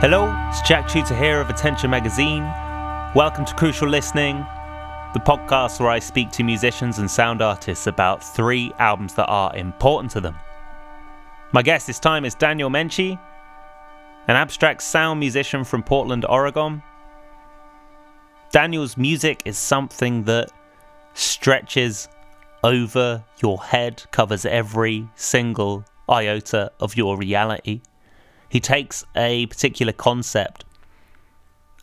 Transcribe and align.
Hello, 0.00 0.32
it's 0.48 0.62
Jack 0.62 0.86
Chuter 0.86 1.18
here 1.18 1.40
of 1.40 1.50
Attention 1.50 1.90
Magazine. 1.90 2.44
Welcome 3.16 3.44
to 3.44 3.52
Crucial 3.56 3.88
Listening, 3.88 4.36
the 5.12 5.18
podcast 5.18 5.80
where 5.80 5.90
I 5.90 5.98
speak 5.98 6.30
to 6.30 6.44
musicians 6.44 7.00
and 7.00 7.10
sound 7.10 7.42
artists 7.42 7.88
about 7.88 8.22
three 8.22 8.70
albums 8.78 9.14
that 9.14 9.26
are 9.26 9.56
important 9.56 10.12
to 10.12 10.20
them. 10.20 10.36
My 11.50 11.62
guest 11.62 11.88
this 11.88 11.98
time 11.98 12.24
is 12.24 12.36
Daniel 12.36 12.70
Menche, 12.70 13.18
an 14.28 14.36
abstract 14.36 14.82
sound 14.82 15.18
musician 15.18 15.64
from 15.64 15.82
Portland, 15.82 16.24
Oregon. 16.28 16.80
Daniel's 18.52 18.96
music 18.96 19.42
is 19.46 19.58
something 19.58 20.22
that 20.22 20.52
stretches 21.14 22.08
over 22.62 23.24
your 23.42 23.60
head, 23.64 24.04
covers 24.12 24.46
every 24.46 25.08
single 25.16 25.84
iota 26.08 26.70
of 26.78 26.96
your 26.96 27.18
reality. 27.18 27.80
He 28.48 28.60
takes 28.60 29.04
a 29.14 29.46
particular 29.46 29.92
concept 29.92 30.64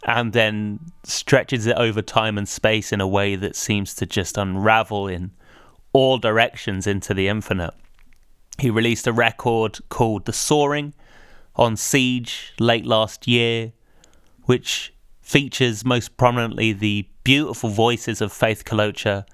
and 0.05 0.33
then 0.33 0.79
stretches 1.03 1.65
it 1.65 1.77
over 1.77 2.01
time 2.01 2.37
and 2.37 2.47
space 2.47 2.91
in 2.91 3.01
a 3.01 3.07
way 3.07 3.35
that 3.35 3.55
seems 3.55 3.93
to 3.95 4.05
just 4.05 4.37
unravel 4.37 5.07
in 5.07 5.31
all 5.93 6.17
directions 6.17 6.85
into 6.85 7.13
the 7.13 7.27
infinite. 7.27 7.73
He 8.59 8.69
released 8.69 9.07
a 9.07 9.13
record 9.13 9.79
called 9.89 10.25
The 10.25 10.33
Soaring 10.33 10.93
on 11.55 11.75
Sige 11.75 12.51
late 12.59 12.85
last 12.85 13.27
year, 13.27 13.73
which 14.43 14.93
features 15.21 15.83
most 15.83 16.17
prominently 16.17 16.71
the 16.71 17.07
beautiful 17.23 17.69
voices 17.69 18.21
of 18.21 18.31
Faith 18.31 18.63
Coloccia 18.63 19.25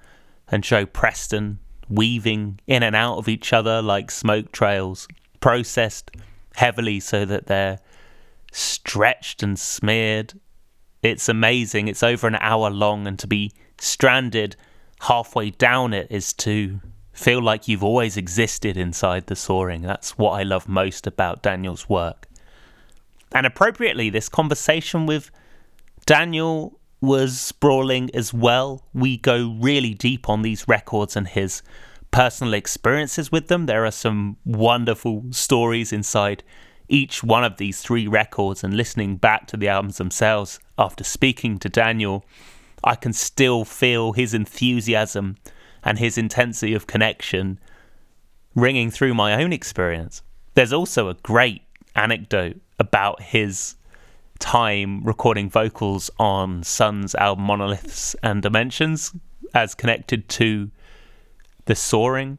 and 0.48 0.64
Joe 0.64 0.86
Preston 0.86 1.58
weaving 1.88 2.60
in 2.66 2.82
and 2.82 2.96
out 2.96 3.18
of 3.18 3.28
each 3.28 3.52
other 3.52 3.82
like 3.82 4.10
smoke 4.10 4.52
trails, 4.52 5.06
processed 5.40 6.10
heavily 6.54 7.00
so 7.00 7.24
that 7.24 7.46
they're 7.46 7.78
stretched 8.52 9.42
and 9.42 9.58
smeared. 9.58 10.34
It's 11.02 11.28
amazing. 11.28 11.88
It's 11.88 12.02
over 12.02 12.26
an 12.26 12.36
hour 12.36 12.70
long, 12.70 13.06
and 13.06 13.18
to 13.18 13.26
be 13.26 13.52
stranded 13.78 14.56
halfway 15.00 15.50
down 15.50 15.92
it 15.92 16.06
is 16.10 16.32
to 16.32 16.80
feel 17.12 17.42
like 17.42 17.68
you've 17.68 17.82
always 17.82 18.16
existed 18.16 18.76
inside 18.76 19.26
the 19.26 19.36
soaring. 19.36 19.82
That's 19.82 20.16
what 20.16 20.32
I 20.32 20.42
love 20.44 20.68
most 20.68 21.06
about 21.06 21.42
Daniel's 21.42 21.88
work. 21.88 22.26
And 23.34 23.46
appropriately, 23.46 24.10
this 24.10 24.28
conversation 24.28 25.06
with 25.06 25.30
Daniel 26.06 26.78
was 27.00 27.40
sprawling 27.40 28.10
as 28.14 28.32
well. 28.32 28.84
We 28.94 29.16
go 29.16 29.56
really 29.60 29.94
deep 29.94 30.28
on 30.28 30.42
these 30.42 30.68
records 30.68 31.16
and 31.16 31.26
his 31.26 31.62
personal 32.12 32.54
experiences 32.54 33.32
with 33.32 33.48
them. 33.48 33.66
There 33.66 33.84
are 33.84 33.90
some 33.90 34.36
wonderful 34.44 35.24
stories 35.30 35.92
inside 35.92 36.44
each 36.88 37.24
one 37.24 37.42
of 37.42 37.56
these 37.56 37.80
three 37.80 38.06
records, 38.06 38.62
and 38.62 38.76
listening 38.76 39.16
back 39.16 39.46
to 39.48 39.56
the 39.56 39.68
albums 39.68 39.96
themselves 39.96 40.60
after 40.78 41.02
speaking 41.02 41.58
to 41.58 41.68
Daniel, 41.68 42.24
I 42.84 42.94
can 42.96 43.12
still 43.12 43.64
feel 43.64 44.12
his 44.12 44.34
enthusiasm 44.34 45.38
and 45.82 45.98
his 45.98 46.18
intensity 46.18 46.74
of 46.74 46.86
connection 46.86 47.58
ringing 48.54 48.90
through 48.90 49.14
my 49.14 49.42
own 49.42 49.52
experience. 49.52 50.22
There's 50.54 50.72
also 50.72 51.08
a 51.08 51.14
great 51.14 51.62
anecdote 51.96 52.60
about 52.78 53.22
his 53.22 53.76
time 54.38 55.02
recording 55.04 55.48
vocals 55.48 56.10
on 56.18 56.62
Sun's 56.62 57.14
album 57.14 57.44
Monoliths 57.44 58.14
and 58.22 58.42
Dimensions 58.42 59.14
as 59.54 59.74
connected 59.74 60.28
to 60.28 60.70
the 61.66 61.74
soaring. 61.74 62.38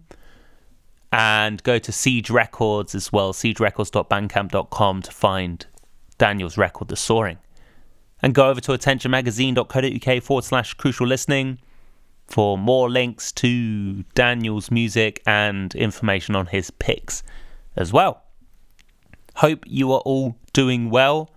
and 1.11 1.63
go 1.63 1.79
to 1.79 1.91
Sige 1.91 2.29
Records 2.29 2.93
as 2.93 3.11
well, 3.11 3.33
sigerecords.bandcamp.com 3.33 5.01
to 5.01 5.11
find 5.11 5.65
Daniel's 6.17 6.55
record, 6.57 6.89
The 6.89 6.95
Soaring. 6.95 7.39
And 8.21 8.35
go 8.35 8.49
over 8.49 8.61
to 8.61 8.73
attentionmagazine.co.uk 8.73 10.23
forward 10.23 10.43
slash 10.43 10.75
crucial 10.75 11.07
listening 11.07 11.57
for 12.27 12.57
more 12.57 12.89
links 12.89 13.31
to 13.31 14.03
Daniel's 14.13 14.69
music 14.69 15.23
and 15.25 15.73
information 15.73 16.35
on 16.35 16.47
his 16.47 16.69
picks 16.69 17.23
as 17.75 17.91
well. 17.91 18.21
Hope 19.37 19.63
you 19.65 19.91
are 19.93 20.01
all 20.01 20.35
doing 20.53 20.89
well 20.89 21.31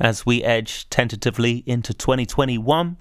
as 0.00 0.26
we 0.26 0.42
edge 0.42 0.88
tentatively 0.90 1.62
into 1.66 1.94
2021. 1.94 2.96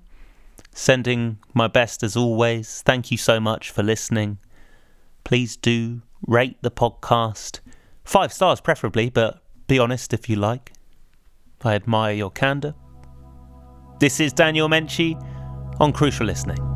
Sending 0.72 1.38
my 1.54 1.68
best 1.68 2.02
as 2.04 2.16
always. 2.16 2.81
Thank 2.81 3.12
you 3.12 3.18
so 3.18 3.40
much 3.40 3.70
for 3.70 3.84
listening. 3.84 4.40
Please 5.24 5.56
do 5.56 6.02
rate 6.28 6.58
the 6.62 6.72
podcast. 6.72 7.59
Five 8.04 8.34
stars, 8.34 8.59
preferably, 8.59 9.09
but 9.09 9.42
be 9.68 9.80
honest 9.80 10.14
if 10.14 10.30
you 10.30 10.36
like. 10.36 10.74
I 11.64 11.76
admire 11.76 12.14
your 12.14 12.31
candor. 12.31 12.76
This 14.00 14.20
is 14.20 14.34
Daniel 14.34 14.68
Menche 14.68 15.16
on 15.80 15.94
Crucial 15.94 16.25
Listening. 16.25 16.73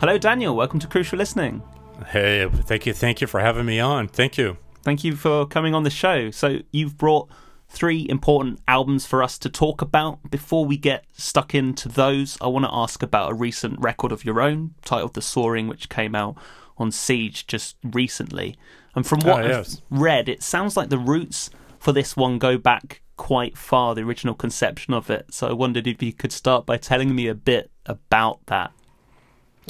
Hello, 0.00 0.16
Daniel. 0.16 0.54
Welcome 0.54 0.78
to 0.78 0.86
Crucial 0.86 1.18
Listening. 1.18 1.60
Hey, 2.06 2.48
thank 2.48 2.86
you. 2.86 2.92
Thank 2.92 3.20
you 3.20 3.26
for 3.26 3.40
having 3.40 3.66
me 3.66 3.80
on. 3.80 4.06
Thank 4.06 4.38
you. 4.38 4.56
Thank 4.84 5.02
you 5.02 5.16
for 5.16 5.44
coming 5.44 5.74
on 5.74 5.82
the 5.82 5.90
show. 5.90 6.30
So, 6.30 6.60
you've 6.70 6.96
brought 6.96 7.28
three 7.68 8.06
important 8.08 8.60
albums 8.68 9.06
for 9.06 9.24
us 9.24 9.40
to 9.40 9.50
talk 9.50 9.82
about. 9.82 10.30
Before 10.30 10.64
we 10.64 10.76
get 10.76 11.04
stuck 11.14 11.52
into 11.52 11.88
those, 11.88 12.38
I 12.40 12.46
want 12.46 12.64
to 12.64 12.72
ask 12.72 13.02
about 13.02 13.32
a 13.32 13.34
recent 13.34 13.80
record 13.80 14.12
of 14.12 14.24
your 14.24 14.40
own 14.40 14.76
titled 14.84 15.14
The 15.14 15.20
Soaring, 15.20 15.66
which 15.66 15.88
came 15.88 16.14
out 16.14 16.36
on 16.76 16.90
Sige 16.90 17.44
just 17.48 17.76
recently. 17.82 18.56
And 18.94 19.04
from 19.04 19.18
what 19.22 19.46
oh, 19.46 19.48
yes. 19.48 19.82
I've 19.90 20.00
read, 20.00 20.28
it 20.28 20.44
sounds 20.44 20.76
like 20.76 20.90
the 20.90 20.98
roots 20.98 21.50
for 21.80 21.90
this 21.90 22.16
one 22.16 22.38
go 22.38 22.56
back 22.56 23.02
quite 23.16 23.58
far, 23.58 23.96
the 23.96 24.02
original 24.02 24.36
conception 24.36 24.94
of 24.94 25.10
it. 25.10 25.34
So, 25.34 25.48
I 25.48 25.52
wondered 25.54 25.88
if 25.88 26.00
you 26.04 26.12
could 26.12 26.30
start 26.30 26.66
by 26.66 26.76
telling 26.76 27.16
me 27.16 27.26
a 27.26 27.34
bit 27.34 27.72
about 27.84 28.46
that. 28.46 28.70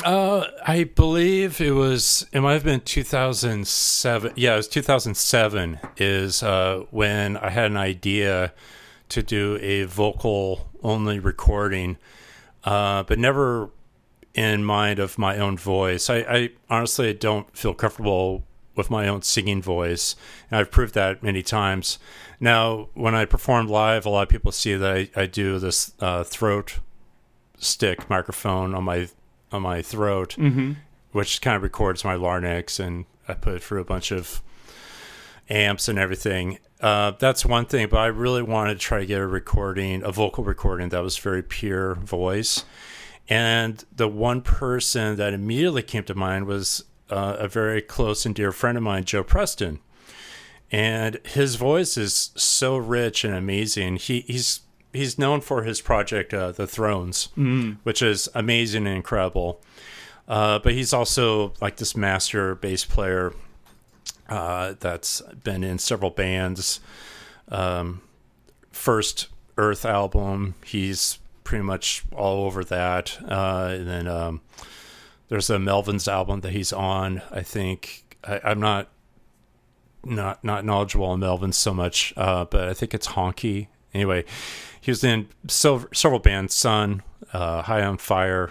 Uh, 0.05 0.47
I 0.67 0.85
believe 0.85 1.61
it 1.61 1.73
was. 1.73 2.27
It 2.33 2.41
might 2.41 2.55
have 2.55 2.65
been 2.65 2.81
2007. 2.81 4.33
Yeah, 4.37 4.55
it 4.55 4.57
was 4.57 4.69
2007. 4.69 5.81
Is 5.97 6.43
uh, 6.43 6.85
when 6.91 7.37
I 7.37 7.51
had 7.51 7.71
an 7.71 7.77
idea 7.77 8.53
to 9.09 9.23
do 9.23 9.59
a 9.61 9.85
vocal 9.85 10.69
only 10.83 11.19
recording, 11.19 11.97
uh, 12.65 13.03
but 13.03 13.19
never 13.19 13.71
in 14.35 14.65
mind 14.65 14.99
of 14.99 15.19
my 15.19 15.39
own 15.39 15.57
voice. 15.57 16.09
I, 16.09 16.19
I 16.19 16.51
honestly 16.71 17.13
don't 17.13 17.57
feel 17.57 17.75
comfortable 17.75 18.45
with 18.77 18.91
my 18.91 19.09
own 19.09 19.23
singing 19.23 19.61
voice, 19.61 20.15
and 20.51 20.61
I've 20.61 20.71
proved 20.71 20.95
that 20.95 21.23
many 21.23 21.43
times. 21.43 21.99
Now, 22.39 22.89
when 22.95 23.17
I 23.17 23.25
perform 23.25 23.67
live, 23.67 24.07
a 24.07 24.11
lot 24.11 24.23
of 24.23 24.29
people 24.29 24.53
see 24.53 24.75
that 24.77 24.97
I, 24.97 25.11
I 25.17 25.27
do 25.27 25.59
this 25.59 25.93
uh, 25.99 26.23
throat 26.23 26.79
stick 27.59 28.09
microphone 28.09 28.75
on 28.75 28.85
my 28.85 29.09
on 29.53 29.63
my 29.63 29.83
throat, 29.83 30.37
mm-hmm. 30.39 30.73
which 31.13 31.41
kind 31.41 31.57
of 31.57 31.63
records 31.63 32.05
my 32.05 32.15
larynx, 32.15 32.79
and 32.79 33.05
I 33.27 33.35
put 33.35 33.55
it 33.55 33.63
through 33.63 33.81
a 33.81 33.85
bunch 33.85 34.11
of 34.11 34.43
amps 35.49 35.89
and 35.89 35.99
everything. 35.99 36.59
Uh, 36.81 37.13
that's 37.19 37.45
one 37.45 37.67
thing, 37.67 37.89
but 37.89 37.99
I 37.99 38.07
really 38.07 38.43
wanted 38.43 38.75
to 38.75 38.81
try 38.81 39.01
to 39.01 39.07
get 39.07 39.21
a 39.21 39.27
recording, 39.27 40.03
a 40.05 40.13
vocal 40.13 40.45
recording 40.45 40.91
that 40.91 41.03
was 41.03 41.19
very 41.19 41.43
pure 41.43 41.95
voice. 41.97 42.65
And 43.29 43.85
the 43.95 44.09
one 44.09 44.43
person 44.43 45.17
that 45.17 45.35
immediately 45.35 45.83
came 45.83 46.05
to 46.05 46.15
mind 46.15 46.47
was 46.47 46.85
uh, 47.11 47.37
a 47.39 47.49
very 47.49 47.83
close 47.83 48.25
and 48.25 48.35
dear 48.35 48.53
friend 48.53 48.79
of 48.79 48.85
mine, 48.85 49.05
Joe 49.05 49.23
Preston. 49.23 49.81
And 50.71 51.19
his 51.25 51.57
voice 51.57 51.97
is 51.97 52.31
so 52.37 52.77
rich 52.77 53.25
and 53.25 53.35
amazing. 53.35 53.97
He, 53.97 54.21
he's 54.21 54.61
he's 54.93 55.19
known 55.19 55.41
for 55.41 55.63
his 55.63 55.81
project, 55.81 56.33
uh, 56.33 56.53
The 56.53 56.67
Thrones, 56.67 57.29
mm. 57.37 57.79
which 57.83 58.03
is 58.03 58.29
amazing 58.35 58.87
and 58.87 58.97
incredible. 58.97 59.61
Uh, 60.27 60.59
but 60.59 60.73
he's 60.73 60.93
also 60.93 61.55
like 61.61 61.77
this 61.77 61.97
master 61.97 62.55
bass 62.55 62.85
player 62.85 63.33
uh, 64.29 64.75
that's 64.79 65.23
been 65.43 65.65
in 65.65 65.79
several 65.79 66.11
bands. 66.11 66.81
Um, 67.49 68.03
first 68.71 69.29
Earth 69.57 69.85
album. 69.85 70.55
He's 70.65 71.19
pretty 71.45 71.65
much 71.65 72.05
all 72.13 72.45
over 72.45 72.63
that. 72.65 73.19
Uh, 73.29 73.71
and 73.73 73.89
then 73.89 74.07
um, 74.07 74.41
there's 75.29 75.51
a 75.51 75.57
Melvins 75.57 76.07
album 76.07 76.41
that 76.41 76.53
he's 76.53 76.73
on. 76.73 77.23
I 77.31 77.43
think 77.43 78.05
I, 78.23 78.41
I'm 78.45 78.61
not 78.61 78.89
not 80.05 80.45
not 80.45 80.65
knowledgeable 80.65 81.07
on 81.07 81.21
Melvins 81.21 81.55
so 81.55 81.75
much, 81.75 82.15
uh, 82.17 82.45
but 82.45 82.69
I 82.69 82.75
think 82.75 82.95
it's 82.95 83.09
Honky. 83.09 83.69
Anyway, 83.95 84.25
he 84.81 84.91
was 84.91 85.03
in 85.05 85.29
several, 85.49 85.89
several 85.95 86.21
bands. 86.21 86.55
Sun, 86.55 87.03
uh, 87.33 87.63
High 87.63 87.83
on 87.83 87.99
Fire. 87.99 88.51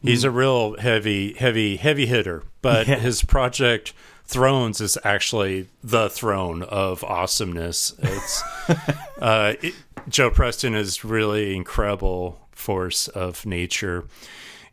He's 0.00 0.22
a 0.22 0.30
real 0.30 0.76
heavy, 0.78 1.34
heavy, 1.34 1.76
heavy 1.76 2.06
hitter. 2.06 2.44
But 2.62 2.86
Yeah. 2.86 2.96
his 3.00 3.22
project 3.22 3.92
Thrones 4.24 4.80
is 4.82 4.98
actually 5.04 5.68
the 5.82 6.08
throne 6.10 6.62
of 6.62 7.02
awesomeness. 7.02 7.94
It's 7.98 8.42
uh, 9.20 9.54
it, 9.62 9.74
Joe 10.08 10.30
Preston 10.30 10.74
is 10.74 11.02
really 11.02 11.56
incredible 11.56 12.38
force 12.52 13.08
of 13.08 13.46
nature. 13.46 14.04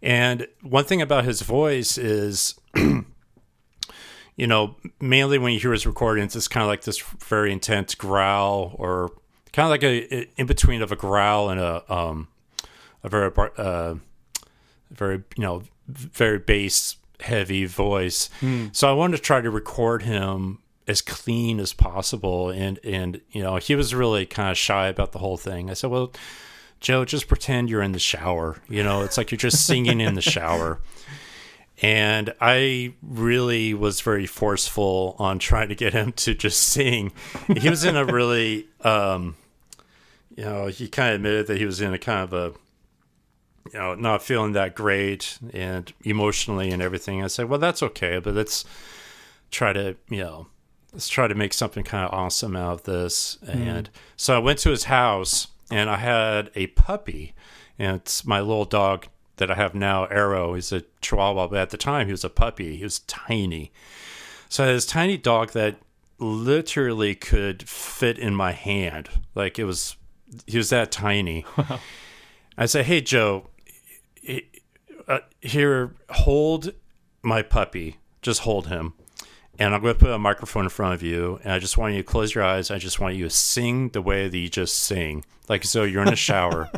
And 0.01 0.48
one 0.62 0.84
thing 0.84 1.01
about 1.01 1.24
his 1.24 1.42
voice 1.42 1.98
is, 1.98 2.56
you 2.75 4.48
know, 4.48 4.75
mainly 5.00 5.38
when 5.38 5.54
you 5.54 5.60
hear 5.60 5.72
his 5.72 5.88
recordings, 5.88 6.36
it's 6.36 6.48
kind 6.50 6.63
of 6.63 6.68
like 6.68 6.81
this 6.84 7.00
very 7.25 7.51
intense 7.54 7.96
growl, 7.96 8.75
or 8.78 9.12
kind 9.56 9.66
of 9.66 9.69
like 9.72 9.84
a 9.84 10.28
in 10.40 10.46
between 10.46 10.81
of 10.81 10.92
a 10.92 10.96
growl 10.96 11.50
and 11.50 11.60
a 11.60 11.92
um 11.92 12.28
a 13.04 13.10
very 13.10 13.31
uh 13.57 13.96
very 14.92 15.24
you 15.38 15.44
know 15.44 15.63
very 15.88 16.40
bass 16.40 16.98
heavy 17.22 17.66
voice. 17.66 18.30
So 18.74 18.90
I 18.90 18.94
wanted 18.94 19.18
to 19.18 19.24
try 19.24 19.40
to 19.40 19.50
record 19.50 20.04
him 20.04 20.60
as 20.88 21.02
clean 21.02 21.60
as 21.60 21.72
possible, 21.74 22.50
and 22.50 22.80
and 22.84 23.22
you 23.31 23.42
know 23.42 23.56
he 23.56 23.75
was 23.75 23.96
really 23.96 24.25
kind 24.25 24.52
of 24.52 24.57
shy 24.57 24.88
about 24.88 25.13
the 25.13 25.19
whole 25.19 25.38
thing. 25.38 25.69
I 25.69 25.74
said, 25.74 25.90
well. 25.90 26.12
Joe, 26.81 27.06
just 27.06 27.28
pretend 27.30 27.69
you're 27.69 27.81
in 27.81 27.94
the 27.94 28.00
shower. 28.00 28.58
You 28.68 28.84
know, 28.84 29.01
it's 29.01 29.18
like 29.18 29.31
you're 29.31 29.38
just 29.38 29.66
singing 29.72 30.01
in 30.01 30.13
the 30.13 30.22
shower. 30.22 30.81
And 31.81 32.34
I 32.40 32.94
really 33.01 33.74
was 33.74 34.01
very 34.01 34.28
forceful 34.28 35.16
on 35.18 35.40
trying 35.40 35.69
to 35.69 35.75
get 35.75 35.94
him 35.94 36.12
to 36.13 36.36
just 36.36 36.60
sing. 36.62 37.12
He 37.58 37.69
was 37.69 37.86
in 37.86 37.96
a 37.96 38.06
really, 38.06 38.68
um, 38.81 39.36
you 40.36 40.44
know, 40.44 40.68
he 40.68 40.88
kind 40.88 41.10
of 41.10 41.16
admitted 41.16 41.48
that 41.48 41.58
he 41.58 41.66
was 41.66 41.82
in 41.82 41.94
a 41.94 41.98
kind 41.98 42.22
of 42.22 42.34
a, 42.34 42.54
you 43.72 43.80
know, 43.80 43.96
not 43.96 44.22
feeling 44.22 44.52
that 44.54 44.76
great 44.76 45.40
and 45.54 45.92
emotionally 46.04 46.70
and 46.72 46.82
everything. 46.82 47.24
I 47.24 47.28
said, 47.28 47.50
well, 47.50 47.60
that's 47.60 47.82
okay, 47.82 48.20
but 48.20 48.36
let's 48.36 48.66
try 49.50 49.74
to, 49.74 49.96
you 50.10 50.24
know, 50.24 50.48
let's 50.94 51.08
try 51.08 51.28
to 51.28 51.36
make 51.36 51.54
something 51.54 51.84
kind 51.84 52.06
of 52.06 52.14
awesome 52.14 52.56
out 52.56 52.74
of 52.74 52.84
this. 52.84 53.38
Mm-hmm. 53.46 53.62
And 53.62 53.90
so 54.16 54.36
I 54.36 54.40
went 54.40 54.60
to 54.60 54.70
his 54.70 54.86
house 54.86 55.48
and 55.72 55.90
I 55.90 55.98
had 55.98 56.52
a 56.54 56.68
puppy, 56.68 57.34
and 57.80 57.96
it's 57.96 58.26
my 58.26 58.40
little 58.40 58.66
dog 58.66 59.08
that 59.38 59.50
I 59.50 59.56
have 59.56 59.74
now, 59.74 60.06
Arrow. 60.06 60.54
He's 60.54 60.72
a 60.72 60.84
Chihuahua, 61.02 61.48
but 61.48 61.60
at 61.60 61.70
the 61.72 61.78
time 61.78 62.06
he 62.06 62.12
was 62.12 62.24
a 62.24 62.30
puppy. 62.30 62.78
He 62.78 62.84
was 62.84 63.00
tiny. 63.00 63.72
So 64.48 64.64
I 64.64 64.68
had 64.68 64.76
this 64.76 64.86
tiny 64.86 65.18
dog 65.18 65.52
that 65.52 65.78
literally 66.20 67.16
could 67.16 67.68
fit 67.68 68.20
in 68.20 68.36
my 68.36 68.52
hand. 68.52 69.10
Like 69.34 69.58
it 69.58 69.66
was, 69.66 69.96
he 70.48 70.58
was 70.58 70.70
that 70.70 70.92
tiny. 70.92 71.46
I 72.58 72.66
said, 72.66 72.86
"Hey 72.86 73.02
Joe, 73.02 73.50
uh, 75.08 75.20
here, 75.42 75.96
hold 76.10 76.74
my 77.22 77.42
puppy. 77.42 77.98
Just 78.22 78.42
hold 78.42 78.68
him." 78.68 78.94
And 79.58 79.74
I'm 79.74 79.82
going 79.82 79.94
to 79.94 80.00
put 80.00 80.10
a 80.10 80.20
microphone 80.20 80.66
in 80.66 80.70
front 80.70 80.96
of 80.96 81.02
you, 81.02 81.40
and 81.44 81.54
I 81.54 81.60
just 81.60 81.78
want 81.78 81.94
you 81.94 82.02
to 82.02 82.08
close 82.08 82.36
your 82.36 82.44
eyes. 82.44 82.72
I 82.72 82.78
just 82.78 83.00
want 83.00 83.16
you 83.16 83.24
to 83.24 83.30
sing 83.30 83.90
the 83.90 84.02
way 84.02 84.28
that 84.28 84.38
you 84.38 84.50
just 84.50 84.80
sing, 84.80 85.24
like 85.48 85.64
so 85.64 85.84
you're 85.84 86.02
in 86.02 86.12
a 86.12 86.16
shower. 86.18 86.70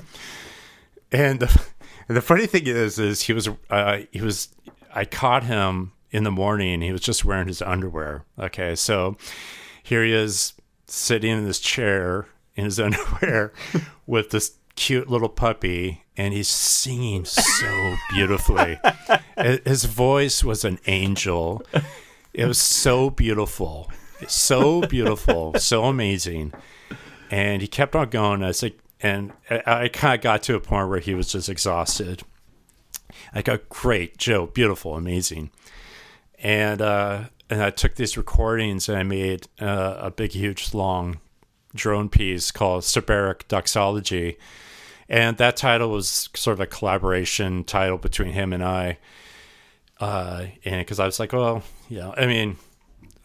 and 1.12 1.40
the, 1.40 1.62
the 2.08 2.22
funny 2.22 2.46
thing 2.46 2.68
is, 2.68 3.00
is 3.00 3.24
he 3.24 3.34
was, 3.34 3.50
uh, 3.72 4.02
he 4.12 4.22
was, 4.22 4.50
I 4.94 5.06
caught 5.06 5.44
him 5.44 5.94
in 6.12 6.24
the 6.24 6.32
morning. 6.32 6.82
He 6.82 6.92
was 6.92 7.02
just 7.02 7.26
wearing 7.26 7.48
his 7.48 7.64
underwear. 7.64 8.26
Okay, 8.38 8.76
so 8.76 9.18
here 9.82 10.04
he 10.04 10.14
is 10.14 10.54
sitting 10.86 11.32
in 11.32 11.46
this 11.46 11.60
chair 11.60 12.28
in 12.58 12.66
his 12.66 12.80
underwear 12.82 13.54
with 14.06 14.32
this 14.32 14.58
cute 14.76 15.10
little 15.10 15.30
puppy, 15.30 16.04
and 16.18 16.34
he's 16.34 16.48
singing 16.48 17.26
so 17.26 17.96
beautifully. 18.12 18.80
His 19.38 19.86
voice 19.86 20.44
was 20.44 20.66
an 20.66 20.80
angel. 20.88 21.62
It 22.34 22.46
was 22.46 22.60
so 22.60 23.10
beautiful, 23.10 23.90
so 24.28 24.82
beautiful, 24.82 25.54
so 25.60 25.86
amazing. 25.86 26.54
And 27.30 27.62
he 27.62 27.68
kept 27.68 27.96
on 27.96 28.10
going. 28.10 28.44
I 28.44 28.54
like, 28.62 28.80
and 29.02 29.34
I, 29.50 29.62
I 29.66 29.88
kind 29.90 30.16
of 30.16 30.22
got 30.22 30.44
to 30.44 30.56
a 30.56 30.60
point 30.60 30.90
where 30.90 31.00
he 31.00 31.14
was 31.14 31.32
just 31.32 31.50
exhausted. 31.50 32.24
I 33.34 33.42
go, 33.42 33.60
great, 33.70 34.18
Joe, 34.18 34.48
beautiful, 34.48 34.96
amazing. 34.96 35.52
And 36.40 36.82
uh, 36.82 37.26
and 37.50 37.62
I 37.62 37.70
took 37.72 37.96
these 37.96 38.18
recordings 38.18 38.88
and 38.88 38.98
I 38.98 39.04
made 39.04 39.48
uh, 39.60 39.98
a 40.00 40.12
big, 40.12 40.32
huge, 40.32 40.74
long 40.74 41.20
drone 41.76 42.10
piece 42.10 42.52
called 42.52 42.84
Cerberic 42.84 43.48
Doxology. 43.48 44.38
And 45.10 45.38
that 45.38 45.56
title 45.56 45.90
was 45.90 46.30
sort 46.36 46.54
of 46.54 46.60
a 46.60 46.68
collaboration 46.68 47.64
title 47.64 47.98
between 47.98 48.32
him 48.32 48.52
and 48.52 48.64
I 48.64 48.98
uh, 50.00 50.46
and 50.64 50.80
because 50.82 51.00
I 51.00 51.06
was 51.06 51.20
like, 51.20 51.34
well, 51.34 51.64
yeah, 51.90 52.12
I 52.16 52.28
mean, 52.28 52.58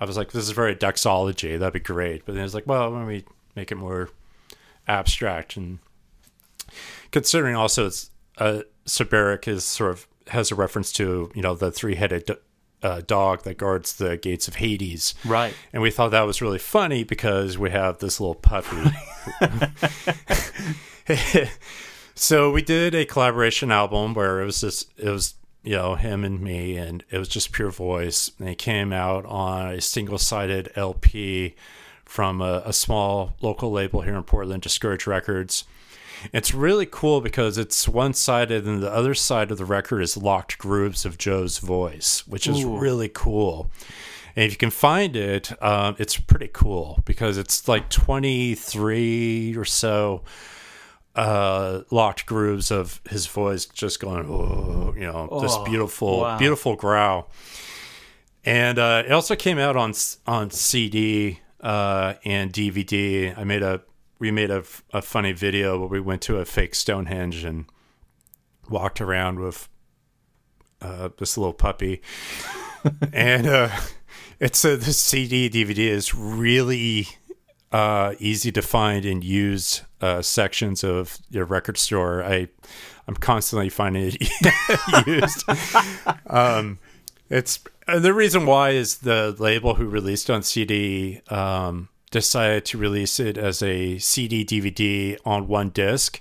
I 0.01 0.05
was 0.05 0.17
like, 0.17 0.33
this 0.33 0.45
is 0.45 0.51
very 0.51 0.75
doxology, 0.75 1.57
that'd 1.57 1.73
be 1.73 1.81
great. 1.81 2.25
But 2.25 2.35
then 2.35 2.45
it's 2.45 2.55
like, 2.55 2.67
well, 2.67 2.91
let 2.91 3.07
don't 3.07 3.25
make 3.55 3.71
it 3.71 3.77
more 3.77 4.11
abstract? 4.89 5.57
And 5.57 5.79
considering 7.11 7.57
also 7.57 7.87
it's 7.87 8.11
uh, 8.39 8.63
Cerberic 8.87 9.47
is 9.47 9.65
sort 9.65 9.91
of 9.91 10.07
has 10.29 10.51
a 10.51 10.55
reference 10.55 10.93
to 10.93 11.31
you 11.35 11.43
know 11.43 11.55
the 11.55 11.71
three 11.71 11.97
headed 11.97 12.31
uh, 12.83 13.01
dog 13.07 13.43
that 13.45 13.59
guards 13.59 13.97
the 13.97 14.17
gates 14.17 14.49
of 14.49 14.57
Hades, 14.57 15.15
Right. 15.25 15.55
and 15.73 15.83
we 15.83 15.91
thought 15.91 16.11
that 16.11 16.23
was 16.23 16.43
really 16.43 16.59
funny 16.59 17.05
because 17.05 17.57
we 17.59 17.71
have 17.71 17.99
this 17.99 18.21
little 18.21 18.35
puppy. 18.35 18.91
so 22.15 22.51
we 22.51 22.63
did 22.63 22.95
a 22.95 23.05
collaboration 23.05 23.71
album 23.71 24.15
where 24.15 24.41
it 24.41 24.45
was 24.45 24.61
just 24.61 24.91
it 24.99 25.09
was 25.11 25.35
you 25.63 25.77
know 25.77 25.95
him 25.95 26.25
and 26.25 26.41
me 26.41 26.77
and 26.77 27.05
it 27.11 27.19
was 27.19 27.29
just 27.29 27.53
pure 27.53 27.71
voice 27.71 28.31
and 28.39 28.49
it 28.49 28.59
came 28.59 28.93
out 28.93 29.25
on 29.27 29.69
a 29.75 29.81
single 29.81 30.19
sided 30.19 30.69
lp 30.77 31.55
from 32.05 32.41
a, 32.41 32.63
a 32.67 32.73
small 32.73 33.35
local 33.41 33.71
label 33.71 34.03
here 34.03 34.17
in 34.17 34.23
portland 34.25 34.63
discourage 34.63 35.07
records 35.07 35.65
it's 36.33 36.55
really 36.55 36.87
cool 36.87 37.21
because 37.21 37.59
it's 37.59 37.89
one 37.89 38.15
sided 38.15 38.67
and 38.67 38.83
the 38.83 38.93
other 38.93 39.15
side 39.15 39.51
of 39.51 39.59
the 39.59 39.65
record 39.65 40.01
is 40.01 40.17
locked 40.17 40.59
grooves 40.59 41.05
of 41.05 41.19
joe's 41.19 41.59
voice 41.59 42.27
which 42.27 42.47
is 42.47 42.65
Ooh. 42.65 42.79
really 42.79 43.09
cool 43.09 43.71
and 44.35 44.47
if 44.47 44.53
you 44.53 44.57
can 44.57 44.71
find 44.71 45.15
it, 45.15 45.53
um, 45.63 45.95
it's 45.99 46.17
pretty 46.17 46.49
cool 46.53 47.01
because 47.05 47.37
it's 47.37 47.69
like 47.69 47.91
23 47.91 49.55
or 49.57 49.65
so 49.65 50.23
uh, 51.15 51.83
locked 51.91 52.25
grooves 52.25 52.71
of 52.71 53.01
his 53.09 53.27
voice 53.27 53.67
just 53.67 54.01
going, 54.01 54.25
oh, 54.27 54.95
you 54.97 55.03
know, 55.03 55.39
this 55.43 55.53
Oh, 55.55 55.65
beautiful, 55.65 56.21
wow. 56.21 56.39
beautiful 56.39 56.77
growl. 56.77 57.29
And 58.45 58.79
uh, 58.79 59.03
it 59.07 59.13
also 59.13 59.37
came 59.37 59.59
out 59.59 59.77
on 59.77 59.93
on 60.27 60.51
CD 60.51 61.41
uh, 61.61 62.15
and 62.25 62.53
DVD. 62.53 63.37
I 63.37 63.45
made 63.45 63.63
a 63.63 63.83
we 64.23 64.31
made 64.31 64.53
a, 64.53 64.59
f- 64.59 64.85
a 64.93 65.03
funny 65.03 65.33
video 65.33 65.77
where 65.81 65.89
we 65.89 65.99
went 65.99 66.23
to 66.23 66.37
a 66.37 66.45
fake 66.45 66.77
Stonehenge 66.77 67.43
and 67.43 67.65
walked 68.71 69.01
around 69.01 69.41
with 69.41 69.69
uh, 70.81 71.09
this 71.19 71.37
little 71.37 71.53
puppy, 71.53 72.01
and 73.13 73.49
uh, 73.49 73.69
it's 74.39 74.65
a 74.65 74.77
the 74.77 74.93
CD 74.93 75.51
DVD 75.51 75.89
is 75.89 76.15
really 76.15 77.09
uh, 77.73 78.15
easy 78.21 78.53
to 78.53 78.63
find 78.63 79.05
and 79.05 79.25
used 79.25 79.81
uh, 80.01 80.23
sections 80.23 80.85
of 80.85 81.19
your 81.29 81.45
record 81.45 81.77
store. 81.77 82.23
I 82.23 82.47
I'm 83.09 83.17
constantly 83.17 83.71
finding 83.71 84.13
it 84.21 85.05
used. 85.09 85.45
um, 86.29 86.79
it's 87.29 87.59
and 87.89 88.05
the 88.05 88.15
reason 88.15 88.47
why 88.47 88.71
is 88.71 88.99
the 88.99 89.35
label 89.41 89.75
who 89.75 89.87
released 89.87 90.31
on 90.31 90.45
CD 90.45 91.23
um, 91.29 91.89
decided 92.13 92.65
to 92.67 92.79
release 92.79 93.19
it 93.19 93.37
as 93.37 93.61
a 93.63 93.99
CD 93.99 94.45
DVD 94.45 95.19
on 95.27 95.49
one 95.49 95.71
disc, 95.71 96.21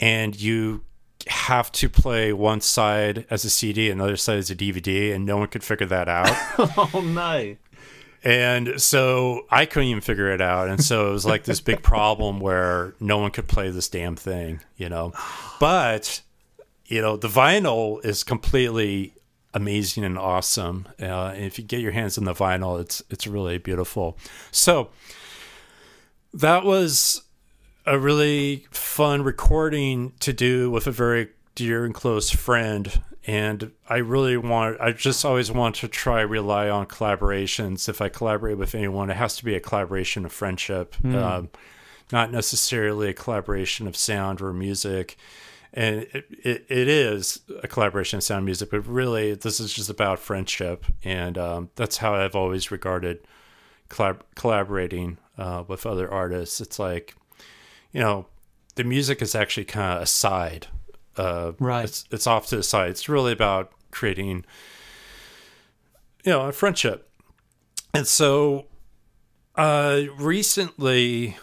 and 0.00 0.40
you 0.40 0.84
have 1.26 1.70
to 1.72 1.88
play 1.88 2.32
one 2.32 2.60
side 2.62 3.26
as 3.28 3.44
a 3.44 3.50
CD 3.50 3.90
and 3.90 4.00
the 4.00 4.04
other 4.04 4.16
side 4.16 4.38
as 4.38 4.50
a 4.50 4.56
DVD, 4.56 5.14
and 5.14 5.26
no 5.26 5.36
one 5.36 5.48
could 5.48 5.62
figure 5.62 5.86
that 5.86 6.08
out. 6.08 6.34
Oh 6.94 7.02
no. 7.04 7.56
And 8.24 8.80
so 8.80 9.46
I 9.50 9.66
couldn't 9.66 9.88
even 9.88 10.00
figure 10.00 10.30
it 10.30 10.40
out. 10.40 10.68
And 10.68 10.82
so 10.82 11.08
it 11.08 11.12
was 11.12 11.26
like 11.26 11.42
this 11.42 11.60
big 11.60 11.82
problem 11.82 12.38
where 12.38 12.94
no 13.00 13.18
one 13.18 13.32
could 13.32 13.48
play 13.48 13.70
this 13.70 13.88
damn 13.88 14.14
thing, 14.14 14.60
you 14.76 14.88
know. 14.88 15.12
But, 15.60 16.22
you 16.86 17.00
know, 17.00 17.16
the 17.16 17.28
vinyl 17.28 18.04
is 18.04 18.24
completely 18.24 19.14
amazing 19.54 20.04
and 20.04 20.18
awesome. 20.18 20.88
Uh, 21.00 21.32
and 21.34 21.44
if 21.44 21.58
you 21.58 21.64
get 21.64 21.80
your 21.80 21.92
hands 21.92 22.18
on 22.18 22.24
the 22.24 22.34
vinyl, 22.34 22.80
it's 22.80 23.02
it's 23.10 23.26
really 23.26 23.58
beautiful. 23.58 24.16
So 24.50 24.90
that 26.34 26.64
was 26.64 27.22
a 27.84 27.98
really 27.98 28.66
fun 28.70 29.22
recording 29.22 30.12
to 30.20 30.32
do 30.32 30.70
with 30.70 30.86
a 30.86 30.92
very 30.92 31.28
dear 31.54 31.84
and 31.84 31.94
close 31.94 32.30
friend. 32.30 33.00
And 33.24 33.70
I 33.88 33.98
really 33.98 34.36
want, 34.36 34.80
I 34.80 34.92
just 34.92 35.24
always 35.24 35.50
want 35.52 35.76
to 35.76 35.88
try 35.88 36.22
rely 36.22 36.68
on 36.68 36.86
collaborations. 36.86 37.88
If 37.88 38.00
I 38.00 38.08
collaborate 38.08 38.58
with 38.58 38.74
anyone, 38.74 39.10
it 39.10 39.16
has 39.16 39.36
to 39.36 39.44
be 39.44 39.54
a 39.54 39.60
collaboration 39.60 40.24
of 40.24 40.32
friendship, 40.32 40.96
um, 41.04 41.50
not 42.10 42.32
necessarily 42.32 43.10
a 43.10 43.14
collaboration 43.14 43.86
of 43.86 43.96
sound 43.96 44.40
or 44.40 44.52
music. 44.52 45.16
And 45.74 46.02
it, 46.12 46.26
it, 46.30 46.66
it 46.68 46.88
is 46.88 47.40
a 47.62 47.66
collaboration 47.66 48.18
of 48.18 48.22
sound 48.22 48.44
music, 48.44 48.70
but 48.70 48.86
really, 48.86 49.34
this 49.34 49.58
is 49.58 49.72
just 49.72 49.88
about 49.88 50.18
friendship. 50.18 50.84
And 51.02 51.38
um, 51.38 51.70
that's 51.76 51.96
how 51.96 52.14
I've 52.14 52.36
always 52.36 52.70
regarded 52.70 53.26
collab- 53.88 54.20
collaborating 54.34 55.16
uh, 55.38 55.64
with 55.66 55.86
other 55.86 56.12
artists. 56.12 56.60
It's 56.60 56.78
like, 56.78 57.16
you 57.90 58.00
know, 58.00 58.26
the 58.74 58.84
music 58.84 59.22
is 59.22 59.34
actually 59.34 59.64
kind 59.64 59.96
of 59.96 60.02
a 60.02 60.06
side. 60.06 60.66
Uh, 61.16 61.52
Right. 61.58 61.84
It's, 61.84 62.04
it's 62.10 62.26
off 62.26 62.46
to 62.48 62.56
the 62.56 62.62
side. 62.62 62.90
It's 62.90 63.08
really 63.08 63.32
about 63.32 63.72
creating, 63.90 64.44
you 66.24 66.32
know, 66.32 66.48
a 66.48 66.52
friendship. 66.52 67.08
And 67.94 68.06
so, 68.06 68.66
uh, 69.56 70.02
recently, 70.18 71.36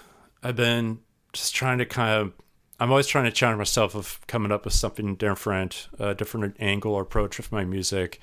I've 0.43 0.55
been 0.55 0.99
just 1.33 1.55
trying 1.55 1.79
to 1.79 1.85
kind 1.85 2.21
of. 2.21 2.33
I'm 2.79 2.91
always 2.91 3.07
trying 3.07 3.25
to 3.25 3.31
challenge 3.31 3.57
myself 3.57 3.95
of 3.95 4.19
coming 4.27 4.51
up 4.51 4.63
with 4.63 4.73
something 4.73 5.15
different, 5.15 5.89
a 5.99 6.15
different 6.15 6.55
angle 6.59 6.93
or 6.93 7.01
approach 7.01 7.37
with 7.37 7.51
my 7.51 7.65
music. 7.65 8.19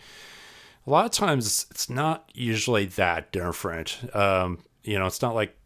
A 0.87 0.91
lot 0.91 1.05
of 1.05 1.11
times, 1.11 1.67
it's 1.71 1.91
not 1.91 2.31
usually 2.33 2.87
that 2.87 3.33
different. 3.33 3.99
Um, 4.15 4.61
you 4.83 4.99
know, 4.99 5.07
it's 5.07 5.21
not 5.21 5.35
like, 5.35 5.57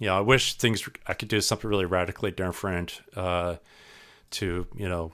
you 0.00 0.06
know, 0.06 0.16
I 0.16 0.20
wish 0.20 0.54
things 0.54 0.88
I 1.06 1.14
could 1.14 1.28
do 1.28 1.40
something 1.40 1.68
really 1.68 1.84
radically 1.84 2.30
different 2.30 3.02
uh, 3.14 3.56
to, 4.30 4.66
you 4.74 4.88
know, 4.88 5.12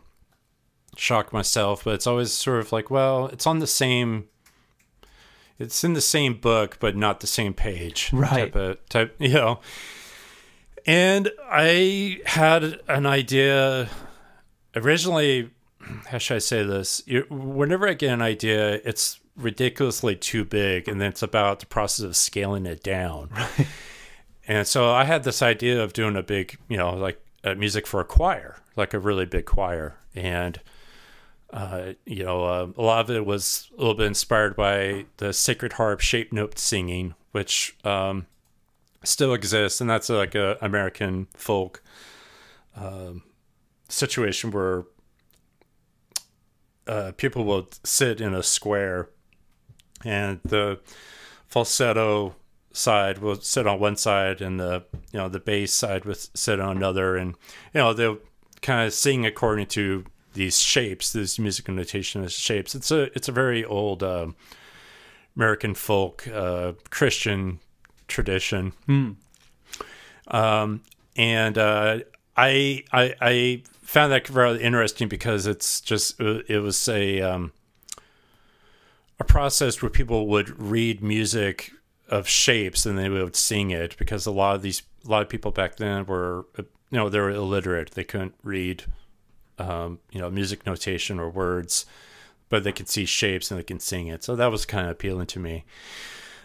shock 0.97 1.33
myself. 1.33 1.85
But 1.85 1.95
it's 1.95 2.07
always 2.07 2.33
sort 2.33 2.61
of 2.61 2.73
like, 2.73 2.91
well, 2.91 3.27
it's 3.27 3.47
on 3.47 3.59
the 3.59 3.67
same. 3.67 4.29
It's 5.59 5.83
in 5.85 5.95
the 5.95 6.01
same 6.01 6.35
book, 6.35 6.79
but 6.81 6.97
not 6.97 7.21
the 7.21 7.27
same 7.27 7.53
page. 7.53 8.11
Right. 8.13 8.53
Type 8.53 8.57
of, 8.57 8.89
type, 8.89 9.17
you 9.19 9.35
know. 9.35 9.61
And 10.87 11.31
I 11.51 12.21
had 12.25 12.81
an 12.89 13.07
idea 13.07 13.89
originally. 14.75 15.51
How 16.07 16.19
should 16.19 16.37
I 16.37 16.39
say 16.39 16.63
this? 16.63 17.03
Whenever 17.29 17.89
I 17.89 17.95
get 17.95 18.13
an 18.13 18.23
idea, 18.23 18.81
it's 18.85 19.21
ridiculously 19.37 20.17
too 20.17 20.45
big, 20.45 20.89
and 20.89 21.01
then 21.01 21.09
it's 21.09 21.23
about 21.23 21.61
the 21.61 21.67
process 21.67 22.05
of 22.05 22.17
scaling 22.17 22.67
it 22.67 22.83
down. 22.83 23.31
And 24.49 24.67
so 24.67 24.93
I 24.93 25.05
had 25.05 25.25
this 25.25 25.43
idea 25.43 25.83
of 25.83 25.93
doing 25.93 26.17
a 26.17 26.23
big, 26.23 26.59
you 26.69 26.77
know, 26.77 26.95
like 26.95 27.21
uh, 27.43 27.55
music 27.55 27.87
for 27.87 28.01
a 28.01 28.05
choir, 28.05 28.57
like 28.77 28.95
a 28.95 28.99
really 28.99 29.27
big 29.27 29.45
choir, 29.45 29.97
and 30.15 30.61
uh, 31.53 31.93
you 32.05 32.25
know, 32.25 32.45
uh, 32.45 32.69
a 32.77 32.83
lot 32.83 33.01
of 33.01 33.11
it 33.11 33.25
was 33.25 33.71
a 33.77 33.81
little 33.81 33.95
bit 33.95 34.07
inspired 34.07 34.57
by 34.57 35.07
the 35.17 35.33
Sacred 35.33 35.75
Harp 35.75 36.01
shape 36.01 36.33
note 36.33 36.59
singing, 36.59 37.15
which 37.33 37.77
um, 37.85 38.27
still 39.05 39.35
exists, 39.35 39.81
and 39.81 39.89
that's 39.89 40.09
like 40.09 40.35
a 40.35 40.59
American 40.61 41.29
folk 41.35 41.83
um, 42.77 43.23
situation 43.89 44.51
where 44.51 44.85
uh, 46.87 47.13
people 47.17 47.45
will 47.45 47.69
sit 47.85 48.21
in 48.21 48.35
a 48.35 48.43
square, 48.43 49.11
and 50.05 50.41
the 50.45 50.81
falsetto 51.47 52.35
side 52.73 53.19
will 53.19 53.41
sit 53.41 53.67
on 53.67 53.81
one 53.81 53.97
side, 53.97 54.41
and 54.41 54.61
the 54.61 54.85
you 55.13 55.19
know 55.19 55.29
the 55.29 55.41
bass 55.41 55.73
side 55.73 56.05
will 56.05 56.15
sit 56.15 56.61
on 56.61 56.77
another, 56.77 57.17
and 57.17 57.35
you 57.75 57.81
know 57.81 57.93
they'll 57.93 58.19
kind 58.63 58.87
of 58.87 58.93
sing 58.93 59.25
according 59.27 59.67
to 59.67 60.05
these 60.35 60.61
shapes, 60.61 61.13
these 61.13 61.39
musical 61.39 61.75
notation 61.75 62.27
shapes. 62.29 62.75
It's 62.75 62.91
a 62.91 63.05
it's 63.17 63.29
a 63.29 63.33
very 63.33 63.65
old 63.65 64.03
uh, 64.03 64.29
American 65.35 65.75
folk 65.75 66.29
uh, 66.29 66.73
Christian 66.91 67.61
tradition. 68.09 68.73
Um, 70.29 70.83
and 71.17 71.57
uh, 71.59 72.01
I, 72.37 72.85
I 72.93 73.15
I 73.21 73.63
found 73.83 74.13
that 74.13 74.29
rather 74.29 74.59
interesting 74.59 75.09
because 75.09 75.47
it's 75.47 75.81
just 75.81 76.21
it 76.21 76.63
was 76.63 76.89
a 76.89 77.23
um, 77.23 77.53
a 79.19 79.25
process 79.25 79.81
where 79.81 79.91
people 79.91 80.27
would 80.27 80.61
read 80.61 81.03
music 81.03 81.73
of 82.09 82.29
shapes 82.29 82.87
and 82.87 82.99
they 82.99 83.09
would 83.09 83.35
sing 83.37 83.71
it 83.71 83.97
because 83.97 84.27
a 84.27 84.31
lot 84.31 84.57
of 84.57 84.63
these 84.63 84.83
a 85.07 85.11
lot 85.11 85.23
of 85.23 85.29
people 85.29 85.51
back 85.51 85.77
then 85.77 86.07
were 86.07 86.47
uh, 86.59 86.63
you 86.91 86.99
know 86.99 87.09
they 87.09 87.21
were 87.21 87.31
illiterate. 87.31 87.93
They 87.93 88.05
couldn't 88.05 88.35
read 88.43 88.85
um, 89.59 90.01
you 90.11 90.21
know 90.21 90.31
music 90.31 90.67
notation 90.67 91.19
or 91.19 91.31
words 91.31 91.87
but 92.49 92.65
they 92.65 92.73
could 92.73 92.89
see 92.89 93.05
shapes 93.05 93.51
and 93.51 93.59
they 93.59 93.65
can 93.65 93.81
sing 93.81 94.07
it. 94.07 94.23
So 94.23 94.37
that 94.37 94.51
was 94.51 94.65
kind 94.65 94.87
of 94.87 94.93
appealing 94.93 95.27
to 95.29 95.41
me. 95.41 95.65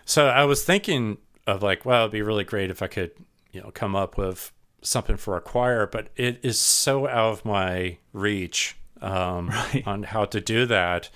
So 0.05 0.27
I 0.27 0.45
was 0.45 0.63
thinking 0.63 1.17
of 1.47 1.63
like, 1.63 1.85
wow, 1.85 2.01
it'd 2.01 2.11
be 2.11 2.21
really 2.21 2.43
great 2.43 2.69
if 2.69 2.81
I 2.81 2.87
could, 2.87 3.11
you 3.51 3.61
know, 3.61 3.71
come 3.71 3.95
up 3.95 4.17
with 4.17 4.51
something 4.81 5.17
for 5.17 5.37
a 5.37 5.41
choir, 5.41 5.85
but 5.85 6.07
it 6.15 6.39
is 6.43 6.59
so 6.59 7.07
out 7.07 7.31
of 7.33 7.45
my 7.45 7.97
reach 8.13 8.75
um, 9.01 9.47
Right. 9.49 9.83
on 9.85 10.03
how 10.03 10.25
to 10.25 10.41
do 10.41 10.65
that. 10.67 11.09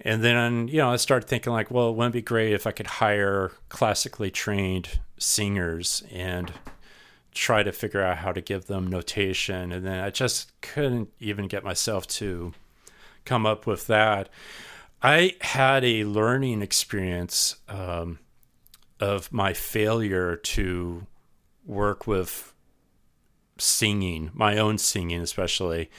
And 0.00 0.22
then, 0.22 0.68
you 0.68 0.78
know, 0.78 0.90
I 0.90 0.96
started 0.96 1.26
thinking 1.28 1.52
like, 1.52 1.70
well, 1.70 1.88
it 1.90 1.96
wouldn't 1.96 2.14
it 2.14 2.18
be 2.18 2.22
great 2.22 2.52
if 2.52 2.66
I 2.66 2.72
could 2.72 2.86
hire 2.86 3.52
classically 3.68 4.30
trained 4.30 5.00
singers 5.18 6.02
and 6.12 6.52
try 7.32 7.62
to 7.62 7.72
figure 7.72 8.02
out 8.02 8.18
how 8.18 8.32
to 8.32 8.40
give 8.40 8.66
them 8.66 8.86
notation. 8.86 9.72
And 9.72 9.84
then 9.86 10.00
I 10.00 10.10
just 10.10 10.58
couldn't 10.60 11.10
even 11.18 11.48
get 11.48 11.64
myself 11.64 12.06
to 12.08 12.52
come 13.24 13.46
up 13.46 13.66
with 13.66 13.86
that. 13.88 14.28
I 15.02 15.36
had 15.40 15.84
a 15.84 16.04
learning 16.04 16.62
experience 16.62 17.56
um, 17.68 18.18
of 19.00 19.32
my 19.32 19.52
failure 19.52 20.36
to 20.36 21.06
work 21.64 22.06
with 22.06 22.54
singing, 23.58 24.30
my 24.34 24.58
own 24.58 24.78
singing 24.78 25.20
especially, 25.20 25.90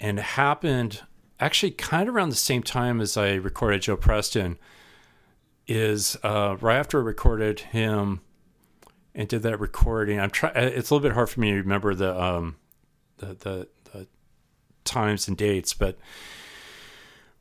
and 0.00 0.18
happened 0.18 1.02
actually 1.40 1.72
kind 1.72 2.08
of 2.08 2.14
around 2.14 2.30
the 2.30 2.36
same 2.36 2.62
time 2.62 3.00
as 3.00 3.16
I 3.16 3.34
recorded 3.34 3.82
Joe 3.82 3.96
Preston. 3.96 4.58
Is 5.66 6.16
uh, 6.22 6.56
right 6.60 6.76
after 6.76 7.00
I 7.00 7.02
recorded 7.02 7.60
him 7.60 8.20
and 9.14 9.26
did 9.26 9.42
that 9.44 9.58
recording. 9.58 10.20
I'm 10.20 10.28
trying. 10.28 10.52
It's 10.56 10.90
a 10.90 10.94
little 10.94 11.08
bit 11.08 11.14
hard 11.14 11.30
for 11.30 11.40
me 11.40 11.52
to 11.52 11.56
remember 11.56 11.94
the 11.94 12.22
um, 12.22 12.56
the, 13.16 13.26
the 13.28 13.68
the 13.92 14.06
times 14.84 15.26
and 15.26 15.38
dates, 15.38 15.72
but 15.72 15.96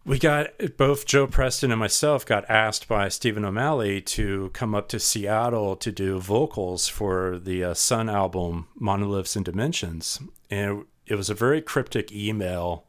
we 0.06 0.20
got 0.20 0.48
both 0.78 1.06
Joe 1.06 1.28
Preston 1.28 1.72
and 1.72 1.80
myself 1.80 2.26
got 2.26 2.50
asked 2.50 2.88
by 2.88 3.08
Stephen 3.10 3.46
O'Malley 3.46 4.02
to 4.02 4.50
come 4.54 4.76
up 4.76 4.88
to 4.90 5.00
Seattle 5.00 5.76
to 5.78 5.92
do 5.92 6.20
vocals 6.20 6.88
for 6.88 7.40
the 7.40 7.64
uh, 7.64 7.74
Sun 7.74 8.10
album 8.10 8.68
Monoliths 8.76 9.36
and 9.36 9.46
Dimensions, 9.46 10.20
and 10.52 10.86
it 11.08 11.16
was 11.16 11.30
a 11.30 11.34
very 11.34 11.62
cryptic 11.62 12.12
email, 12.12 12.86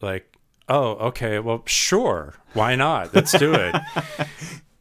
like, 0.00 0.36
"Oh, 0.68 0.90
okay, 1.08 1.38
well, 1.38 1.62
sure, 1.66 2.34
why 2.52 2.74
not? 2.76 3.14
Let's 3.14 3.32
do 3.38 3.54
it." 3.54 3.74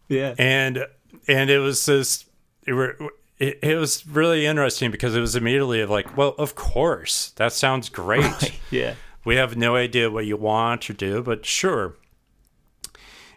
Yeah. 0.10 0.36
and 0.38 0.86
and 1.30 1.50
it 1.50 1.60
was 1.60 1.86
this 1.86 2.26
it, 2.68 2.74
were, 2.74 2.98
it, 3.40 3.60
it 3.64 3.76
was 3.78 4.06
really 4.06 4.46
interesting 4.46 4.92
because 4.92 5.16
it 5.16 5.22
was 5.22 5.38
immediately 5.38 5.80
of 5.80 5.90
like 5.90 6.18
well 6.18 6.36
of 6.38 6.54
course 6.56 7.30
that 7.38 7.54
sounds 7.54 7.88
great 7.88 8.60
Yeah. 8.72 8.96
We 9.24 9.36
have 9.36 9.56
no 9.56 9.76
idea 9.76 10.10
what 10.10 10.26
you 10.26 10.38
want 10.38 10.82
to 10.84 10.94
do 10.94 11.22
but 11.22 11.46
sure. 11.46 11.96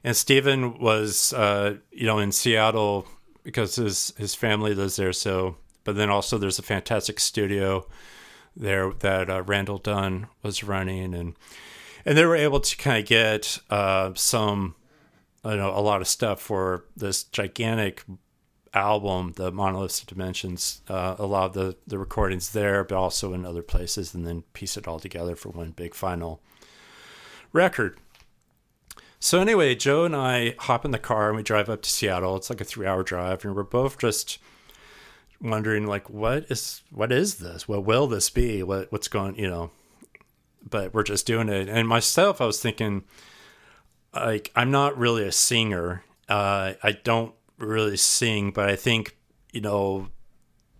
And 0.02 0.16
Stephen 0.16 0.78
was 0.78 1.32
uh, 1.32 1.76
you 1.90 2.06
know 2.06 2.18
in 2.18 2.32
Seattle 2.32 3.06
because 3.42 3.76
his 3.76 4.12
his 4.16 4.34
family 4.34 4.74
lives 4.74 4.96
there 4.96 5.12
so 5.12 5.56
but 5.84 5.96
then 5.96 6.10
also 6.10 6.38
there's 6.38 6.58
a 6.58 6.62
fantastic 6.62 7.20
studio 7.20 7.86
there 8.56 8.92
that 9.00 9.28
uh, 9.28 9.42
Randall 9.42 9.78
Dunn 9.78 10.28
was 10.42 10.64
running 10.64 11.14
and 11.14 11.34
and 12.04 12.18
they 12.18 12.24
were 12.24 12.36
able 12.36 12.60
to 12.60 12.76
kind 12.76 12.98
of 12.98 13.06
get 13.06 13.58
uh, 13.70 14.12
some 14.14 14.74
I 15.44 15.56
know 15.56 15.76
a 15.76 15.80
lot 15.80 16.00
of 16.00 16.08
stuff 16.08 16.40
for 16.40 16.84
this 16.96 17.24
gigantic 17.24 18.02
album, 18.74 19.32
the 19.36 19.50
Monoliths 19.50 20.00
of 20.00 20.06
Dimensions. 20.06 20.82
Uh, 20.88 21.16
a 21.18 21.26
lot 21.26 21.46
of 21.46 21.52
the 21.54 21.76
the 21.86 21.98
recordings 21.98 22.52
there, 22.52 22.84
but 22.84 22.96
also 22.96 23.32
in 23.32 23.44
other 23.44 23.62
places, 23.62 24.14
and 24.14 24.26
then 24.26 24.42
piece 24.52 24.76
it 24.76 24.88
all 24.88 25.00
together 25.00 25.36
for 25.36 25.50
one 25.50 25.70
big 25.70 25.94
final 25.94 26.40
record. 27.52 27.98
So 29.20 29.40
anyway, 29.40 29.74
Joe 29.74 30.04
and 30.04 30.14
I 30.14 30.54
hop 30.58 30.84
in 30.84 30.90
the 30.90 30.98
car 30.98 31.28
and 31.28 31.36
we 31.36 31.42
drive 31.42 31.70
up 31.70 31.80
to 31.80 31.88
Seattle. 31.88 32.36
It's 32.36 32.50
like 32.50 32.60
a 32.60 32.64
three 32.64 32.86
hour 32.86 33.02
drive, 33.02 33.44
and 33.44 33.56
we're 33.56 33.62
both 33.62 33.98
just 33.98 34.38
wondering 35.40 35.86
like 35.86 36.10
what 36.10 36.44
is 36.50 36.82
what 36.90 37.10
is 37.10 37.36
this? 37.36 37.66
What 37.66 37.84
will 37.84 38.06
this 38.06 38.28
be? 38.28 38.62
What 38.62 38.92
what's 38.92 39.08
going 39.08 39.36
you 39.38 39.48
know? 39.48 39.70
But 40.68 40.92
we're 40.92 41.04
just 41.04 41.26
doing 41.26 41.48
it. 41.48 41.68
And 41.68 41.88
myself, 41.88 42.40
I 42.40 42.46
was 42.46 42.60
thinking 42.60 43.04
like 44.14 44.50
I'm 44.54 44.70
not 44.70 44.98
really 44.98 45.24
a 45.24 45.32
singer. 45.32 46.04
Uh, 46.28 46.74
I 46.82 46.92
don't 46.92 47.34
really 47.58 47.96
sing, 47.96 48.50
but 48.50 48.68
I 48.68 48.76
think 48.76 49.16
you 49.52 49.60
know 49.60 50.08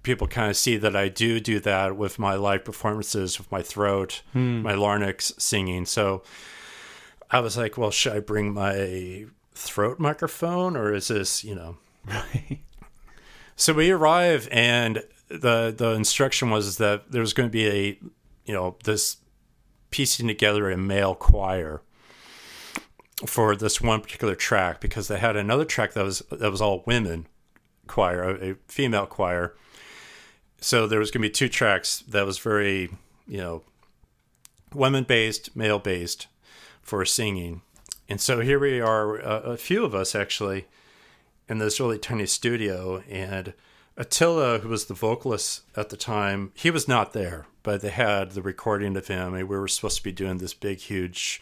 people 0.03 0.29
kind 0.29 0.51
of 0.51 0.57
see 0.57 0.77
that 0.77 0.95
I 0.95 1.09
do 1.09 1.41
do 1.41 1.59
that 1.61 1.97
with 1.97 2.19
my 2.19 2.35
live 2.35 2.65
performances, 2.65 3.39
with 3.39 3.51
my 3.51 3.63
throat, 3.63 4.23
hmm. 4.33 4.63
my 4.63 4.75
larynx 4.75 5.33
singing. 5.39 5.87
So 5.87 6.23
I 7.31 7.41
was 7.41 7.57
like, 7.57 7.77
well, 7.77 7.91
should 7.91 8.13
I 8.13 8.21
bring 8.21 8.53
my 8.53 9.25
throat 9.55 9.99
microphone 9.99 10.77
or 10.77 10.93
is 10.95 11.09
this, 11.09 11.43
you 11.43 11.55
know? 11.55 11.77
Right. 12.07 12.61
So 13.57 13.73
we 13.73 13.91
arrive, 13.91 14.49
and 14.51 15.05
the 15.29 15.73
the 15.75 15.93
instruction 15.93 16.51
was 16.51 16.79
that 16.79 17.13
there 17.13 17.21
was 17.21 17.33
going 17.33 17.49
to 17.49 17.53
be 17.53 17.67
a, 17.67 17.99
you 18.45 18.53
know, 18.53 18.77
this 18.85 19.19
piecing 19.91 20.27
together 20.27 20.71
a 20.71 20.77
male 20.77 21.15
choir 21.15 21.83
for 23.27 23.55
this 23.55 23.81
one 23.81 24.01
particular 24.01 24.35
track 24.35 24.81
because 24.81 25.09
they 25.09 25.19
had 25.19 25.37
another 25.37 25.65
track 25.65 25.93
that 25.93 26.05
was 26.05 26.21
that 26.31 26.51
was 26.51 26.61
all 26.61 26.83
women 26.87 27.27
choir, 27.87 28.23
a, 28.23 28.51
a 28.51 28.55
female 28.67 29.07
choir. 29.07 29.55
So 30.61 30.87
there 30.87 30.99
was 30.99 31.11
going 31.11 31.23
to 31.23 31.29
be 31.29 31.33
two 31.33 31.49
tracks 31.49 32.01
that 32.09 32.25
was 32.25 32.39
very, 32.39 32.91
you 33.27 33.39
know, 33.39 33.63
women 34.73 35.05
based, 35.05 35.55
male 35.55 35.79
based 35.79 36.27
for 36.83 37.05
singing. 37.05 37.63
And 38.09 38.21
so 38.21 38.41
here 38.41 38.59
we 38.59 38.81
are, 38.81 39.17
a 39.17 39.57
few 39.57 39.85
of 39.85 39.95
us 39.95 40.15
actually, 40.15 40.67
in 41.49 41.59
this 41.59 41.81
really 41.81 41.99
tiny 41.99 42.27
studio. 42.27 43.03
And 43.09 43.55
Attila, 43.97 44.59
who 44.59 44.69
was 44.69 44.87
the 44.87 44.95
vocalist 44.95 45.63
at 45.77 45.91
the 45.91 45.97
time, 45.97 46.53
he 46.55 46.71
was 46.71 46.89
not 46.89 47.13
there, 47.13 47.47
but 47.63 47.81
they 47.81 47.91
had 47.91 48.33
the 48.33 48.43
recording 48.43 48.97
of 48.97 49.09
him. 49.09 49.35
And 49.35 49.49
we 49.49 49.57
were 49.57 49.69
supposed 49.69 49.99
to 49.99 50.03
be 50.03 50.13
doing 50.13 50.39
this 50.39 50.55
big, 50.55 50.79
huge, 50.79 51.41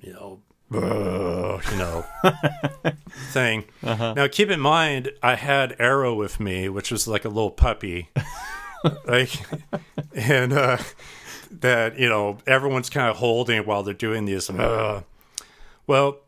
you 0.00 0.12
know, 0.12 0.40
you 0.80 1.76
know, 1.78 2.04
thing. 3.32 3.64
Now, 3.82 4.26
keep 4.28 4.50
in 4.50 4.60
mind, 4.60 5.12
I 5.22 5.34
had 5.34 5.76
Arrow 5.78 6.14
with 6.14 6.40
me, 6.40 6.68
which 6.68 6.90
was 6.90 7.06
like 7.06 7.24
a 7.24 7.28
little 7.28 7.50
puppy, 7.50 8.08
like, 9.06 9.30
and 10.14 10.52
uh, 10.52 10.78
that 11.60 11.98
you 11.98 12.08
know 12.08 12.38
everyone's 12.46 12.90
kind 12.90 13.08
of 13.08 13.16
holding 13.16 13.64
while 13.64 13.82
they're 13.82 13.94
doing 13.94 14.24
these. 14.24 14.48
Uh. 14.48 15.02
Well, 15.86 16.18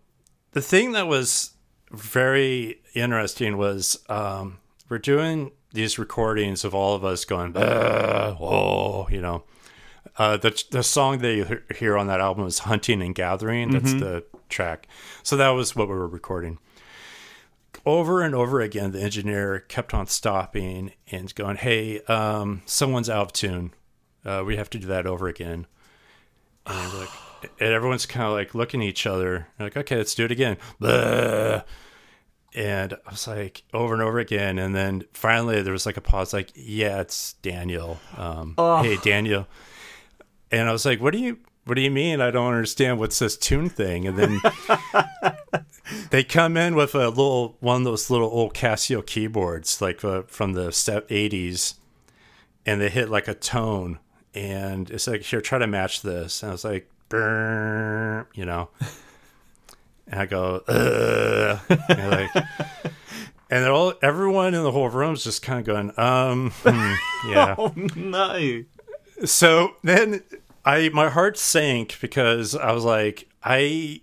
the 0.53 0.63
thing 0.63 0.93
that 0.93 1.07
was 1.07 1.53
very 1.91 2.81
interesting 2.95 3.57
was 3.57 3.99
um, 4.09 4.59
we're 4.89 4.99
doing 4.99 5.53
these 5.73 5.99
recordings 5.99 6.65
of 6.65 6.75
all 6.75 6.95
of 6.95 7.05
us 7.05 7.25
going, 7.25 7.57
"Uh, 7.57 8.37
oh, 8.41 9.09
you 9.11 9.21
know. 9.21 9.45
Uh, 10.17 10.37
the 10.37 10.63
the 10.71 10.83
song 10.83 11.19
that 11.19 11.35
you 11.35 11.61
hear 11.77 11.97
on 11.97 12.07
that 12.07 12.21
album 12.21 12.47
is 12.47 12.61
"Hunting 12.61 13.03
and 13.03 13.15
Gathering." 13.15 13.71
That's 13.73 13.93
the 13.95 14.25
track. 14.49 14.87
So 15.23 15.37
that 15.37 15.51
was 15.51 15.75
what 15.77 15.89
we 15.89 15.95
were 15.95 16.09
recording. 16.09 16.59
Over 17.87 18.23
and 18.23 18.35
over 18.35 18.61
again, 18.61 18.93
the 18.93 19.03
engineer 19.03 19.61
kept 19.69 19.93
on 19.93 20.07
stopping 20.07 20.93
and 21.11 21.35
going, 21.35 21.57
"Hey, 21.57 22.01
um, 22.03 22.63
someone's 22.67 23.11
out 23.11 23.27
of 23.27 23.33
tune. 23.33 23.73
Uh, 24.25 24.43
we 24.47 24.57
have 24.57 24.71
to 24.71 24.79
do 24.79 24.87
that 24.87 25.07
over 25.07 25.29
again." 25.29 25.67
And, 26.67 26.95
like, 26.95 27.09
and 27.61 27.73
everyone's 27.73 28.07
kind 28.07 28.27
of 28.27 28.33
like 28.33 28.55
looking 28.55 28.81
at 28.83 28.89
each 28.89 29.07
other, 29.07 29.49
like, 29.59 29.77
"Okay, 29.77 29.97
let's 29.97 30.15
do 30.15 30.25
it 30.25 30.31
again." 30.33 30.57
Blah. 30.79 31.63
And 32.57 32.95
I 32.95 33.11
was 33.11 33.27
like, 33.27 33.65
over 33.75 33.95
and 33.95 34.03
over 34.03 34.21
again, 34.21 34.61
and 34.61 34.77
then 34.77 35.03
finally 35.13 35.61
there 35.61 35.73
was 35.73 35.87
like 35.87 35.97
a 35.97 36.01
pause, 36.01 36.33
like, 36.33 36.53
"Yeah, 36.55 37.01
it's 37.01 37.33
Daniel. 37.43 37.99
Um, 38.17 38.55
Hey, 38.85 38.97
Daniel." 39.03 39.49
And 40.53 40.69
I 40.69 40.73
was 40.73 40.87
like, 40.87 41.01
"What 41.01 41.13
do 41.13 41.19
you 41.19 41.39
what 41.65 41.75
do 41.75 41.81
you 41.83 41.91
mean? 41.91 42.21
I 42.21 42.31
don't 42.31 42.47
understand 42.53 42.99
what's 42.99 43.19
this 43.19 43.37
tune 43.37 43.69
thing?" 43.69 44.07
And 44.07 44.19
then 44.19 44.41
they 46.11 46.25
come 46.25 46.57
in 46.57 46.75
with 46.75 46.95
a 46.95 47.09
little 47.09 47.57
one 47.61 47.83
of 47.83 47.85
those 47.85 48.11
little 48.11 48.29
old 48.29 48.55
Casio 48.55 49.05
keyboards, 49.05 49.81
like 49.81 50.05
uh, 50.05 50.23
from 50.27 50.53
the 50.53 51.05
eighties, 51.11 51.75
and 52.67 52.81
they 52.81 52.89
hit 52.91 53.09
like 53.11 53.29
a 53.29 53.35
tone, 53.35 53.99
and 54.35 54.91
it's 54.91 55.07
like, 55.07 55.23
"Here, 55.23 55.41
try 55.41 55.59
to 55.59 55.67
match 55.67 56.03
this." 56.03 56.43
And 56.43 56.51
I 56.51 56.53
was 56.53 56.65
like, 56.65 56.89
"Brrr," 57.09 58.27
you 58.35 58.45
know. 58.45 58.69
And 60.07 60.21
I 60.21 60.27
go, 60.27 60.63
Ugh. 60.69 61.79
And 61.89 62.11
like, 62.11 62.45
and 63.51 63.65
all 63.67 63.95
everyone 64.03 64.55
in 64.55 64.63
the 64.63 64.71
whole 64.73 64.89
room 64.89 65.15
is 65.15 65.25
just 65.25 65.43
kind 65.43 65.61
of 65.61 65.67
going, 65.67 65.93
um, 65.99 66.51
hmm, 66.63 67.31
yeah 67.31 67.55
Oh 67.59 67.73
no. 67.97 68.65
so 69.25 69.77
then 69.83 70.23
I 70.65 70.89
my 70.91 71.09
heart 71.09 71.39
sank 71.39 71.99
because 72.01 72.55
I 72.55 72.73
was 72.73 72.85
like 72.85 73.29
I 73.43 74.01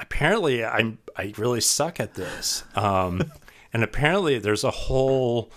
apparently 0.00 0.64
I'm 0.64 0.98
I 1.16 1.32
really 1.36 1.60
suck 1.60 2.00
at 2.00 2.14
this. 2.14 2.64
Um 2.74 3.30
and 3.72 3.84
apparently 3.84 4.38
there's 4.38 4.64
a 4.64 4.70
whole 4.70 5.50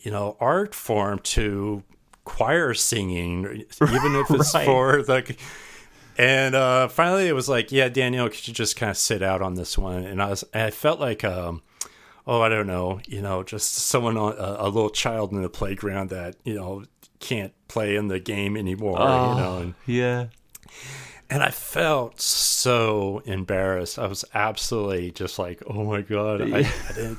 you 0.00 0.10
know 0.10 0.36
art 0.40 0.74
form 0.74 1.18
to 1.20 1.82
choir 2.24 2.74
singing 2.74 3.44
even 3.44 4.16
if 4.16 4.30
it's 4.30 4.54
Right. 4.54 4.64
for 4.66 5.02
like 5.04 5.38
and 6.18 6.54
uh 6.54 6.88
finally 6.88 7.28
it 7.28 7.34
was 7.34 7.48
like 7.48 7.70
yeah 7.70 7.88
Daniel 7.88 8.28
could 8.28 8.48
you 8.48 8.54
just 8.54 8.76
kind 8.76 8.90
of 8.90 8.96
sit 8.96 9.22
out 9.22 9.42
on 9.42 9.54
this 9.54 9.78
one 9.78 10.04
and 10.04 10.20
I 10.22 10.30
was 10.30 10.44
I 10.52 10.70
felt 10.70 10.98
like 10.98 11.22
um 11.24 11.62
oh, 12.28 12.42
I 12.42 12.48
don't 12.48 12.66
know, 12.66 12.98
you 13.06 13.22
know, 13.22 13.44
just 13.44 13.72
someone 13.74 14.16
on 14.16 14.32
a, 14.32 14.56
a 14.64 14.68
little 14.68 14.90
child 14.90 15.30
in 15.30 15.42
the 15.42 15.48
playground 15.48 16.10
that 16.10 16.34
you 16.44 16.54
know 16.54 16.84
can't 17.20 17.52
play 17.68 17.96
in 17.96 18.08
the 18.08 18.18
game 18.20 18.56
anymore, 18.56 18.96
Oh. 18.98 19.30
you 19.30 19.40
know, 19.40 19.58
and 19.58 19.74
Yeah. 19.86 20.26
and 21.30 21.42
I 21.42 21.50
felt 21.50 22.20
so 22.20 23.22
embarrassed. 23.26 23.98
I 23.98 24.06
was 24.06 24.24
absolutely 24.34 25.10
just 25.10 25.38
like, 25.38 25.62
oh 25.66 25.84
my 25.84 26.00
god, 26.02 26.40
I, 26.42 26.58
I 26.58 26.62
didn't. 26.94 27.18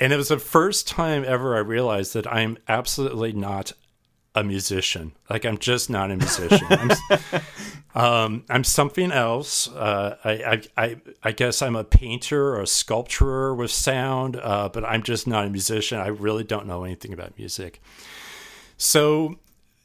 And 0.00 0.12
it 0.12 0.16
was 0.16 0.28
the 0.28 0.38
first 0.38 0.88
time 0.88 1.24
ever 1.26 1.54
I 1.56 1.60
realized 1.60 2.14
that 2.14 2.26
I'm 2.26 2.58
absolutely 2.66 3.32
not 3.32 3.72
a 4.34 4.42
musician. 4.42 5.12
Like 5.30 5.44
I'm 5.44 5.58
just 5.58 5.88
not 5.88 6.10
a 6.10 6.16
musician. 6.16 6.66
I'm, 6.70 6.90
um, 7.94 8.44
I'm 8.50 8.64
something 8.64 9.10
else. 9.12 9.68
Uh, 9.68 10.16
I, 10.24 10.30
I, 10.30 10.62
I, 10.84 10.96
I 11.22 11.32
guess 11.32 11.62
I'm 11.62 11.76
a 11.76 11.84
painter 11.84 12.54
or 12.54 12.60
a 12.60 12.66
sculptor 12.66 13.54
with 13.54 13.70
sound, 13.70 14.36
uh, 14.42 14.68
but 14.72 14.84
I'm 14.84 15.02
just 15.02 15.26
not 15.26 15.46
a 15.46 15.50
musician. 15.50 15.98
I 15.98 16.08
really 16.08 16.44
don't 16.44 16.66
know 16.66 16.84
anything 16.84 17.12
about 17.12 17.38
music. 17.38 17.80
So 18.76 19.36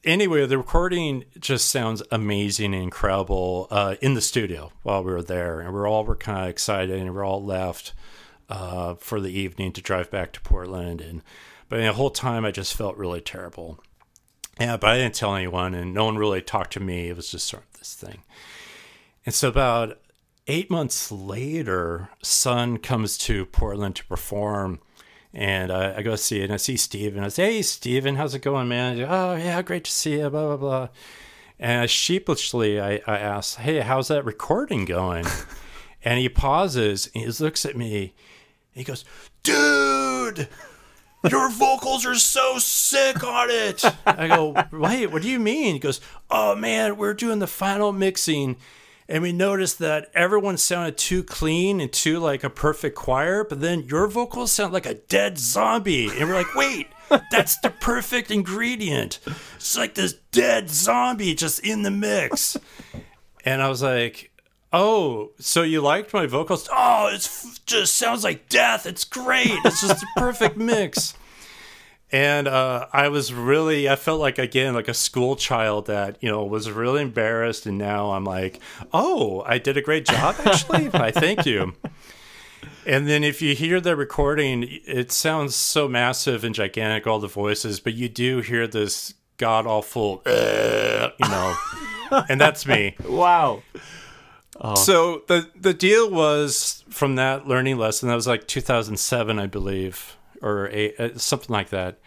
anyway, 0.03 0.45
the 0.45 0.57
recording 0.57 1.23
just 1.39 1.69
sounds 1.69 2.03
amazing 2.11 2.73
and 2.73 2.83
incredible 2.83 3.67
uh, 3.71 3.95
in 4.01 4.15
the 4.15 4.21
studio 4.21 4.71
while 4.83 5.03
we 5.03 5.11
were 5.11 5.21
there, 5.21 5.59
and 5.61 5.73
we're 5.73 5.87
all 5.87 6.03
were 6.03 6.15
kind 6.15 6.43
of 6.43 6.49
excited, 6.49 6.99
and 6.99 7.13
we're 7.13 7.25
all 7.25 7.43
left 7.43 7.93
uh, 8.49 8.95
for 8.95 9.21
the 9.21 9.31
evening 9.31 9.71
to 9.73 9.81
drive 9.81 10.11
back 10.11 10.33
to 10.33 10.41
Portland, 10.41 11.01
and 11.01 11.21
but 11.69 11.77
the 11.77 11.93
whole 11.93 12.09
time 12.09 12.43
I 12.43 12.51
just 12.51 12.73
felt 12.73 12.97
really 12.97 13.21
terrible. 13.21 13.79
Yeah, 14.59 14.75
but 14.75 14.89
I 14.89 14.97
didn't 14.97 15.15
tell 15.15 15.35
anyone, 15.35 15.73
and 15.73 15.93
no 15.93 16.05
one 16.05 16.17
really 16.17 16.41
talked 16.41 16.73
to 16.73 16.81
me. 16.81 17.07
It 17.07 17.15
was 17.15 17.31
just 17.31 17.47
sort 17.47 17.63
of 17.63 17.79
this 17.79 17.93
thing. 17.93 18.23
And 19.25 19.33
so 19.33 19.47
about 19.47 19.99
eight 20.47 20.69
months 20.69 21.11
later, 21.11 22.09
Sun 22.21 22.79
comes 22.79 23.17
to 23.19 23.45
Portland 23.45 23.95
to 23.95 24.05
perform. 24.05 24.81
And 25.33 25.71
I, 25.71 25.97
I 25.97 26.01
go 26.01 26.15
see 26.15 26.41
it, 26.41 26.45
and 26.45 26.53
I 26.53 26.57
see 26.57 26.77
Stephen. 26.77 27.23
I 27.23 27.29
say, 27.29 27.53
Hey, 27.53 27.61
Stephen, 27.61 28.15
how's 28.15 28.35
it 28.35 28.41
going, 28.41 28.67
man? 28.67 28.99
Oh, 29.01 29.35
yeah, 29.35 29.61
great 29.61 29.85
to 29.85 29.91
see 29.91 30.19
you, 30.19 30.29
blah, 30.29 30.55
blah, 30.55 30.57
blah. 30.57 30.87
And 31.59 31.89
sheepishly, 31.89 32.81
I, 32.81 33.01
I 33.07 33.17
ask, 33.17 33.57
Hey, 33.57 33.79
how's 33.79 34.09
that 34.09 34.25
recording 34.25 34.85
going? 34.85 35.25
and 36.03 36.19
he 36.19 36.27
pauses, 36.27 37.09
and 37.15 37.23
he 37.23 37.43
looks 37.43 37.65
at 37.65 37.77
me, 37.77 38.13
and 38.73 38.79
he 38.79 38.83
goes, 38.83 39.05
Dude, 39.43 40.49
your 41.29 41.49
vocals 41.49 42.05
are 42.05 42.15
so 42.15 42.57
sick 42.57 43.23
on 43.23 43.49
it. 43.49 43.83
I 44.05 44.27
go, 44.27 44.55
wait, 44.71 45.07
what 45.07 45.21
do 45.21 45.29
you 45.29 45.39
mean? 45.39 45.73
He 45.73 45.79
goes, 45.79 46.01
oh 46.29 46.55
man, 46.55 46.97
we're 46.97 47.13
doing 47.13 47.39
the 47.39 47.47
final 47.47 47.91
mixing. 47.91 48.57
And 49.11 49.23
we 49.23 49.33
noticed 49.33 49.79
that 49.79 50.09
everyone 50.13 50.55
sounded 50.55 50.97
too 50.97 51.21
clean 51.21 51.81
and 51.81 51.91
too 51.91 52.17
like 52.17 52.45
a 52.45 52.49
perfect 52.49 52.95
choir, 52.95 53.43
but 53.43 53.59
then 53.59 53.81
your 53.81 54.07
vocals 54.07 54.53
sound 54.53 54.71
like 54.71 54.85
a 54.85 54.93
dead 54.93 55.37
zombie. 55.37 56.07
And 56.07 56.29
we're 56.29 56.35
like, 56.35 56.55
wait, 56.55 56.87
that's 57.29 57.59
the 57.59 57.71
perfect 57.71 58.31
ingredient. 58.31 59.19
It's 59.57 59.77
like 59.77 59.95
this 59.95 60.13
dead 60.31 60.69
zombie 60.69 61.35
just 61.35 61.59
in 61.59 61.81
the 61.81 61.91
mix. 61.91 62.55
And 63.43 63.61
I 63.61 63.67
was 63.67 63.83
like, 63.83 64.31
oh, 64.71 65.31
so 65.39 65.61
you 65.61 65.81
liked 65.81 66.13
my 66.13 66.25
vocals? 66.25 66.69
Oh, 66.71 67.09
it 67.13 67.29
just 67.65 67.95
sounds 67.95 68.23
like 68.23 68.47
death. 68.47 68.85
It's 68.85 69.03
great. 69.03 69.59
It's 69.65 69.81
just 69.81 70.03
a 70.03 70.07
perfect 70.15 70.55
mix. 70.55 71.15
And 72.11 72.47
uh, 72.47 72.87
I 72.91 73.07
was 73.07 73.33
really, 73.33 73.87
I 73.89 73.95
felt 73.95 74.19
like 74.19 74.37
again 74.37 74.73
like 74.73 74.89
a 74.89 74.93
school 74.93 75.35
child 75.35 75.87
that 75.87 76.17
you 76.21 76.29
know 76.29 76.43
was 76.43 76.69
really 76.69 77.01
embarrassed, 77.01 77.65
and 77.65 77.77
now 77.77 78.11
I'm 78.11 78.25
like, 78.25 78.59
oh, 78.91 79.43
I 79.45 79.57
did 79.57 79.77
a 79.77 79.81
great 79.81 80.05
job 80.05 80.35
actually. 80.45 80.89
I 80.93 81.11
thank 81.11 81.45
you. 81.45 81.73
And 82.85 83.07
then 83.07 83.23
if 83.23 83.41
you 83.41 83.55
hear 83.55 83.79
the 83.79 83.95
recording, 83.95 84.65
it 84.85 85.11
sounds 85.11 85.55
so 85.55 85.87
massive 85.87 86.43
and 86.43 86.53
gigantic, 86.53 87.05
all 87.05 87.19
the 87.19 87.27
voices, 87.27 87.79
but 87.79 87.93
you 87.93 88.09
do 88.09 88.39
hear 88.39 88.67
this 88.67 89.13
god 89.37 89.65
awful, 89.67 90.21
uh, 90.25 91.09
you 91.17 91.29
know, 91.29 91.55
and 92.29 92.41
that's 92.41 92.65
me. 92.65 92.95
Wow. 93.07 93.63
So 94.75 95.23
the 95.27 95.49
the 95.55 95.73
deal 95.73 96.09
was 96.09 96.83
from 96.89 97.15
that 97.15 97.47
learning 97.47 97.77
lesson 97.77 98.09
that 98.09 98.15
was 98.15 98.27
like 98.27 98.47
2007, 98.47 99.39
I 99.39 99.47
believe, 99.47 100.17
or 100.41 100.69
a, 100.69 100.95
uh, 100.95 101.17
something 101.17 101.53
like 101.53 101.69
that 101.69 101.99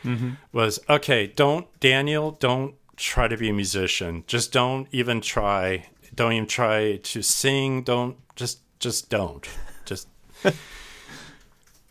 was 0.52 0.80
okay. 0.88 1.26
Don't 1.26 1.66
Daniel, 1.80 2.32
don't 2.32 2.74
try 2.96 3.28
to 3.28 3.36
be 3.36 3.48
a 3.48 3.52
musician. 3.52 4.24
Just 4.26 4.52
don't 4.52 4.88
even 4.92 5.20
try. 5.20 5.86
Don't 6.14 6.32
even 6.32 6.48
try 6.48 6.96
to 6.96 7.22
sing. 7.22 7.82
Don't 7.82 8.16
just 8.36 8.60
just 8.78 9.10
don't. 9.10 9.48
Just. 9.84 10.08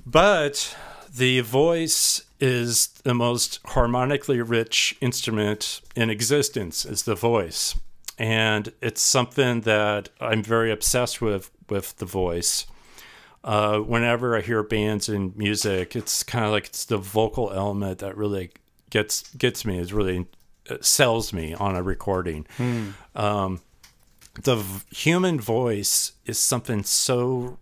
but 0.06 0.76
the 1.14 1.42
voice 1.42 2.24
is 2.40 2.88
the 3.04 3.14
most 3.14 3.60
harmonically 3.68 4.42
rich 4.42 4.96
instrument 5.02 5.82
in 5.96 6.10
existence. 6.10 6.86
Is 6.86 7.04
the 7.04 7.16
voice, 7.16 7.78
and 8.18 8.72
it's 8.82 9.02
something 9.02 9.62
that 9.62 10.10
I'm 10.20 10.44
very 10.44 10.72
obsessed 10.72 11.22
with 11.22 11.52
with 11.70 11.98
the 11.98 12.06
voice. 12.06 12.66
Uh, 13.44 13.80
whenever 13.80 14.38
I 14.38 14.42
hear 14.42 14.64
bands 14.64 15.10
and 15.10 15.36
music, 15.36 15.96
it's 15.96 16.24
kind 16.24 16.46
of 16.46 16.52
like 16.52 16.68
it's 16.68 16.86
the 16.86 16.98
vocal 16.98 17.52
element 17.52 18.00
that 18.00 18.16
really 18.16 18.52
gets 18.90 19.24
gets 19.36 19.66
me. 19.66 19.80
Is 19.80 19.92
really 19.92 20.28
uh, 20.70 20.78
sells 20.82 21.34
me 21.34 21.54
on 21.54 21.76
a 21.76 21.84
recording. 21.84 22.48
Um, 23.16 23.62
the 24.42 24.56
v- 24.56 24.84
human 24.96 25.40
voice 25.40 26.14
is 26.26 26.40
something 26.40 26.84
so 26.84 27.60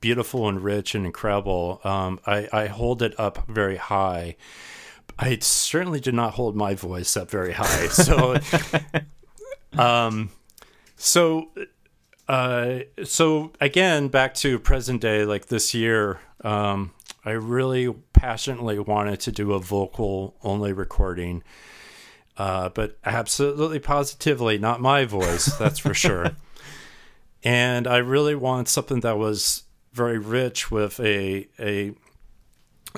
beautiful 0.00 0.48
and 0.48 0.62
rich 0.62 0.94
and 0.94 1.06
incredible. 1.06 1.80
Um, 1.84 2.18
I, 2.26 2.48
I 2.52 2.66
hold 2.66 3.02
it 3.02 3.18
up 3.18 3.46
very 3.48 3.76
high. 3.76 4.36
I 5.18 5.38
certainly 5.40 6.00
did 6.00 6.14
not 6.14 6.34
hold 6.34 6.56
my 6.56 6.74
voice 6.74 7.16
up 7.16 7.30
very 7.30 7.52
high. 7.52 7.86
So, 7.88 8.36
um, 9.78 10.30
so, 10.96 11.50
uh, 12.28 12.80
so 13.04 13.52
again, 13.60 14.08
back 14.08 14.34
to 14.34 14.58
present 14.58 15.00
day, 15.00 15.24
like 15.24 15.46
this 15.46 15.74
year, 15.74 16.20
um, 16.42 16.92
I 17.24 17.30
really 17.32 17.92
passionately 18.12 18.78
wanted 18.78 19.20
to 19.20 19.32
do 19.32 19.52
a 19.52 19.60
vocal 19.60 20.36
only 20.42 20.72
recording. 20.72 21.42
Uh, 22.36 22.68
but 22.68 22.98
absolutely 23.04 23.78
positively 23.78 24.58
not 24.58 24.80
my 24.80 25.04
voice, 25.06 25.46
that's 25.58 25.78
for 25.78 25.94
sure. 25.94 26.36
And 27.44 27.86
I 27.86 27.98
really 27.98 28.34
want 28.34 28.66
something 28.66 29.00
that 29.00 29.18
was 29.18 29.62
very 29.92 30.18
rich 30.18 30.68
with 30.68 30.98
a 30.98 31.46
a 31.60 31.94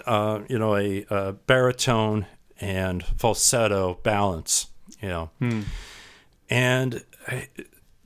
uh, 0.07 0.41
you 0.49 0.59
know 0.59 0.75
a, 0.75 1.05
a 1.11 1.33
baritone 1.35 2.25
and 2.59 3.05
falsetto 3.05 3.99
balance, 4.03 4.69
you 5.03 5.09
know. 5.09 5.31
And 6.49 7.05
I, 7.27 7.49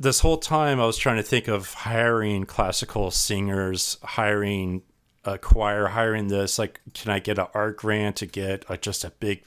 this 0.02 0.20
whole 0.20 0.38
time, 0.38 0.80
I 0.80 0.86
was 0.86 0.96
trying 0.96 1.16
to 1.16 1.22
think 1.22 1.48
of 1.48 1.72
hiring 1.72 2.44
classical 2.44 3.10
singers, 3.10 3.98
hiring 4.02 4.82
a 5.24 5.38
choir, 5.38 5.88
hiring 5.88 6.28
this. 6.28 6.58
Like, 6.58 6.80
can 6.92 7.12
I 7.12 7.20
get 7.20 7.38
an 7.38 7.46
art 7.54 7.76
grant 7.76 8.16
to 8.16 8.26
get 8.26 8.68
uh, 8.68 8.76
just 8.76 9.04
a 9.04 9.10
big, 9.10 9.44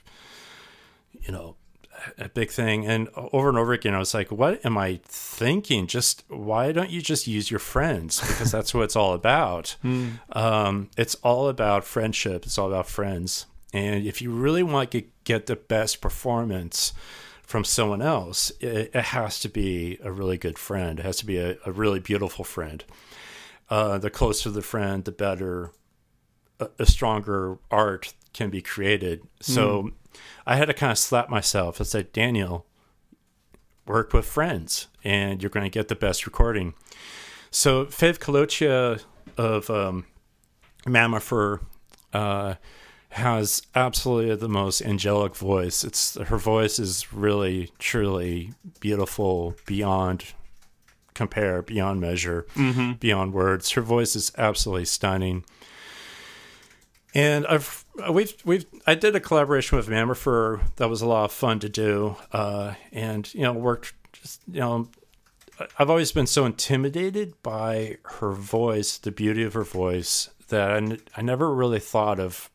you 1.21 1.31
know, 1.31 1.55
a 2.17 2.29
big 2.29 2.51
thing? 2.51 2.85
And 2.85 3.09
over 3.15 3.49
and 3.49 3.57
over 3.57 3.73
again, 3.73 3.93
I 3.93 3.99
was 3.99 4.13
like, 4.13 4.31
what 4.31 4.65
am 4.65 4.77
I 4.77 5.01
thinking? 5.03 5.87
Just 5.87 6.23
why 6.29 6.71
don't 6.71 6.89
you 6.89 7.01
just 7.01 7.27
use 7.27 7.51
your 7.51 7.59
friends? 7.59 8.21
Because 8.21 8.51
that's 8.51 8.73
what 8.73 8.83
it's 8.83 8.95
all 8.95 9.13
about. 9.13 9.75
Um, 10.31 10.89
it's 10.97 11.15
all 11.15 11.47
about 11.47 11.85
friendship. 11.85 12.45
It's 12.45 12.57
all 12.57 12.67
about 12.67 12.87
friends. 12.87 13.45
And 13.73 14.05
if 14.05 14.21
you 14.21 14.31
really 14.31 14.63
want 14.63 14.91
to 14.91 15.03
get 15.23 15.45
the 15.45 15.55
best 15.55 16.01
performance 16.01 16.93
from 17.45 17.63
someone 17.63 18.01
else, 18.01 18.51
it, 18.59 18.91
it 18.93 19.05
has 19.05 19.39
to 19.41 19.49
be 19.49 19.99
a 20.03 20.11
really 20.11 20.37
good 20.37 20.57
friend. 20.57 20.99
It 20.99 21.05
has 21.05 21.17
to 21.17 21.25
be 21.25 21.37
a, 21.37 21.57
a 21.65 21.71
really 21.71 21.99
beautiful 21.99 22.43
friend. 22.43 22.83
Uh, 23.69 23.97
the 23.97 24.09
closer 24.09 24.49
the 24.49 24.61
friend, 24.61 25.05
the 25.05 25.11
better, 25.11 25.71
a, 26.59 26.69
a 26.79 26.85
stronger 26.85 27.57
art 27.71 28.13
can 28.33 28.49
be 28.49 28.61
created. 28.61 29.21
So 29.39 29.91
I 30.45 30.55
had 30.55 30.65
to 30.65 30.73
kind 30.73 30.91
of 30.91 30.97
slap 30.97 31.29
myself 31.29 31.79
and 31.79 31.87
say, 31.87 32.03
Daniel, 32.03 32.65
work 33.85 34.13
with 34.13 34.25
friends 34.25 34.87
and 35.03 35.41
you're 35.41 35.49
going 35.49 35.63
to 35.63 35.69
get 35.69 35.87
the 35.87 35.95
best 35.95 36.25
recording. 36.25 36.73
So 37.51 37.85
Fav 37.85 38.19
Coloccia 38.19 39.01
of 39.37 39.69
um, 39.69 40.05
Mamiffer 40.85 41.61
uh, 42.13 42.55
has 43.15 43.61
absolutely 43.75 44.35
the 44.35 44.49
most 44.49 44.81
angelic 44.81 45.35
voice. 45.35 45.83
It's 45.83 46.15
her 46.17 46.37
voice 46.37 46.79
is 46.79 47.11
really, 47.13 47.71
truly 47.79 48.53
beautiful 48.79 49.55
beyond 49.65 50.25
compare, 51.13 51.61
beyond 51.61 52.01
measure, 52.01 52.45
beyond 52.99 53.33
words. 53.33 53.71
Her 53.71 53.81
voice 53.81 54.15
is 54.17 54.31
absolutely 54.37 54.85
stunning. 54.85 55.45
And 57.13 57.47
I've 57.47 57.85
we've 58.11 58.33
we've 58.43 58.65
I 58.85 58.95
did 58.95 59.15
a 59.15 59.21
collaboration 59.21 59.77
with 59.77 59.87
Mamiffer 59.87 60.59
that 60.75 60.89
was 60.89 61.01
a 61.01 61.05
lot 61.07 61.25
of 61.25 61.31
fun 61.31 61.59
to 61.61 61.69
do, 61.69 62.17
uh, 62.33 62.73
and 62.91 63.33
you 63.33 63.41
know 63.43 63.53
worked 63.53 63.93
just 64.11 64.41
you 64.51 64.59
know 64.59 64.89
I've 65.79 65.89
always 65.89 66.11
been 66.11 66.27
so 66.27 66.45
intimidated 66.45 67.41
by 67.41 67.97
her 68.19 68.33
voice, 68.33 68.97
the 68.97 69.11
beauty 69.11 69.43
of 69.43 69.53
her 69.53 69.63
voice, 69.63 70.29
that 70.49 70.71
I, 70.71 70.75
n- 70.75 70.99
I 71.15 71.21
never 71.21 71.55
really 71.55 71.79
thought 71.79 72.19
of 72.19 72.49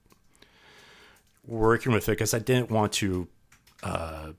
working 1.50 1.92
with 1.92 2.08
it 2.08 2.12
because 2.12 2.34
I 2.34 2.38
didn't 2.38 2.70
want 2.70 2.92
to, 2.94 3.28
uh, 3.82 4.32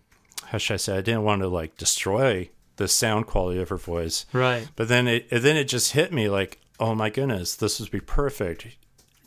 how 0.45 0.57
should 0.57 0.75
I 0.75 0.77
say, 0.77 0.97
I 0.97 1.01
didn't 1.01 1.23
want 1.23 1.41
to 1.41 1.47
like 1.47 1.77
destroy 1.77 2.49
the 2.77 2.87
sound 2.87 3.27
quality 3.27 3.61
of 3.61 3.69
her 3.69 3.77
voice. 3.77 4.25
Right. 4.33 4.67
But 4.75 4.87
then 4.87 5.07
it 5.07 5.29
then 5.29 5.57
it 5.57 5.65
just 5.65 5.91
hit 5.93 6.11
me 6.11 6.29
like, 6.29 6.59
oh 6.79 6.95
my 6.95 7.09
goodness, 7.09 7.55
this 7.55 7.79
would 7.79 7.91
be 7.91 7.99
perfect. 7.99 8.77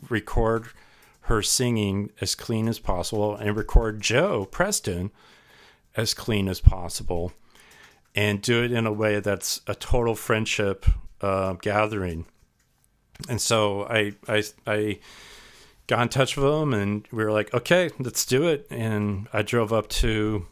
Record 0.09 0.67
her 1.21 1.41
singing 1.41 2.11
as 2.21 2.35
clean 2.35 2.67
as 2.67 2.79
possible 2.79 3.35
and 3.35 3.55
record 3.55 4.01
Joe 4.01 4.45
Preston 4.45 5.11
as 5.95 6.13
clean 6.13 6.47
as 6.47 6.59
possible 6.59 7.33
and 8.13 8.41
do 8.41 8.63
it 8.63 8.71
in 8.71 8.85
a 8.85 8.93
way 8.93 9.19
that's 9.19 9.61
a 9.67 9.73
total 9.73 10.15
friendship 10.15 10.85
uh, 11.21 11.53
gathering. 11.53 12.25
And 13.27 13.41
so 13.41 13.83
I, 13.85 14.13
I, 14.27 14.43
I 14.67 14.99
got 15.87 16.01
in 16.01 16.09
touch 16.09 16.35
with 16.35 16.45
them 16.45 16.73
and 16.73 17.07
we 17.11 17.23
were 17.23 17.31
like, 17.31 17.53
okay, 17.53 17.89
let's 17.99 18.25
do 18.25 18.47
it. 18.47 18.67
And 18.69 19.27
I 19.31 19.41
drove 19.41 19.71
up 19.71 19.87
to 19.89 20.47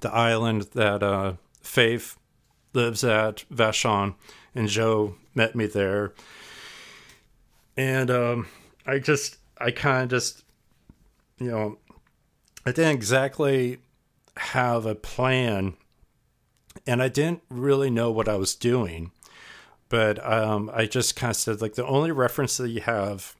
the 0.00 0.12
island 0.12 0.62
that 0.74 1.02
uh, 1.02 1.34
Faith 1.62 2.16
lives 2.72 3.04
at, 3.04 3.44
Vashon, 3.52 4.14
and 4.54 4.68
Joe 4.68 5.14
met 5.34 5.54
me 5.54 5.66
there. 5.66 6.12
And 7.76 8.10
um, 8.10 8.48
I 8.86 8.98
just, 8.98 9.38
I 9.58 9.70
kind 9.70 10.04
of 10.04 10.10
just, 10.10 10.44
you 11.38 11.50
know, 11.50 11.78
I 12.66 12.72
didn't 12.72 12.94
exactly 12.94 13.78
have 14.36 14.86
a 14.86 14.94
plan 14.94 15.74
and 16.86 17.02
I 17.02 17.08
didn't 17.08 17.42
really 17.48 17.90
know 17.90 18.10
what 18.10 18.28
I 18.28 18.36
was 18.36 18.54
doing. 18.54 19.12
But 19.88 20.24
um, 20.26 20.70
I 20.74 20.86
just 20.86 21.14
kind 21.14 21.30
of 21.30 21.36
said, 21.36 21.60
like, 21.60 21.74
the 21.74 21.86
only 21.86 22.10
reference 22.10 22.56
that 22.56 22.70
you 22.70 22.80
have 22.80 23.36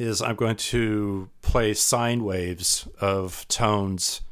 is 0.00 0.22
I'm 0.22 0.36
going 0.36 0.56
to 0.56 1.28
play 1.42 1.74
sine 1.74 2.24
waves 2.24 2.88
of 3.00 3.46
tones, 3.48 4.22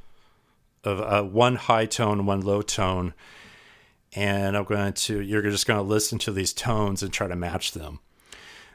of 0.82 1.00
uh, 1.00 1.22
one 1.22 1.56
high 1.56 1.86
tone, 1.86 2.26
one 2.26 2.40
low 2.40 2.62
tone. 2.62 3.14
And 4.14 4.56
I'm 4.56 4.64
going 4.64 4.92
to, 4.92 5.20
you're 5.20 5.42
just 5.42 5.66
going 5.66 5.78
to 5.78 5.82
listen 5.82 6.18
to 6.20 6.32
these 6.32 6.52
tones 6.52 7.02
and 7.02 7.12
try 7.12 7.26
to 7.26 7.36
match 7.36 7.72
them. 7.72 8.00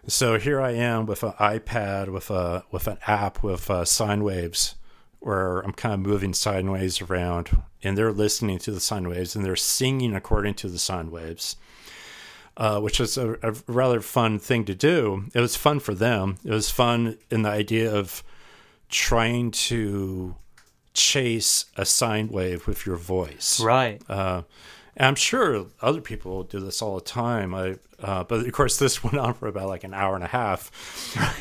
So 0.08 0.39
here 0.39 0.60
I 0.62 0.71
am 0.71 1.06
with 1.06 1.23
an 1.23 1.34
iPad, 1.34 2.10
with 2.10 2.32
a 2.32 2.63
with 2.71 2.88
an 2.88 2.97
app 3.06 3.43
with 3.43 3.69
uh, 3.69 3.86
sine 3.86 4.23
waves, 4.23 4.75
where 5.19 5.60
I'm 5.60 5.73
kind 5.73 5.93
of 5.93 5.99
moving 5.99 6.34
sine 6.34 6.71
waves 6.71 7.02
around, 7.02 7.62
and 7.84 7.97
they're 7.97 8.12
listening 8.12 8.60
to 8.60 8.71
the 8.71 8.80
sine 8.80 9.08
waves 9.08 9.36
and 9.36 9.43
they're 9.45 9.56
singing 9.56 10.15
according 10.15 10.56
to 10.56 10.69
the 10.69 10.80
sine 10.80 11.12
waves, 11.12 11.58
uh, 12.60 12.80
which 12.82 13.00
was 13.00 13.17
a, 13.17 13.38
a 13.41 13.54
rather 13.67 14.02
fun 14.02 14.38
thing 14.38 14.65
to 14.65 14.76
do. 14.76 15.26
It 15.34 15.39
was 15.39 15.56
fun 15.56 15.80
for 15.80 15.95
them. 15.95 16.38
It 16.43 16.52
was 16.52 16.69
fun 16.69 17.17
in 17.32 17.43
the 17.43 17.50
idea 17.50 17.91
of 17.91 18.22
trying 18.89 19.52
to 19.52 20.36
chase 20.93 21.65
a 21.78 21.86
sine 21.86 22.28
wave 22.28 22.67
with 22.67 22.86
your 22.86 22.98
voice. 22.98 23.62
Right. 23.62 24.02
Uh, 24.10 24.41
I'm 25.00 25.15
sure 25.15 25.67
other 25.82 26.02
people 26.02 26.43
do 26.43 26.60
this 26.60 26.82
all 26.82 26.95
the 26.95 27.06
time. 27.06 27.56
I, 27.56 27.78
uh, 28.02 28.26
but 28.26 28.45
of 28.45 28.52
course, 28.52 28.76
this 28.78 29.02
went 29.06 29.17
on 29.17 29.36
for 29.36 29.48
about 29.48 29.69
like 29.69 29.86
an 29.86 29.93
hour 29.93 30.15
and 30.15 30.24
a 30.24 30.28
half, 30.28 30.69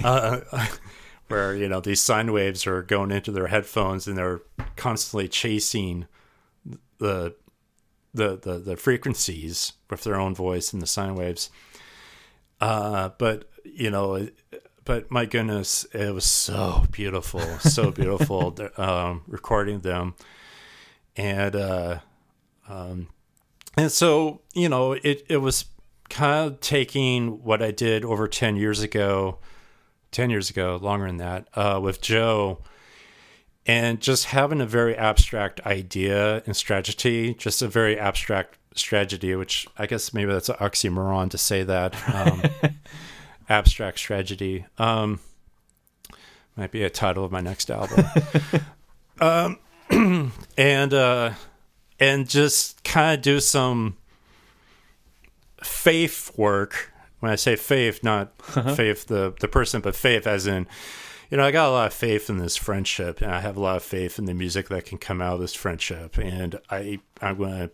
uh, 0.04 0.40
where 1.26 1.57
you 1.57 1.68
know 1.68 1.81
these 1.81 2.00
sine 2.00 2.33
waves 2.33 2.64
are 2.64 2.83
going 2.83 3.11
into 3.11 3.33
their 3.33 3.48
headphones 3.48 4.07
and 4.07 4.16
they're 4.16 4.42
constantly 4.76 5.26
chasing 5.26 6.07
the 6.98 7.35
the 8.14 8.36
the, 8.36 8.58
the 8.58 8.76
frequencies 8.76 9.72
with 9.90 10.04
their 10.04 10.16
own 10.16 10.34
voice 10.34 10.72
and 10.72 10.82
the 10.82 10.86
sine 10.86 11.14
waves. 11.14 11.50
Uh, 12.60 13.10
but 13.18 13.48
you 13.64 13.90
know, 13.90 14.28
but 14.84 15.10
my 15.10 15.26
goodness, 15.26 15.84
it 15.92 16.12
was 16.12 16.24
so 16.24 16.84
beautiful, 16.90 17.40
so 17.58 17.90
beautiful 17.92 18.56
um, 18.76 19.22
recording 19.26 19.80
them, 19.80 20.14
and 21.16 21.54
uh, 21.54 21.98
um, 22.68 23.08
and 23.76 23.92
so 23.92 24.42
you 24.54 24.68
know, 24.68 24.92
it 24.92 25.24
it 25.28 25.38
was 25.38 25.66
kind 26.08 26.46
of 26.46 26.60
taking 26.60 27.42
what 27.44 27.62
I 27.62 27.70
did 27.70 28.04
over 28.04 28.26
ten 28.26 28.56
years 28.56 28.80
ago 28.82 29.38
10 30.10 30.30
years 30.30 30.50
ago, 30.50 30.78
longer 30.80 31.06
than 31.06 31.18
that, 31.18 31.48
uh, 31.54 31.78
with 31.82 32.00
Joe. 32.00 32.62
And 33.68 34.00
just 34.00 34.24
having 34.26 34.62
a 34.62 34.66
very 34.66 34.96
abstract 34.96 35.61
idea 35.66 36.42
and 36.46 36.57
strategy, 36.57 37.35
just 37.35 37.61
a 37.61 37.68
very 37.68 37.98
abstract 37.98 38.57
strategy, 38.74 39.35
which 39.35 39.66
I 39.76 39.87
guess 39.87 40.14
maybe 40.14 40.33
that's 40.33 40.48
an 40.48 40.57
oxymoron 40.57 41.31
to 41.31 41.38
say 41.38 41.62
that. 41.64 41.94
Um, 42.12 42.42
abstract 43.48 43.98
strategy. 43.98 44.64
Um, 44.78 45.20
might 46.57 46.72
be 46.72 46.83
a 46.83 46.90
title 46.90 47.24
of 47.24 47.31
my 47.31 47.40
next 47.40 47.70
album. 47.70 48.04
um, 49.20 49.59
and 50.57 50.94
uh, 50.94 51.35
and 52.00 52.28
just 52.28 52.83
kind 52.85 53.18
of 53.18 53.22
do 53.22 53.38
some 53.38 53.96
faith 55.62 56.33
work. 56.37 56.92
When 57.20 57.33
I 57.33 57.37
say 57.37 57.57
faith, 57.57 58.04
not 58.04 58.33
uh-huh. 58.54 58.74
faith 58.74 59.07
the 59.07 59.35
the 59.40 59.48
person, 59.48 59.81
but 59.81 59.94
faith 59.94 60.26
as 60.26 60.46
in, 60.46 60.66
you 61.30 61.36
know, 61.36 61.44
I 61.44 61.50
got 61.50 61.68
a 61.68 61.72
lot 61.72 61.86
of 61.88 61.92
faith 61.92 62.30
in 62.30 62.38
this 62.38 62.56
friendship, 62.56 63.20
and 63.20 63.30
I 63.30 63.40
have 63.40 63.56
a 63.56 63.60
lot 63.60 63.76
of 63.76 63.82
faith 63.82 64.18
in 64.18 64.24
the 64.24 64.34
music 64.34 64.68
that 64.68 64.86
can 64.86 64.98
come 64.98 65.20
out 65.20 65.34
of 65.34 65.40
this 65.40 65.54
friendship, 65.54 66.16
and 66.18 66.58
I 66.70 67.00
I'm 67.20 67.36
going 67.38 67.68
to 67.68 67.70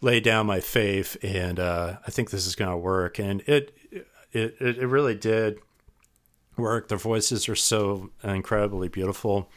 lay 0.00 0.20
down 0.20 0.46
my 0.46 0.60
faith, 0.60 1.16
and 1.22 1.58
uh, 1.58 1.96
I 2.06 2.10
think 2.10 2.30
this 2.30 2.46
is 2.46 2.54
going 2.54 2.70
to 2.70 2.76
work, 2.76 3.18
and 3.18 3.42
it 3.46 3.76
it 4.32 4.56
it 4.60 4.86
really 4.86 5.14
did 5.14 5.58
work. 6.56 6.88
Their 6.88 6.98
voices 6.98 7.48
are 7.48 7.56
so 7.56 8.10
incredibly 8.22 8.88
beautiful. 8.88 9.50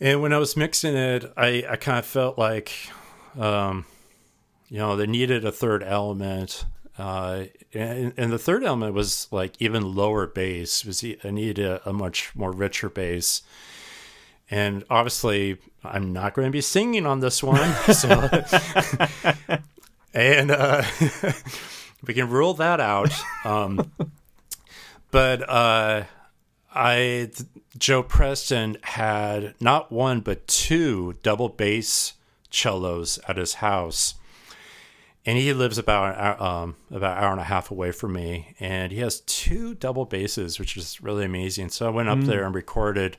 And 0.00 0.22
when 0.22 0.32
I 0.32 0.38
was 0.38 0.56
mixing 0.56 0.94
it, 0.94 1.24
I, 1.36 1.64
I 1.68 1.76
kind 1.76 1.98
of 1.98 2.06
felt 2.06 2.38
like, 2.38 2.72
um, 3.36 3.84
you 4.68 4.78
know, 4.78 4.94
they 4.94 5.06
needed 5.06 5.44
a 5.44 5.50
third 5.50 5.82
element. 5.82 6.64
Uh, 6.98 7.44
and, 7.72 8.12
and, 8.16 8.32
the 8.32 8.38
third 8.38 8.64
element 8.64 8.92
was 8.92 9.28
like 9.30 9.54
even 9.60 9.94
lower 9.94 10.26
bass. 10.26 10.84
Was 10.84 11.04
I 11.04 11.30
needed 11.30 11.64
a, 11.64 11.88
a 11.88 11.92
much 11.92 12.34
more 12.34 12.50
richer 12.50 12.88
bass. 12.88 13.42
And 14.50 14.84
obviously, 14.90 15.58
I'm 15.84 16.12
not 16.12 16.34
going 16.34 16.48
to 16.48 16.52
be 16.52 16.60
singing 16.60 17.06
on 17.06 17.20
this 17.20 17.42
one. 17.42 17.74
So, 17.92 18.28
and 20.14 20.50
uh, 20.50 20.82
we 22.06 22.14
can 22.14 22.28
rule 22.28 22.54
that 22.54 22.80
out. 22.80 23.12
Um, 23.44 23.92
but 25.10 25.48
uh, 25.48 26.04
I 26.74 27.30
Joe 27.76 28.02
Preston 28.02 28.76
had 28.82 29.54
not 29.60 29.92
one 29.92 30.20
but 30.20 30.46
two 30.46 31.14
double 31.22 31.48
bass 31.48 32.14
cellos 32.50 33.18
at 33.28 33.36
his 33.36 33.54
house, 33.54 34.14
and 35.28 35.36
he 35.36 35.52
lives 35.52 35.76
about 35.76 36.40
um, 36.40 36.74
about 36.90 37.18
an 37.18 37.22
hour 37.22 37.32
and 37.32 37.40
a 37.40 37.44
half 37.44 37.70
away 37.70 37.92
from 37.92 38.14
me, 38.14 38.54
and 38.58 38.90
he 38.90 39.00
has 39.00 39.20
two 39.20 39.74
double 39.74 40.06
basses, 40.06 40.58
which 40.58 40.74
is 40.74 41.02
really 41.02 41.26
amazing. 41.26 41.68
So 41.68 41.86
I 41.86 41.90
went 41.90 42.08
up 42.08 42.20
mm. 42.20 42.24
there 42.24 42.46
and 42.46 42.54
recorded 42.54 43.18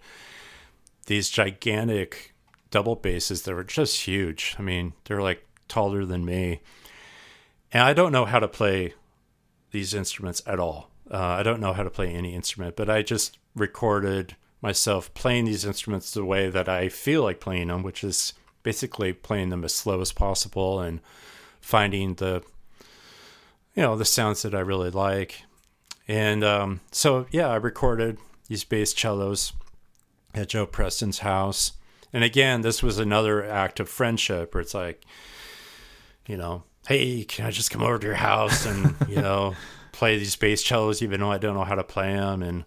these 1.05 1.29
gigantic 1.29 2.33
double 2.71 2.95
basses 2.95 3.43
that 3.43 3.53
were 3.53 3.63
just 3.63 4.07
huge. 4.07 4.55
I 4.57 4.63
mean, 4.63 4.93
they're 5.05 5.21
like 5.21 5.45
taller 5.67 6.03
than 6.03 6.25
me, 6.25 6.61
and 7.71 7.83
I 7.83 7.93
don't 7.93 8.11
know 8.11 8.25
how 8.25 8.39
to 8.39 8.47
play 8.47 8.95
these 9.69 9.93
instruments 9.93 10.41
at 10.47 10.59
all. 10.59 10.89
Uh, 11.11 11.17
I 11.19 11.43
don't 11.43 11.61
know 11.61 11.73
how 11.73 11.83
to 11.83 11.91
play 11.91 12.11
any 12.11 12.33
instrument, 12.33 12.75
but 12.75 12.89
I 12.89 13.03
just 13.03 13.37
recorded 13.53 14.35
myself 14.63 15.13
playing 15.13 15.45
these 15.45 15.63
instruments 15.63 16.11
the 16.11 16.25
way 16.25 16.49
that 16.49 16.67
I 16.67 16.89
feel 16.89 17.21
like 17.21 17.39
playing 17.39 17.67
them, 17.67 17.83
which 17.83 18.03
is 18.03 18.33
basically 18.63 19.13
playing 19.13 19.49
them 19.49 19.63
as 19.63 19.75
slow 19.75 20.01
as 20.01 20.11
possible 20.11 20.79
and 20.79 21.01
finding 21.61 22.15
the 22.15 22.43
you 23.75 23.83
know 23.83 23.95
the 23.95 24.05
sounds 24.05 24.41
that 24.41 24.55
I 24.55 24.59
really 24.59 24.89
like. 24.89 25.43
And 26.07 26.43
um, 26.43 26.81
so 26.91 27.27
yeah, 27.31 27.47
I 27.47 27.55
recorded 27.55 28.17
these 28.47 28.63
bass 28.63 28.93
cellos 28.93 29.53
at 30.33 30.49
Joe 30.49 30.65
Preston's 30.65 31.19
house. 31.19 31.73
And 32.11 32.23
again, 32.23 32.61
this 32.61 32.81
was 32.81 32.97
another 32.97 33.43
act 33.43 33.79
of 33.79 33.87
friendship 33.87 34.53
where 34.53 34.61
it's 34.61 34.73
like, 34.73 35.05
you 36.27 36.37
know, 36.37 36.63
hey, 36.87 37.23
can 37.23 37.45
I 37.45 37.51
just 37.51 37.69
come 37.69 37.83
over 37.83 37.99
to 37.99 38.07
your 38.07 38.15
house 38.15 38.65
and, 38.65 38.95
you 39.07 39.15
know, 39.21 39.53
play 39.99 40.17
these 40.17 40.37
bass 40.37 40.65
cellos 40.65 41.01
even 41.01 41.19
though 41.19 41.31
I 41.31 41.37
don't 41.37 41.55
know 41.55 41.65
how 41.65 41.75
to 41.75 41.83
play 41.83 42.13
them, 42.13 42.41
and 42.41 42.63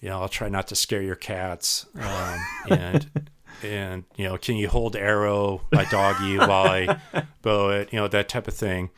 you 0.00 0.08
know 0.08 0.22
I'll 0.22 0.28
try 0.28 0.48
not 0.48 0.68
to 0.68 0.74
scare 0.74 1.02
your 1.02 1.16
cats, 1.16 1.84
um, 1.94 2.38
and 2.70 3.30
and 3.62 4.04
you 4.16 4.24
know 4.24 4.36
can 4.36 4.56
you 4.56 4.68
hold 4.68 4.96
arrow 4.96 5.62
my 5.72 5.84
doggy 5.84 6.38
while 6.38 6.66
I 6.66 7.00
bow 7.42 7.70
it, 7.70 7.92
you 7.92 7.98
know 7.98 8.08
that 8.08 8.28
type 8.28 8.48
of 8.48 8.54
thing, 8.54 8.90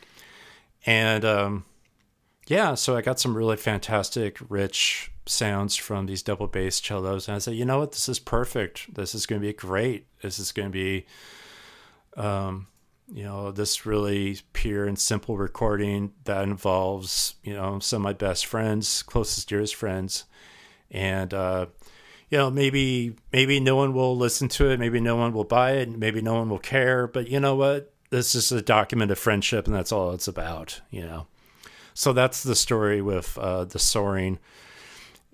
and 0.87 1.25
um, 1.25 1.64
yeah, 2.47 2.75
so 2.75 2.97
I 2.97 3.03
got 3.03 3.21
some 3.21 3.37
really 3.37 3.57
fantastic, 3.57 4.38
rich 4.49 5.11
sounds 5.27 5.77
from 5.77 6.07
these 6.07 6.23
double 6.23 6.47
bass 6.47 6.81
cellos, 6.81 7.29
and 7.29 7.37
I 7.37 7.38
said, 7.38 7.55
you 7.55 7.64
know 7.64 7.81
what, 7.81 7.92
this 7.92 8.09
is 8.09 8.18
perfect. 8.18 8.94
This 8.94 9.14
is 9.14 9.27
going 9.27 9.40
to 9.40 9.47
be 9.47 9.53
great. 9.53 10.07
This 10.23 10.38
is 10.38 10.53
going 10.53 10.68
to 10.68 10.73
be 10.73 11.07
um, 12.16 12.66
you 13.12 13.23
know 13.23 13.51
this 13.51 13.87
really 13.87 14.38
pure 14.53 14.87
and 14.87 14.99
simple 14.99 15.37
recording 15.37 16.12
that 16.25 16.44
involves 16.44 17.35
you 17.42 17.55
know 17.55 17.79
some 17.79 18.03
of 18.03 18.05
my 18.05 18.12
best 18.12 18.47
friends 18.47 19.03
closest 19.03 19.49
dearest 19.49 19.75
friends 19.75 20.25
and 20.90 21.33
uh 21.33 21.66
you 22.30 22.38
know 22.38 22.50
maybe 22.50 23.14
maybe 23.32 23.60
no 23.60 23.76
one 23.76 23.92
will 23.94 24.16
listen 24.16 24.48
to 24.48 24.70
it 24.70 24.78
maybe 24.78 25.00
no 25.00 25.16
one 25.16 25.32
will 25.32 25.44
buy 25.44 25.72
it 25.72 25.88
maybe 25.90 26.20
no 26.20 26.34
one 26.34 26.48
will 26.48 26.58
care 26.58 27.06
but 27.06 27.28
you 27.28 27.40
know 27.40 27.54
what 27.54 27.92
this 28.10 28.34
is 28.34 28.50
a 28.52 28.62
document 28.62 29.10
of 29.10 29.18
friendship 29.18 29.66
and 29.66 29.74
that's 29.74 29.92
all 29.92 30.12
it's 30.12 30.28
about 30.28 30.80
you 30.90 31.02
know 31.02 31.26
so 31.94 32.12
that's 32.12 32.42
the 32.42 32.56
story 32.56 33.00
with 33.00 33.36
uh 33.38 33.64
the 33.64 33.78
soaring 33.78 34.38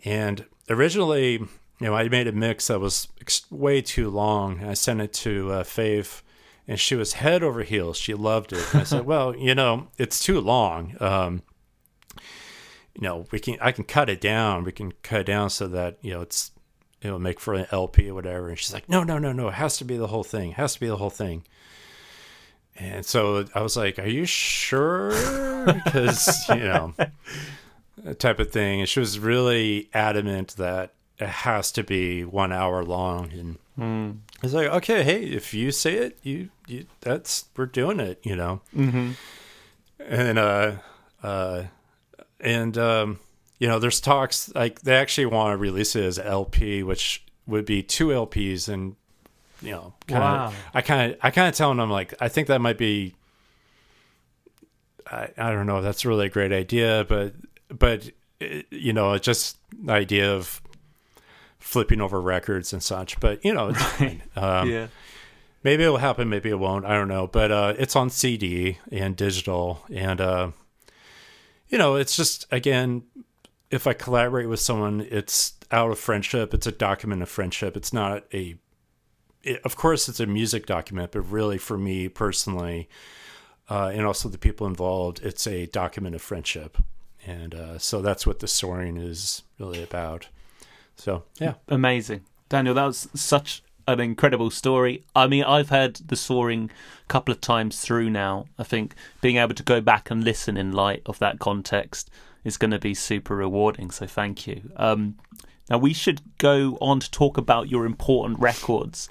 and 0.05 0.45
originally 0.71 1.33
you 1.33 1.49
know 1.81 1.95
i 1.95 2.09
made 2.09 2.27
a 2.27 2.33
mix 2.33 2.69
that 2.69 2.81
was 2.81 3.09
way 3.51 3.81
too 3.81 4.11
long 4.11 4.65
i 4.65 4.75
sent 4.75 5.01
it 5.01 5.13
to 5.13 5.51
uh, 5.51 5.63
fave 5.63 6.23
and 6.67 6.81
she 6.81 6.95
was 6.95 7.15
head 7.15 7.43
over 7.43 7.63
heels. 7.63 7.97
She 7.97 8.15
loved 8.15 8.53
it. 8.53 8.67
And 8.73 8.81
I 8.81 8.85
said, 8.85 9.05
"Well, 9.07 9.37
you 9.37 9.55
know, 9.55 9.89
it's 9.99 10.19
too 10.19 10.41
long. 10.41 10.97
Um, 11.01 11.43
you 12.95 13.03
know, 13.03 13.27
we 13.31 13.41
can 13.41 13.57
I 13.61 13.73
can 13.73 13.85
cut 13.85 14.09
it 14.09 14.21
down. 14.21 14.65
We 14.65 14.73
can 14.73 14.93
cut 15.03 15.21
it 15.21 15.27
down 15.27 15.51
so 15.51 15.67
that 15.69 15.99
you 16.01 16.13
know 16.13 16.21
it's 16.23 16.53
it'll 17.05 17.19
make 17.19 17.41
for 17.41 17.55
an 17.55 17.67
LP 17.71 18.11
or 18.11 18.15
whatever." 18.15 18.49
And 18.49 18.59
she's 18.59 18.73
like, 18.73 18.89
"No, 18.89 19.05
no, 19.05 19.19
no, 19.19 19.33
no. 19.33 19.49
It 19.49 19.55
has 19.55 19.77
to 19.79 19.85
be 19.85 19.97
the 19.97 20.09
whole 20.09 20.25
thing. 20.25 20.51
It 20.51 20.57
has 20.57 20.75
to 20.75 20.81
be 20.81 20.89
the 20.89 20.97
whole 20.97 21.11
thing." 21.11 21.45
And 22.77 23.07
so 23.07 23.45
I 23.55 23.63
was 23.63 23.77
like, 23.77 23.99
"Are 23.99 24.07
you 24.07 24.27
sure?" 24.27 25.13
Because 25.65 26.47
you 26.51 26.57
know, 26.57 26.95
type 28.19 28.39
of 28.39 28.51
thing. 28.51 28.81
And 28.81 28.89
she 28.89 29.01
was 29.01 29.19
really 29.19 29.89
adamant 29.95 30.57
that 30.57 30.93
it 31.19 31.29
has 31.29 31.73
to 31.73 31.83
be 31.83 32.25
one 32.25 32.53
hour 32.53 32.85
long 32.85 33.31
and 33.33 33.59
mm. 33.79 34.19
it's 34.43 34.53
like 34.53 34.69
okay 34.69 35.03
hey 35.03 35.23
if 35.23 35.55
you 35.55 35.71
say 35.71 35.95
it 35.95 36.19
you, 36.23 36.49
you 36.67 36.87
that's 37.01 37.47
we're 37.57 37.67
doing 37.67 38.01
it 38.01 38.19
you 38.23 38.35
know 38.35 38.61
mm-hmm. 38.75 39.13
and 40.01 40.39
uh 40.39 40.73
uh 41.23 41.63
and 42.41 42.77
um 42.77 43.21
you 43.59 43.69
know 43.69 43.79
there's 43.79 44.01
talks 44.01 44.53
like 44.55 44.81
they 44.83 44.97
actually 44.97 45.27
want 45.27 45.53
to 45.53 45.57
release 45.57 45.95
it 45.97 46.05
as 46.05 46.19
lp 46.19 46.83
which 46.83 47.25
would 47.47 47.65
be 47.65 47.83
two 47.83 48.09
lps 48.09 48.69
and 48.69 48.97
you 49.63 49.71
know 49.71 49.93
kinda, 50.07 50.21
wow. 50.21 50.53
i 50.73 50.83
kind 50.83 51.13
of 51.13 51.19
i 51.23 51.31
kind 51.31 51.49
of 51.49 51.55
telling 51.55 51.79
them 51.79 51.91
like 51.91 52.15
i 52.21 52.29
think 52.29 52.49
that 52.49 52.61
might 52.61 52.79
be 52.79 53.15
I, 55.07 55.29
I 55.37 55.51
don't 55.51 55.67
know 55.67 55.83
that's 55.83 56.05
really 56.05 56.27
a 56.27 56.31
great 56.31 56.53
idea 56.53 57.07
but 57.09 57.35
but 57.69 58.11
you 58.71 58.93
know 58.93 59.17
just 59.19 59.59
the 59.73 59.93
idea 59.93 60.35
of 60.35 60.61
flipping 61.65 62.01
over 62.01 62.21
records 62.21 62.73
and 62.73 62.83
such. 62.83 63.19
But 63.19 63.45
you 63.45 63.55
know, 63.55 63.73
um, 64.37 64.71
yeah. 64.71 64.89
Maybe 65.63 65.83
it 65.83 65.89
will 65.89 65.97
happen. 65.97 66.29
Maybe 66.29 66.51
it 66.51 66.59
won't. 66.59 66.85
I 66.85 66.95
don't 66.95 67.09
know. 67.09 67.27
But 67.27 67.51
uh, 67.51 67.75
it's 67.79 67.97
on 67.97 68.11
CD 68.11 68.79
and 68.93 69.17
digital, 69.17 69.83
and 69.93 70.21
uh, 70.21 70.51
you 71.69 71.79
know, 71.79 71.97
it's 71.97 72.15
just 72.15 72.47
again, 72.51 73.05
if 73.75 73.89
I 73.89 73.93
collaborate 73.93 74.49
with 74.49 74.61
someone, 74.61 75.05
it's 75.11 75.55
out 75.73 75.91
of 75.91 75.99
friendship. 75.99 76.55
It's 76.55 76.69
a 76.69 76.73
document 76.73 77.23
of 77.23 77.29
friendship. 77.29 77.77
It's 77.77 77.93
not 77.93 78.25
a. 78.33 78.57
It, 79.43 79.61
of 79.65 79.75
course, 79.77 80.09
it's 80.09 80.21
a 80.21 80.27
music 80.27 80.67
document, 80.67 81.11
but 81.11 81.23
really, 81.23 81.59
for 81.59 81.77
me 81.77 82.09
personally, 82.09 82.89
uh, 83.69 83.91
and 83.93 84.07
also 84.07 84.29
the 84.29 84.39
people 84.39 84.69
involved, 84.69 85.21
it's 85.25 85.47
a 85.49 85.67
document 85.67 86.15
of 86.15 86.23
friendship, 86.23 86.79
and 87.27 87.53
uh, 87.53 87.79
so 87.79 88.01
that's 88.01 88.25
what 88.25 88.39
the 88.39 88.47
soaring 88.47 88.97
is 88.97 89.43
really 89.59 89.83
about. 89.83 90.29
So 90.95 91.25
yeah, 91.41 91.55
amazing, 91.67 92.21
Daniel. 92.49 92.77
That 92.77 92.87
was 92.87 93.09
such 93.13 93.65
an 93.89 93.99
incredible 93.99 94.51
story. 94.51 95.05
I 95.17 95.27
mean, 95.27 95.43
I've 95.43 95.71
heard 95.71 95.97
the 95.97 96.17
soaring 96.17 96.71
a 97.03 97.09
couple 97.09 97.33
of 97.33 97.41
times 97.41 97.81
through 97.81 98.09
now. 98.11 98.47
I 98.57 98.63
think 98.63 98.95
being 99.21 99.37
able 99.37 99.55
to 99.57 99.65
go 99.65 99.81
back 99.81 100.13
and 100.13 100.23
listen 100.23 100.57
in 100.57 100.71
light 100.71 101.03
of 101.07 101.19
that 101.19 101.41
context 101.41 102.09
is 102.45 102.57
going 102.57 102.71
to 102.71 102.79
be 102.79 102.95
super 102.95 103.35
rewarding. 103.35 103.91
So 103.91 104.07
thank 104.07 104.47
you. 104.47 104.71
Um, 104.77 105.17
now 105.71 105.79
we 105.79 105.93
should 105.93 106.21
go 106.39 106.77
on 106.81 107.01
to 107.01 107.11
talk 107.11 107.39
about 107.39 107.69
your 107.69 107.87
important 107.87 108.39
records. 108.39 109.09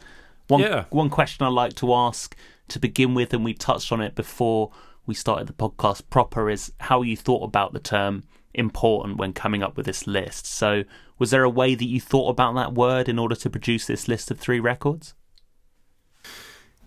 One 0.47 0.61
yeah. 0.61 0.85
one 0.89 1.09
question 1.09 1.45
I 1.45 1.49
like 1.49 1.73
to 1.75 1.93
ask 1.93 2.35
to 2.67 2.79
begin 2.79 3.13
with, 3.13 3.33
and 3.33 3.43
we 3.43 3.53
touched 3.53 3.91
on 3.91 4.01
it 4.01 4.15
before 4.15 4.71
we 5.05 5.13
started 5.13 5.47
the 5.47 5.53
podcast 5.53 6.03
proper, 6.09 6.49
is 6.49 6.71
how 6.79 7.01
you 7.01 7.17
thought 7.17 7.43
about 7.43 7.73
the 7.73 7.79
term 7.79 8.23
important 8.53 9.17
when 9.17 9.33
coming 9.33 9.63
up 9.63 9.75
with 9.75 9.85
this 9.85 10.05
list. 10.05 10.45
So, 10.45 10.83
was 11.17 11.31
there 11.31 11.43
a 11.43 11.49
way 11.49 11.75
that 11.75 11.85
you 11.85 11.99
thought 11.99 12.29
about 12.29 12.53
that 12.55 12.73
word 12.73 13.09
in 13.09 13.17
order 13.17 13.35
to 13.35 13.49
produce 13.49 13.87
this 13.87 14.07
list 14.07 14.29
of 14.31 14.39
three 14.39 14.59
records? 14.59 15.13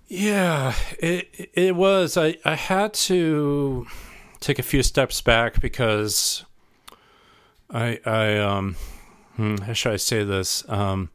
Yeah, 0.06 0.74
it 0.98 1.50
it 1.54 1.74
was. 1.74 2.16
I 2.16 2.36
I 2.44 2.54
had 2.54 2.94
to 2.94 3.86
take 4.46 4.58
a 4.60 4.62
few 4.62 4.82
steps 4.82 5.20
back 5.20 5.60
because 5.60 6.44
I 7.68 7.98
I 8.06 8.38
um 8.38 8.76
hmm, 9.34 9.56
how 9.58 9.72
should 9.72 9.92
I 9.92 9.96
say 9.96 10.22
this? 10.22 10.68
Um, 10.68 11.10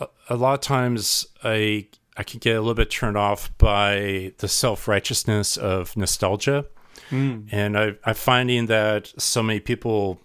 a, 0.00 0.08
a 0.28 0.36
lot 0.36 0.54
of 0.54 0.60
times 0.60 1.26
I 1.44 1.86
I 2.16 2.24
can 2.24 2.40
get 2.40 2.56
a 2.56 2.60
little 2.60 2.74
bit 2.74 2.90
turned 2.90 3.16
off 3.16 3.56
by 3.58 4.32
the 4.38 4.48
self 4.48 4.88
righteousness 4.88 5.56
of 5.56 5.96
nostalgia, 5.96 6.66
mm. 7.10 7.48
and 7.52 7.78
I 7.78 7.94
I'm 8.04 8.14
finding 8.14 8.66
that 8.66 9.12
so 9.16 9.42
many 9.42 9.60
people 9.60 10.20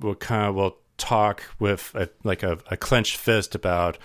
will 0.00 0.16
kind 0.16 0.48
of 0.48 0.54
will 0.56 0.78
talk 0.98 1.44
with 1.60 1.92
a, 1.94 2.08
like 2.24 2.42
a, 2.42 2.58
a 2.70 2.76
clenched 2.76 3.16
fist 3.16 3.54
about 3.54 3.98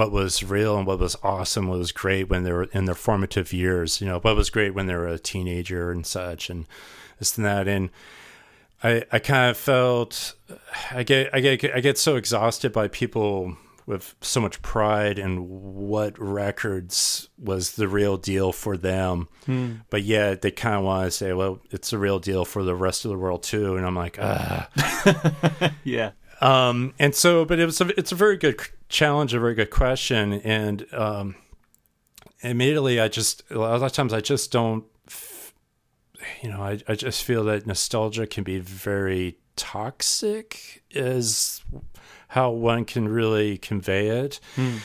what 0.00 0.12
was 0.12 0.42
real 0.42 0.78
and 0.78 0.86
what 0.86 0.98
was 0.98 1.14
awesome, 1.22 1.68
what 1.68 1.78
was 1.78 1.92
great 1.92 2.30
when 2.30 2.42
they 2.42 2.52
were 2.52 2.70
in 2.72 2.86
their 2.86 2.94
formative 2.94 3.52
years. 3.52 4.00
You 4.00 4.06
know, 4.06 4.18
what 4.18 4.34
was 4.34 4.48
great 4.48 4.72
when 4.72 4.86
they 4.86 4.94
were 4.94 5.06
a 5.06 5.18
teenager 5.18 5.92
and 5.92 6.06
such, 6.06 6.48
and 6.48 6.66
this 7.18 7.36
and 7.36 7.44
that. 7.44 7.68
And 7.68 7.90
I, 8.82 9.04
I 9.12 9.18
kind 9.18 9.50
of 9.50 9.58
felt, 9.58 10.36
I 10.90 11.02
get, 11.02 11.28
I 11.34 11.40
get, 11.40 11.74
I 11.74 11.80
get 11.80 11.98
so 11.98 12.16
exhausted 12.16 12.72
by 12.72 12.88
people 12.88 13.58
with 13.84 14.14
so 14.22 14.40
much 14.40 14.62
pride 14.62 15.18
in 15.18 15.46
what 15.46 16.18
records 16.18 17.28
was 17.36 17.72
the 17.72 17.86
real 17.86 18.16
deal 18.16 18.52
for 18.52 18.78
them, 18.78 19.28
hmm. 19.44 19.72
but 19.90 20.02
yet 20.02 20.40
they 20.40 20.50
kind 20.50 20.76
of 20.76 20.84
want 20.84 21.04
to 21.04 21.10
say, 21.10 21.34
well, 21.34 21.60
it's 21.70 21.90
the 21.90 21.98
real 21.98 22.18
deal 22.18 22.46
for 22.46 22.62
the 22.62 22.74
rest 22.74 23.04
of 23.04 23.10
the 23.10 23.18
world 23.18 23.42
too. 23.42 23.76
And 23.76 23.84
I'm 23.84 23.96
like, 23.96 24.16
ah, 24.18 24.66
yeah. 25.84 26.12
Um, 26.40 26.94
and 26.98 27.14
so, 27.14 27.44
but 27.44 27.58
it 27.58 27.66
was 27.66 27.82
a, 27.82 27.88
it's 27.98 28.12
a 28.12 28.14
very 28.14 28.38
good 28.38 28.62
challenge, 28.90 29.32
a 29.32 29.40
very 29.40 29.54
good 29.54 29.70
question, 29.70 30.34
and 30.34 30.86
um, 30.92 31.36
immediately 32.42 33.00
I 33.00 33.08
just 33.08 33.42
a 33.50 33.58
lot 33.58 33.82
of 33.82 33.92
times 33.92 34.12
I 34.12 34.20
just 34.20 34.52
don't, 34.52 34.84
you 36.42 36.50
know, 36.50 36.60
I 36.60 36.80
I 36.86 36.94
just 36.94 37.24
feel 37.24 37.44
that 37.44 37.66
nostalgia 37.66 38.26
can 38.26 38.44
be 38.44 38.58
very 38.58 39.38
toxic, 39.56 40.82
is 40.90 41.64
how 42.28 42.50
one 42.50 42.84
can 42.84 43.08
really 43.08 43.56
convey 43.56 44.08
it. 44.08 44.40
Hmm. 44.56 44.78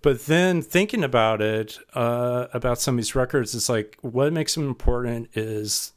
But 0.00 0.26
then 0.26 0.62
thinking 0.62 1.02
about 1.02 1.40
it, 1.40 1.78
uh, 1.94 2.46
about 2.52 2.80
some 2.80 2.94
of 2.94 2.98
these 2.98 3.14
records, 3.14 3.54
it's 3.54 3.68
like 3.68 3.98
what 4.00 4.32
makes 4.32 4.54
them 4.54 4.66
important 4.66 5.30
is 5.36 5.92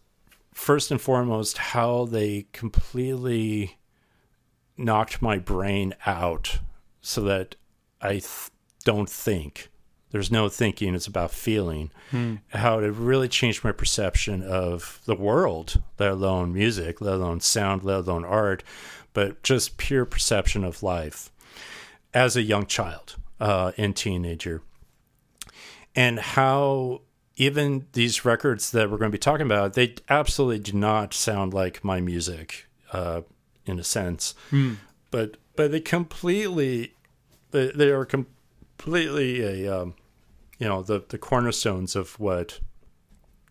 first 0.54 0.89
and 0.91 0.99
foremost 0.99 1.58
how 1.58 2.06
they 2.06 2.47
completely 2.51 3.77
knocked 4.77 5.21
my 5.21 5.38
brain 5.38 5.93
out 6.06 6.60
so 7.01 7.21
that 7.21 7.55
I 8.01 8.11
th- 8.11 8.49
don't 8.83 9.09
think. 9.09 9.69
There's 10.11 10.31
no 10.31 10.49
thinking, 10.49 10.93
it's 10.93 11.07
about 11.07 11.31
feeling. 11.31 11.91
Hmm. 12.09 12.35
How 12.49 12.79
it 12.79 12.89
really 12.89 13.29
changed 13.29 13.63
my 13.63 13.71
perception 13.71 14.43
of 14.43 14.99
the 15.05 15.15
world, 15.15 15.81
let 15.97 16.11
alone 16.11 16.53
music, 16.53 16.99
let 16.99 17.13
alone 17.13 17.39
sound, 17.39 17.83
let 17.83 17.99
alone 17.99 18.25
art, 18.25 18.63
but 19.13 19.41
just 19.41 19.77
pure 19.77 20.05
perception 20.05 20.63
of 20.63 20.83
life 20.83 21.31
as 22.13 22.35
a 22.35 22.41
young 22.41 22.65
child 22.65 23.15
uh, 23.39 23.71
and 23.77 23.95
teenager. 23.95 24.61
And 25.95 26.19
how 26.19 27.01
even 27.37 27.87
these 27.93 28.25
records 28.25 28.71
that 28.71 28.91
we're 28.91 28.97
going 28.97 29.11
to 29.11 29.15
be 29.15 29.19
talking 29.19 29.45
about, 29.45 29.73
they 29.73 29.95
absolutely 30.09 30.59
do 30.59 30.77
not 30.77 31.13
sound 31.13 31.53
like 31.53 31.83
my 31.83 32.01
music. 32.01 32.67
Uh, 32.91 33.21
in 33.65 33.79
a 33.79 33.83
sense, 33.83 34.33
mm. 34.51 34.77
but 35.09 35.37
but 35.55 35.71
they 35.71 35.79
completely 35.79 36.93
they, 37.51 37.71
they 37.71 37.89
are 37.89 38.05
completely 38.05 39.41
a 39.41 39.81
um, 39.81 39.95
you 40.57 40.67
know 40.67 40.81
the 40.81 41.03
the 41.07 41.17
cornerstones 41.17 41.95
of 41.95 42.19
what 42.19 42.59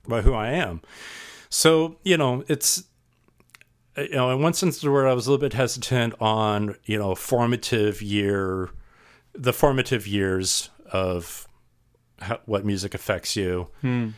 by 0.06 0.22
who 0.22 0.34
I 0.34 0.50
am. 0.50 0.82
So 1.48 1.96
you 2.02 2.16
know 2.16 2.44
it's 2.48 2.84
you 3.96 4.10
know 4.10 4.30
in 4.30 4.42
one 4.42 4.54
sense 4.54 4.82
word 4.82 5.06
I 5.06 5.14
was 5.14 5.26
a 5.26 5.30
little 5.30 5.40
bit 5.40 5.54
hesitant 5.54 6.14
on 6.20 6.76
you 6.84 6.98
know 6.98 7.14
formative 7.14 8.02
year 8.02 8.70
the 9.32 9.52
formative 9.52 10.06
years 10.06 10.70
of 10.90 11.46
how, 12.20 12.40
what 12.46 12.64
music 12.64 12.94
affects 12.94 13.36
you. 13.36 13.68
Hmm. 13.80 14.10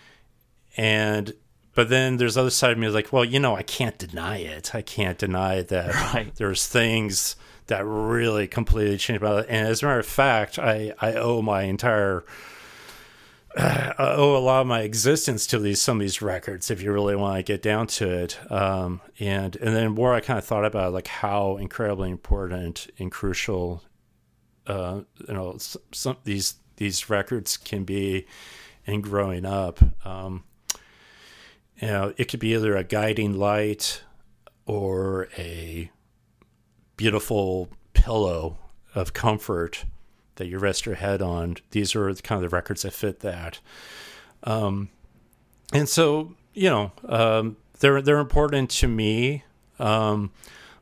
And 0.77 1.35
but 1.75 1.88
then 1.88 2.18
there's 2.18 2.35
the 2.35 2.42
other 2.42 2.51
side 2.51 2.73
of 2.73 2.79
me 2.79 2.88
like, 2.88 3.12
well, 3.12 3.25
you 3.25 3.40
know, 3.40 3.57
I 3.57 3.62
can't 3.62 3.99
deny 3.99 4.38
it. 4.38 4.75
I 4.75 4.83
can't 4.83 5.18
deny 5.18 5.62
that 5.62 5.95
right. 6.14 6.35
there's 6.37 6.66
things 6.66 7.37
that 7.73 7.87
really 7.87 8.47
completely 8.47 8.99
changed 8.99 9.23
my 9.23 9.31
life. 9.31 9.47
And 9.49 9.67
as 9.67 9.83
a 9.83 9.87
matter 9.87 10.01
of 10.01 10.07
fact, 10.07 10.59
I, 10.59 10.93
I 11.01 11.15
owe 11.15 11.41
my 11.41 11.63
entire 11.63 12.23
I 13.57 13.95
owe 13.99 14.37
a 14.37 14.39
lot 14.39 14.61
of 14.61 14.67
my 14.67 14.81
existence 14.83 15.47
to 15.49 15.59
these 15.59 15.81
some 15.81 15.97
of 15.97 16.01
these 16.03 16.21
records 16.21 16.71
if 16.71 16.83
you 16.83 16.93
really 16.93 17.17
want 17.17 17.39
to 17.39 17.43
get 17.43 17.63
down 17.63 17.87
to 17.89 18.11
it. 18.11 18.39
Um, 18.53 19.01
and 19.19 19.57
and 19.57 19.75
then 19.75 19.93
more 19.93 20.13
I 20.13 20.21
kind 20.21 20.39
of 20.39 20.45
thought 20.45 20.67
about 20.67 20.93
like 20.93 21.07
how 21.07 21.57
incredibly 21.57 22.11
important 22.11 22.89
and 22.99 23.11
crucial 23.11 23.83
uh, 24.67 25.01
you 25.27 25.35
know 25.35 25.57
some 25.93 26.19
these 26.25 26.57
these 26.77 27.09
records 27.09 27.57
can 27.57 27.85
be 27.85 28.27
in 28.85 29.01
growing 29.01 29.47
up. 29.47 29.81
Um, 30.07 30.45
you 31.81 31.89
know, 31.89 32.13
it 32.19 32.27
could 32.27 32.41
be 32.41 32.55
either 32.55 32.77
a 32.77 32.85
guiding 32.85 33.39
light 33.39 34.03
or 34.67 35.29
a 35.39 35.91
beautiful 36.97 37.69
pillow 37.95 38.59
of 38.95 39.13
comfort 39.13 39.85
that 40.37 40.47
you 40.47 40.59
rest 40.59 40.87
your 40.87 40.97
head 40.97 41.23
on. 41.23 41.57
These 41.71 41.95
are 41.95 42.13
kind 42.15 42.43
of 42.43 42.51
the 42.51 42.55
records 42.55 42.83
that 42.83 42.93
fit 42.93 43.21
that. 43.21 43.61
Um, 44.45 44.89
and 45.73 45.89
so, 45.89 46.35
you 46.55 46.69
know, 46.69 46.93
um, 47.09 47.57
they're 47.81 48.03
they're 48.03 48.19
important 48.19 48.71
to 48.71 48.89
me. 48.89 49.45
Um, 49.79 50.31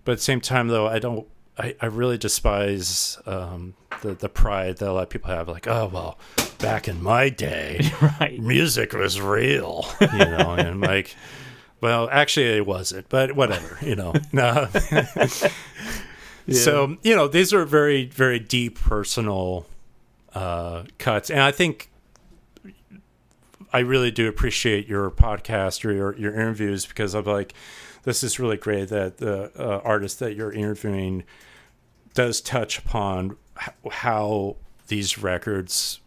but 0.04 0.12
at 0.12 0.18
the 0.18 0.24
same 0.24 0.40
time, 0.40 0.68
though, 0.68 0.86
I 0.86 0.98
don't. 0.98 1.26
I, 1.58 1.74
I 1.80 1.86
really 1.86 2.16
despise 2.16 3.18
um, 3.26 3.74
the 4.02 4.14
the 4.14 4.28
pride 4.28 4.78
that 4.78 4.88
a 4.88 4.92
lot 4.92 5.02
of 5.04 5.10
people 5.10 5.30
have. 5.30 5.48
Like, 5.48 5.66
oh 5.66 5.90
well, 5.92 6.18
back 6.58 6.88
in 6.88 7.02
my 7.02 7.28
day, 7.28 7.90
right. 8.20 8.38
music 8.38 8.92
was 8.92 9.20
real, 9.20 9.86
you 10.00 10.18
know, 10.18 10.54
and 10.58 10.80
like, 10.80 11.14
well, 11.80 12.08
actually 12.10 12.46
it 12.46 12.66
wasn't, 12.66 13.08
but 13.08 13.32
whatever, 13.32 13.78
you 13.84 13.96
know. 13.96 14.12
No. 14.32 14.68
yeah. 14.92 15.36
So, 16.52 16.96
you 17.02 17.16
know, 17.16 17.28
these 17.28 17.52
are 17.52 17.64
very, 17.64 18.06
very 18.06 18.38
deep 18.38 18.78
personal 18.78 19.66
uh, 20.34 20.84
cuts. 20.98 21.30
And 21.30 21.40
I 21.40 21.52
think 21.52 21.90
I 23.72 23.80
really 23.80 24.10
do 24.10 24.28
appreciate 24.28 24.88
your 24.88 25.10
podcast 25.10 25.84
or 25.84 25.92
your, 25.92 26.16
your 26.16 26.34
interviews 26.34 26.86
because 26.86 27.14
I'm 27.14 27.24
like, 27.24 27.54
this 28.02 28.22
is 28.22 28.38
really 28.38 28.56
great 28.56 28.88
that 28.88 29.18
the 29.18 29.52
uh, 29.58 29.80
artist 29.84 30.18
that 30.20 30.34
you're 30.34 30.52
interviewing 30.52 31.24
does 32.14 32.40
touch 32.40 32.78
upon 32.78 33.36
how 33.90 34.56
these 34.88 35.18
records 35.18 36.00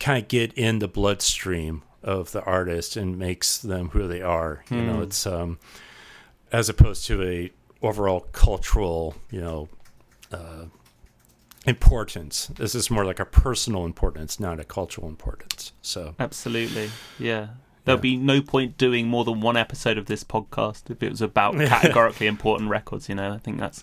kind 0.00 0.22
of 0.22 0.28
get 0.28 0.52
in 0.54 0.78
the 0.80 0.88
bloodstream 0.88 1.82
of 2.02 2.32
the 2.32 2.42
artist 2.44 2.96
and 2.96 3.18
makes 3.18 3.58
them 3.58 3.90
who 3.90 4.06
they 4.06 4.22
are. 4.22 4.64
You 4.70 4.82
know, 4.82 4.96
hmm. 4.96 5.02
it's 5.02 5.26
um, 5.26 5.58
as 6.52 6.68
opposed 6.68 7.06
to 7.06 7.22
a 7.22 7.50
overall 7.82 8.20
cultural, 8.32 9.14
you 9.30 9.40
know, 9.40 9.68
uh, 10.32 10.64
importance. 11.66 12.46
This 12.48 12.74
is 12.74 12.90
more 12.90 13.04
like 13.04 13.20
a 13.20 13.24
personal 13.24 13.84
importance, 13.84 14.40
not 14.40 14.60
a 14.60 14.64
cultural 14.64 15.08
importance. 15.08 15.72
So 15.82 16.14
absolutely, 16.18 16.90
yeah. 17.18 17.48
There'll 17.84 17.98
yeah. 17.98 18.02
be 18.02 18.16
no 18.16 18.42
point 18.42 18.76
doing 18.76 19.08
more 19.08 19.24
than 19.24 19.40
one 19.40 19.56
episode 19.56 19.96
of 19.96 20.06
this 20.06 20.22
podcast 20.22 20.90
if 20.90 21.02
it 21.02 21.10
was 21.10 21.22
about 21.22 21.54
categorically 21.58 22.26
important 22.26 22.68
records. 22.68 23.08
You 23.08 23.14
know, 23.14 23.32
I 23.32 23.38
think 23.38 23.58
that's 23.58 23.82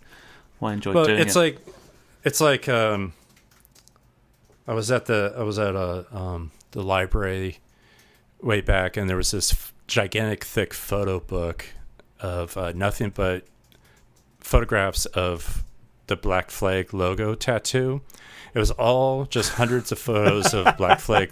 why 0.60 0.72
I 0.72 0.74
enjoy 0.76 0.94
doing 0.94 1.10
it's 1.10 1.20
it. 1.20 1.26
It's 1.26 1.36
like, 1.36 1.58
it's 2.24 2.42
like, 2.42 2.70
um, 2.70 3.14
I 4.68 4.74
was 4.74 4.92
at 4.92 5.06
the 5.06 5.34
I 5.38 5.44
was 5.44 5.60
at 5.60 5.76
a 5.76 6.06
um, 6.16 6.52
the 6.72 6.82
library 6.82 7.60
way 8.42 8.62
back, 8.62 8.98
and 8.98 9.10
there 9.10 9.18
was 9.18 9.32
this 9.32 9.52
f- 9.52 9.74
gigantic, 9.88 10.44
thick 10.44 10.74
photo 10.74 11.20
book 11.20 11.66
of 12.20 12.58
uh, 12.58 12.72
nothing 12.74 13.12
but 13.14 13.46
photographs 14.40 15.06
of 15.08 15.64
the 16.08 16.16
Black 16.16 16.52
Flag 16.52 16.94
logo 16.94 17.36
tattoo. 17.36 18.02
It 18.54 18.60
was 18.60 18.72
all 18.72 19.26
just 19.26 19.54
hundreds 19.54 19.92
of 19.92 20.00
photos 20.00 20.54
of 20.54 20.66
Black 20.78 21.00
Flag 21.00 21.32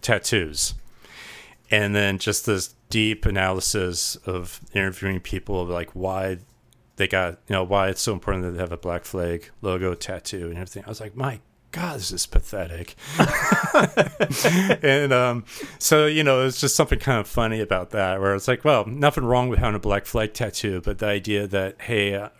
tattoos, 0.00 0.74
and 1.70 1.94
then 1.94 2.18
just 2.18 2.46
this 2.46 2.74
deep 2.88 3.26
analysis 3.26 4.16
of 4.26 4.60
interviewing 4.72 5.20
people 5.20 5.60
of 5.60 5.68
like 5.68 5.90
why 5.90 6.38
they 6.96 7.06
got 7.06 7.32
you 7.48 7.52
know 7.52 7.64
why 7.64 7.88
it's 7.88 8.00
so 8.00 8.12
important 8.12 8.44
that 8.44 8.52
they 8.52 8.58
have 8.58 8.72
a 8.72 8.76
Black 8.76 9.04
Flag 9.04 9.50
logo 9.60 9.94
tattoo 9.94 10.46
and 10.46 10.54
everything. 10.54 10.84
I 10.86 10.88
was 10.88 11.00
like, 11.00 11.16
my 11.16 11.40
God, 11.76 11.98
this 11.98 12.10
is 12.10 12.24
pathetic. 12.24 12.94
and 14.82 15.12
um, 15.12 15.44
so, 15.78 16.06
you 16.06 16.24
know, 16.24 16.46
it's 16.46 16.58
just 16.58 16.74
something 16.74 16.98
kind 16.98 17.20
of 17.20 17.28
funny 17.28 17.60
about 17.60 17.90
that, 17.90 18.18
where 18.18 18.34
it's 18.34 18.48
like, 18.48 18.64
well, 18.64 18.86
nothing 18.86 19.26
wrong 19.26 19.50
with 19.50 19.58
having 19.58 19.74
a 19.74 19.78
black 19.78 20.06
flag 20.06 20.32
tattoo, 20.32 20.80
but 20.82 21.00
the 21.00 21.06
idea 21.06 21.46
that, 21.46 21.76
hey, 21.82 22.14
uh, 22.14 22.30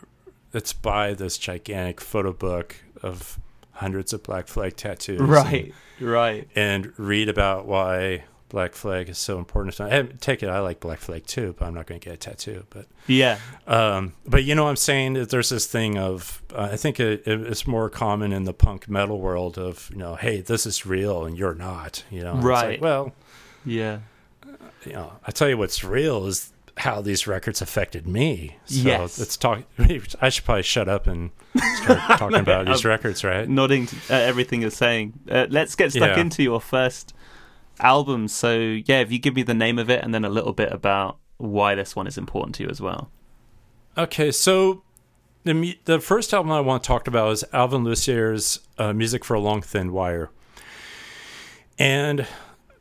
let's 0.54 0.72
buy 0.72 1.12
this 1.12 1.36
gigantic 1.36 2.00
photo 2.00 2.32
book 2.32 2.76
of 3.02 3.38
hundreds 3.72 4.14
of 4.14 4.22
black 4.22 4.48
flag 4.48 4.74
tattoos. 4.74 5.20
Right, 5.20 5.74
right. 6.00 6.48
And, 6.54 6.86
and 6.86 6.98
read 6.98 7.28
about 7.28 7.66
why 7.66 8.24
Black 8.48 8.74
Flag 8.74 9.08
is 9.08 9.18
so 9.18 9.38
important. 9.38 9.74
To 9.76 10.04
me. 10.04 10.10
take 10.20 10.42
it, 10.42 10.48
I 10.48 10.60
like 10.60 10.80
Black 10.80 10.98
Flag 10.98 11.26
too, 11.26 11.54
but 11.58 11.66
I'm 11.66 11.74
not 11.74 11.86
going 11.86 12.00
to 12.00 12.04
get 12.04 12.14
a 12.14 12.16
tattoo. 12.16 12.64
But 12.70 12.86
yeah, 13.06 13.38
um, 13.66 14.14
but 14.26 14.44
you 14.44 14.54
know, 14.54 14.64
what 14.64 14.70
I'm 14.70 14.76
saying 14.76 15.14
that 15.14 15.30
there's 15.30 15.48
this 15.48 15.66
thing 15.66 15.98
of 15.98 16.42
uh, 16.54 16.68
I 16.72 16.76
think 16.76 17.00
it, 17.00 17.22
it's 17.26 17.66
more 17.66 17.90
common 17.90 18.32
in 18.32 18.44
the 18.44 18.54
punk 18.54 18.88
metal 18.88 19.20
world 19.20 19.58
of 19.58 19.90
you 19.90 19.98
know, 19.98 20.14
hey, 20.14 20.40
this 20.40 20.66
is 20.66 20.86
real 20.86 21.24
and 21.24 21.36
you're 21.36 21.54
not. 21.54 22.04
You 22.10 22.22
know, 22.22 22.34
right? 22.36 22.72
Like, 22.72 22.80
well, 22.80 23.12
yeah. 23.64 24.00
You 24.84 24.92
know, 24.92 25.12
I 25.26 25.32
tell 25.32 25.48
you 25.48 25.58
what's 25.58 25.82
real 25.82 26.26
is 26.26 26.52
how 26.76 27.00
these 27.00 27.26
records 27.26 27.62
affected 27.62 28.06
me. 28.06 28.58
So 28.66 28.82
yes. 28.82 29.18
let's 29.18 29.36
talk. 29.36 29.64
I 30.20 30.28
should 30.28 30.44
probably 30.44 30.62
shut 30.62 30.88
up 30.88 31.06
and 31.06 31.30
start 31.82 31.98
talking 32.18 32.38
about 32.38 32.66
these 32.66 32.84
records, 32.84 33.24
right? 33.24 33.48
Nodding 33.48 33.88
at 34.10 34.22
everything 34.22 34.60
you're 34.60 34.70
saying. 34.70 35.14
Uh, 35.28 35.46
let's 35.48 35.74
get 35.74 35.90
stuck 35.90 36.16
yeah. 36.16 36.20
into 36.20 36.42
your 36.42 36.60
first 36.60 37.14
album. 37.80 38.28
So 38.28 38.58
yeah, 38.58 39.00
if 39.00 39.12
you 39.12 39.18
give 39.18 39.34
me 39.34 39.42
the 39.42 39.54
name 39.54 39.78
of 39.78 39.90
it 39.90 40.02
and 40.02 40.14
then 40.14 40.24
a 40.24 40.28
little 40.28 40.52
bit 40.52 40.72
about 40.72 41.18
why 41.38 41.74
this 41.74 41.94
one 41.94 42.06
is 42.06 42.16
important 42.16 42.54
to 42.56 42.64
you 42.64 42.68
as 42.68 42.80
well. 42.80 43.10
Okay, 43.98 44.30
so 44.30 44.82
the 45.44 45.78
the 45.84 46.00
first 46.00 46.34
album 46.34 46.52
I 46.52 46.60
want 46.60 46.82
to 46.82 46.86
talk 46.86 47.06
about 47.06 47.32
is 47.32 47.44
Alvin 47.52 47.84
Lucier's 47.84 48.60
uh, 48.78 48.92
"Music 48.92 49.24
for 49.24 49.34
a 49.34 49.40
Long 49.40 49.62
Thin 49.62 49.92
Wire," 49.92 50.30
and 51.78 52.26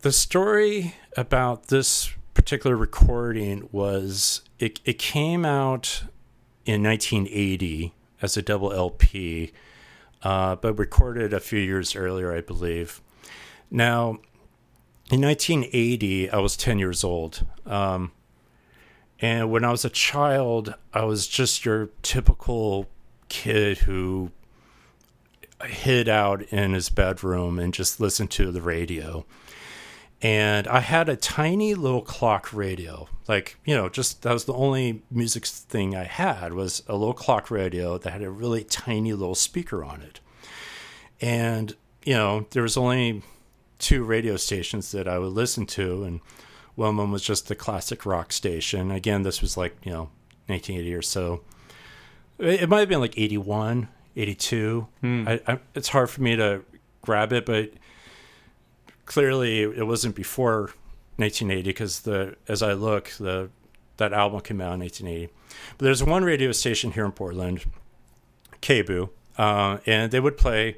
the 0.02 0.12
story 0.12 0.96
about 1.18 1.68
this 1.68 2.12
particular 2.36 2.76
recording 2.76 3.68
was 3.72 4.42
it, 4.60 4.80
it 4.86 5.00
came 5.00 5.44
out 5.46 6.04
in 6.66 6.84
1980 6.84 7.94
as 8.22 8.38
a 8.38 8.42
double 8.44 8.72
LP, 8.72 9.52
uh, 10.22 10.56
but 10.58 10.78
recorded 10.78 11.34
a 11.34 11.40
few 11.40 11.60
years 11.60 11.96
earlier, 11.96 12.32
I 12.32 12.42
believe. 12.42 13.02
Now, 13.72 14.20
in 15.12 15.22
1980, 15.22 16.32
I 16.32 16.38
was 16.40 16.58
10 16.58 16.80
years 16.80 17.04
old. 17.04 17.46
Um, 17.66 18.12
and 19.20 19.52
when 19.52 19.64
I 19.64 19.72
was 19.72 19.86
a 19.86 19.90
child, 19.90 20.74
I 20.94 21.06
was 21.06 21.28
just 21.28 21.64
your 21.64 21.90
typical 22.02 22.88
kid 23.30 23.80
who 23.80 24.32
hid 25.64 26.10
out 26.10 26.42
in 26.44 26.74
his 26.74 26.90
bedroom 26.90 27.60
and 27.60 27.74
just 27.74 28.00
listened 28.00 28.32
to 28.32 28.52
the 28.52 28.62
radio. 28.62 29.26
And 30.22 30.68
I 30.68 30.80
had 30.80 31.08
a 31.08 31.16
tiny 31.16 31.76
little 31.76 32.02
clock 32.02 32.52
radio. 32.52 33.08
Like, 33.28 33.58
you 33.64 33.76
know, 33.76 33.90
just 33.90 34.24
that 34.24 34.34
was 34.34 34.46
the 34.46 34.54
only 34.54 35.04
music 35.12 35.46
thing 35.46 35.96
I 35.96 36.04
had 36.04 36.54
was 36.54 36.84
a 36.88 36.96
little 36.96 37.14
clock 37.14 37.52
radio 37.52 37.98
that 37.98 38.12
had 38.12 38.24
a 38.24 38.30
really 38.30 38.64
tiny 38.64 39.14
little 39.14 39.36
speaker 39.36 39.84
on 39.84 40.02
it. 40.02 40.20
And, 41.22 41.76
you 42.04 42.14
know, 42.14 42.48
there 42.52 42.64
was 42.64 42.76
only 42.76 43.24
two 43.86 44.04
radio 44.04 44.36
stations 44.36 44.92
that 44.94 45.08
I 45.08 45.20
would 45.20 45.34
listen 45.34 45.68
to, 45.68 46.04
and 46.04 46.20
one 46.74 46.90
of 46.90 46.98
them 46.98 47.12
was 47.12 47.22
just 47.22 47.48
the 47.48 47.56
classic 47.56 48.04
rock 48.04 48.34
station. 48.34 48.90
Again, 48.90 49.22
this 49.22 49.42
was 49.42 49.58
like 49.58 49.78
you 49.84 49.92
know 49.92 50.10
1980 50.48 50.96
or 50.96 51.02
so. 51.04 51.42
It, 52.40 52.68
might 52.68 52.80
have 52.80 52.90
been 52.90 53.00
like 53.00 53.18
81, 53.18 53.88
82. 54.16 54.88
Hmm. 55.02 55.24
I, 55.28 55.40
I, 55.48 55.60
it's 55.76 55.90
hard 55.90 56.10
for 56.10 56.22
me 56.22 56.36
to 56.36 56.64
grab 57.04 57.32
it, 57.32 57.46
but 57.46 57.74
clearly 59.06 59.62
it 59.62 59.86
wasn't 59.86 60.16
before 60.16 60.72
1980 61.18 61.62
because 61.62 62.02
the 62.02 62.36
as 62.48 62.64
I 62.64 62.74
look 62.74 63.12
the 63.20 63.50
that 63.98 64.14
album 64.14 64.42
came 64.42 64.62
out 64.62 64.74
in 64.74 64.80
1980. 64.80 65.32
But 65.78 65.86
there's 65.86 66.04
one 66.04 66.24
radio 66.24 66.52
station 66.52 66.92
here 66.92 67.06
in 67.06 67.12
Portland, 67.12 67.66
KBOO, 68.64 69.10
uh, 69.38 69.78
and 69.86 70.12
they 70.12 70.20
would 70.20 70.38
play 70.38 70.78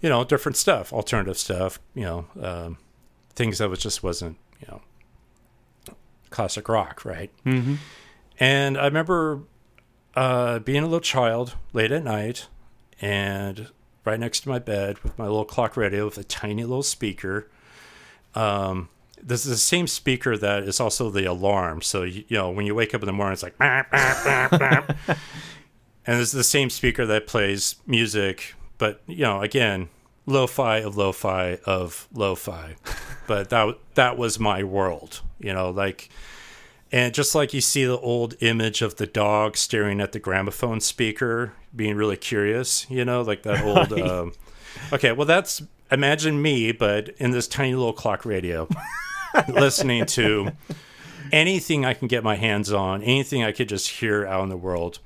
you 0.00 0.08
know, 0.08 0.24
different 0.24 0.56
stuff, 0.56 0.92
alternative 0.92 1.38
stuff, 1.38 1.78
you 1.94 2.02
know, 2.02 2.26
um, 2.40 2.78
things 3.34 3.58
that 3.58 3.68
was 3.68 3.78
just 3.78 4.02
wasn't, 4.02 4.36
you 4.60 4.66
know, 4.68 4.82
classic 6.30 6.68
rock, 6.68 7.04
right? 7.04 7.30
Mm-hmm. 7.44 7.76
And 8.38 8.76
I 8.76 8.84
remember 8.84 9.42
uh, 10.14 10.58
being 10.60 10.82
a 10.82 10.86
little 10.86 11.00
child 11.00 11.54
late 11.72 11.92
at 11.92 12.04
night 12.04 12.48
and 13.00 13.68
right 14.04 14.20
next 14.20 14.40
to 14.40 14.48
my 14.48 14.58
bed 14.58 14.98
with 15.02 15.18
my 15.18 15.24
little 15.24 15.44
clock 15.44 15.76
radio 15.76 16.04
with 16.04 16.18
a 16.18 16.24
tiny 16.24 16.62
little 16.64 16.82
speaker. 16.82 17.48
Um, 18.34 18.88
this 19.22 19.46
is 19.46 19.50
the 19.50 19.56
same 19.56 19.86
speaker 19.86 20.36
that 20.36 20.64
is 20.64 20.78
also 20.78 21.10
the 21.10 21.24
alarm. 21.24 21.80
So, 21.82 22.02
you, 22.02 22.24
you 22.28 22.36
know, 22.36 22.50
when 22.50 22.66
you 22.66 22.74
wake 22.74 22.94
up 22.94 23.02
in 23.02 23.06
the 23.06 23.12
morning, 23.12 23.32
it's 23.32 23.42
like, 23.42 23.56
bah, 23.58 23.84
bah, 23.90 24.48
bah, 24.50 24.82
and 26.06 26.20
it's 26.20 26.32
the 26.32 26.44
same 26.44 26.70
speaker 26.70 27.06
that 27.06 27.26
plays 27.26 27.76
music 27.86 28.54
but 28.78 29.00
you 29.06 29.22
know, 29.22 29.40
again, 29.42 29.88
lo-fi 30.26 30.78
of 30.78 30.96
lo-fi 30.96 31.58
of 31.64 32.08
lo-fi. 32.12 32.76
but 33.26 33.50
that 33.50 33.78
that 33.94 34.16
was 34.18 34.38
my 34.38 34.62
world, 34.62 35.20
you 35.38 35.52
know, 35.52 35.70
like 35.70 36.10
and 36.92 37.12
just 37.12 37.34
like 37.34 37.52
you 37.52 37.60
see 37.60 37.84
the 37.84 37.98
old 37.98 38.34
image 38.40 38.80
of 38.80 38.96
the 38.96 39.06
dog 39.06 39.56
staring 39.56 40.00
at 40.00 40.12
the 40.12 40.20
gramophone 40.20 40.80
speaker, 40.80 41.52
being 41.74 41.96
really 41.96 42.16
curious, 42.16 42.88
you 42.88 43.04
know, 43.04 43.22
like 43.22 43.42
that 43.42 43.64
old. 43.64 43.92
Um, 43.92 44.32
okay, 44.92 45.12
well, 45.12 45.26
that's 45.26 45.62
imagine 45.90 46.40
me, 46.40 46.72
but 46.72 47.08
in 47.18 47.32
this 47.32 47.48
tiny 47.48 47.74
little 47.74 47.92
clock 47.92 48.24
radio, 48.24 48.68
listening 49.48 50.06
to 50.06 50.52
anything 51.32 51.84
I 51.84 51.94
can 51.94 52.08
get 52.08 52.22
my 52.22 52.36
hands 52.36 52.72
on, 52.72 53.02
anything 53.02 53.42
I 53.42 53.52
could 53.52 53.68
just 53.68 53.88
hear 53.88 54.24
out 54.26 54.44
in 54.44 54.48
the 54.48 54.56
world. 54.56 55.00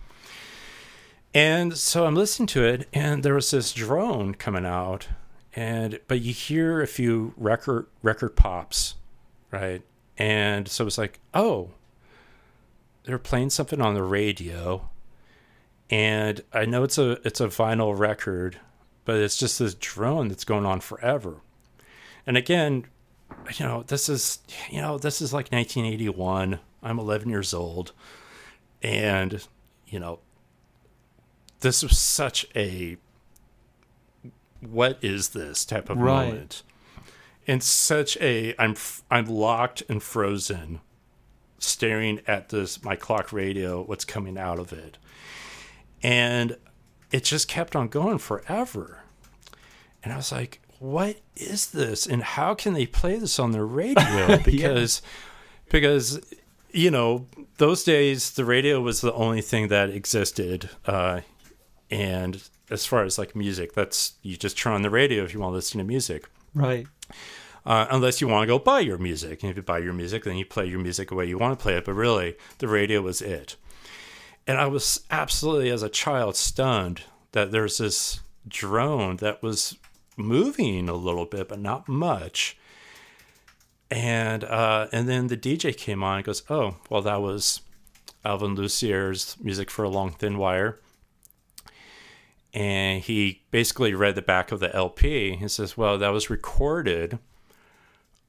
And 1.33 1.77
so 1.77 2.07
I'm 2.07 2.17
listening 2.17 2.49
to 2.49 2.65
it, 2.65 2.89
and 2.93 3.23
there 3.23 3.35
was 3.35 3.53
this 3.53 3.73
drone 3.73 4.35
coming 4.35 4.67
out, 4.67 5.09
and 5.55 6.01
but 6.09 6.21
you 6.21 6.33
hear 6.33 6.83
a 6.83 6.89
few 6.89 7.35
record 7.37 7.87
record 8.03 8.35
pops, 8.35 8.97
right? 9.53 9.83
And 10.19 10.67
so 10.67 10.87
it's 10.87 10.99
like, 10.99 11.21
oh, 11.33 11.71
they're 13.05 13.19
playing 13.19 13.51
something 13.51 13.81
on 13.81 13.95
the 13.95 14.03
radio, 14.03 14.91
and 15.89 16.43
I 16.53 16.65
know 16.65 16.83
it's 16.83 16.99
a 16.99 17.13
it's 17.25 17.41
a 17.41 17.47
vinyl 17.47 17.97
record, 17.97 18.59
but 19.05 19.17
it's 19.17 19.37
just 19.37 19.61
this 19.61 19.75
drone 19.75 20.29
that's 20.29 20.45
going 20.45 20.67
on 20.67 20.81
forever. 20.81 21.37
And 22.27 22.37
again, 22.37 22.87
you 23.55 23.65
know, 23.65 23.85
this 23.87 24.09
is 24.09 24.41
you 24.69 24.81
know 24.81 24.99
this 24.99 25.23
is 25.23 25.33
like 25.33 25.53
1981. 25.53 26.59
I'm 26.83 26.99
11 26.99 27.29
years 27.29 27.55
old, 27.55 27.93
and 28.83 29.47
you 29.87 30.01
know 30.01 30.19
this 31.61 31.83
was 31.83 31.99
such 31.99 32.47
a 32.57 32.97
what 34.61 34.99
is 35.03 35.31
this 35.31 35.65
type 35.65 35.89
of 35.89 35.99
right. 35.99 36.27
moment? 36.27 36.63
And 37.47 37.63
such 37.63 38.17
a 38.19 38.55
i'm 38.59 38.77
i'm 39.11 39.27
locked 39.27 39.83
and 39.89 40.03
frozen 40.03 40.81
staring 41.59 42.21
at 42.27 42.51
this 42.51 42.83
my 42.85 42.97
clock 42.97 43.33
radio 43.33 43.83
what's 43.83 44.05
coming 44.05 44.39
out 44.39 44.59
of 44.59 44.73
it. 44.73 44.99
And 46.03 46.57
it 47.11 47.25
just 47.25 47.49
kept 47.49 47.75
on 47.77 47.89
going 47.89 48.19
forever. 48.19 49.03
And 50.03 50.13
i 50.13 50.17
was 50.17 50.33
like 50.33 50.61
what 50.79 51.21
is 51.37 51.73
this? 51.73 52.07
And 52.07 52.23
how 52.23 52.55
can 52.55 52.73
they 52.73 52.87
play 52.87 53.19
this 53.19 53.39
on 53.39 53.53
the 53.53 53.63
radio? 53.63 54.39
Because 54.45 55.03
yeah. 55.05 55.11
because 55.71 56.21
you 56.73 56.91
know 56.91 57.27
those 57.59 57.85
days 57.85 58.33
the 58.33 58.45
radio 58.45 58.81
was 58.81 59.01
the 59.01 59.13
only 59.13 59.43
thing 59.43 59.69
that 59.69 59.91
existed 59.91 60.71
uh, 60.87 61.21
and 61.91 62.43
as 62.71 62.87
far 62.87 63.05
as 63.05 63.19
like 63.19 63.35
music, 63.35 63.75
that's 63.75 64.15
you 64.23 64.37
just 64.37 64.57
turn 64.57 64.73
on 64.73 64.83
the 64.83 64.91
radio 64.91 65.25
if 65.25 65.35
you 65.35 65.41
want 65.41 65.53
to 65.53 65.57
listen 65.57 65.79
to 65.79 65.85
music. 65.85 66.29
Right. 66.55 66.87
Uh, 67.67 67.87
unless 67.91 68.21
you 68.21 68.29
want 68.29 68.43
to 68.43 68.47
go 68.47 68.59
buy 68.59 68.81
your 68.81 68.99
music. 68.99 69.43
And 69.43 69.51
if 69.51 69.57
you 69.57 69.63
buy 69.63 69.79
your 69.79 69.93
music, 69.93 70.25
then 70.25 70.37
you 70.37 70.47
play 70.47 70.67
your 70.67 70.79
music 70.79 71.09
the 71.09 71.15
way 71.15 71.27
you 71.27 71.37
want 71.37 71.59
to 71.59 71.63
play 71.63 71.77
it. 71.77 71.85
But 71.85 71.95
really, 71.95 72.37
the 72.59 72.69
radio 72.69 73.03
was 73.03 73.21
it. 73.21 73.57
And 74.47 74.59
I 74.59 74.67
was 74.67 75.05
absolutely, 75.11 75.71
as 75.71 75.83
a 75.83 75.89
child, 75.89 76.37
stunned 76.37 77.03
that 77.33 77.53
there's 77.53 77.79
this 77.79 78.21
drone 78.49 79.17
that 79.17 79.43
was 79.43 79.77
moving 80.17 80.89
a 80.89 80.95
little 80.95 81.27
bit, 81.27 81.49
but 81.49 81.61
not 81.61 81.89
much. 81.89 82.57
And 83.91 84.45
uh, 84.45 84.87
and 84.93 85.09
then 85.09 85.27
the 85.27 85.37
DJ 85.37 85.77
came 85.77 86.03
on 86.03 86.17
and 86.17 86.25
goes, 86.25 86.45
"Oh, 86.49 86.77
well, 86.89 87.03
that 87.03 87.21
was 87.21 87.61
Alvin 88.25 88.55
Lucier's 88.55 89.37
music 89.41 89.71
for 89.71 89.85
a 89.85 89.89
long 89.89 90.13
thin 90.13 90.39
wire." 90.39 90.79
And 92.53 93.03
he 93.03 93.43
basically 93.51 93.95
read 93.95 94.17
the 94.17 94.23
back 94.23 94.51
of 94.51 94.61
the 94.61 94.75
LP. 94.75 95.37
He 95.37 95.49
says, 95.49 95.77
"Well, 95.77 95.99
that 95.99 96.09
was 96.09 96.31
recorded 96.31 97.19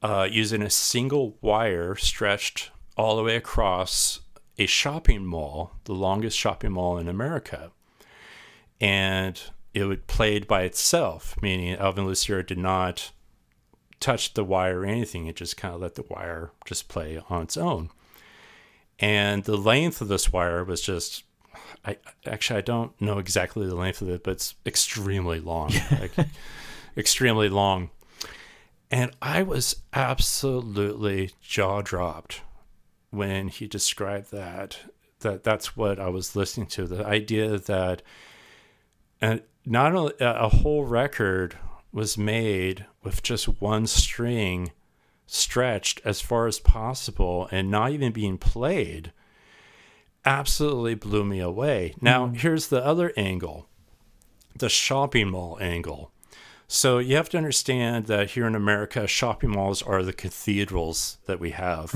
uh, 0.02 0.28
using 0.30 0.62
a 0.62 0.70
single 0.70 1.38
wire 1.42 1.96
stretched 1.96 2.72
all 2.96 3.16
the 3.16 3.24
way 3.24 3.36
across 3.36 4.20
a 4.58 4.66
shopping 4.68 5.26
mall, 5.26 5.74
the 5.86 5.94
longest 5.94 6.38
shopping 6.38 6.74
mall 6.74 6.98
in 6.98 7.08
America." 7.08 7.72
And 8.80 9.42
it 9.74 9.86
would 9.86 10.08
played 10.08 10.48
by 10.48 10.64
itself, 10.64 11.36
meaning 11.42 11.76
Alvin 11.76 12.06
Lucier 12.06 12.44
did 12.44 12.58
not 12.58 13.12
touch 14.00 14.34
the 14.34 14.44
wire 14.44 14.82
or 14.82 14.86
anything. 14.86 15.28
It 15.28 15.38
just 15.38 15.56
kind 15.56 15.74
of 15.74 15.82
let 15.82 15.96
the 15.96 16.04
wire 16.10 16.52
just 16.66 16.90
play 16.90 17.22
on 17.30 17.44
its 17.44 17.56
own. 17.56 17.90
And 19.00 19.46
the 19.46 19.58
length 19.58 20.02
of 20.02 20.10
this 20.10 20.34
wire 20.34 20.64
was 20.64 20.82
just, 20.82 21.24
I 21.86 21.98
actually 22.26 22.60
I 22.60 22.62
don't 22.62 23.00
know 23.02 23.18
exactly 23.18 23.66
the 23.68 23.76
length 23.76 24.02
of 24.02 24.10
it, 24.10 24.24
but 24.24 24.32
it's 24.32 24.56
extremely 24.66 25.40
long, 25.40 25.72
like 25.92 26.12
extremely 26.96 27.50
long. 27.50 27.90
And 28.92 29.12
I 29.22 29.42
was 29.44 29.78
absolutely 29.94 31.32
jaw 31.42 31.82
dropped 31.82 32.42
when 33.10 33.48
he 33.48 33.68
described 33.68 34.32
that. 34.32 34.80
That 35.22 35.44
that's 35.44 35.78
what 35.78 36.00
I 36.00 36.10
was 36.10 36.36
listening 36.36 36.68
to. 36.68 36.88
The 36.88 37.06
idea 37.06 37.58
that, 37.58 38.02
and 39.22 39.42
not 39.66 39.96
only 39.96 40.20
uh, 40.20 40.46
a 40.46 40.50
whole 40.50 40.84
record 40.84 41.58
was 41.92 42.18
made 42.18 42.86
with 43.04 43.22
just 43.24 43.62
one 43.62 43.88
string 43.88 44.72
stretched 45.26 46.02
as 46.04 46.20
far 46.20 46.48
as 46.48 46.60
possible 46.60 47.48
and 47.52 47.72
not 47.72 47.92
even 47.92 48.12
being 48.12 48.38
played 48.38 49.14
absolutely 50.26 50.96
blew 50.96 51.24
me 51.24 51.40
away. 51.40 51.96
Now, 52.02 52.28
mm. 52.28 52.38
here's 52.38 52.68
the 52.68 52.84
other 52.84 53.14
angle 53.18 53.68
the 54.56 54.70
shopping 54.70 55.30
mall 55.30 55.58
angle. 55.62 56.12
So 56.68 57.00
you 57.00 57.16
have 57.16 57.30
to 57.30 57.38
understand 57.38 58.06
that 58.08 58.32
here 58.32 58.46
in 58.46 58.56
America, 58.56 59.08
shopping 59.08 59.50
malls 59.50 59.82
are 59.82 60.04
the 60.04 60.14
cathedrals 60.14 61.18
that 61.26 61.40
we 61.40 61.52
have. 61.52 61.94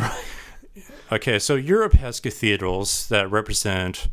okay, 1.12 1.40
so 1.40 1.56
Europe 1.56 1.94
has 1.94 2.20
cathedrals 2.20 3.08
that 3.10 3.30
represent 3.30 4.08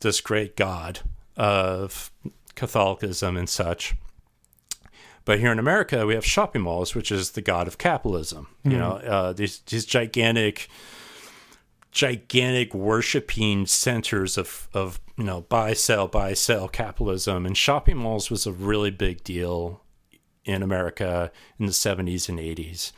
this 0.00 0.20
great 0.20 0.56
god 0.56 1.00
of 1.36 2.10
Catholicism 2.54 3.36
and 3.36 3.48
such. 3.48 3.94
But 5.24 5.40
here 5.40 5.52
in 5.52 5.58
America, 5.58 6.06
we 6.06 6.14
have 6.14 6.24
shopping 6.24 6.62
malls, 6.62 6.94
which 6.94 7.10
is 7.10 7.32
the 7.32 7.40
god 7.40 7.66
of 7.66 7.78
capitalism. 7.78 8.48
Mm-hmm. 8.60 8.70
You 8.70 8.78
know, 8.78 8.92
uh, 8.92 9.32
these 9.32 9.60
these 9.60 9.86
gigantic, 9.86 10.68
gigantic 11.94 12.74
worshiping 12.74 13.64
centers 13.64 14.36
of 14.36 14.68
of 14.74 15.00
you 15.16 15.24
know 15.24 15.42
buy 15.42 15.72
sell 15.72 16.06
buy 16.06 16.34
sell 16.34 16.68
capitalism, 16.68 17.46
and 17.46 17.56
shopping 17.56 17.96
malls 17.96 18.30
was 18.30 18.46
a 18.46 18.52
really 18.52 18.90
big 18.90 19.24
deal 19.24 19.80
in 20.44 20.62
America 20.62 21.32
in 21.58 21.64
the 21.66 21.72
seventies 21.72 22.28
and 22.28 22.38
eighties. 22.38 22.92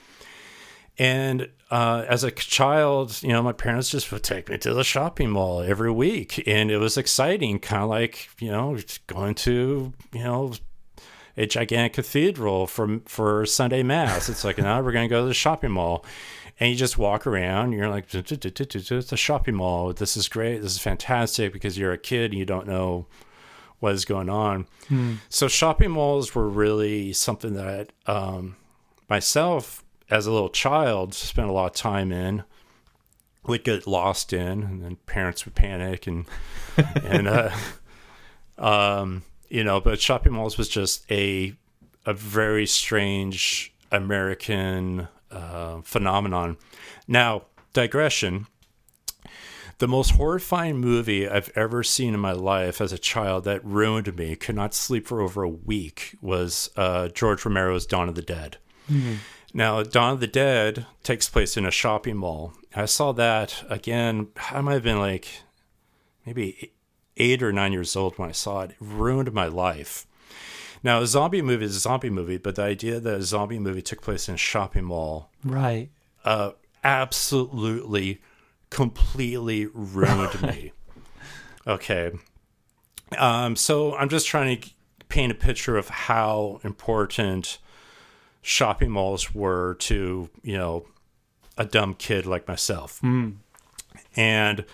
And 0.99 1.51
uh, 1.71 2.07
as 2.09 2.25
a 2.25 2.31
child, 2.31 3.23
you 3.23 3.29
know, 3.29 3.43
my 3.43 3.53
parents 3.53 3.91
just 3.91 4.11
would 4.13 4.23
take 4.23 4.49
me 4.49 4.57
to 4.57 4.73
the 4.73 4.83
shopping 4.83 5.31
mall 5.31 5.61
every 5.61 5.93
week, 5.93 6.43
and 6.47 6.71
it 6.71 6.79
was 6.79 6.97
exciting, 6.97 7.59
kind 7.59 7.83
of 7.83 7.91
like 7.91 8.31
you 8.41 8.51
know 8.51 8.79
going 9.07 9.35
to 9.37 9.93
you 10.13 10.25
know 10.25 10.55
a 11.37 11.47
gigantic 11.47 11.93
cathedral 11.93 12.67
for 12.67 13.01
for 13.05 13.45
Sunday 13.45 13.83
mass. 13.83 14.31
It's 14.31 14.43
like 14.43 14.57
now 14.59 14.81
we're 14.81 14.93
going 14.93 15.09
to 15.09 15.15
go 15.15 15.23
to 15.23 15.29
the 15.29 15.35
shopping 15.35 15.73
mall, 15.73 16.05
and 16.59 16.71
you 16.71 16.77
just 16.77 16.99
walk 16.99 17.27
around. 17.27 17.73
You're 17.73 17.89
like, 17.89 18.13
it's 18.13 19.13
a 19.13 19.17
shopping 19.17 19.55
mall. 19.57 19.93
This 19.93 20.17
is 20.17 20.29
great. 20.29 20.63
This 20.63 20.73
is 20.73 20.79
fantastic 20.79 21.53
because 21.53 21.77
you're 21.79 21.93
a 21.93 21.99
kid 21.99 22.31
and 22.31 22.39
you 22.39 22.47
don't 22.47 22.67
know 22.67 23.07
what 23.79 23.95
is 23.95 24.05
going 24.05 24.31
on. 24.31 24.67
Hmm. 24.89 25.15
So 25.29 25.49
shopping 25.49 25.91
malls 25.91 26.35
were 26.35 26.49
really 26.49 27.13
something 27.13 27.55
that 27.55 27.93
um, 28.07 28.57
myself 29.09 29.85
as 30.11 30.27
a 30.27 30.33
little 30.33 30.49
child, 30.49 31.15
spent 31.15 31.49
a 31.49 31.53
lot 31.53 31.67
of 31.67 31.73
time 31.73 32.13
in. 32.13 32.45
Would 33.47 33.63
get 33.63 33.87
lost 33.87 34.33
in, 34.33 34.63
and 34.63 34.83
then 34.83 34.97
parents 35.07 35.45
would 35.45 35.55
panic, 35.55 36.09
and 36.09 36.27
and 37.05 37.29
uh, 37.29 37.51
um, 38.59 39.23
you 39.49 39.63
know. 39.63 39.81
But 39.81 40.01
shopping 40.01 40.33
malls 40.33 40.59
was 40.59 40.69
just 40.69 41.09
a 41.13 41.55
a 42.05 42.13
very 42.13 42.67
strange 42.67 43.73
American 43.93 45.07
uh, 45.31 45.81
phenomenon. 45.83 46.57
Now, 47.07 47.43
digression. 47.73 48.47
The 49.79 49.89
most 49.89 50.13
horrifying 50.13 50.79
movie 50.79 51.29
I've 51.29 51.51
ever 51.55 51.83
seen 51.83 52.15
in 52.15 52.21
my 52.21 52.33
life 52.33 52.81
as 52.81 52.93
a 52.93 52.99
child 52.99 53.45
that 53.45 53.63
ruined 53.63 54.17
me, 54.17 54.35
could 54.35 54.55
not 54.55 54.73
sleep 54.73 55.07
for 55.07 55.21
over 55.21 55.43
a 55.43 55.49
week, 55.51 56.17
was 56.23 56.71
uh, 56.77 57.09
George 57.09 57.45
Romero's 57.45 57.85
Dawn 57.85 58.09
of 58.09 58.15
the 58.15 58.23
Dead. 58.23 58.57
Mm-hmm. 58.91 59.17
Now, 59.53 59.83
Dawn 59.83 60.15
of 60.15 60.21
the 60.21 60.27
Dead 60.27 60.87
takes 61.03 61.29
place 61.29 61.59
in 61.59 61.67
a 61.67 61.71
shopping 61.71 62.17
mall. 62.17 62.55
I 62.75 62.87
saw 62.87 63.13
that 63.13 63.65
again. 63.69 64.29
I 64.51 64.63
might 64.63 64.75
have 64.75 64.83
been 64.83 64.99
like 64.99 65.29
maybe 66.25 66.73
eight 67.19 67.43
or 67.43 67.53
nine 67.53 67.73
years 67.73 67.97
old 67.97 68.19
when 68.19 68.29
I 68.29 68.33
saw 68.33 68.63
it. 68.63 68.71
It 68.71 68.77
ruined 68.81 69.33
my 69.33 69.47
life. 69.47 70.07
Now, 70.83 71.01
a 71.01 71.07
zombie 71.07 71.43
movie 71.43 71.65
is 71.65 71.77
a 71.77 71.81
zombie 71.81 72.11
movie, 72.11 72.39
but 72.39 72.57
the 72.57 72.63
idea 72.63 73.01
that 73.01 73.15
a 73.15 73.23
zombie 73.23 73.59
movie 73.59 73.83
took 73.83 74.03
place 74.03 74.29
in 74.29 74.35
a 74.35 74.39
shopping 74.39 74.85
mall, 74.85 75.31
right, 75.45 75.91
uh, 76.25 76.53
absolutely, 76.85 78.21
completely 78.71 79.67
ruined 79.67 80.43
me. 80.43 80.73
Okay, 81.67 82.13
um, 83.19 83.57
so 83.57 83.95
I'm 83.97 84.09
just 84.09 84.27
trying 84.27 84.61
to 84.61 84.71
paint 85.09 85.33
a 85.33 85.37
picture 85.37 85.77
of 85.77 85.89
how 85.89 86.61
important 86.65 87.59
shopping 88.43 88.91
malls 88.91 89.35
were 89.35 89.75
to 89.75 90.31
you 90.43 90.57
know 90.57 90.87
a 91.59 91.65
dumb 91.65 91.95
kid 91.95 92.27
like 92.27 92.47
myself. 92.47 93.01
Mm. 93.03 93.37
And 94.15 94.65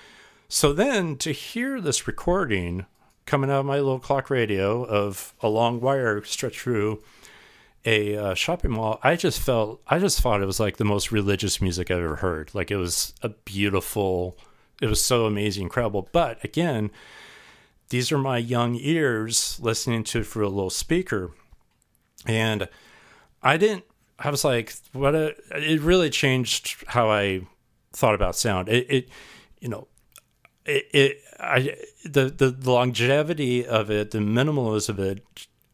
so 0.49 0.73
then 0.73 1.17
to 1.19 1.33
hear 1.33 1.81
this 1.81 2.07
recording 2.07 2.87
coming 3.27 3.51
out 3.51 3.61
of 3.61 3.67
my 3.67 3.77
little 3.77 3.99
clock 3.99 4.31
radio 4.31 4.85
of 4.85 5.35
a 5.41 5.49
long 5.49 5.81
wire 5.81 6.23
stretched 6.25 6.61
through 6.61 7.03
a 7.85 8.17
uh, 8.17 8.35
shopping 8.35 8.73
mall, 8.73 9.01
I 9.03 9.17
just 9.17 9.41
felt, 9.41 9.83
I 9.89 9.99
just 9.99 10.21
thought 10.21 10.43
it 10.43 10.47
was 10.47 10.61
like 10.61 10.77
the 10.77 10.85
most 10.85 11.11
religious 11.11 11.61
music 11.61 11.91
I've 11.91 11.99
ever 11.99 12.17
heard. 12.17 12.55
Like 12.55 12.71
it 12.71 12.77
was 12.77 13.15
a 13.23 13.31
beautiful, 13.31 14.37
it 14.81 14.87
was 14.87 15.05
so 15.05 15.27
amazing, 15.27 15.65
incredible. 15.65 16.09
But 16.13 16.43
again, 16.45 16.91
these 17.89 18.11
are 18.11 18.19
my 18.19 18.39
young 18.39 18.77
ears 18.77 19.59
listening 19.61 20.05
to 20.05 20.21
it 20.21 20.27
through 20.27 20.47
a 20.47 20.49
little 20.49 20.71
speaker. 20.71 21.31
And 22.27 22.69
I 23.43 23.57
didn't. 23.57 23.85
I 24.19 24.31
was 24.31 24.45
like, 24.45 24.73
what? 24.93 25.15
A, 25.15 25.35
it 25.51 25.81
really 25.81 26.09
changed 26.09 26.85
how 26.87 27.11
I 27.11 27.43
thought 27.93 28.15
about 28.15 28.37
sound. 28.37 28.69
It, 28.69 28.87
it 28.89 29.09
you 29.61 29.69
know, 29.69 29.89
it, 30.65 30.87
it, 30.93 31.23
I, 31.41 31.77
the, 32.05 32.27
the, 32.27 32.51
the 32.51 32.71
longevity 32.71 33.67
of 33.67 33.91
it, 33.91 34.11
the 34.11 34.19
minimalism 34.19 34.91
of 34.91 34.99
it, 34.99 35.25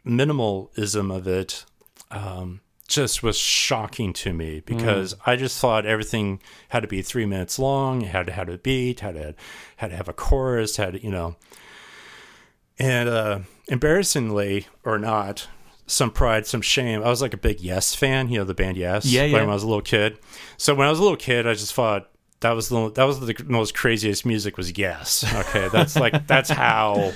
minimalism 0.05 1.15
of 1.15 1.27
it, 1.27 1.65
um, 2.11 2.61
just 2.89 3.23
was 3.23 3.37
shocking 3.37 4.15
to 4.15 4.33
me 4.33 4.61
because 4.61 5.15
mm. 5.15 5.21
I 5.27 5.37
just 5.37 5.61
thought 5.61 5.85
everything 5.85 6.41
had 6.71 6.81
to 6.81 6.89
be 6.89 7.03
three 7.03 7.27
minutes 7.27 7.59
long, 7.59 8.03
it 8.03 8.09
had 8.09 8.27
to 8.27 8.33
have 8.33 8.49
a 8.49 8.57
beat, 8.57 9.01
had 9.01 9.15
to 9.15 9.35
had 9.77 9.91
to 9.91 9.97
have 9.97 10.09
a 10.09 10.15
chorus, 10.15 10.77
had 10.79 10.95
to, 10.95 11.05
you 11.05 11.11
know. 11.11 11.37
And 12.79 13.09
uh, 13.09 13.41
embarrassingly 13.69 14.67
or 14.85 14.99
not, 14.99 15.49
some 15.87 16.11
pride, 16.11 16.47
some 16.47 16.63
shame. 16.63 17.03
I 17.03 17.09
was 17.09 17.21
like 17.21 17.35
a 17.35 17.39
big 17.39 17.61
Yes 17.61 17.95
fan, 17.95 18.31
you 18.31 18.39
know, 18.39 18.45
the 18.45 18.55
band 18.55 18.79
Yes. 18.79 19.05
Yeah, 19.05 19.25
yeah. 19.25 19.35
When 19.35 19.51
I 19.51 19.55
was 19.55 19.63
a 19.63 19.67
little 19.67 19.83
kid, 19.83 20.19
so 20.57 20.75
when 20.75 20.87
I 20.87 20.91
was 20.91 20.99
a 20.99 21.03
little 21.03 21.17
kid, 21.17 21.47
I 21.47 21.53
just 21.53 21.75
thought 21.75 22.11
that 22.41 22.53
was 22.53 22.69
the 22.69 22.91
that 22.93 23.05
was 23.05 23.21
the 23.21 23.35
most 23.47 23.75
craziest 23.75 24.25
music 24.25 24.57
was 24.57 24.77
Yes. 24.77 25.25
Okay, 25.35 25.69
that's 25.73 25.97
like 25.97 26.27
that's 26.27 26.51
how, 26.51 27.13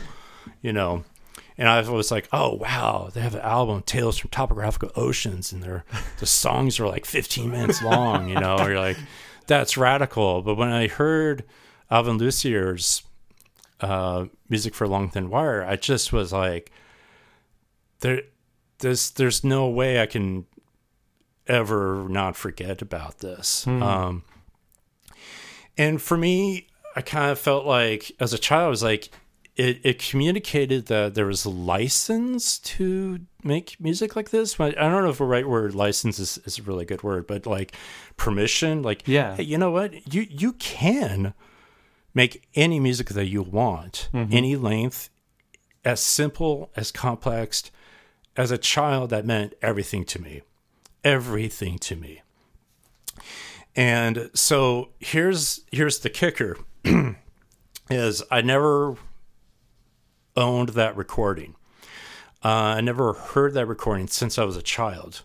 you 0.63 0.73
know. 0.73 1.05
And 1.59 1.69
I 1.69 1.81
was 1.89 2.11
like, 2.11 2.29
oh 2.33 2.55
wow, 2.55 3.11
they 3.13 3.21
have 3.21 3.35
an 3.35 3.43
album, 3.43 3.83
Tales 3.83 4.19
from 4.19 4.31
Topographical 4.31 4.91
Oceans, 4.97 5.53
and 5.53 5.63
their 5.63 5.85
the 6.19 6.27
songs 6.27 6.81
are 6.81 6.89
like 6.89 7.05
15 7.05 7.51
minutes 7.51 7.83
long. 7.83 8.29
You 8.29 8.41
know, 8.41 8.57
you're 8.67 8.81
like, 8.81 8.97
that's 9.47 9.77
radical. 9.77 10.43
But 10.43 10.57
when 10.57 10.71
I 10.71 10.89
heard 10.89 11.45
Alvin 11.91 12.19
Lucier's 12.19 13.03
uh, 13.81 14.27
music 14.49 14.75
for 14.75 14.89
Long 14.89 15.11
Thin 15.11 15.31
Wire, 15.31 15.63
I 15.63 15.77
just 15.77 16.13
was 16.13 16.33
like, 16.33 16.73
there 18.01 18.23
there's 18.79 19.11
there's 19.13 19.45
no 19.45 19.69
way 19.69 20.01
I 20.01 20.07
can 20.07 20.47
ever 21.47 22.09
not 22.09 22.35
forget 22.35 22.83
about 22.83 23.19
this. 23.19 23.65
Mm. 23.67 23.83
Um, 23.83 24.25
and 25.77 26.01
for 26.01 26.17
me, 26.17 26.69
I 26.95 27.03
kind 27.03 27.31
of 27.31 27.39
felt 27.39 27.67
like 27.67 28.13
as 28.21 28.33
a 28.33 28.39
child, 28.39 28.67
I 28.67 28.69
was 28.69 28.83
like, 28.83 29.11
it, 29.57 29.81
it 29.85 29.99
communicated 29.99 30.87
that 30.87 31.15
there 31.15 31.27
was 31.27 31.45
a 31.45 31.51
license 31.51 32.59
to 32.59 33.21
make 33.45 33.77
music 33.79 34.17
like 34.17 34.31
this. 34.31 34.59
I 34.59 34.71
don't 34.71 35.03
know 35.03 35.11
if 35.11 35.19
the 35.19 35.25
right 35.25 35.47
word 35.47 35.75
license 35.75 36.19
is, 36.19 36.39
is 36.45 36.59
a 36.59 36.63
really 36.63 36.87
good 36.87 37.03
word, 37.03 37.27
but 37.27 37.45
like 37.45 37.75
permission, 38.17 38.83
like, 38.83 39.07
yeah, 39.07 39.37
hey, 39.37 39.43
you 39.43 39.59
know 39.59 39.71
what? 39.71 40.15
You, 40.15 40.27
you 40.29 40.53
can 40.55 41.35
make 42.15 42.49
any 42.55 42.81
music 42.81 43.09
that 43.11 43.27
you 43.27 43.43
want, 43.43 44.09
mm-hmm. 44.13 44.33
any 44.33 44.57
length, 44.57 45.11
as 45.85 46.01
simple, 46.01 46.71
as 46.77 46.91
complex, 46.91 47.71
as 48.37 48.51
a 48.51 48.59
child, 48.59 49.11
that 49.11 49.27
meant 49.27 49.55
everything 49.61 50.05
to 50.07 50.21
me. 50.21 50.43
Everything 51.05 51.79
to 51.81 51.97
me. 51.97 52.22
And 53.75 54.31
so 54.35 54.91
here's 54.99 55.61
here's 55.71 56.01
the 56.01 56.11
kicker 56.11 56.59
is 57.91 58.23
I 58.31 58.43
never 58.43 58.97
owned 60.37 60.71
that 60.71 60.97
recording. 60.97 61.55
Uh, 62.45 62.77
I 62.77 62.81
never 62.81 63.13
heard 63.13 63.55
that 63.55 63.67
recording 63.67 64.09
since 64.09 64.39
I 64.39 64.45
was 64.45 64.57
a 64.57 64.63
child. 64.63 65.23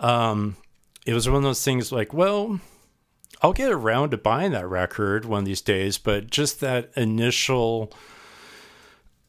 Um, 0.00 0.56
it 1.06 1.12
was 1.12 1.28
one 1.28 1.38
of 1.38 1.42
those 1.42 1.64
things 1.64 1.92
like, 1.92 2.12
well, 2.12 2.60
I'll 3.42 3.52
get 3.52 3.70
around 3.70 4.10
to 4.10 4.18
buying 4.18 4.52
that 4.52 4.66
record 4.66 5.24
one 5.24 5.40
of 5.40 5.44
these 5.44 5.60
days, 5.60 5.98
but 5.98 6.30
just 6.30 6.60
that 6.60 6.90
initial 6.96 7.92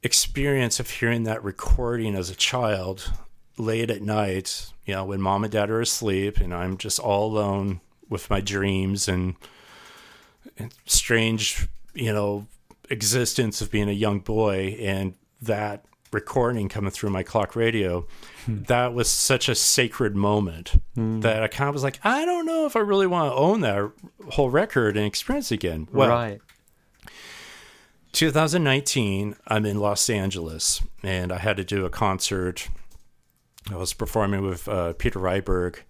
experience 0.02 0.80
of 0.80 0.90
hearing 0.90 1.24
that 1.24 1.44
recording 1.44 2.16
as 2.16 2.30
a 2.30 2.36
child 2.36 3.12
late 3.58 3.92
at 3.92 4.02
night, 4.02 4.72
you 4.86 4.96
know, 4.96 5.06
when 5.06 5.22
mom 5.22 5.44
and 5.44 5.52
dad 5.52 5.70
are 5.70 5.82
asleep 5.82 6.38
and 6.38 6.54
I'm 6.54 6.78
just 6.78 7.00
all 7.00 7.32
alone 7.32 7.82
with 8.10 8.30
my 8.30 8.42
dreams 8.42 9.08
and, 9.08 9.36
and 10.58 10.74
strange, 10.86 11.68
you 11.94 12.12
know, 12.12 12.48
existence 12.90 13.62
of 13.62 13.72
being 13.72 13.90
a 13.90 13.94
young 13.94 14.20
boy 14.20 14.76
and 14.80 15.14
that 15.42 15.86
recording 16.12 16.70
coming 16.70 16.92
through 16.92 17.10
my 17.10 17.24
clock 17.24 17.56
radio, 17.56 18.06
hmm. 18.46 18.64
that 18.64 18.94
was 18.94 19.10
such 19.10 19.48
a 19.48 19.56
sacred 19.56 20.16
moment 20.16 20.82
hmm. 20.96 21.20
that 21.22 21.44
I 21.44 21.48
kind 21.48 21.70
of 21.70 21.76
was 21.76 21.84
like, 21.84 22.00
I 22.04 22.26
don't 22.26 22.46
know 22.46 22.66
if 22.66 22.76
I 22.76 22.80
really 22.80 23.08
want 23.08 23.32
to 23.32 23.36
own 23.36 23.62
that 23.62 23.92
whole 24.32 24.50
record 24.50 24.98
and 24.98 25.06
experience 25.06 25.52
again. 25.52 25.88
Well, 25.92 26.10
right. 26.10 26.42
2019, 28.12 29.36
I'm 29.48 29.66
in 29.66 29.80
Los 29.80 30.10
Angeles 30.10 30.82
and 31.04 31.32
I 31.32 31.38
had 31.38 31.58
to 31.58 31.64
do 31.64 31.86
a 31.86 31.90
concert. 31.90 32.70
I 33.72 33.76
was 33.76 33.94
performing 33.94 34.42
with 34.42 34.68
uh, 34.68 34.94
Peter 34.94 35.20
Rehberg 35.20 35.82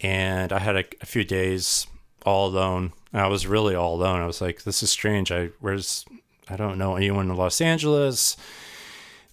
and 0.00 0.52
I 0.52 0.58
had 0.58 0.76
a, 0.76 0.84
a 1.00 1.06
few 1.06 1.24
days 1.24 1.86
all 2.24 2.48
alone. 2.48 2.92
I 3.12 3.26
was 3.26 3.46
really 3.46 3.74
all 3.74 3.94
alone. 3.94 4.20
I 4.20 4.26
was 4.26 4.40
like, 4.40 4.62
this 4.62 4.82
is 4.82 4.90
strange. 4.90 5.32
I 5.32 5.50
where's 5.60 6.04
I 6.48 6.56
don't 6.56 6.78
know 6.78 6.96
anyone 6.96 7.30
in 7.30 7.36
Los 7.36 7.60
Angeles 7.60 8.36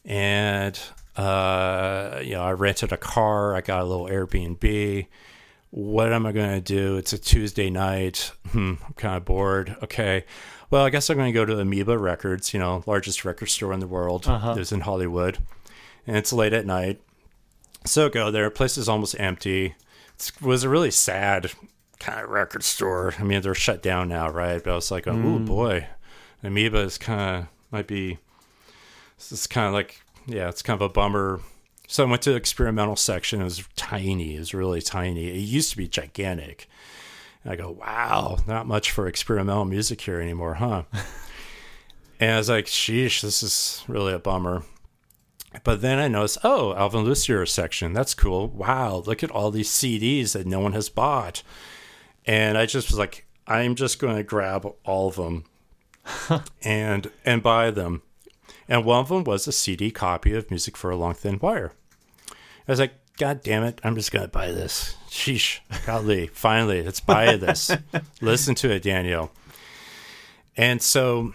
and 0.05 0.80
uh, 1.18 2.22
you 2.24 2.34
know, 2.34 2.43
I 2.43 2.51
rented 2.51 2.91
a 2.91 2.97
car. 2.97 3.55
I 3.55 3.61
got 3.61 3.82
a 3.82 3.86
little 3.86 4.05
Airbnb. 4.05 5.07
What 5.72 6.13
am 6.13 6.26
I 6.26 6.32
going 6.32 6.51
to 6.51 6.61
do? 6.61 6.95
It's 6.97 7.11
a 7.11 7.18
Tuesday 7.18 7.70
night. 7.70 8.32
Hmm, 8.51 8.76
I'm 8.86 8.93
kind 8.95 9.18
of 9.18 9.26
bored. 9.26 9.76
Okay. 9.84 10.26
Well, 10.70 10.86
I 10.86 10.89
guess 10.89 11.09
I'm 11.09 11.18
going 11.18 11.34
to 11.34 11.38
go 11.38 11.45
to 11.45 11.59
Amoeba 11.59 11.97
Records, 11.97 12.53
you 12.53 12.59
know, 12.59 12.84
largest 12.86 13.26
record 13.26 13.47
store 13.47 13.74
in 13.74 13.80
the 13.80 13.88
world. 13.88 14.28
Uh-huh. 14.28 14.55
It's 14.57 14.72
in 14.72 14.82
Hollywood. 14.82 15.39
And 16.05 16.15
it's 16.15 16.32
late 16.32 16.53
at 16.53 16.65
night. 16.65 17.01
So 17.86 18.09
go 18.09 18.32
there. 18.32 18.49
Place 18.49 18.78
is 18.78 18.88
almost 18.88 19.15
empty. 19.20 19.76
It 20.20 20.41
was 20.41 20.63
a 20.63 20.70
really 20.70 20.91
sad 20.91 21.51
kind 21.99 22.20
of 22.20 22.30
record 22.30 22.63
store. 22.63 23.13
I 23.20 23.24
mean, 23.24 23.41
they're 23.41 23.55
shut 23.55 23.82
down 23.82 24.09
now, 24.09 24.30
right? 24.30 24.63
But 24.63 24.72
I 24.72 24.76
was 24.76 24.91
like, 24.91 25.07
oh, 25.07 25.13
mm. 25.13 25.45
boy, 25.45 25.88
Amoeba 26.43 26.80
is 26.80 26.97
kind 26.97 27.43
of, 27.43 27.47
might 27.72 27.88
be 27.88 28.20
it's 29.18 29.47
kind 29.47 29.68
of 29.68 29.74
like 29.74 30.01
yeah, 30.28 30.49
it's 30.49 30.61
kind 30.61 30.80
of 30.80 30.86
a 30.86 30.93
bummer. 30.93 31.39
So 31.88 32.03
I 32.05 32.09
went 32.09 32.22
to 32.24 32.32
the 32.32 32.36
experimental 32.36 32.97
section. 32.97 33.39
It 33.41 33.45
was 33.45 33.68
tiny. 33.78 34.36
It 34.36 34.39
was 34.39 34.53
really 34.53 34.82
tiny. 34.82 35.30
It 35.30 35.38
used 35.38 35.72
to 35.72 35.78
be 35.78 35.88
gigantic. 35.88 36.70
And 37.43 37.53
I 37.53 37.55
go, 37.55 37.72
wow, 37.72 38.39
not 38.45 38.68
much 38.68 38.91
for 38.91 39.07
experimental 39.07 39.63
music 39.63 40.01
here 40.01 40.20
anymore, 40.20 40.55
huh? 40.55 40.84
and 42.20 42.32
I 42.32 42.38
was 42.38 42.49
like, 42.49 42.65
sheesh, 42.65 43.22
this 43.22 43.41
is 43.41 43.86
really 43.88 44.13
a 44.13 44.20
bummer. 44.20 44.63
But 45.64 45.82
then 45.82 45.99
I 45.99 46.08
noticed, 46.08 46.39
oh, 46.43 46.74
Alvin 46.76 47.03
Lucier 47.03 47.45
section. 47.45 47.93
That's 47.93 48.14
cool. 48.14 48.47
Wow, 48.47 49.03
look 49.05 49.24
at 49.24 49.32
all 49.32 49.51
these 49.51 49.70
CDs 49.70 50.34
that 50.34 50.45
no 50.45 50.60
one 50.60 50.74
has 50.74 50.89
bought. 50.89 51.43
And 52.26 52.58
I 52.58 52.66
just 52.66 52.89
was 52.89 52.97
like, 52.97 53.26
I'm 53.47 53.76
just 53.76 53.99
going 53.99 54.18
to 54.18 54.24
grab 54.24 54.68
all 54.86 55.08
of 55.08 55.16
them 55.16 55.45
and 56.64 57.10
and 57.26 57.41
buy 57.41 57.72
them 57.72 58.01
and 58.70 58.86
one 58.86 58.99
of 58.99 59.10
them 59.10 59.24
was 59.24 59.47
a 59.47 59.51
CD 59.51 59.91
copy 59.91 60.34
of 60.34 60.49
Music 60.49 60.76
for 60.76 60.89
a 60.91 60.95
Long 60.95 61.14
Thin 61.14 61.39
Wire. 61.41 61.72
I 62.30 62.72
was 62.72 62.80
like, 62.80 62.93
God 63.18 63.41
damn 63.41 63.64
it, 63.64 63.80
I'm 63.84 63.95
just 63.95 64.12
gonna 64.12 64.28
buy 64.28 64.51
this. 64.51 64.95
Sheesh, 65.10 65.60
golly, 65.86 66.28
finally, 66.28 66.84
let's 66.84 66.99
buy 66.99 67.36
this. 67.38 67.72
Listen 68.22 68.55
to 68.55 68.72
it, 68.72 68.84
Daniel. 68.84 69.32
And 70.55 70.82
so 70.82 71.34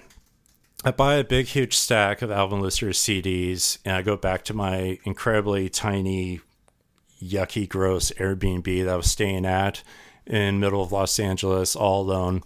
I 0.84 0.90
buy 0.90 1.14
a 1.14 1.24
big, 1.24 1.46
huge 1.46 1.76
stack 1.76 2.22
of 2.22 2.30
Alvin 2.30 2.60
Lucier 2.60 2.90
CDs, 2.90 3.78
and 3.84 3.96
I 3.96 4.02
go 4.02 4.16
back 4.16 4.44
to 4.44 4.54
my 4.54 4.98
incredibly 5.04 5.68
tiny, 5.68 6.40
yucky, 7.22 7.68
gross 7.68 8.10
Airbnb 8.12 8.84
that 8.84 8.92
I 8.92 8.96
was 8.96 9.10
staying 9.10 9.46
at 9.46 9.82
in 10.26 10.60
middle 10.60 10.82
of 10.82 10.92
Los 10.92 11.18
Angeles, 11.20 11.76
all 11.76 12.02
alone 12.02 12.42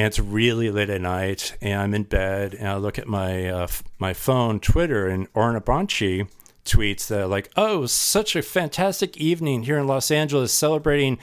and 0.00 0.06
it's 0.06 0.18
really 0.18 0.70
late 0.70 0.88
at 0.88 1.02
night, 1.02 1.56
and 1.60 1.78
I'm 1.78 1.92
in 1.92 2.04
bed, 2.04 2.54
and 2.54 2.68
I 2.68 2.76
look 2.76 2.98
at 2.98 3.06
my 3.06 3.48
uh, 3.48 3.66
my 3.98 4.14
phone, 4.14 4.58
Twitter, 4.58 5.06
and 5.06 5.28
Oren 5.34 5.60
Ambarchi 5.60 6.26
tweets 6.64 7.08
that 7.08 7.28
like, 7.28 7.50
"Oh, 7.54 7.84
such 7.84 8.34
a 8.34 8.40
fantastic 8.40 9.18
evening 9.18 9.64
here 9.64 9.78
in 9.78 9.86
Los 9.86 10.10
Angeles, 10.10 10.54
celebrating 10.54 11.18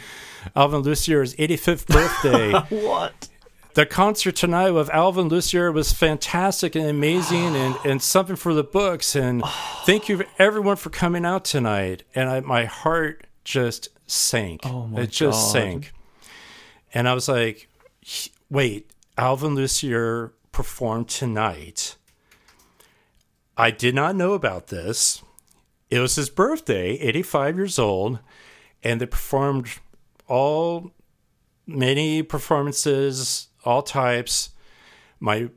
Alvin 0.56 0.82
Lucier's 0.82 1.34
85th 1.38 1.88
birthday." 1.88 2.52
what? 2.86 3.30
The 3.78 3.86
concert 3.86 4.36
tonight 4.36 4.72
with 4.72 4.90
Alvin 4.90 5.28
Lucier 5.28 5.72
was 5.72 5.94
fantastic 5.94 6.74
and 6.74 6.88
amazing, 6.88 7.56
and, 7.56 7.76
and 7.86 8.02
something 8.02 8.36
for 8.36 8.56
the 8.56 8.64
books. 8.64 9.16
And 9.16 9.44
thank 9.86 10.10
you 10.10 10.24
everyone 10.40 10.78
for 10.78 10.90
coming 10.90 11.24
out 11.24 11.46
tonight. 11.46 12.02
And 12.16 12.28
I, 12.28 12.40
my 12.40 12.66
heart 12.66 13.28
just 13.44 13.90
sank. 14.08 14.62
Oh 14.64 14.88
my 14.88 15.02
it 15.02 15.12
just 15.12 15.40
God. 15.40 15.52
sank. 15.52 15.94
And 16.92 17.08
I 17.08 17.14
was 17.14 17.30
like, 17.30 17.70
wait, 18.50 18.90
Alvin 19.16 19.54
Lucier 19.54 20.34
performed 20.52 21.08
tonight. 21.08 21.98
I 23.56 23.70
did 23.70 23.94
not 23.94 24.16
know 24.16 24.34
about 24.34 24.70
this. 24.70 25.22
It 25.92 26.00
was 26.00 26.16
his 26.16 26.32
birthday, 26.32 26.94
85 26.94 27.58
years 27.58 27.78
old, 27.78 28.18
and 28.84 29.00
they 29.00 29.06
performed 29.06 29.68
all 30.28 30.94
many 31.68 32.24
performances, 32.24 33.50
all 33.64 33.82
types. 33.82 34.50
My 35.20 35.50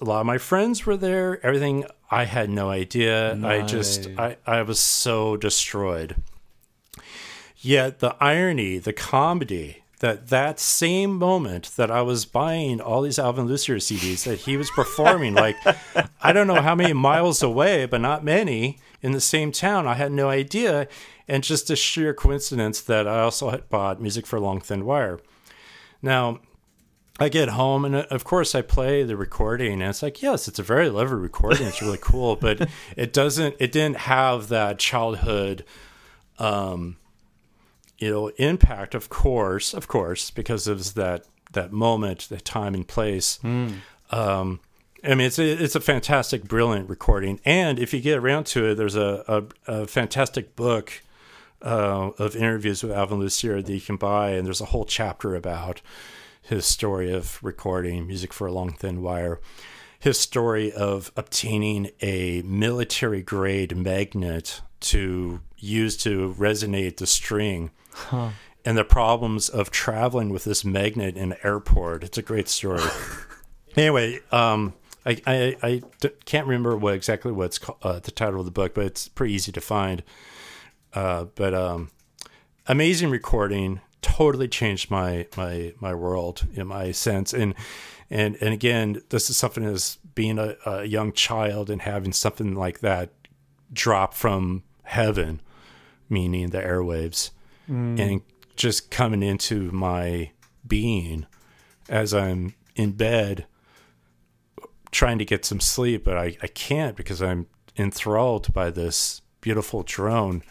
a 0.00 0.04
lot 0.04 0.20
of 0.20 0.26
my 0.26 0.38
friends 0.38 0.86
were 0.86 0.96
there. 0.96 1.44
Everything 1.44 1.84
I 2.10 2.24
had 2.24 2.50
no 2.50 2.70
idea. 2.70 3.34
Nice. 3.34 3.62
I 3.62 3.66
just 3.66 4.08
I, 4.18 4.36
I 4.46 4.62
was 4.62 4.78
so 4.78 5.36
destroyed. 5.36 6.16
Yet 7.58 8.00
the 8.00 8.14
irony, 8.20 8.78
the 8.78 8.92
comedy, 8.92 9.84
that 10.00 10.28
that 10.28 10.60
same 10.60 11.16
moment 11.16 11.70
that 11.76 11.90
I 11.90 12.02
was 12.02 12.26
buying 12.26 12.80
all 12.80 13.00
these 13.00 13.18
Alvin 13.18 13.46
Lucier 13.46 13.76
CDs 13.76 14.24
that 14.24 14.40
he 14.40 14.56
was 14.56 14.70
performing, 14.70 15.34
like 15.34 15.56
I 16.20 16.32
don't 16.32 16.46
know 16.46 16.60
how 16.60 16.74
many 16.74 16.92
miles 16.92 17.42
away, 17.42 17.86
but 17.86 18.00
not 18.00 18.22
many 18.22 18.78
in 19.00 19.12
the 19.12 19.20
same 19.20 19.50
town. 19.50 19.86
I 19.86 19.94
had 19.94 20.12
no 20.12 20.28
idea, 20.28 20.88
and 21.26 21.42
just 21.42 21.70
a 21.70 21.76
sheer 21.76 22.12
coincidence 22.12 22.80
that 22.82 23.08
I 23.08 23.20
also 23.20 23.50
had 23.50 23.68
bought 23.70 24.00
music 24.00 24.26
for 24.26 24.38
Long 24.38 24.60
Thin 24.60 24.84
Wire. 24.84 25.20
Now, 26.02 26.40
I 27.18 27.28
get 27.28 27.50
home 27.50 27.84
and 27.84 27.94
of 27.94 28.24
course 28.24 28.54
I 28.54 28.62
play 28.62 29.04
the 29.04 29.16
recording 29.16 29.74
and 29.74 29.82
it's 29.82 30.02
like 30.02 30.20
yes 30.20 30.48
it's 30.48 30.58
a 30.58 30.64
very 30.64 30.88
lovely 30.88 31.16
recording 31.16 31.66
it's 31.66 31.80
really 31.80 31.98
cool 32.00 32.36
but 32.40 32.68
it 32.96 33.12
doesn't 33.12 33.54
it 33.58 33.70
didn't 33.70 33.98
have 33.98 34.48
that 34.48 34.78
childhood 34.78 35.64
um 36.38 36.96
you 37.98 38.10
know 38.10 38.28
impact 38.36 38.94
of 38.94 39.08
course 39.08 39.74
of 39.74 39.86
course 39.86 40.30
because 40.30 40.66
of 40.66 40.94
that 40.94 41.24
that 41.52 41.72
moment 41.72 42.26
the 42.28 42.40
time 42.40 42.74
and 42.74 42.88
place 42.88 43.38
mm. 43.44 43.74
um, 44.10 44.60
I 45.04 45.14
mean, 45.14 45.26
it's 45.26 45.38
a, 45.38 45.62
it's 45.62 45.76
a 45.76 45.80
fantastic, 45.80 46.44
brilliant 46.44 46.88
recording, 46.88 47.38
and 47.44 47.78
if 47.78 47.92
you 47.92 48.00
get 48.00 48.18
around 48.18 48.44
to 48.46 48.70
it, 48.70 48.76
there's 48.76 48.96
a, 48.96 49.22
a, 49.66 49.82
a 49.82 49.86
fantastic 49.86 50.56
book 50.56 51.02
uh, 51.60 52.10
of 52.18 52.34
interviews 52.34 52.82
with 52.82 52.90
Alvin 52.90 53.18
Lucier 53.18 53.60
that 53.60 53.72
you 53.72 53.82
can 53.82 53.96
buy, 53.96 54.30
and 54.30 54.46
there's 54.46 54.62
a 54.62 54.66
whole 54.66 54.86
chapter 54.86 55.34
about 55.34 55.82
his 56.44 56.66
story 56.66 57.12
of 57.12 57.38
recording 57.42 58.06
music 58.06 58.32
for 58.32 58.46
a 58.46 58.52
long 58.52 58.72
thin 58.72 59.02
wire, 59.02 59.40
his 59.98 60.18
story 60.18 60.70
of 60.72 61.10
obtaining 61.16 61.90
a 62.00 62.42
military 62.42 63.22
grade 63.22 63.76
magnet 63.76 64.60
to 64.80 65.40
use 65.56 65.96
to 65.96 66.34
resonate 66.38 66.98
the 66.98 67.06
string 67.06 67.70
Huh. 67.94 68.30
And 68.64 68.76
the 68.76 68.84
problems 68.84 69.48
of 69.48 69.70
traveling 69.70 70.30
with 70.30 70.44
this 70.44 70.64
magnet 70.64 71.16
in 71.16 71.30
the 71.30 71.46
airport. 71.46 72.02
It's 72.02 72.18
a 72.18 72.22
great 72.22 72.48
story. 72.48 72.82
anyway, 73.76 74.20
um, 74.32 74.74
I, 75.04 75.20
I, 75.26 75.56
I 75.62 75.82
d- 76.00 76.10
can't 76.24 76.46
remember 76.46 76.76
what 76.76 76.94
exactly 76.94 77.30
what's 77.30 77.58
called, 77.58 77.78
uh, 77.82 77.98
the 78.00 78.10
title 78.10 78.40
of 78.40 78.46
the 78.46 78.52
book, 78.52 78.74
but 78.74 78.86
it's 78.86 79.08
pretty 79.08 79.34
easy 79.34 79.52
to 79.52 79.60
find. 79.60 80.02
Uh, 80.94 81.26
but 81.34 81.54
um, 81.54 81.90
amazing 82.66 83.10
recording, 83.10 83.80
totally 84.04 84.48
changed 84.48 84.90
my 84.90 85.26
my 85.36 85.72
my 85.80 85.94
world 85.94 86.46
in 86.54 86.66
my 86.66 86.92
sense. 86.92 87.32
And 87.32 87.54
and 88.10 88.36
and 88.40 88.52
again, 88.52 89.02
this 89.08 89.30
is 89.30 89.36
something 89.36 89.64
as 89.64 89.98
being 90.14 90.38
a, 90.38 90.56
a 90.66 90.84
young 90.84 91.12
child 91.12 91.70
and 91.70 91.82
having 91.82 92.12
something 92.12 92.54
like 92.54 92.80
that 92.80 93.10
drop 93.72 94.14
from 94.14 94.62
heaven, 94.82 95.40
meaning 96.08 96.50
the 96.50 96.60
airwaves 96.60 97.30
mm. 97.68 97.98
and 97.98 98.22
just 98.56 98.90
coming 98.90 99.22
into 99.22 99.72
my 99.72 100.30
being 100.66 101.26
as 101.88 102.14
I'm 102.14 102.54
in 102.76 102.92
bed 102.92 103.46
trying 104.90 105.18
to 105.18 105.24
get 105.24 105.44
some 105.44 105.60
sleep, 105.60 106.04
but 106.04 106.16
I, 106.16 106.36
I 106.40 106.46
can't 106.46 106.96
because 106.96 107.20
I'm 107.20 107.46
enthralled 107.76 108.52
by 108.54 108.70
this 108.70 109.22
beautiful 109.40 109.82
drone. 109.82 110.42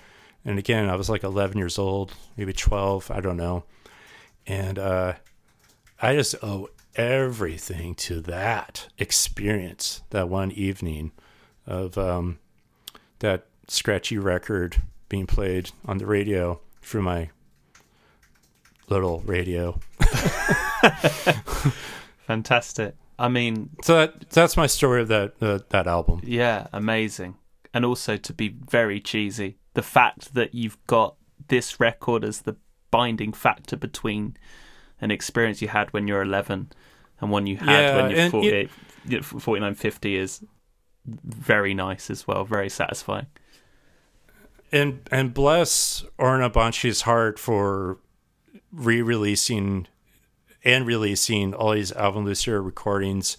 And 0.45 0.59
again, 0.59 0.89
I 0.89 0.95
was 0.95 1.09
like 1.09 1.23
11 1.23 1.57
years 1.57 1.79
old, 1.79 2.13
maybe 2.37 2.51
12, 2.53 3.09
I 3.11 3.21
don't 3.21 3.37
know. 3.37 3.63
And 4.45 4.77
uh, 4.77 5.13
I 6.01 6.15
just 6.15 6.35
owe 6.43 6.69
everything 6.95 7.95
to 7.95 8.19
that 8.21 8.87
experience, 8.99 10.01
that 10.09 10.27
one 10.29 10.51
evening 10.51 11.11
of 11.65 11.97
um, 11.97 12.39
that 13.19 13.45
scratchy 13.69 14.17
record 14.17 14.81
being 15.07 15.25
played 15.27 15.71
on 15.85 15.97
the 15.97 16.05
radio 16.05 16.59
through 16.81 17.03
my 17.03 17.29
little 18.89 19.21
radio. 19.21 19.79
Fantastic. 22.27 22.95
I 23.19 23.27
mean, 23.29 23.69
So 23.83 23.95
that 23.95 24.29
that's 24.31 24.57
my 24.57 24.67
story 24.67 25.01
of 25.01 25.07
that 25.09 25.33
uh, 25.41 25.59
that 25.69 25.87
album. 25.87 26.21
yeah, 26.23 26.67
amazing. 26.73 27.35
And 27.73 27.85
also 27.85 28.17
to 28.17 28.33
be 28.33 28.49
very 28.49 28.99
cheesy, 28.99 29.57
the 29.73 29.83
fact 29.83 30.33
that 30.33 30.53
you've 30.53 30.77
got 30.87 31.15
this 31.47 31.79
record 31.79 32.23
as 32.23 32.41
the 32.41 32.55
binding 32.91 33.33
factor 33.33 33.75
between 33.75 34.37
an 35.01 35.11
experience 35.11 35.61
you 35.61 35.67
had 35.67 35.91
when 35.93 36.07
you're 36.07 36.21
11 36.21 36.71
and 37.19 37.31
one 37.31 37.47
you 37.47 37.57
had 37.57 37.81
Yeah, 37.81 37.95
when 37.95 38.11
you're 38.11 38.19
and 38.19 38.31
48, 38.31 38.69
49, 39.25 39.75
50 39.75 40.15
is 40.15 40.43
very 41.05 41.73
nice 41.73 42.09
as 42.09 42.27
well, 42.27 42.45
very 42.45 42.69
satisfying. 42.69 43.27
And 44.71 45.07
and 45.11 45.33
bless 45.33 46.03
Oren 46.17 46.41
Ambarchi's 46.41 47.01
heart 47.01 47.37
for 47.37 47.99
re-releasing 48.71 49.87
and 50.63 50.87
releasing 50.87 51.53
all 51.53 51.73
these 51.73 51.91
Alvin 51.91 52.25
Lucier 52.25 52.61
recordings. 52.61 53.37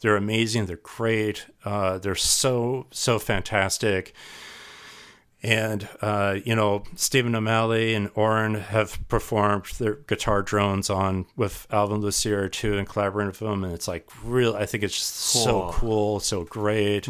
They're 0.00 0.16
amazing. 0.16 0.66
They're 0.66 0.76
great. 0.76 1.46
Uh, 1.64 1.98
they're 1.98 2.14
so 2.14 2.86
so 2.90 3.18
fantastic. 3.18 4.14
And 5.42 5.88
uh, 6.02 6.36
you 6.44 6.54
know, 6.54 6.84
Stephen 6.96 7.34
O'Malley 7.34 7.94
and 7.94 8.10
Oren 8.14 8.54
have 8.56 8.98
performed 9.08 9.64
their 9.78 9.94
guitar 9.94 10.42
drones 10.42 10.90
on 10.90 11.24
with 11.34 11.66
Alvin 11.70 12.00
Lucier 12.00 12.48
too, 12.48 12.76
and 12.76 12.86
collaborating 12.86 13.30
with 13.30 13.38
them. 13.38 13.64
And 13.64 13.72
it's 13.72 13.88
like 13.88 14.06
real. 14.22 14.54
I 14.54 14.66
think 14.66 14.84
it's 14.84 14.94
just 14.96 15.14
so 15.16 15.62
Cool. 15.62 15.72
cool, 15.72 16.20
so 16.20 16.44
great. 16.44 17.08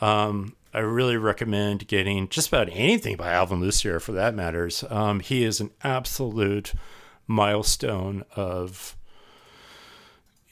Um, 0.00 0.56
I 0.72 0.78
really 0.80 1.16
recommend 1.16 1.86
getting 1.88 2.28
just 2.28 2.48
about 2.48 2.68
anything 2.72 3.16
by 3.16 3.32
Alvin 3.32 3.60
Lucier 3.60 4.00
for 4.00 4.12
that 4.12 4.34
matters. 4.34 4.84
Um, 4.90 5.20
he 5.20 5.44
is 5.44 5.60
an 5.60 5.70
absolute 5.84 6.72
milestone 7.28 8.24
of 8.34 8.96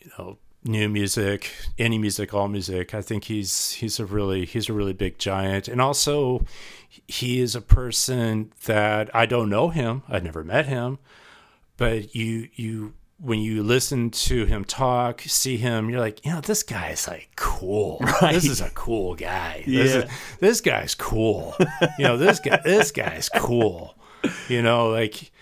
you 0.00 0.10
know 0.18 0.38
new 0.68 0.88
music, 0.88 1.50
any 1.78 1.98
music, 1.98 2.32
all 2.34 2.46
music. 2.46 2.94
I 2.94 3.02
think 3.02 3.24
he's 3.24 3.72
he's 3.72 3.98
a 3.98 4.04
really 4.06 4.44
he's 4.44 4.68
a 4.68 4.72
really 4.72 4.92
big 4.92 5.18
giant, 5.18 5.66
and 5.66 5.80
also 5.80 6.44
he 7.08 7.40
is 7.40 7.56
a 7.56 7.60
person 7.60 8.52
that 8.66 9.10
I 9.14 9.26
don't 9.26 9.48
know 9.50 9.70
him. 9.70 10.02
I've 10.08 10.22
never 10.24 10.44
met 10.44 10.66
him, 10.66 10.98
but 11.76 12.14
you 12.14 12.48
you 12.54 12.94
when 13.20 13.40
you 13.40 13.64
listen 13.64 14.10
to 14.10 14.44
him 14.44 14.64
talk, 14.64 15.22
see 15.22 15.56
him, 15.56 15.90
you're 15.90 15.98
like, 15.98 16.24
you 16.24 16.32
know, 16.32 16.40
this 16.40 16.62
guy 16.62 16.90
is 16.90 17.08
like 17.08 17.30
cool. 17.34 18.00
This 18.20 18.44
is 18.46 18.60
a 18.60 18.70
cool 18.70 19.16
guy. 19.16 19.64
This, 19.66 19.92
Yeah. 19.92 20.00
is, 20.02 20.10
this 20.38 20.60
guy's 20.60 20.94
cool. 20.94 21.56
you 21.98 22.04
know, 22.04 22.16
this 22.16 22.38
guy 22.38 22.60
this 22.64 22.92
guy's 22.92 23.28
cool. 23.28 23.96
You 24.48 24.62
know, 24.62 24.90
like 24.90 25.32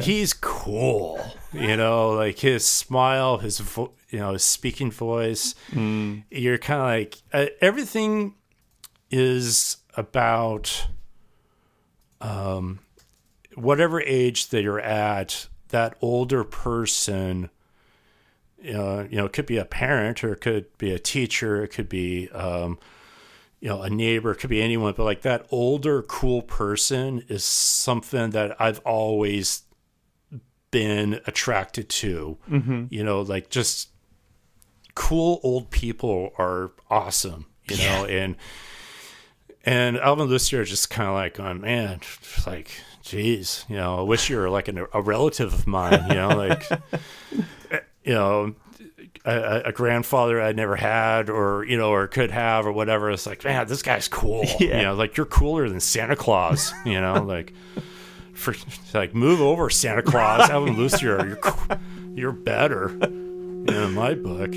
he's 0.00 0.32
cool. 0.32 1.20
You 1.52 1.76
know, 1.76 2.10
like 2.10 2.38
his 2.38 2.64
smile, 2.64 3.38
his 3.38 3.58
vo- 3.60 3.92
you 4.10 4.18
know, 4.18 4.32
his 4.32 4.44
speaking 4.44 4.90
voice. 4.90 5.54
You're 6.30 6.58
kind 6.58 6.80
of 6.80 6.86
like 6.86 7.16
uh, 7.32 7.50
everything 7.60 8.34
is 9.10 9.78
about 9.96 10.86
um 12.20 12.78
whatever 13.54 14.00
age 14.00 14.48
that 14.48 14.62
you're 14.62 14.80
at. 14.80 15.48
That 15.68 15.96
older 16.00 16.42
person, 16.42 17.48
uh, 18.64 19.04
you 19.08 19.16
know, 19.16 19.26
it 19.26 19.32
could 19.32 19.46
be 19.46 19.56
a 19.56 19.64
parent 19.64 20.24
or 20.24 20.32
it 20.32 20.40
could 20.40 20.66
be 20.78 20.90
a 20.92 20.98
teacher. 20.98 21.62
It 21.62 21.68
could 21.68 21.88
be 21.88 22.28
um, 22.30 22.76
you 23.60 23.68
know, 23.68 23.82
a 23.82 23.90
neighbor, 23.90 24.34
could 24.34 24.50
be 24.50 24.62
anyone, 24.62 24.94
but 24.96 25.04
like 25.04 25.22
that 25.22 25.46
older, 25.50 26.02
cool 26.02 26.42
person 26.42 27.22
is 27.28 27.44
something 27.44 28.30
that 28.30 28.60
I've 28.60 28.78
always 28.80 29.62
been 30.70 31.20
attracted 31.26 31.88
to. 31.88 32.38
Mm-hmm. 32.48 32.84
You 32.90 33.04
know, 33.04 33.20
like 33.20 33.50
just 33.50 33.90
cool 34.94 35.40
old 35.42 35.70
people 35.70 36.32
are 36.38 36.72
awesome, 36.88 37.46
you 37.68 37.76
know, 37.78 38.06
and 38.06 38.36
and 39.64 39.98
Alvin 39.98 40.26
Lucier 40.26 40.64
just 40.64 40.88
kind 40.88 41.08
of 41.08 41.14
like 41.14 41.34
going, 41.34 41.60
man, 41.60 42.00
like, 42.46 42.70
geez, 43.02 43.66
you 43.68 43.76
know, 43.76 43.98
I 43.98 44.02
wish 44.02 44.30
you 44.30 44.38
were 44.38 44.48
like 44.48 44.68
an, 44.68 44.86
a 44.92 45.02
relative 45.02 45.52
of 45.52 45.66
mine, 45.66 46.02
you 46.08 46.14
know, 46.14 46.28
like, 46.28 46.66
you 48.04 48.14
know, 48.14 48.54
a, 49.24 49.62
a 49.66 49.72
grandfather 49.72 50.40
I'd 50.40 50.56
never 50.56 50.76
had, 50.76 51.28
or 51.28 51.64
you 51.64 51.76
know, 51.76 51.90
or 51.90 52.06
could 52.06 52.30
have, 52.30 52.66
or 52.66 52.72
whatever. 52.72 53.10
It's 53.10 53.26
like, 53.26 53.44
man, 53.44 53.66
this 53.66 53.82
guy's 53.82 54.08
cool. 54.08 54.44
Yeah. 54.60 54.76
You 54.78 54.82
know, 54.82 54.94
like 54.94 55.16
you're 55.16 55.26
cooler 55.26 55.68
than 55.68 55.80
Santa 55.80 56.16
Claus. 56.16 56.72
You 56.84 57.00
know, 57.00 57.22
like 57.22 57.52
for 58.32 58.54
like 58.94 59.14
move 59.14 59.40
over, 59.40 59.70
Santa 59.70 60.02
Claus. 60.02 60.48
Alvin 60.50 60.76
Lucier, 60.76 61.26
you're 61.26 61.78
you're 62.14 62.32
better. 62.32 62.90
You 63.00 63.82
in 63.82 63.94
my 63.94 64.14
book. 64.14 64.52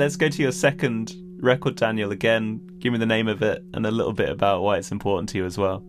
Let's 0.00 0.16
go 0.16 0.30
to 0.30 0.42
your 0.42 0.50
second 0.50 1.14
record, 1.42 1.76
Daniel. 1.76 2.10
Again, 2.10 2.66
give 2.78 2.90
me 2.90 2.98
the 2.98 3.04
name 3.04 3.28
of 3.28 3.42
it 3.42 3.62
and 3.74 3.84
a 3.84 3.90
little 3.90 4.14
bit 4.14 4.30
about 4.30 4.62
why 4.62 4.78
it's 4.78 4.90
important 4.90 5.28
to 5.28 5.36
you 5.36 5.44
as 5.44 5.58
well. 5.58 5.84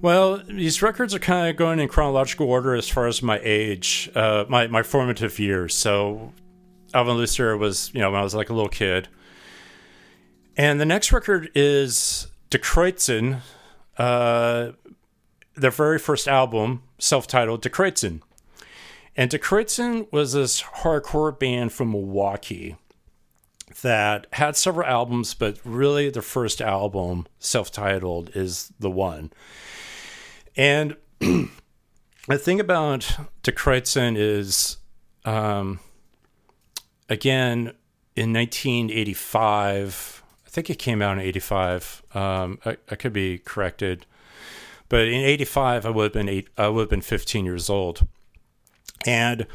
Well, 0.00 0.42
these 0.48 0.82
records 0.82 1.14
are 1.14 1.20
kind 1.20 1.48
of 1.48 1.54
going 1.54 1.78
in 1.78 1.86
chronological 1.86 2.48
order 2.48 2.74
as 2.74 2.88
far 2.88 3.06
as 3.06 3.22
my 3.22 3.38
age, 3.40 4.10
uh, 4.16 4.46
my 4.48 4.66
my 4.66 4.82
formative 4.82 5.38
years. 5.38 5.76
So, 5.76 6.32
Alvin 6.92 7.14
Lucier 7.14 7.56
was, 7.56 7.92
you 7.94 8.00
know, 8.00 8.10
when 8.10 8.18
I 8.18 8.24
was 8.24 8.34
like 8.34 8.50
a 8.50 8.52
little 8.52 8.68
kid. 8.68 9.06
And 10.56 10.80
the 10.80 10.84
next 10.84 11.12
record 11.12 11.48
is 11.54 12.26
Die 12.50 12.58
Kreuzen, 12.58 13.42
uh, 13.96 14.72
their 15.54 15.70
very 15.70 16.00
first 16.00 16.26
album, 16.26 16.82
self-titled 16.98 17.62
Die 17.62 17.70
Kreuzen. 17.70 18.22
And 19.14 19.30
Die 19.30 19.38
Kreuzen 19.38 20.10
was 20.10 20.32
this 20.32 20.62
hardcore 20.62 21.38
band 21.38 21.72
from 21.72 21.92
Milwaukee 21.92 22.76
that 23.80 24.26
had 24.32 24.56
several 24.56 24.86
albums, 24.86 25.34
but 25.34 25.58
really 25.64 26.10
the 26.10 26.22
first 26.22 26.60
album, 26.60 27.26
self-titled, 27.38 28.30
is 28.34 28.72
the 28.78 28.90
one. 28.90 29.32
And 30.56 30.96
the 31.20 32.38
thing 32.38 32.60
about 32.60 33.10
Die 33.42 33.52
Kreuzen 33.52 34.16
is, 34.16 34.76
um, 35.24 35.80
again, 37.08 37.72
in 38.14 38.32
1985, 38.32 40.22
I 40.46 40.50
think 40.50 40.68
it 40.68 40.78
came 40.78 41.00
out 41.00 41.18
in 41.18 41.24
85. 41.24 42.02
Um, 42.14 42.58
I, 42.66 42.76
I 42.90 42.94
could 42.94 43.12
be 43.12 43.38
corrected, 43.38 44.04
but 44.88 45.08
in 45.08 45.24
85, 45.24 45.86
I 45.86 45.90
would 45.90 46.04
have 46.04 46.12
been 46.12 46.28
eight. 46.28 46.48
I 46.58 46.68
would 46.68 46.82
have 46.82 46.90
been 46.90 47.00
15 47.00 47.46
years 47.46 47.70
old, 47.70 48.06
and 49.06 49.46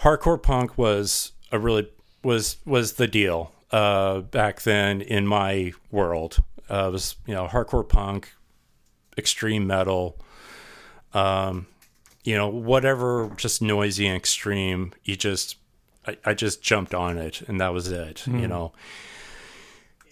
hardcore 0.00 0.40
punk 0.40 0.78
was 0.78 1.32
a 1.50 1.58
really 1.58 1.88
was 2.22 2.56
was 2.64 2.94
the 2.94 3.06
deal 3.06 3.52
uh, 3.70 4.20
back 4.20 4.62
then 4.62 5.00
in 5.00 5.26
my 5.26 5.72
world. 5.90 6.42
Uh, 6.70 6.88
it 6.88 6.92
was 6.92 7.16
you 7.26 7.34
know 7.34 7.46
hardcore 7.46 7.88
punk, 7.88 8.32
extreme 9.16 9.66
metal, 9.66 10.18
um, 11.14 11.66
you 12.24 12.36
know, 12.36 12.48
whatever, 12.48 13.30
just 13.36 13.62
noisy 13.62 14.06
and 14.06 14.16
extreme. 14.16 14.92
You 15.04 15.16
just, 15.16 15.56
I, 16.06 16.18
I 16.24 16.34
just 16.34 16.62
jumped 16.62 16.94
on 16.94 17.16
it, 17.16 17.42
and 17.48 17.60
that 17.60 17.72
was 17.72 17.90
it. 17.90 18.26
You 18.26 18.48
know. 18.48 18.72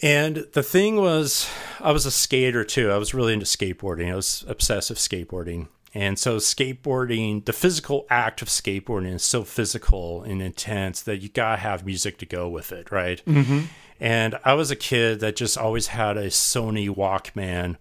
And 0.02 0.46
the 0.52 0.62
thing 0.62 0.96
was, 0.96 1.48
I 1.80 1.92
was 1.92 2.06
a 2.06 2.10
skater 2.10 2.64
too. 2.64 2.90
I 2.90 2.98
was 2.98 3.14
really 3.14 3.32
into 3.32 3.46
skateboarding. 3.46 4.10
I 4.10 4.14
was 4.14 4.44
obsessive 4.46 4.98
skateboarding, 4.98 5.68
And 5.96 6.18
so 6.18 6.36
skateboarding, 6.36 7.42
the 7.46 7.54
physical 7.54 8.04
act 8.10 8.42
of 8.42 8.48
skateboarding 8.48 9.14
is 9.14 9.24
so 9.24 9.44
physical 9.44 10.22
and 10.24 10.42
intense 10.42 11.00
that 11.00 11.22
you 11.22 11.30
gotta 11.30 11.56
have 11.56 11.86
music 11.86 12.18
to 12.18 12.26
go 12.26 12.50
with 12.50 12.70
it, 12.70 12.92
right? 12.92 13.22
Mm-hmm. 13.24 13.60
And 13.98 14.38
I 14.44 14.52
was 14.52 14.70
a 14.70 14.76
kid 14.76 15.20
that 15.20 15.36
just 15.36 15.56
always 15.56 15.86
had 15.86 16.18
a 16.18 16.26
Sony 16.26 16.94
Walkman 16.94 17.76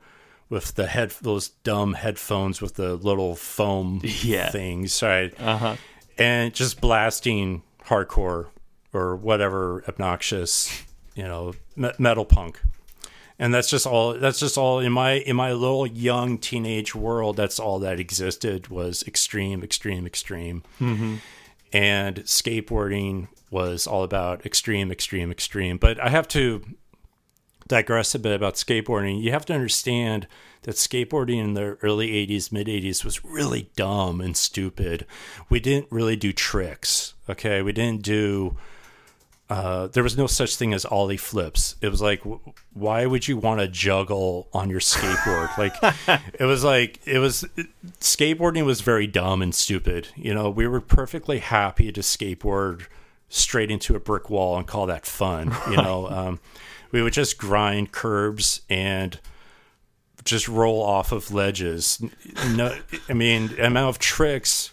with 0.47 0.75
the 0.75 0.87
head 0.87 1.09
those 1.21 1.49
dumb 1.49 1.93
headphones 1.95 2.61
with 2.61 2.75
the 2.75 2.95
little 2.95 3.35
foam 3.35 3.99
Yeah. 4.23 4.49
things, 4.49 5.03
right? 5.03 5.33
Uh-huh. 5.37 5.75
And 6.17 6.53
just 6.53 6.79
blasting 6.79 7.63
hardcore 7.85 8.47
or 8.93 9.17
whatever 9.17 9.83
obnoxious, 9.89 10.83
you 11.15 11.23
know, 11.23 11.53
me- 11.75 11.91
metal 11.99 12.23
punk. 12.23 12.61
And 13.37 13.53
that's 13.53 13.69
just 13.69 13.85
all 13.85 14.13
that's 14.13 14.39
just 14.39 14.57
all 14.57 14.79
in 14.79 14.91
my 14.91 15.13
in 15.13 15.35
my 15.35 15.51
little 15.51 15.85
young 15.85 16.37
teenage 16.37 16.95
world 16.95 17.35
that's 17.35 17.59
all 17.59 17.79
that 17.79 17.99
existed 17.99 18.69
was 18.69 19.03
extreme 19.07 19.61
extreme 19.61 20.05
extreme. 20.05 20.63
Mm-hmm. 20.79 21.15
And 21.73 22.15
skateboarding 22.23 23.27
was 23.51 23.87
all 23.87 24.03
about 24.03 24.45
extreme 24.45 24.91
extreme 24.91 25.31
extreme. 25.31 25.77
But 25.77 25.99
I 25.99 26.09
have 26.09 26.27
to 26.29 26.63
digress 27.67 28.13
a 28.13 28.19
bit 28.19 28.35
about 28.35 28.55
skateboarding, 28.55 29.21
you 29.21 29.31
have 29.31 29.45
to 29.45 29.53
understand 29.53 30.27
that 30.63 30.75
skateboarding 30.75 31.43
in 31.43 31.53
the 31.53 31.77
early 31.81 32.09
80s, 32.27 32.51
mid 32.51 32.67
80s 32.67 33.03
was 33.03 33.23
really 33.23 33.69
dumb 33.75 34.21
and 34.21 34.35
stupid. 34.35 35.05
We 35.49 35.59
didn't 35.59 35.91
really 35.91 36.15
do 36.15 36.33
tricks, 36.33 37.13
okay? 37.29 37.61
We 37.61 37.71
didn't 37.71 38.03
do. 38.03 38.57
Uh, 39.47 39.87
there 39.87 40.01
was 40.01 40.17
no 40.17 40.25
such 40.25 40.55
thing 40.55 40.73
as 40.73 40.85
ollie 40.85 41.17
flips. 41.17 41.75
It 41.79 41.89
was 41.89 42.01
like, 42.01 42.23
why 42.73 43.05
would 43.05 43.27
you 43.27 43.37
want 43.37 43.59
to 43.59 43.67
juggle 43.67 44.47
on 44.53 44.71
your 44.71 44.79
skateboard? 44.79 45.55
like, 46.07 46.31
it 46.39 46.45
was 46.45 46.63
like 46.63 46.99
it 47.05 47.19
was 47.19 47.45
skateboarding 47.99 48.65
was 48.65 48.81
very 48.81 49.05
dumb 49.05 49.41
and 49.43 49.53
stupid. 49.53 50.07
You 50.15 50.33
know, 50.33 50.49
we 50.49 50.67
were 50.67 50.81
perfectly 50.81 51.39
happy 51.39 51.91
to 51.91 52.01
skateboard 52.01 52.87
straight 53.29 53.69
into 53.69 53.95
a 53.95 53.99
brick 53.99 54.29
wall 54.29 54.57
and 54.57 54.65
call 54.65 54.87
that 54.87 55.05
fun. 55.05 55.55
You 55.69 55.77
know, 55.77 56.09
um, 56.09 56.39
we 56.91 57.01
would 57.01 57.13
just 57.13 57.37
grind 57.37 57.91
curbs 57.91 58.61
and 58.69 59.19
just 60.23 60.47
roll 60.47 60.81
off 60.81 61.11
of 61.11 61.31
ledges. 61.31 62.01
No, 62.55 62.75
I 63.07 63.13
mean, 63.13 63.59
amount 63.59 63.89
of 63.89 63.99
tricks. 63.99 64.71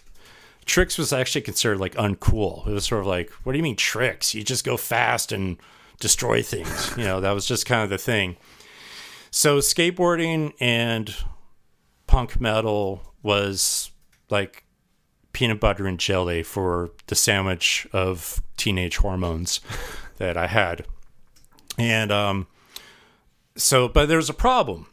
Tricks 0.65 0.97
was 0.97 1.13
actually 1.13 1.41
considered 1.41 1.79
like 1.79 1.95
uncool. 1.95 2.67
It 2.67 2.73
was 2.73 2.85
sort 2.85 3.01
of 3.01 3.07
like, 3.07 3.29
what 3.43 3.53
do 3.53 3.57
you 3.57 3.63
mean 3.63 3.75
tricks? 3.75 4.33
You 4.33 4.43
just 4.43 4.63
go 4.63 4.77
fast 4.77 5.31
and 5.31 5.57
destroy 5.99 6.41
things. 6.41 6.91
You 6.97 7.03
know, 7.05 7.21
that 7.21 7.31
was 7.31 7.45
just 7.45 7.65
kind 7.65 7.83
of 7.83 7.89
the 7.89 7.97
thing. 7.97 8.37
So 9.31 9.59
skateboarding 9.59 10.53
and 10.59 11.13
punk 12.07 12.39
metal 12.39 13.01
was 13.23 13.91
like 14.29 14.63
peanut 15.31 15.59
butter 15.59 15.87
and 15.87 15.99
jelly 15.99 16.43
for 16.43 16.91
the 17.07 17.15
sandwich 17.15 17.87
of 17.91 18.43
teenage 18.57 18.97
hormones 18.97 19.59
that 20.17 20.37
I 20.37 20.47
had. 20.47 20.85
And 21.77 22.11
um 22.11 22.47
so 23.55 23.87
but 23.87 24.07
there 24.07 24.17
was 24.17 24.29
a 24.29 24.35
problem. 24.35 24.87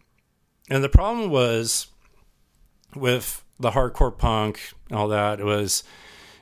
And 0.70 0.82
the 0.82 0.88
problem 0.88 1.30
was 1.30 1.88
with 2.94 3.44
the 3.58 3.72
hardcore 3.72 4.16
punk 4.16 4.72
all 4.90 5.08
that, 5.08 5.40
it 5.40 5.44
was 5.44 5.84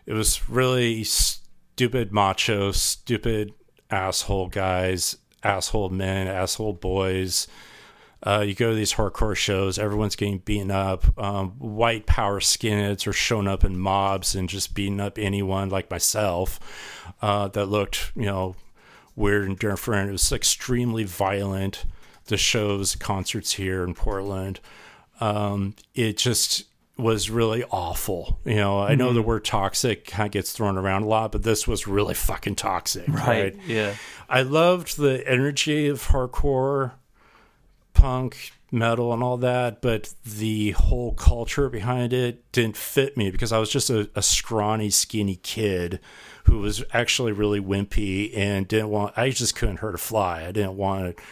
it 0.06 0.14
was 0.14 0.48
really 0.48 1.04
stupid 1.04 2.12
macho, 2.12 2.72
stupid 2.72 3.52
asshole 3.90 4.48
guys, 4.48 5.16
asshole 5.42 5.90
men, 5.90 6.26
asshole 6.26 6.72
boys. 6.74 7.46
Uh, 8.22 8.44
you 8.46 8.54
go 8.54 8.70
to 8.70 8.74
these 8.74 8.94
hardcore 8.94 9.36
shows, 9.36 9.78
everyone's 9.78 10.16
getting 10.16 10.38
beaten 10.38 10.70
up. 10.70 11.06
Um, 11.18 11.50
white 11.58 12.06
power 12.06 12.40
skinheads 12.40 13.06
are 13.06 13.12
showing 13.12 13.46
up 13.46 13.62
in 13.62 13.78
mobs 13.78 14.34
and 14.34 14.48
just 14.48 14.74
beating 14.74 14.98
up 14.98 15.18
anyone 15.18 15.68
like 15.68 15.88
myself 15.90 16.58
uh, 17.22 17.46
that 17.48 17.66
looked, 17.66 18.10
you 18.16 18.26
know, 18.26 18.56
weird 19.14 19.46
and 19.46 19.58
different. 19.58 20.08
It 20.08 20.12
was 20.12 20.32
extremely 20.32 21.04
violent. 21.04 21.84
The 22.24 22.36
shows, 22.36 22.94
concerts 22.96 23.52
here 23.52 23.84
in 23.84 23.94
Portland, 23.94 24.60
um, 25.20 25.74
it 25.94 26.18
just 26.18 26.64
was 26.98 27.30
really 27.30 27.62
awful. 27.70 28.40
You 28.44 28.56
know, 28.56 28.80
I 28.80 28.96
know 28.96 29.12
the 29.12 29.20
mm-hmm. 29.20 29.28
word 29.28 29.44
toxic 29.44 30.04
kind 30.04 30.26
of 30.26 30.32
gets 30.32 30.52
thrown 30.52 30.76
around 30.76 31.04
a 31.04 31.06
lot, 31.06 31.30
but 31.32 31.44
this 31.44 31.66
was 31.66 31.86
really 31.86 32.14
fucking 32.14 32.56
toxic. 32.56 33.06
right? 33.08 33.56
Yeah. 33.66 33.94
I 34.28 34.42
loved 34.42 34.98
the 34.98 35.26
energy 35.26 35.86
of 35.86 36.08
hardcore, 36.08 36.92
punk, 37.94 38.52
metal, 38.72 39.12
and 39.12 39.22
all 39.22 39.36
that, 39.38 39.80
but 39.80 40.12
the 40.24 40.72
whole 40.72 41.14
culture 41.14 41.68
behind 41.68 42.12
it 42.12 42.50
didn't 42.52 42.76
fit 42.76 43.16
me 43.16 43.30
because 43.30 43.52
I 43.52 43.58
was 43.58 43.70
just 43.70 43.90
a, 43.90 44.10
a 44.14 44.22
scrawny, 44.22 44.90
skinny 44.90 45.36
kid 45.36 46.00
who 46.44 46.58
was 46.58 46.82
actually 46.92 47.32
really 47.32 47.60
wimpy 47.60 48.36
and 48.36 48.66
didn't 48.66 48.88
want. 48.88 49.16
I 49.16 49.30
just 49.30 49.54
couldn't 49.54 49.78
hurt 49.78 49.94
a 49.94 49.98
fly. 49.98 50.44
I 50.44 50.52
didn't 50.52 50.76
want 50.76 51.16
to 51.16 51.22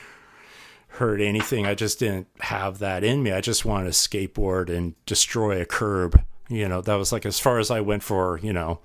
hurt 0.97 1.21
anything. 1.21 1.67
I 1.67 1.75
just 1.75 1.99
didn't 1.99 2.29
have 2.41 2.79
that 2.81 3.05
in 3.05 3.23
me. 3.23 3.33
I 3.33 3.41
just 3.41 3.65
wanted 3.65 3.93
to 3.93 3.93
skateboard 3.93 4.69
and 4.69 4.95
destroy 5.07 5.61
a 5.61 5.67
curb. 5.67 6.23
You 6.49 6.69
know, 6.69 6.81
that 6.81 6.95
was 6.95 7.13
like 7.13 7.27
as 7.27 7.41
far 7.41 7.59
as 7.59 7.71
I 7.71 7.81
went 7.81 8.03
for. 8.03 8.39
You 8.43 8.53
know 8.53 8.81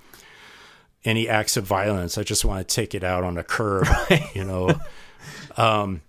any 1.04 1.28
acts 1.28 1.58
of 1.58 1.64
violence. 1.64 2.18
I 2.18 2.24
just 2.24 2.46
want 2.46 2.68
to 2.68 2.76
take 2.76 2.94
it 2.94 3.04
out 3.04 3.24
on 3.24 3.38
a 3.38 3.44
curb, 3.44 3.88
you 4.34 4.44
know. 4.44 4.72
Um, 5.58 6.02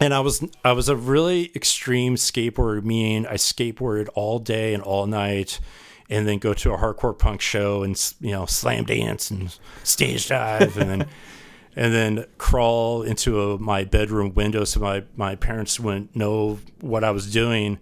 and 0.00 0.14
I 0.14 0.20
was 0.20 0.44
I 0.64 0.72
was 0.72 0.88
a 0.88 0.96
really 0.96 1.50
extreme 1.54 2.16
skateboarder, 2.16 2.82
Mean 2.82 3.26
I 3.26 3.34
skateboarded 3.34 4.08
all 4.14 4.38
day 4.38 4.72
and 4.72 4.82
all 4.82 5.06
night, 5.06 5.60
and 6.08 6.26
then 6.26 6.38
go 6.38 6.54
to 6.54 6.72
a 6.72 6.78
hardcore 6.78 7.18
punk 7.18 7.40
show 7.40 7.82
and 7.82 8.14
you 8.20 8.30
know 8.30 8.46
slam 8.46 8.84
dance 8.84 9.30
and 9.30 9.56
stage 9.82 10.28
dive, 10.28 10.78
and 10.78 10.90
then 10.90 11.08
and 11.76 11.94
then 11.94 12.26
crawl 12.38 13.02
into 13.02 13.40
a, 13.40 13.58
my 13.58 13.84
bedroom 13.84 14.34
window 14.34 14.64
so 14.64 14.80
my 14.80 15.04
my 15.16 15.36
parents 15.36 15.78
wouldn't 15.78 16.14
know 16.16 16.58
what 16.80 17.04
I 17.04 17.10
was 17.10 17.30
doing, 17.30 17.78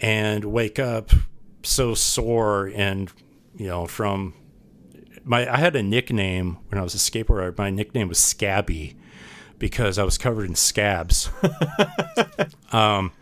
and 0.00 0.44
wake 0.44 0.78
up 0.78 1.10
so 1.62 1.94
sore 1.94 2.70
and 2.74 3.12
you 3.56 3.66
know 3.66 3.86
from 3.86 4.34
my 5.24 5.52
I 5.52 5.58
had 5.58 5.76
a 5.76 5.82
nickname 5.82 6.58
when 6.68 6.78
I 6.78 6.82
was 6.82 6.94
a 6.94 6.98
skateboarder. 6.98 7.56
My 7.56 7.70
nickname 7.70 8.08
was 8.08 8.18
Scabby 8.18 8.96
because 9.58 9.98
I 9.98 10.04
was 10.04 10.18
covered 10.18 10.48
in 10.48 10.54
scabs. 10.54 11.30
um, 12.72 13.12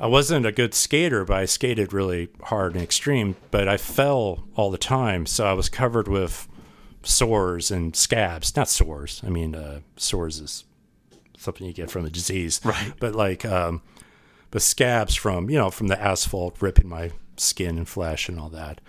I 0.00 0.06
wasn't 0.06 0.46
a 0.46 0.52
good 0.52 0.74
skater, 0.74 1.24
but 1.24 1.36
I 1.36 1.44
skated 1.44 1.92
really 1.92 2.28
hard 2.44 2.74
and 2.74 2.82
extreme. 2.82 3.36
But 3.50 3.68
I 3.68 3.76
fell 3.76 4.44
all 4.56 4.70
the 4.70 4.78
time, 4.78 5.26
so 5.26 5.46
I 5.46 5.52
was 5.52 5.68
covered 5.68 6.08
with 6.08 6.48
sores 7.02 7.70
and 7.70 7.94
scabs. 7.96 8.56
Not 8.56 8.68
sores. 8.68 9.22
I 9.24 9.30
mean, 9.30 9.54
uh, 9.54 9.80
sores 9.96 10.38
is 10.40 10.64
something 11.38 11.66
you 11.66 11.72
get 11.72 11.90
from 11.90 12.04
a 12.04 12.10
disease, 12.10 12.60
Right. 12.64 12.92
But 13.00 13.14
like, 13.14 13.44
um, 13.44 13.82
but 14.50 14.62
scabs 14.62 15.14
from 15.14 15.48
you 15.48 15.58
know 15.58 15.70
from 15.70 15.88
the 15.88 16.00
asphalt 16.00 16.60
ripping 16.60 16.88
my 16.88 17.12
skin 17.36 17.78
and 17.78 17.88
flesh 17.88 18.28
and 18.28 18.38
all 18.38 18.50
that. 18.50 18.80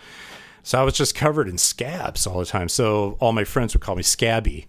So 0.63 0.79
I 0.79 0.83
was 0.83 0.93
just 0.93 1.15
covered 1.15 1.47
in 1.47 1.57
scabs 1.57 2.27
all 2.27 2.39
the 2.39 2.45
time. 2.45 2.69
So 2.69 3.17
all 3.19 3.31
my 3.31 3.43
friends 3.43 3.73
would 3.73 3.81
call 3.81 3.95
me 3.95 4.03
Scabby. 4.03 4.67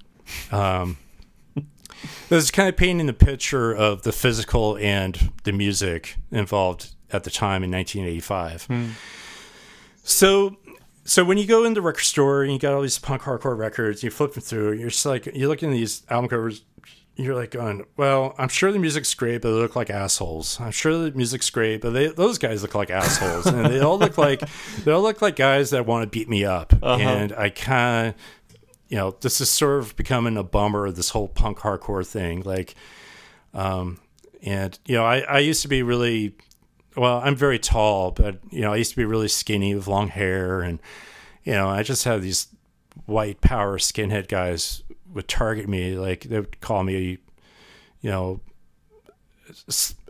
Um, 0.51 0.97
this 1.55 2.45
is 2.45 2.51
kind 2.51 2.69
of 2.69 2.77
painting 2.77 3.07
the 3.07 3.13
picture 3.13 3.73
of 3.75 4.03
the 4.03 4.13
physical 4.13 4.77
and 4.79 5.33
the 5.45 5.53
music 5.53 6.17
involved 6.31 6.95
at 7.11 7.25
the 7.25 7.31
time 7.31 7.63
in 7.63 7.71
1985. 7.71 8.97
So, 10.05 10.57
so 11.05 11.25
when 11.25 11.39
you 11.39 11.47
go 11.47 11.65
in 11.65 11.75
the 11.75 11.83
record 11.83 12.05
store 12.05 12.43
and 12.43 12.53
you 12.53 12.59
got 12.59 12.75
all 12.75 12.83
these 12.83 12.99
punk 12.99 13.23
hardcore 13.23 13.57
records, 13.57 14.03
you 14.03 14.11
flip 14.11 14.35
them 14.35 14.43
through, 14.43 14.73
you're 14.73 14.91
just 14.91 15.07
like 15.07 15.27
you're 15.27 15.49
looking 15.49 15.71
at 15.71 15.75
these 15.75 16.03
album 16.11 16.29
covers. 16.29 16.65
You're 17.15 17.35
like 17.35 17.51
going, 17.51 17.85
well, 17.99 18.35
I'm 18.39 18.49
sure 18.49 18.73
the 18.73 18.79
music's 18.79 19.13
great, 19.13 19.43
but 19.43 19.51
they 19.51 19.57
look 19.57 19.77
like 19.77 19.91
assholes. 19.91 20.59
I'm 20.59 20.71
sure 20.71 20.97
the 20.97 21.11
music's 21.11 21.51
great, 21.51 21.83
but 21.83 21.91
they, 21.91 22.07
those 22.07 22.39
guys 22.39 22.63
look 22.63 22.75
like 22.75 22.89
assholes, 22.89 23.45
and 23.45 23.67
they 23.67 23.81
all 23.81 23.99
look 23.99 24.17
like 24.17 24.43
they 24.85 24.93
all 24.93 25.03
look 25.03 25.21
like 25.21 25.37
guys 25.37 25.69
that 25.71 25.85
want 25.85 26.05
to 26.05 26.07
beat 26.07 26.31
me 26.31 26.47
up. 26.47 26.73
And 26.83 27.35
I 27.35 27.51
kind 27.51 28.09
of, 28.09 28.15
you 28.89 28.97
know, 28.97 29.15
this 29.21 29.43
is 29.43 29.51
sort 29.51 29.81
of 29.81 29.95
becoming 29.95 30.39
a 30.39 30.43
bummer 30.43 30.87
of 30.87 30.97
this 30.97 31.11
whole 31.11 31.29
punk 31.29 31.59
hardcore 31.59 32.07
thing. 32.07 32.45
Like, 32.45 32.77
um, 33.53 34.01
and 34.43 34.79
you 34.87 34.97
know, 34.97 35.05
I, 35.05 35.19
I 35.19 35.39
used 35.41 35.61
to 35.63 35.69
be 35.69 35.83
really, 35.83 36.35
well, 36.97 37.21
I'm 37.25 37.37
very 37.37 37.59
tall, 37.59 38.11
but 38.11 38.39
you 38.51 38.61
know, 38.61 38.73
I 38.73 38.77
used 38.77 38.91
to 38.91 38.97
be 38.97 39.05
really 39.05 39.29
skinny 39.29 39.75
with 39.75 39.87
long 39.87 40.09
hair, 40.09 40.61
and 40.61 40.79
you 41.45 41.53
know, 41.53 41.69
I 41.69 41.83
just 41.83 42.05
had 42.05 42.23
these 42.23 42.49
white 43.07 43.41
power 43.41 43.79
skinhead 43.79 44.29
guys 44.29 44.83
would 45.13 45.29
target 45.29 45.69
me, 45.69 45.97
like 45.97 46.23
they 46.23 46.41
would 46.41 46.61
call 46.61 46.85
me, 46.85 47.19
you 48.01 48.11
know, 48.11 48.41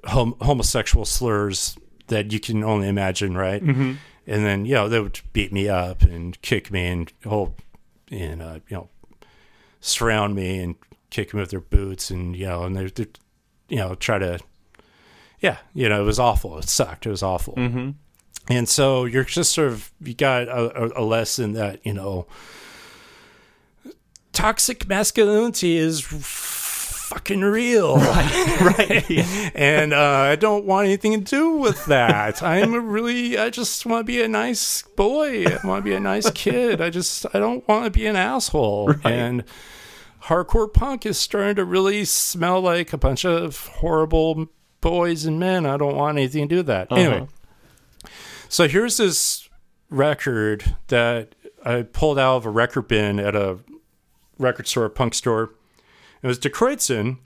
hom- 0.04 0.36
homosexual 0.40 1.04
slurs 1.04 1.76
that 2.08 2.32
you 2.32 2.40
can 2.40 2.62
only 2.62 2.88
imagine, 2.88 3.36
right? 3.36 3.62
Mm-hmm. 3.62 3.92
And 4.26 4.44
then 4.44 4.64
you 4.64 4.74
know 4.74 4.88
they 4.88 5.00
would 5.00 5.20
beat 5.32 5.52
me 5.52 5.68
up 5.68 6.02
and 6.02 6.40
kick 6.42 6.70
me 6.70 6.86
and 6.86 7.12
hold 7.24 7.54
and 8.10 8.40
uh, 8.40 8.60
you 8.68 8.76
know 8.76 8.88
surround 9.80 10.36
me 10.36 10.60
and 10.60 10.76
kick 11.10 11.34
me 11.34 11.40
with 11.40 11.50
their 11.50 11.60
boots 11.60 12.10
and 12.10 12.36
you 12.36 12.46
know 12.46 12.62
and 12.62 12.76
they're, 12.76 12.88
they're 12.88 13.06
you 13.68 13.78
know 13.78 13.96
try 13.96 14.18
to 14.18 14.38
yeah 15.42 15.58
you 15.74 15.88
know 15.88 16.00
it 16.00 16.04
was 16.06 16.18
awful 16.18 16.56
it 16.58 16.68
sucked 16.68 17.04
it 17.04 17.10
was 17.10 17.22
awful 17.22 17.54
Mm-hmm. 17.56 17.90
and 18.48 18.68
so 18.68 19.04
you're 19.04 19.24
just 19.24 19.52
sort 19.52 19.68
of 19.68 19.92
you 20.00 20.14
got 20.14 20.48
a, 20.48 20.98
a 20.98 21.04
lesson 21.04 21.52
that 21.52 21.84
you 21.84 21.92
know 21.92 22.26
toxic 24.32 24.88
masculinity 24.88 25.76
is 25.76 26.00
fucking 26.00 27.42
real 27.42 27.96
Right. 27.98 28.60
right. 28.78 29.10
Yeah. 29.10 29.50
and 29.54 29.92
uh, 29.92 30.00
I 30.00 30.36
don't 30.36 30.64
want 30.64 30.86
anything 30.86 31.12
to 31.22 31.36
do 31.36 31.50
with 31.56 31.84
that. 31.86 32.42
I'm 32.42 32.72
a 32.72 32.80
really, 32.80 33.36
I 33.36 33.50
just 33.50 33.84
want 33.84 34.00
to 34.06 34.10
be 34.10 34.22
a 34.22 34.28
nice 34.28 34.80
boy. 34.96 35.44
I 35.44 35.58
want 35.66 35.84
to 35.84 35.90
be 35.90 35.94
a 35.94 36.00
nice 36.00 36.30
kid. 36.30 36.80
I 36.80 36.88
just, 36.88 37.26
I 37.34 37.38
don't 37.38 37.66
want 37.68 37.84
to 37.84 37.90
be 37.90 38.06
an 38.06 38.16
asshole. 38.16 38.94
And 39.04 39.44
hardcore 40.24 40.72
punk 40.72 41.04
is 41.04 41.18
starting 41.18 41.56
to 41.56 41.66
really 41.66 42.06
smell 42.06 42.62
like 42.62 42.94
a 42.94 42.98
bunch 42.98 43.26
of 43.26 43.66
horrible 43.66 44.46
boys 44.82 45.24
and 45.24 45.40
men. 45.40 45.64
I 45.64 45.78
don't 45.78 45.96
want 45.96 46.18
anything 46.18 46.46
to 46.46 46.48
do 46.48 46.56
with 46.58 46.66
that. 46.66 46.92
Uh-huh. 46.92 47.00
Anyway, 47.00 47.28
so 48.50 48.68
here's 48.68 48.98
this 48.98 49.48
record 49.88 50.76
that 50.88 51.34
I 51.64 51.82
pulled 51.82 52.18
out 52.18 52.36
of 52.36 52.46
a 52.46 52.50
record 52.50 52.88
bin 52.88 53.18
at 53.18 53.34
a 53.34 53.60
record 54.38 54.68
store, 54.68 54.84
a 54.84 54.90
punk 54.90 55.14
store. 55.14 55.54
It 56.22 56.26
was 56.26 56.38
Die 56.38 56.50
Kreuzen, 56.50 57.18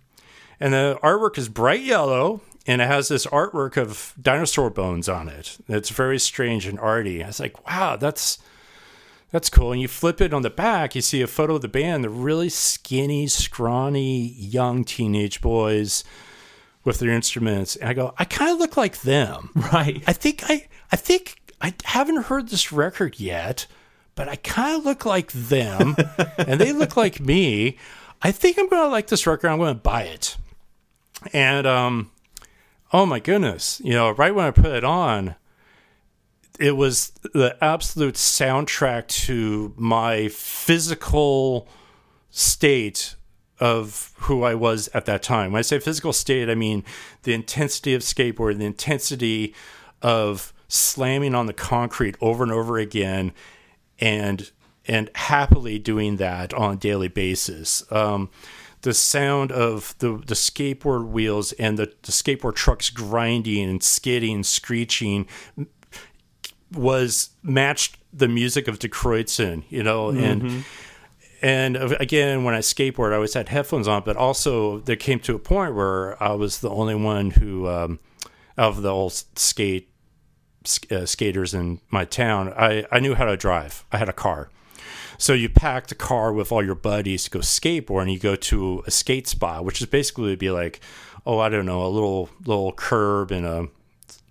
and 0.60 0.72
the 0.72 1.00
artwork 1.02 1.36
is 1.36 1.48
bright 1.48 1.82
yellow, 1.82 2.42
and 2.66 2.80
it 2.80 2.86
has 2.86 3.08
this 3.08 3.26
artwork 3.26 3.76
of 3.76 4.14
dinosaur 4.20 4.70
bones 4.70 5.08
on 5.08 5.28
it. 5.28 5.58
It's 5.68 5.90
very 5.90 6.18
strange 6.18 6.66
and 6.66 6.78
arty. 6.78 7.24
I 7.24 7.26
was 7.26 7.40
like, 7.40 7.66
wow, 7.68 7.96
that's 7.96 8.38
that's 9.32 9.50
cool. 9.50 9.72
And 9.72 9.80
you 9.80 9.88
flip 9.88 10.20
it 10.20 10.32
on 10.32 10.42
the 10.42 10.50
back, 10.50 10.94
you 10.94 11.02
see 11.02 11.20
a 11.20 11.26
photo 11.26 11.56
of 11.56 11.62
the 11.62 11.68
band. 11.68 12.04
They're 12.04 12.10
really 12.10 12.48
skinny, 12.48 13.26
scrawny, 13.26 14.28
young 14.28 14.84
teenage 14.84 15.40
boys 15.40 16.04
with 16.86 17.00
their 17.00 17.10
instruments. 17.10 17.76
And 17.76 17.90
I 17.90 17.92
go, 17.92 18.14
I 18.16 18.24
kind 18.24 18.52
of 18.52 18.58
look 18.58 18.76
like 18.76 19.02
them. 19.02 19.50
Right. 19.72 20.02
I 20.06 20.12
think 20.12 20.44
I 20.48 20.68
I 20.92 20.96
think 20.96 21.52
I 21.60 21.74
haven't 21.84 22.24
heard 22.24 22.48
this 22.48 22.72
record 22.72 23.18
yet, 23.18 23.66
but 24.14 24.28
I 24.28 24.36
kind 24.36 24.78
of 24.78 24.84
look 24.84 25.04
like 25.04 25.32
them, 25.32 25.96
and 26.38 26.60
they 26.60 26.72
look 26.72 26.96
like 26.96 27.18
me. 27.18 27.76
I 28.22 28.30
think 28.30 28.58
I'm 28.58 28.68
gonna 28.68 28.88
like 28.88 29.08
this 29.08 29.26
record. 29.26 29.48
I'm 29.48 29.58
gonna 29.58 29.74
buy 29.74 30.04
it. 30.04 30.36
And 31.32 31.66
um, 31.66 32.10
oh 32.92 33.06
my 33.06 33.18
goodness, 33.18 33.80
you 33.84 33.92
know, 33.92 34.10
right 34.12 34.34
when 34.34 34.46
I 34.46 34.52
put 34.52 34.66
it 34.66 34.84
on, 34.84 35.34
it 36.60 36.76
was 36.76 37.10
the 37.34 37.56
absolute 37.60 38.14
soundtrack 38.14 39.08
to 39.26 39.74
my 39.76 40.28
physical 40.28 41.68
state 42.30 43.15
of 43.58 44.12
who 44.20 44.42
I 44.42 44.54
was 44.54 44.88
at 44.94 45.06
that 45.06 45.22
time. 45.22 45.52
When 45.52 45.60
I 45.60 45.62
say 45.62 45.78
physical 45.78 46.12
state, 46.12 46.50
I 46.50 46.54
mean 46.54 46.84
the 47.22 47.32
intensity 47.32 47.94
of 47.94 48.02
skateboarding, 48.02 48.58
the 48.58 48.66
intensity 48.66 49.54
of 50.02 50.52
slamming 50.68 51.34
on 51.34 51.46
the 51.46 51.52
concrete 51.52 52.16
over 52.20 52.42
and 52.42 52.52
over 52.52 52.78
again, 52.78 53.32
and 53.98 54.50
and 54.86 55.10
happily 55.14 55.78
doing 55.78 56.16
that 56.16 56.54
on 56.54 56.74
a 56.74 56.76
daily 56.76 57.08
basis. 57.08 57.90
Um, 57.90 58.30
the 58.82 58.94
sound 58.94 59.50
of 59.50 59.96
the, 59.98 60.10
the 60.26 60.34
skateboard 60.34 61.08
wheels 61.08 61.52
and 61.52 61.76
the, 61.76 61.86
the 62.02 62.12
skateboard 62.12 62.54
trucks 62.54 62.88
grinding 62.88 63.68
and 63.68 63.82
skidding, 63.82 64.44
screeching 64.44 65.26
was 66.72 67.30
matched 67.42 67.96
the 68.12 68.28
music 68.28 68.68
of 68.68 68.78
Die 68.78 68.88
Kreuzen, 68.88 69.64
you 69.70 69.82
know, 69.82 70.10
and 70.10 70.64
and 71.46 71.76
again, 71.76 72.42
when 72.42 72.54
I 72.54 72.58
skateboard, 72.58 73.12
I 73.12 73.14
always 73.14 73.34
had 73.34 73.50
headphones 73.50 73.86
on, 73.86 74.02
but 74.04 74.16
also 74.16 74.80
there 74.80 74.96
came 74.96 75.20
to 75.20 75.36
a 75.36 75.38
point 75.38 75.76
where 75.76 76.20
I 76.20 76.32
was 76.32 76.58
the 76.58 76.70
only 76.70 76.96
one 76.96 77.30
who, 77.30 77.68
um, 77.68 78.00
of 78.58 78.82
the 78.82 78.88
old 78.88 79.12
skate 79.36 79.88
uh, 80.90 81.06
skaters 81.06 81.54
in 81.54 81.80
my 81.88 82.04
town, 82.04 82.52
I, 82.56 82.84
I 82.90 82.98
knew 82.98 83.14
how 83.14 83.26
to 83.26 83.36
drive. 83.36 83.84
I 83.92 83.98
had 83.98 84.08
a 84.08 84.12
car. 84.12 84.50
So 85.18 85.34
you 85.34 85.48
packed 85.48 85.92
a 85.92 85.94
car 85.94 86.32
with 86.32 86.50
all 86.50 86.64
your 86.64 86.74
buddies 86.74 87.22
to 87.24 87.30
go 87.30 87.38
skateboard, 87.38 88.02
and 88.02 88.12
you 88.12 88.18
go 88.18 88.34
to 88.34 88.82
a 88.84 88.90
skate 88.90 89.28
spot, 89.28 89.64
which 89.64 89.80
is 89.80 89.86
basically 89.86 90.34
be 90.34 90.50
like, 90.50 90.80
oh, 91.24 91.38
I 91.38 91.48
don't 91.48 91.64
know, 91.64 91.86
a 91.86 91.88
little 91.88 92.28
little 92.44 92.72
curb 92.72 93.30
and 93.30 93.46
a 93.46 93.68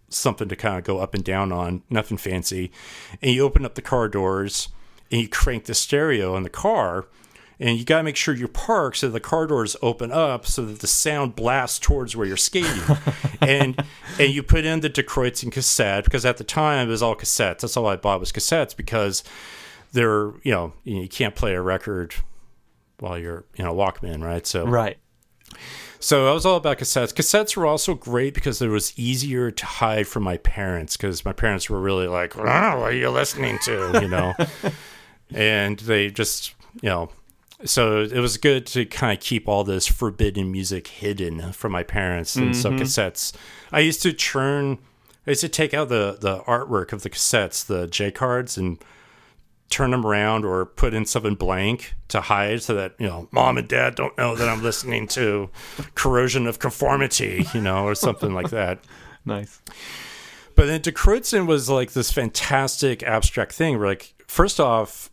something 0.09 0.49
to 0.49 0.55
kind 0.57 0.77
of 0.77 0.83
go 0.83 0.99
up 0.99 1.13
and 1.13 1.23
down 1.23 1.53
on, 1.53 1.83
nothing 1.89 2.17
fancy. 2.17 2.73
And 3.21 3.31
you 3.31 3.45
open 3.45 3.63
up 3.63 3.75
the 3.75 3.81
car 3.81 4.09
doors 4.09 4.67
and 5.15 5.21
you 5.21 5.29
crank 5.29 5.63
the 5.63 5.73
stereo 5.73 6.35
in 6.35 6.43
the 6.43 6.49
car. 6.49 7.05
And 7.57 7.79
you 7.79 7.85
got 7.85 7.99
to 7.99 8.03
make 8.03 8.17
sure 8.17 8.35
you 8.35 8.49
park 8.49 8.97
so 8.97 9.07
the 9.07 9.21
car 9.21 9.47
doors 9.47 9.77
open 9.81 10.11
up 10.11 10.45
so 10.45 10.65
that 10.65 10.79
the 10.79 10.87
sound 10.87 11.37
blasts 11.37 11.79
towards 11.79 12.13
where 12.13 12.27
you're 12.27 12.35
skating. 12.35 12.97
and 13.41 13.81
and 14.19 14.33
you 14.33 14.43
put 14.43 14.65
in 14.65 14.81
the 14.81 14.89
Die 14.89 15.01
Kreuzen 15.03 15.53
cassette 15.53 16.03
because 16.03 16.25
at 16.25 16.35
the 16.35 16.43
time 16.43 16.89
it 16.89 16.91
was 16.91 17.01
all 17.01 17.15
cassettes. 17.15 17.59
That's 17.61 17.77
all 17.77 17.87
I 17.87 17.95
bought 17.95 18.19
was 18.19 18.33
cassettes 18.33 18.75
because 18.75 19.23
they're 19.93 20.33
you 20.43 20.51
know 20.51 20.73
you 20.83 21.07
can't 21.07 21.33
play 21.33 21.53
a 21.55 21.61
record 21.61 22.13
while 22.99 23.17
you're 23.17 23.45
in 23.55 23.65
a 23.65 23.73
Walkman, 23.73 24.21
right? 24.21 24.45
So 24.45 24.65
Right. 24.67 24.97
so 26.01 26.27
I 26.29 26.33
was 26.33 26.45
all 26.45 26.57
about 26.57 26.77
cassettes. 26.79 27.13
Cassettes 27.13 27.55
were 27.55 27.65
also 27.65 27.93
great 27.93 28.33
because 28.33 28.61
it 28.61 28.67
was 28.67 28.91
easier 28.99 29.49
to 29.49 29.65
hide 29.65 30.07
from 30.07 30.23
my 30.23 30.35
parents 30.39 30.97
because 30.97 31.23
my 31.23 31.31
parents 31.31 31.69
were 31.69 31.79
really 31.79 32.07
like, 32.07 32.37
oh, 32.37 32.41
"What 32.41 32.49
are 32.49 32.91
you 32.91 33.09
listening 33.11 33.59
to?" 33.63 33.99
You 34.01 34.09
know, 34.09 34.33
and 35.33 35.79
they 35.79 36.09
just 36.09 36.53
you 36.81 36.89
know. 36.89 37.09
So 37.63 38.01
it 38.01 38.19
was 38.19 38.37
good 38.37 38.65
to 38.67 38.85
kind 38.85 39.17
of 39.17 39.23
keep 39.23 39.47
all 39.47 39.63
this 39.63 39.87
forbidden 39.87 40.51
music 40.51 40.87
hidden 40.87 41.53
from 41.53 41.71
my 41.71 41.83
parents, 41.83 42.35
and 42.35 42.55
so 42.55 42.69
mm-hmm. 42.69 42.81
cassettes. 42.81 43.33
I 43.71 43.79
used 43.79 44.01
to 44.03 44.11
churn. 44.11 44.77
I 45.25 45.31
used 45.31 45.41
to 45.41 45.49
take 45.49 45.73
out 45.73 45.89
the 45.89 46.17
the 46.19 46.39
artwork 46.41 46.91
of 46.91 47.03
the 47.03 47.09
cassettes, 47.09 47.65
the 47.65 47.87
J 47.87 48.11
cards, 48.11 48.57
and 48.57 48.77
turn 49.69 49.91
them 49.91 50.05
around 50.05 50.45
or 50.45 50.65
put 50.65 50.93
in 50.93 51.05
something 51.05 51.35
blank 51.35 51.95
to 52.07 52.21
hide 52.21 52.61
so 52.61 52.73
that 52.75 52.93
you 52.99 53.07
know 53.07 53.27
mom 53.31 53.57
and 53.57 53.67
dad 53.67 53.95
don't 53.95 54.15
know 54.17 54.35
that 54.35 54.47
i'm 54.47 54.61
listening 54.61 55.07
to 55.07 55.49
corrosion 55.95 56.45
of 56.45 56.59
conformity 56.59 57.45
you 57.53 57.61
know 57.61 57.83
or 57.83 57.95
something 57.95 58.33
like 58.33 58.49
that 58.49 58.79
Nice. 59.25 59.59
but 60.53 60.67
then 60.67 60.81
Die 60.81 60.91
Kreuzen 60.91 61.47
was 61.47 61.67
like 61.67 61.93
this 61.93 62.11
fantastic 62.11 63.01
abstract 63.01 63.53
thing 63.53 63.79
where 63.79 63.87
like 63.87 64.13
first 64.27 64.59
off 64.59 65.09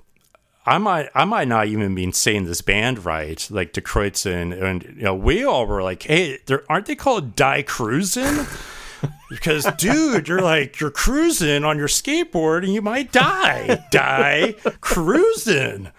I 0.64 0.78
might 0.78 1.08
I 1.14 1.24
might 1.24 1.48
not 1.48 1.66
even 1.66 1.94
be 1.94 2.10
saying 2.12 2.44
this 2.44 2.60
band 2.60 3.04
right, 3.04 3.46
like 3.50 3.72
Die 3.72 3.80
Kreuzen, 3.80 4.52
and 4.52 4.84
you 4.96 5.02
know 5.02 5.14
we 5.14 5.44
all 5.44 5.66
were 5.66 5.82
like, 5.82 6.04
hey, 6.04 6.38
aren't 6.68 6.86
they 6.86 6.94
called 6.94 7.34
Die 7.34 7.62
Cruising? 7.62 8.46
because 9.28 9.64
dude, 9.76 10.28
you're 10.28 10.40
like 10.40 10.78
you're 10.78 10.90
cruising 10.90 11.64
on 11.64 11.78
your 11.78 11.88
skateboard 11.88 12.62
and 12.62 12.72
you 12.72 12.82
might 12.82 13.10
die, 13.10 13.84
die 13.90 14.54
cruising. 14.80 15.90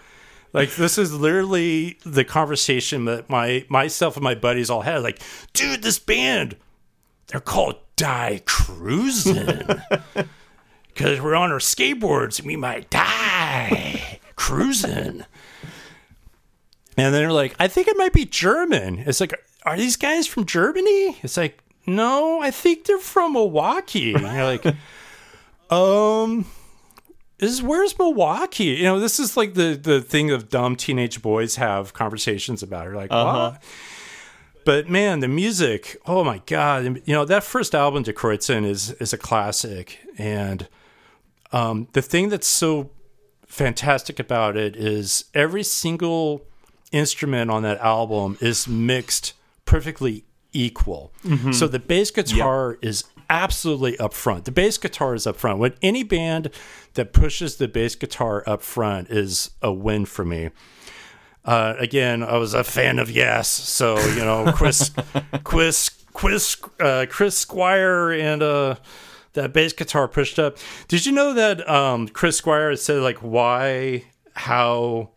Like 0.54 0.76
this 0.76 0.96
is 0.96 1.12
literally 1.12 1.98
the 2.04 2.24
conversation 2.24 3.04
that 3.04 3.28
my 3.28 3.66
myself 3.68 4.16
and 4.16 4.24
my 4.24 4.34
buddies 4.34 4.70
all 4.70 4.82
had. 4.82 5.02
Like, 5.02 5.20
dude, 5.52 5.82
this 5.82 5.98
band, 5.98 6.56
they're 7.26 7.40
called 7.40 7.76
Die 7.96 8.40
Cruising 8.46 9.62
because 10.94 11.20
we're 11.20 11.34
on 11.34 11.52
our 11.52 11.58
skateboards 11.58 12.38
and 12.38 12.46
we 12.46 12.56
might 12.56 12.88
die 12.88 14.20
cruising. 14.36 15.24
And 16.96 17.12
then 17.12 17.12
they're 17.12 17.32
like, 17.32 17.56
I 17.58 17.68
think 17.68 17.88
it 17.88 17.96
might 17.96 18.12
be 18.12 18.24
German. 18.24 19.00
It's 19.00 19.20
like, 19.20 19.34
are 19.64 19.76
these 19.76 19.96
guys 19.96 20.26
from 20.26 20.46
Germany? 20.46 21.18
It's 21.22 21.36
like, 21.36 21.58
no, 21.86 22.40
I 22.40 22.50
think 22.50 22.84
they're 22.84 22.98
from 22.98 23.32
Milwaukee. 23.32 24.14
And 24.14 24.22
you're 24.22 24.44
like, 24.44 24.66
um, 25.70 26.46
is 27.38 27.62
where's 27.62 27.98
Milwaukee? 27.98 28.64
You 28.64 28.84
know, 28.84 29.00
this 29.00 29.18
is 29.18 29.36
like 29.36 29.54
the 29.54 29.78
the 29.80 30.00
thing 30.00 30.30
of 30.30 30.48
dumb 30.48 30.76
teenage 30.76 31.20
boys 31.20 31.56
have 31.56 31.92
conversations 31.92 32.62
about. 32.62 32.84
You're 32.84 32.96
like, 32.96 33.10
what? 33.10 33.62
But 34.64 34.88
man, 34.88 35.20
the 35.20 35.28
music, 35.28 35.96
oh 36.06 36.24
my 36.24 36.40
god! 36.46 37.02
You 37.04 37.14
know 37.14 37.24
that 37.24 37.44
first 37.44 37.74
album, 37.74 38.02
Die 38.02 38.12
Kreuzen, 38.12 38.64
is 38.64 38.92
is 38.92 39.12
a 39.12 39.18
classic, 39.18 39.98
and 40.16 40.68
um, 41.52 41.88
the 41.92 42.00
thing 42.00 42.30
that's 42.30 42.46
so 42.46 42.90
fantastic 43.54 44.18
about 44.18 44.56
it 44.56 44.74
is 44.74 45.26
every 45.32 45.62
single 45.62 46.44
instrument 46.90 47.50
on 47.50 47.62
that 47.62 47.78
album 47.78 48.36
is 48.40 48.66
mixed 48.66 49.32
perfectly 49.64 50.24
equal. 50.52 51.12
So 51.52 51.68
the 51.68 51.78
bass 51.78 52.10
guitar 52.10 52.78
is 52.82 53.04
absolutely 53.30 53.96
up 53.98 54.12
front. 54.12 54.44
The 54.44 54.50
bass 54.52 54.76
guitar 54.76 55.14
is 55.14 55.26
up 55.26 55.36
front. 55.36 55.58
When 55.58 55.74
any 55.82 56.02
band 56.02 56.50
that 56.94 57.12
pushes 57.12 57.56
the 57.56 57.68
bass 57.68 57.94
guitar 57.94 58.42
up 58.46 58.60
front 58.62 59.08
is 59.10 59.50
a 59.62 59.72
win 59.72 60.04
for 60.04 60.24
me. 60.24 60.50
Uh, 61.44 61.74
again, 61.78 62.22
I 62.22 62.36
was 62.38 62.54
a 62.54 62.64
fan 62.64 62.98
of 62.98 63.10
Yes, 63.10 63.48
so 63.48 63.98
you 63.98 64.24
know, 64.24 64.50
Chris, 64.52 64.90
Chris, 65.44 65.90
Chris, 66.12 66.56
uh, 66.80 67.06
Chris 67.08 67.36
Squire, 67.36 68.12
and 68.12 68.42
uh, 68.42 68.76
that 69.34 69.52
bass 69.52 69.72
guitar 69.72 70.08
pushed 70.08 70.38
up. 70.38 70.56
Did 70.88 71.06
you 71.06 71.12
know 71.12 71.32
that 71.34 71.68
um, 71.68 72.08
Chris 72.08 72.36
Squire 72.38 72.74
said 72.76 73.02
like 73.02 73.18
why, 73.18 74.04
how 74.34 75.10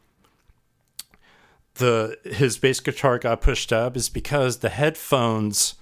the 1.75 2.17
his 2.23 2.57
bass 2.57 2.79
guitar 2.79 3.17
got 3.17 3.41
pushed 3.41 3.71
up 3.71 3.95
is 3.95 4.09
because 4.09 4.57
the 4.57 4.69
headphones 4.69 5.75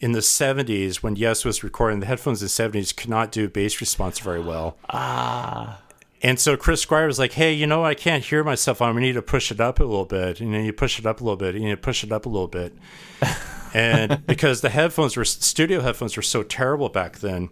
in 0.00 0.12
the 0.12 0.20
70s 0.20 0.96
when 0.96 1.16
Yes 1.16 1.44
was 1.44 1.64
recording 1.64 2.00
the 2.00 2.06
headphones 2.06 2.40
in 2.40 2.46
the 2.46 2.80
70s 2.80 2.94
could 2.94 3.10
not 3.10 3.32
do 3.32 3.48
bass 3.48 3.80
response 3.80 4.20
very 4.20 4.40
well. 4.40 4.76
Ah. 4.90 5.82
And 6.22 6.38
so 6.38 6.56
Chris 6.56 6.82
Squire 6.82 7.06
was 7.06 7.18
like, 7.18 7.32
"Hey, 7.32 7.52
you 7.52 7.66
know, 7.66 7.84
I 7.84 7.94
can't 7.94 8.24
hear 8.24 8.42
myself. 8.42 8.82
I'm 8.82 8.94
gonna 8.94 9.06
need 9.06 9.12
to 9.12 9.22
push 9.22 9.52
it 9.52 9.60
up 9.60 9.78
a 9.78 9.84
little 9.84 10.04
bit." 10.04 10.40
And 10.40 10.52
then 10.52 10.64
you 10.64 10.72
push 10.72 10.98
it 10.98 11.06
up 11.06 11.20
a 11.20 11.24
little 11.24 11.36
bit, 11.36 11.54
and 11.54 11.62
you 11.64 11.76
push 11.76 12.02
it 12.02 12.10
up 12.10 12.26
a 12.26 12.28
little 12.28 12.48
bit. 12.48 12.76
and 13.74 14.26
because 14.26 14.60
the 14.60 14.70
headphones 14.70 15.16
were 15.16 15.24
studio 15.24 15.80
headphones 15.80 16.16
were 16.16 16.22
so 16.22 16.42
terrible 16.42 16.88
back 16.88 17.20
then, 17.20 17.50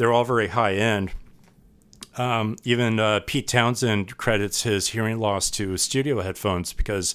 they're 0.00 0.12
all 0.14 0.24
very 0.24 0.48
high 0.48 0.72
end. 0.72 1.10
Um, 2.16 2.56
even 2.64 2.98
uh, 2.98 3.20
Pete 3.26 3.46
Townshend 3.46 4.16
credits 4.16 4.62
his 4.62 4.88
hearing 4.88 5.18
loss 5.18 5.50
to 5.50 5.76
studio 5.76 6.22
headphones 6.22 6.72
because 6.72 7.14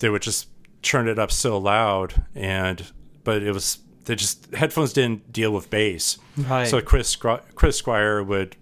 they 0.00 0.08
would 0.08 0.20
just 0.20 0.48
turn 0.82 1.06
it 1.06 1.20
up 1.20 1.30
so 1.30 1.56
loud, 1.56 2.24
and 2.34 2.84
but 3.22 3.44
it 3.44 3.52
was 3.52 3.78
they 4.06 4.16
just 4.16 4.52
headphones 4.56 4.92
didn't 4.92 5.32
deal 5.32 5.52
with 5.52 5.70
bass. 5.70 6.18
Right. 6.36 6.66
So 6.66 6.80
Chris 6.80 7.14
Chris 7.14 7.76
Squire 7.76 8.24
would 8.24 8.56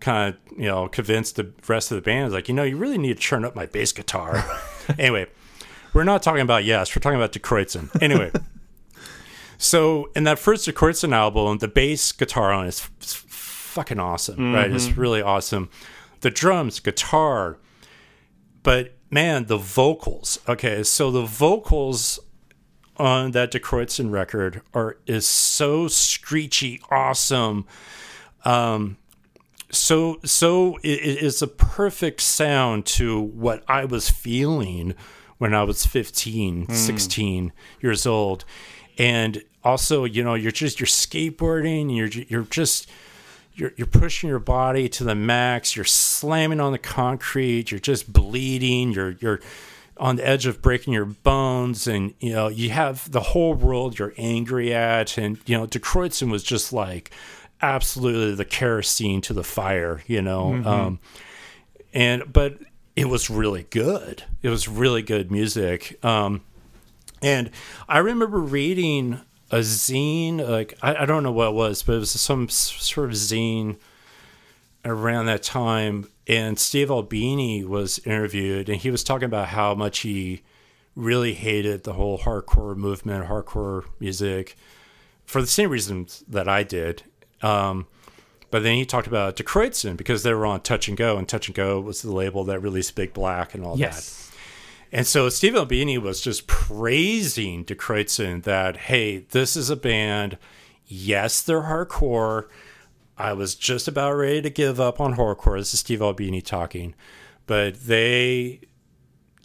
kind 0.00 0.32
of 0.32 0.58
you 0.58 0.64
know 0.64 0.88
convince 0.88 1.32
the 1.32 1.52
rest 1.68 1.92
of 1.92 1.96
the 1.96 2.02
band 2.02 2.32
like 2.32 2.48
you 2.48 2.54
know 2.54 2.62
you 2.62 2.78
really 2.78 2.98
need 2.98 3.18
to 3.18 3.22
turn 3.22 3.44
up 3.44 3.54
my 3.54 3.66
bass 3.66 3.92
guitar. 3.92 4.42
anyway, 4.98 5.26
we're 5.92 6.04
not 6.04 6.22
talking 6.22 6.40
about 6.40 6.64
yes, 6.64 6.96
we're 6.96 7.00
talking 7.00 7.18
about 7.18 7.32
Die 7.32 7.40
Kreuzen. 7.40 7.90
Anyway. 8.00 8.32
So 9.58 10.10
in 10.14 10.24
that 10.24 10.38
first 10.38 10.66
Kreuzen 10.68 11.12
album, 11.12 11.58
the 11.58 11.68
bass 11.68 12.12
guitar 12.12 12.52
on 12.52 12.66
it 12.66 12.68
is 12.68 12.88
f- 13.00 13.24
fucking 13.28 13.98
awesome, 13.98 14.36
mm-hmm. 14.36 14.54
right? 14.54 14.70
It's 14.70 14.96
really 14.96 15.22
awesome. 15.22 15.70
The 16.20 16.30
drums, 16.30 16.80
guitar, 16.80 17.58
but 18.62 18.94
man, 19.10 19.46
the 19.46 19.56
vocals. 19.56 20.38
Okay, 20.48 20.82
so 20.82 21.10
the 21.10 21.24
vocals 21.24 22.18
on 22.96 23.32
that 23.32 23.50
Die 23.50 23.58
Kreuzen 23.58 24.10
record 24.10 24.62
are 24.74 24.98
is 25.06 25.26
so 25.26 25.88
screechy, 25.88 26.80
awesome. 26.90 27.66
Um, 28.44 28.96
so 29.70 30.18
so 30.24 30.76
it, 30.78 31.00
it 31.00 31.22
is 31.22 31.42
a 31.42 31.46
perfect 31.46 32.20
sound 32.20 32.86
to 32.86 33.20
what 33.20 33.64
I 33.68 33.84
was 33.84 34.08
feeling 34.08 34.94
when 35.38 35.52
I 35.52 35.64
was 35.64 35.84
15, 35.84 36.66
mm. 36.66 36.72
16 36.72 37.52
years 37.80 38.06
old 38.06 38.44
and 38.98 39.42
also 39.64 40.04
you 40.04 40.22
know 40.22 40.34
you're 40.34 40.52
just 40.52 40.80
you're 40.80 40.86
skateboarding 40.86 41.94
you're 41.96 42.08
you're 42.28 42.44
just 42.44 42.88
you're, 43.56 43.72
you're 43.76 43.86
pushing 43.86 44.28
your 44.28 44.38
body 44.38 44.88
to 44.90 45.04
the 45.04 45.14
max. 45.14 45.74
You're 45.74 45.86
slamming 45.86 46.60
on 46.60 46.72
the 46.72 46.78
concrete. 46.78 47.70
You're 47.70 47.80
just 47.80 48.12
bleeding. 48.12 48.92
You're 48.92 49.12
you're 49.12 49.40
on 49.96 50.16
the 50.16 50.28
edge 50.28 50.44
of 50.44 50.60
breaking 50.60 50.92
your 50.92 51.06
bones. 51.06 51.86
And 51.86 52.14
you 52.20 52.32
know 52.32 52.48
you 52.48 52.70
have 52.70 53.10
the 53.10 53.20
whole 53.20 53.54
world 53.54 53.98
you're 53.98 54.14
angry 54.18 54.72
at. 54.74 55.18
And 55.18 55.38
you 55.46 55.56
know 55.56 55.66
Die 55.66 55.80
Kreuzen 55.80 56.30
was 56.30 56.42
just 56.42 56.72
like 56.72 57.10
absolutely 57.62 58.34
the 58.34 58.44
kerosene 58.44 59.22
to 59.22 59.32
the 59.32 59.42
fire 59.42 60.02
you 60.06 60.20
know 60.20 60.50
mm-hmm. 60.50 60.68
um, 60.68 61.00
and 61.94 62.30
but 62.30 62.58
it 62.94 63.08
was 63.08 63.30
really 63.30 63.66
good. 63.70 64.24
It 64.42 64.50
was 64.50 64.68
really 64.68 65.02
good 65.02 65.30
music. 65.30 66.02
Um, 66.04 66.42
and 67.26 67.50
I 67.88 67.98
remember 67.98 68.38
reading 68.38 69.20
a 69.50 69.56
zine, 69.56 70.48
like 70.48 70.78
I, 70.80 71.02
I 71.02 71.06
don't 71.06 71.24
know 71.24 71.32
what 71.32 71.48
it 71.48 71.54
was, 71.54 71.82
but 71.82 71.96
it 71.96 71.98
was 71.98 72.12
some 72.12 72.48
sort 72.48 73.08
of 73.08 73.14
zine 73.16 73.78
around 74.84 75.26
that 75.26 75.42
time. 75.42 76.08
And 76.28 76.56
Steve 76.56 76.88
Albini 76.88 77.64
was 77.64 77.98
interviewed, 78.00 78.68
and 78.68 78.80
he 78.80 78.92
was 78.92 79.02
talking 79.02 79.26
about 79.26 79.48
how 79.48 79.74
much 79.74 80.00
he 80.00 80.42
really 80.94 81.34
hated 81.34 81.82
the 81.82 81.94
whole 81.94 82.18
hardcore 82.18 82.76
movement, 82.76 83.26
hardcore 83.26 83.84
music, 83.98 84.56
for 85.24 85.40
the 85.40 85.48
same 85.48 85.70
reasons 85.70 86.22
that 86.28 86.48
I 86.48 86.62
did. 86.62 87.02
Um, 87.42 87.88
but 88.52 88.62
then 88.62 88.76
he 88.76 88.86
talked 88.86 89.08
about 89.08 89.34
Die 89.34 89.42
Kreuzen 89.42 89.96
because 89.96 90.22
they 90.22 90.32
were 90.32 90.46
on 90.46 90.60
Touch 90.60 90.86
and 90.86 90.96
Go, 90.96 91.16
and 91.16 91.28
Touch 91.28 91.48
and 91.48 91.56
Go 91.56 91.80
was 91.80 92.02
the 92.02 92.12
label 92.12 92.44
that 92.44 92.60
released 92.60 92.94
Big 92.94 93.12
Black 93.12 93.52
and 93.52 93.64
all 93.64 93.76
yes. 93.76 94.30
And 94.92 95.06
so 95.06 95.28
Steve 95.28 95.56
Albini 95.56 95.98
was 95.98 96.20
just 96.20 96.46
praising 96.46 97.64
Die 97.64 97.74
Kreuzen 97.74 98.42
that, 98.44 98.76
hey, 98.76 99.18
this 99.30 99.56
is 99.56 99.70
a 99.70 99.76
band. 99.76 100.38
Yes, 100.86 101.42
they're 101.42 101.62
hardcore. 101.62 102.44
I 103.18 103.32
was 103.32 103.54
just 103.54 103.88
about 103.88 104.12
ready 104.12 104.42
to 104.42 104.50
give 104.50 104.78
up 104.78 105.00
on 105.00 105.16
hardcore. 105.16 105.58
This 105.58 105.74
is 105.74 105.80
Steve 105.80 106.02
Albini 106.02 106.40
talking. 106.40 106.94
But 107.46 107.86
they 107.86 108.60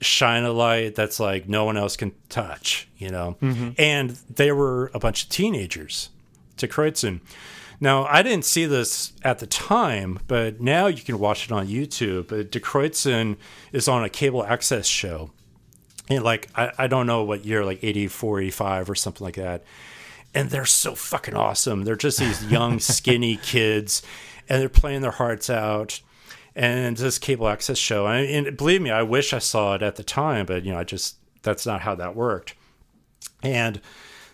shine 0.02 0.44
a 0.44 0.52
light 0.52 0.96
that's 0.96 1.20
like 1.20 1.48
no 1.48 1.66
one 1.66 1.78
else 1.78 1.96
can 1.96 2.12
touch, 2.30 2.88
you 2.98 3.10
know? 3.10 3.38
Mm-hmm. 3.42 3.70
And 3.78 4.12
they 4.30 4.52
were 4.52 4.92
a 4.94 5.00
bunch 5.00 5.24
of 5.24 5.30
teenagers 5.30 6.10
Die 6.58 6.68
Kreuzen. 6.68 7.22
Now, 7.84 8.06
I 8.06 8.22
didn't 8.22 8.46
see 8.46 8.68
this 8.68 9.12
at 9.24 9.40
the 9.40 9.48
time, 9.48 10.20
but 10.28 10.62
now 10.62 10.86
you 10.86 11.02
can 11.02 11.18
watch 11.18 11.46
it 11.46 11.52
on 11.52 11.68
YouTube. 11.68 12.28
But 12.28 12.52
Die 12.52 12.60
Kreuzen 12.60 13.38
is 13.72 13.88
on 13.88 14.04
a 14.04 14.10
cable 14.10 14.46
access 14.46 14.86
show. 14.86 15.32
And 16.08 16.24
like, 16.24 16.48
I, 16.56 16.72
I 16.78 16.88
don't 16.88 17.08
know 17.08 17.24
what 17.24 17.44
year, 17.44 17.66
like 17.66 17.84
84, 17.84 18.42
85 18.42 18.90
or 18.92 18.96
something 18.96 19.26
like 19.26 19.36
that. 19.36 19.64
And 20.34 20.52
they're 20.52 20.66
so 20.66 20.94
fucking 20.94 21.34
awesome. 21.34 21.84
They're 21.84 21.96
just 21.96 22.20
these 22.20 22.46
young, 22.52 22.80
skinny 22.80 23.38
kids, 23.38 24.04
and 24.48 24.62
they're 24.62 24.70
playing 24.70 25.02
their 25.02 25.12
hearts 25.12 25.50
out. 25.50 26.02
And 26.56 26.98
this 26.98 27.18
cable 27.18 27.48
access 27.48 27.78
show, 27.78 28.08
and 28.08 28.58
believe 28.58 28.82
me, 28.82 28.92
I 28.92 29.04
wish 29.04 29.32
I 29.32 29.40
saw 29.40 29.74
it 29.76 29.82
at 29.82 29.96
the 29.96 30.04
time, 30.04 30.46
but 30.46 30.66
you 30.66 30.74
know, 30.74 30.80
I 30.80 30.84
just 30.84 31.16
that's 31.44 31.66
not 31.66 31.80
how 31.80 31.96
that 31.96 32.14
worked. 32.14 32.56
And 33.42 33.80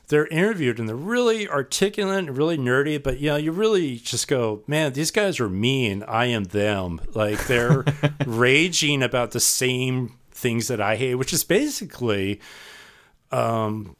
they're 0.09 0.27
interviewed 0.27 0.79
and 0.79 0.87
they're 0.87 0.95
really 0.95 1.49
articulate 1.49 2.19
and 2.19 2.37
really 2.37 2.57
nerdy, 2.57 3.01
but 3.01 3.19
you 3.19 3.29
know, 3.29 3.35
you 3.35 3.51
really 3.51 3.97
just 3.97 4.27
go, 4.27 4.63
man, 4.65 4.93
these 4.93 5.11
guys 5.11 5.39
are 5.39 5.49
mean. 5.49 6.03
I 6.03 6.25
am 6.27 6.45
them. 6.45 7.01
Like 7.13 7.45
they're 7.47 7.83
raging 8.25 9.03
about 9.03 9.31
the 9.31 9.39
same 9.39 10.13
things 10.31 10.67
that 10.67 10.79
I 10.79 10.95
hate, 10.95 11.15
which 11.15 11.33
is 11.33 11.43
basically 11.43 12.39
um, 13.31 13.97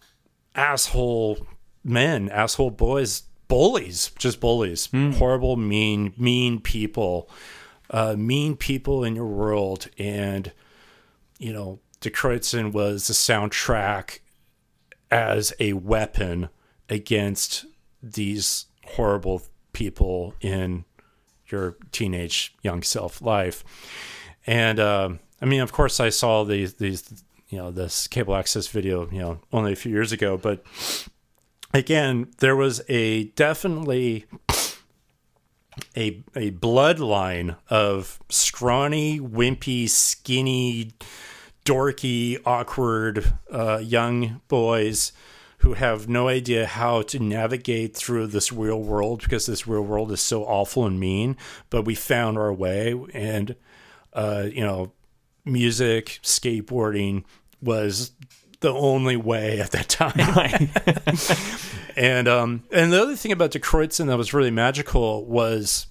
asshole 0.55 1.45
men, 1.83 2.29
asshole 2.29 2.71
boys, 2.71 3.23
bullies, 3.49 4.11
just 4.17 4.39
bullies, 4.39 4.87
mm. 4.87 5.13
horrible, 5.15 5.57
mean, 5.57 6.13
mean 6.17 6.61
people, 6.61 7.29
uh, 7.89 8.15
mean 8.17 8.55
people 8.55 9.03
in 9.03 9.15
your 9.15 9.27
world. 9.27 9.89
And, 9.97 10.53
you 11.37 11.51
know, 11.51 11.79
Die 11.99 12.09
Kreuzen 12.11 12.71
was 12.71 13.07
the 13.07 13.13
soundtrack 13.13 14.19
as 15.11 15.53
a 15.59 15.73
weapon 15.73 16.49
against 16.89 17.65
these 18.01 18.65
horrible 18.85 19.41
people 19.73 20.33
in 20.41 20.85
your 21.47 21.77
teenage 21.91 22.55
young 22.61 22.83
self 22.83 23.21
life. 23.21 23.63
And 24.45 24.79
uh, 24.79 25.09
I 25.41 25.45
mean, 25.45 25.61
of 25.61 25.71
course, 25.71 25.99
I 25.99 26.09
saw 26.09 26.43
these 26.43 26.75
these 26.75 27.23
you 27.49 27.57
know 27.57 27.71
this 27.71 28.07
cable 28.07 28.35
access 28.35 28.67
video 28.67 29.09
you 29.11 29.19
know 29.19 29.39
only 29.51 29.73
a 29.73 29.75
few 29.75 29.91
years 29.91 30.11
ago, 30.11 30.37
but 30.37 30.65
again, 31.73 32.31
there 32.39 32.55
was 32.55 32.81
a 32.89 33.25
definitely 33.25 34.25
a 35.95 36.23
a 36.35 36.51
bloodline 36.51 37.57
of 37.69 38.19
scrawny, 38.29 39.19
wimpy, 39.19 39.89
skinny 39.89 40.91
dorky, 41.67 42.39
awkward 42.45 43.33
uh, 43.51 43.79
young 43.83 44.41
boys 44.47 45.11
who 45.59 45.73
have 45.73 46.07
no 46.07 46.27
idea 46.27 46.65
how 46.65 47.01
to 47.01 47.19
navigate 47.19 47.95
through 47.95 48.27
this 48.27 48.51
real 48.51 48.81
world 48.81 49.21
because 49.21 49.47
this 49.47 49.67
real 49.67 49.81
world 49.81 50.11
is 50.11 50.21
so 50.21 50.43
awful 50.45 50.85
and 50.85 50.99
mean. 50.99 51.35
But 51.69 51.83
we 51.83 51.95
found 51.95 52.37
our 52.37 52.53
way, 52.53 52.95
and 53.13 53.55
uh, 54.13 54.47
you 54.51 54.61
know, 54.61 54.93
music, 55.45 56.19
skateboarding 56.23 57.23
was 57.61 58.11
the 58.59 58.73
only 58.73 59.17
way 59.17 59.59
at 59.59 59.71
that 59.71 59.89
time. 59.89 60.69
And 61.97 62.27
um, 62.27 62.63
and 62.71 62.93
the 62.93 63.01
other 63.01 63.15
thing 63.15 63.31
about 63.31 63.49
Die 63.49 63.59
Kreuzen 63.59 64.05
that 64.05 64.17
was 64.17 64.31
really 64.31 64.51
magical 64.51 65.25
was 65.25 65.87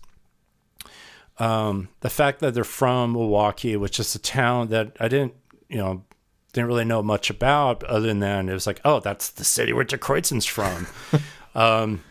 um, 1.39 1.89
the 2.01 2.09
fact 2.09 2.39
that 2.39 2.55
they're 2.55 2.63
from 2.63 3.13
Milwaukee, 3.13 3.77
which 3.77 3.99
is 3.99 4.15
a 4.15 4.21
town 4.21 4.69
that 4.69 4.97
I 5.01 5.09
didn't 5.09 5.35
you 5.69 5.79
know, 5.79 6.05
didn't 6.53 6.69
really 6.69 6.85
know 6.85 7.03
much 7.03 7.29
about 7.29 7.85
other 7.85 8.13
than 8.13 8.49
it 8.49 8.53
was 8.53 8.67
like, 8.67 8.81
oh, 8.85 9.01
that's 9.01 9.31
the 9.31 9.45
city 9.45 9.73
where 9.73 9.85
Die 9.85 9.97
Kreuzen's 9.99 10.47
from. 10.47 10.87
um, 11.55 12.03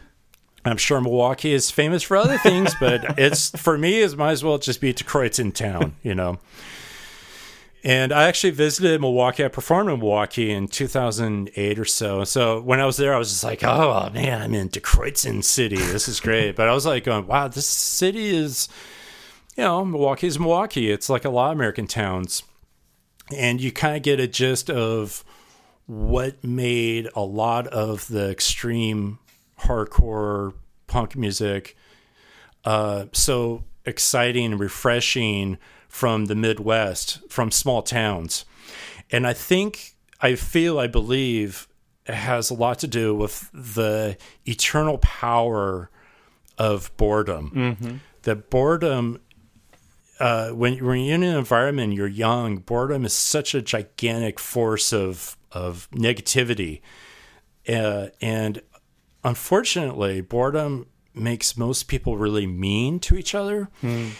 I'm 0.63 0.77
sure 0.77 1.01
Milwaukee 1.01 1.53
is 1.53 1.71
famous 1.71 2.03
for 2.03 2.17
other 2.17 2.37
things, 2.37 2.73
but 2.79 3.17
it's 3.19 3.49
for 3.59 3.77
me, 3.77 4.01
it 4.01 4.15
might 4.17 4.31
as 4.31 4.43
well 4.43 4.57
just 4.57 4.81
be 4.81 4.93
Die 4.93 5.03
Kreuzen 5.03 5.53
town, 5.53 5.95
you 6.03 6.15
know. 6.15 6.39
And 7.83 8.11
I 8.11 8.23
actually 8.27 8.49
visited 8.49 8.99
Milwaukee. 8.99 9.45
I 9.45 9.47
performed 9.47 9.91
in 9.91 9.99
Milwaukee 9.99 10.51
in 10.51 10.67
2008 10.67 11.77
or 11.77 11.85
so. 11.85 12.23
So 12.23 12.59
when 12.61 12.79
I 12.79 12.85
was 12.85 12.97
there, 12.97 13.13
I 13.13 13.19
was 13.19 13.29
just 13.29 13.43
like, 13.43 13.63
oh 13.63 14.09
man, 14.11 14.41
I'm 14.41 14.55
in 14.55 14.69
Die 14.69 14.79
Kreuzen 14.79 15.43
City. 15.43 15.77
This 15.77 16.07
is 16.07 16.19
great. 16.19 16.55
but 16.55 16.67
I 16.67 16.73
was 16.73 16.87
like, 16.87 17.03
going, 17.03 17.27
wow, 17.27 17.47
this 17.47 17.67
city 17.67 18.35
is, 18.35 18.69
you 19.55 19.63
know, 19.63 19.85
Milwaukee 19.85 20.25
is 20.25 20.39
Milwaukee. 20.39 20.91
It's 20.91 21.09
like 21.09 21.25
a 21.25 21.29
lot 21.29 21.51
of 21.51 21.57
American 21.57 21.85
towns 21.85 22.41
and 23.33 23.61
you 23.61 23.71
kind 23.71 23.95
of 23.97 24.03
get 24.03 24.19
a 24.19 24.27
gist 24.27 24.69
of 24.69 25.23
what 25.85 26.43
made 26.43 27.07
a 27.15 27.21
lot 27.21 27.67
of 27.67 28.07
the 28.07 28.29
extreme 28.29 29.19
hardcore 29.61 30.53
punk 30.87 31.15
music 31.15 31.75
uh, 32.65 33.05
so 33.13 33.63
exciting 33.85 34.51
and 34.51 34.59
refreshing 34.59 35.57
from 35.87 36.25
the 36.25 36.35
Midwest, 36.35 37.19
from 37.29 37.51
small 37.51 37.81
towns. 37.81 38.43
And 39.11 39.25
I 39.25 39.33
think, 39.33 39.93
I 40.19 40.35
feel, 40.35 40.79
I 40.79 40.87
believe 40.87 41.67
it 42.05 42.15
has 42.15 42.49
a 42.49 42.53
lot 42.53 42.79
to 42.79 42.87
do 42.87 43.15
with 43.15 43.49
the 43.53 44.17
eternal 44.45 44.97
power 44.97 45.89
of 46.57 46.95
boredom. 46.97 47.51
Mm-hmm. 47.55 47.95
That 48.23 48.49
boredom, 48.49 49.21
uh, 50.19 50.49
when, 50.49 50.83
when 50.85 50.99
you're 51.01 51.15
in 51.15 51.23
an 51.23 51.37
environment, 51.37 51.93
you're 51.93 52.07
young, 52.07 52.57
boredom 52.57 53.05
is 53.05 53.13
such 53.13 53.53
a 53.53 53.61
gigantic 53.61 54.39
force 54.39 54.93
of, 54.93 55.37
of 55.51 55.89
negativity. 55.91 56.81
Uh, 57.67 58.07
and 58.21 58.61
unfortunately, 59.23 60.21
boredom 60.21 60.87
makes 61.13 61.57
most 61.57 61.87
people 61.87 62.17
really 62.17 62.47
mean 62.47 62.99
to 62.99 63.17
each 63.17 63.33
other. 63.35 63.69
Mm. 63.81 64.11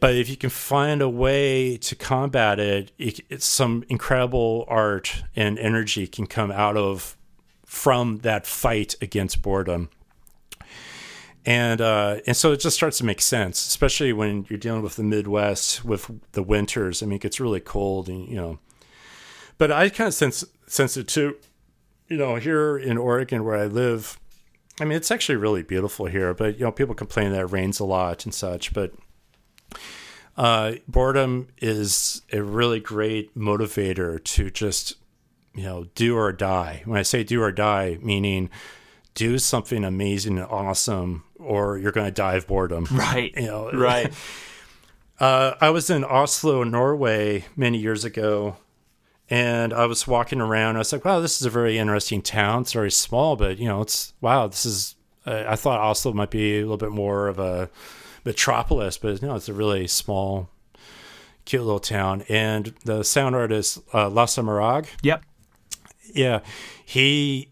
But 0.00 0.14
if 0.14 0.30
you 0.30 0.36
can 0.36 0.50
find 0.50 1.02
a 1.02 1.08
way 1.08 1.76
to 1.76 1.94
combat 1.94 2.58
it, 2.58 2.90
it, 2.96 3.20
it's 3.28 3.44
some 3.44 3.84
incredible 3.88 4.64
art 4.66 5.24
and 5.36 5.58
energy 5.58 6.06
can 6.06 6.26
come 6.26 6.50
out 6.50 6.76
of 6.76 7.16
from 7.66 8.18
that 8.18 8.46
fight 8.46 8.94
against 9.02 9.42
boredom. 9.42 9.90
And 11.46 11.80
uh, 11.80 12.18
and 12.26 12.36
so 12.36 12.52
it 12.52 12.60
just 12.60 12.76
starts 12.76 12.98
to 12.98 13.04
make 13.04 13.22
sense, 13.22 13.66
especially 13.66 14.12
when 14.12 14.46
you're 14.48 14.58
dealing 14.58 14.82
with 14.82 14.96
the 14.96 15.02
Midwest 15.02 15.84
with 15.84 16.10
the 16.32 16.42
winters. 16.42 17.02
I 17.02 17.06
mean, 17.06 17.16
it 17.16 17.22
gets 17.22 17.40
really 17.40 17.60
cold, 17.60 18.08
and 18.08 18.28
you 18.28 18.36
know. 18.36 18.58
But 19.56 19.72
I 19.72 19.88
kind 19.88 20.08
of 20.08 20.14
sense 20.14 20.44
sense 20.66 20.96
it 20.96 21.08
too. 21.08 21.36
You 22.08 22.18
know, 22.18 22.36
here 22.36 22.76
in 22.76 22.98
Oregon 22.98 23.44
where 23.44 23.56
I 23.56 23.66
live, 23.66 24.18
I 24.80 24.84
mean, 24.84 24.96
it's 24.96 25.10
actually 25.10 25.36
really 25.36 25.62
beautiful 25.62 26.06
here, 26.06 26.34
but 26.34 26.58
you 26.58 26.64
know, 26.64 26.72
people 26.72 26.94
complain 26.94 27.32
that 27.32 27.40
it 27.40 27.52
rains 27.52 27.80
a 27.80 27.84
lot 27.84 28.24
and 28.24 28.34
such. 28.34 28.74
But 28.74 28.92
uh, 30.36 30.74
boredom 30.88 31.48
is 31.58 32.22
a 32.32 32.42
really 32.42 32.80
great 32.80 33.36
motivator 33.36 34.22
to 34.24 34.50
just 34.50 34.96
you 35.54 35.64
know 35.64 35.84
do 35.94 36.16
or 36.16 36.32
die. 36.32 36.82
When 36.84 36.98
I 36.98 37.02
say 37.02 37.24
do 37.24 37.42
or 37.42 37.52
die, 37.52 37.98
meaning 38.02 38.50
do 39.14 39.38
something 39.38 39.84
amazing 39.84 40.38
and 40.38 40.46
awesome, 40.46 41.24
or 41.42 41.78
you're 41.78 41.92
going 41.92 42.06
to 42.06 42.12
die 42.12 42.34
of 42.34 42.46
boredom. 42.46 42.86
Right. 42.90 43.32
You 43.36 43.46
know. 43.46 43.70
Right. 43.72 44.12
Uh, 45.18 45.54
I 45.60 45.68
was 45.68 45.90
in 45.90 46.02
Oslo, 46.02 46.64
Norway, 46.64 47.44
many 47.54 47.76
years 47.76 48.06
ago, 48.06 48.56
and 49.28 49.74
I 49.74 49.84
was 49.84 50.06
walking 50.06 50.40
around. 50.40 50.76
I 50.76 50.78
was 50.78 50.94
like, 50.94 51.04
"Wow, 51.04 51.20
this 51.20 51.38
is 51.38 51.46
a 51.46 51.50
very 51.50 51.76
interesting 51.76 52.22
town. 52.22 52.62
It's 52.62 52.72
very 52.72 52.90
small, 52.90 53.36
but 53.36 53.58
you 53.58 53.68
know, 53.68 53.82
it's 53.82 54.14
wow. 54.22 54.46
This 54.46 54.64
is." 54.64 54.94
Uh, 55.26 55.44
I 55.46 55.56
thought 55.56 55.78
Oslo 55.78 56.14
might 56.14 56.30
be 56.30 56.56
a 56.56 56.62
little 56.62 56.78
bit 56.78 56.90
more 56.90 57.28
of 57.28 57.38
a 57.38 57.68
metropolis, 58.24 58.96
but 58.96 59.20
no, 59.20 59.34
it's 59.34 59.50
a 59.50 59.52
really 59.52 59.86
small, 59.86 60.48
cute 61.44 61.62
little 61.62 61.80
town. 61.80 62.24
And 62.30 62.74
the 62.84 63.02
sound 63.02 63.34
artist 63.34 63.78
uh, 63.92 64.08
Lasse 64.08 64.38
Marhaug. 64.38 64.86
Yep. 65.02 65.22
Yeah, 66.14 66.40
he, 66.84 67.50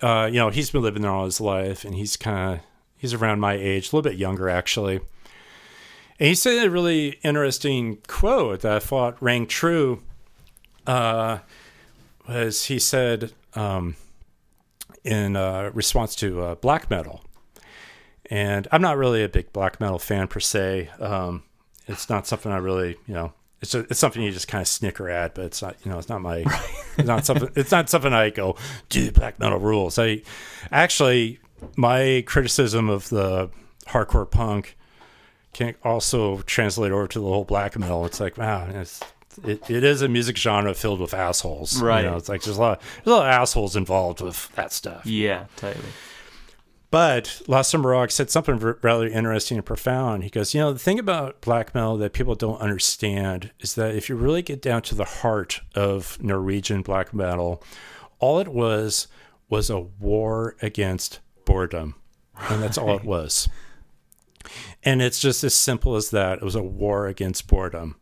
uh, 0.00 0.28
you 0.30 0.38
know, 0.38 0.50
he's 0.50 0.70
been 0.70 0.82
living 0.82 1.02
there 1.02 1.10
all 1.10 1.24
his 1.24 1.40
life, 1.40 1.84
and 1.84 1.94
he's 1.94 2.16
kind 2.16 2.54
of 2.54 2.65
he's 2.96 3.14
around 3.14 3.40
my 3.40 3.54
age, 3.54 3.92
a 3.92 3.96
little 3.96 4.10
bit 4.10 4.18
younger 4.18 4.48
actually. 4.48 5.00
And 6.18 6.28
he 6.28 6.34
said 6.34 6.66
a 6.66 6.70
really 6.70 7.18
interesting 7.22 7.98
quote 8.06 8.60
that 8.60 8.72
I 8.72 8.78
thought 8.78 9.20
rang 9.20 9.46
true 9.46 10.02
uh, 10.86 11.38
was 12.28 12.64
he 12.66 12.78
said 12.78 13.32
um, 13.54 13.96
in 15.04 15.36
uh, 15.36 15.70
response 15.74 16.14
to 16.16 16.42
uh, 16.42 16.54
black 16.56 16.90
metal, 16.90 17.22
and 18.30 18.66
I'm 18.72 18.82
not 18.82 18.96
really 18.96 19.22
a 19.22 19.28
big 19.28 19.52
black 19.52 19.80
metal 19.80 19.98
fan 19.98 20.28
per 20.28 20.40
se. 20.40 20.88
Um, 20.98 21.42
it's 21.86 22.08
not 22.08 22.26
something 22.26 22.50
I 22.50 22.56
really, 22.56 22.96
you 23.06 23.14
know, 23.14 23.32
it's 23.60 23.74
a, 23.74 23.80
it's 23.80 23.98
something 23.98 24.22
you 24.22 24.32
just 24.32 24.48
kind 24.48 24.62
of 24.62 24.68
snicker 24.68 25.08
at, 25.08 25.34
but 25.34 25.44
it's 25.44 25.62
not, 25.62 25.76
you 25.84 25.90
know, 25.90 25.98
it's 25.98 26.08
not 26.08 26.20
my, 26.20 26.38
it's 26.98 27.06
not 27.06 27.24
something, 27.24 27.50
it's 27.54 27.70
not 27.70 27.88
something 27.88 28.12
I 28.12 28.30
go, 28.30 28.56
dude, 28.88 29.14
black 29.14 29.38
metal 29.38 29.58
rules. 29.58 29.98
I 29.98 30.22
actually, 30.70 31.38
my 31.76 32.22
criticism 32.26 32.88
of 32.88 33.08
the 33.08 33.50
hardcore 33.86 34.30
punk 34.30 34.76
can 35.52 35.74
also 35.82 36.42
translate 36.42 36.92
over 36.92 37.06
to 37.08 37.18
the 37.18 37.26
whole 37.26 37.44
black 37.44 37.78
metal. 37.78 38.04
It's 38.04 38.20
like, 38.20 38.36
wow, 38.36 38.68
it's 38.70 39.00
it, 39.44 39.70
it 39.70 39.84
is 39.84 40.02
a 40.02 40.08
music 40.08 40.36
genre 40.36 40.74
filled 40.74 41.00
with 41.00 41.14
assholes. 41.14 41.80
Right. 41.80 42.04
You 42.04 42.10
know, 42.10 42.16
it's 42.16 42.28
like 42.28 42.42
there's 42.42 42.56
a 42.56 42.60
lot, 42.60 42.80
there's 42.96 43.06
a 43.06 43.10
lot 43.10 43.26
of 43.26 43.32
assholes 43.32 43.76
involved 43.76 44.20
with 44.20 44.50
that 44.54 44.72
stuff. 44.72 45.06
Yeah, 45.06 45.46
totally. 45.56 45.88
But 46.90 47.42
Lasse 47.46 47.74
Marhaug 47.74 48.10
said 48.10 48.30
something 48.30 48.58
rather 48.80 49.06
interesting 49.06 49.58
and 49.58 49.66
profound. 49.66 50.22
He 50.24 50.30
goes, 50.30 50.54
you 50.54 50.60
know, 50.60 50.72
the 50.72 50.78
thing 50.78 50.98
about 50.98 51.40
black 51.40 51.74
metal 51.74 51.96
that 51.98 52.12
people 52.12 52.34
don't 52.34 52.60
understand 52.60 53.50
is 53.60 53.74
that 53.74 53.94
if 53.94 54.08
you 54.08 54.14
really 54.14 54.42
get 54.42 54.62
down 54.62 54.82
to 54.82 54.94
the 54.94 55.04
heart 55.04 55.60
of 55.74 56.16
Norwegian 56.22 56.82
black 56.82 57.12
metal, 57.12 57.62
all 58.18 58.38
it 58.38 58.48
was 58.48 59.08
was 59.48 59.68
a 59.68 59.78
war 59.78 60.56
against 60.62 61.20
boredom. 61.46 61.94
And 62.50 62.62
that's 62.62 62.76
all 62.76 62.94
it 62.96 63.04
was. 63.04 63.48
And 64.84 65.00
it's 65.00 65.18
just 65.18 65.42
as 65.42 65.54
simple 65.54 65.96
as 65.96 66.10
that. 66.10 66.38
It 66.38 66.44
was 66.44 66.54
a 66.54 66.62
war 66.62 67.06
against 67.06 67.46
boredom. 67.46 67.96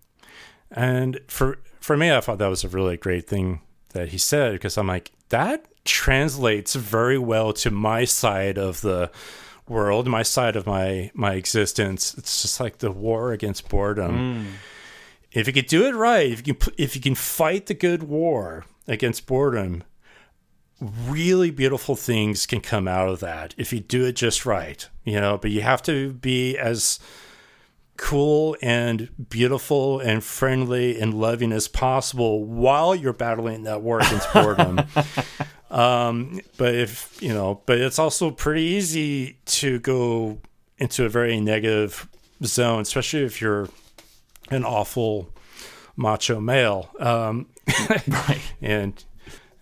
And 0.72 1.20
for 1.28 1.58
for 1.80 1.96
me, 1.96 2.10
I 2.12 2.20
thought 2.20 2.38
that 2.38 2.48
was 2.48 2.64
a 2.64 2.68
really 2.68 2.96
great 2.96 3.28
thing 3.28 3.60
that 3.90 4.08
he 4.08 4.18
said 4.18 4.52
because 4.52 4.76
I'm 4.76 4.88
like, 4.88 5.12
that 5.28 5.66
translates 5.84 6.74
very 6.74 7.18
well 7.18 7.52
to 7.52 7.70
my 7.70 8.04
side 8.04 8.58
of 8.58 8.80
the 8.80 9.10
world, 9.68 10.06
my 10.06 10.22
side 10.22 10.56
of 10.56 10.66
my 10.66 11.10
my 11.14 11.34
existence. 11.34 12.14
It's 12.18 12.42
just 12.42 12.60
like 12.60 12.78
the 12.78 12.90
war 12.90 13.32
against 13.32 13.68
boredom. 13.68 14.16
Mm. 14.18 14.46
If 15.32 15.46
you 15.46 15.52
could 15.52 15.66
do 15.66 15.86
it 15.86 15.94
right, 15.94 16.30
if 16.30 16.46
you 16.46 16.54
can 16.54 16.74
if 16.76 16.96
you 16.96 17.02
can 17.02 17.14
fight 17.14 17.66
the 17.66 17.74
good 17.74 18.02
war 18.02 18.66
against 18.86 19.26
boredom, 19.26 19.84
really 21.06 21.51
beautiful 21.51 21.97
things 21.97 22.47
can 22.47 22.61
come 22.61 22.86
out 22.86 23.09
of 23.09 23.20
that 23.20 23.55
if 23.56 23.73
you 23.73 23.81
do 23.81 24.05
it 24.05 24.12
just 24.12 24.44
right. 24.44 24.89
You 25.05 25.20
know, 25.20 25.39
but 25.39 25.51
you 25.51 25.62
have 25.62 25.82
to 25.82 26.12
be 26.15 26.56
as 26.59 26.98
cool 27.97 28.56
and 28.61 29.09
beautiful 29.28 30.01
and 30.01 30.23
friendly 30.23 31.01
and 31.01 31.15
loving 31.15 31.52
as 31.52 31.69
possible 31.69 32.44
while 32.44 32.94
you're 32.94 33.12
battling 33.12 33.62
that 33.65 33.82
war 33.82 34.01
against 34.01 34.32
boredom. 34.32 34.81
um, 35.70 36.40
but 36.56 36.74
if 36.74 37.16
you 37.23 37.32
know, 37.32 37.62
but 37.66 37.78
it's 37.78 37.98
also 37.98 38.31
pretty 38.31 38.62
easy 38.62 39.39
to 39.47 39.78
go 39.81 40.39
into 40.78 41.05
a 41.05 41.09
very 41.09 41.40
negative 41.40 42.09
zone, 42.43 42.81
especially 42.81 43.23
if 43.24 43.40
you're 43.40 43.69
an 44.51 44.65
awful 44.65 45.31
macho 45.97 46.40
male. 46.40 46.90
Um, 46.98 47.47
right. 47.89 48.43
And 48.61 49.02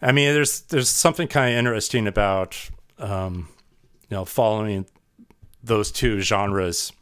I 0.03 0.13
mean, 0.13 0.35
there's 0.35 0.63
there's 0.63 0.89
something 0.89 1.29
kind 1.29 1.53
of 1.53 1.59
interesting 1.59 2.07
about 2.07 2.71
um, 2.99 3.49
you 4.11 4.17
know 4.17 4.25
following 4.25 4.87
those 5.63 5.93
two 5.93 6.21
genres 6.21 6.93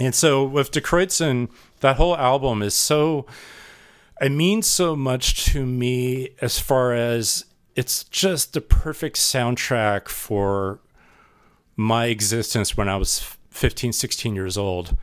and 0.00 0.14
so 0.14 0.44
with 0.44 0.70
Die 0.70 0.80
Kreuzen, 0.80 1.50
that 1.80 1.96
whole 1.96 2.16
album 2.16 2.62
is 2.62 2.74
so 2.74 3.26
it 4.20 4.32
means 4.32 4.66
so 4.66 4.96
much 4.96 5.46
to 5.46 5.64
me 5.64 6.30
as 6.40 6.58
far 6.58 6.92
as 6.94 7.44
it's 7.76 8.04
just 8.04 8.52
the 8.52 8.60
perfect 8.60 9.16
soundtrack 9.16 10.08
for 10.08 10.80
my 11.76 12.06
existence 12.06 12.76
when 12.76 12.88
I 12.88 12.96
was 12.96 13.36
15, 13.50 13.92
16 13.92 14.34
years 14.34 14.58
old. 14.58 14.96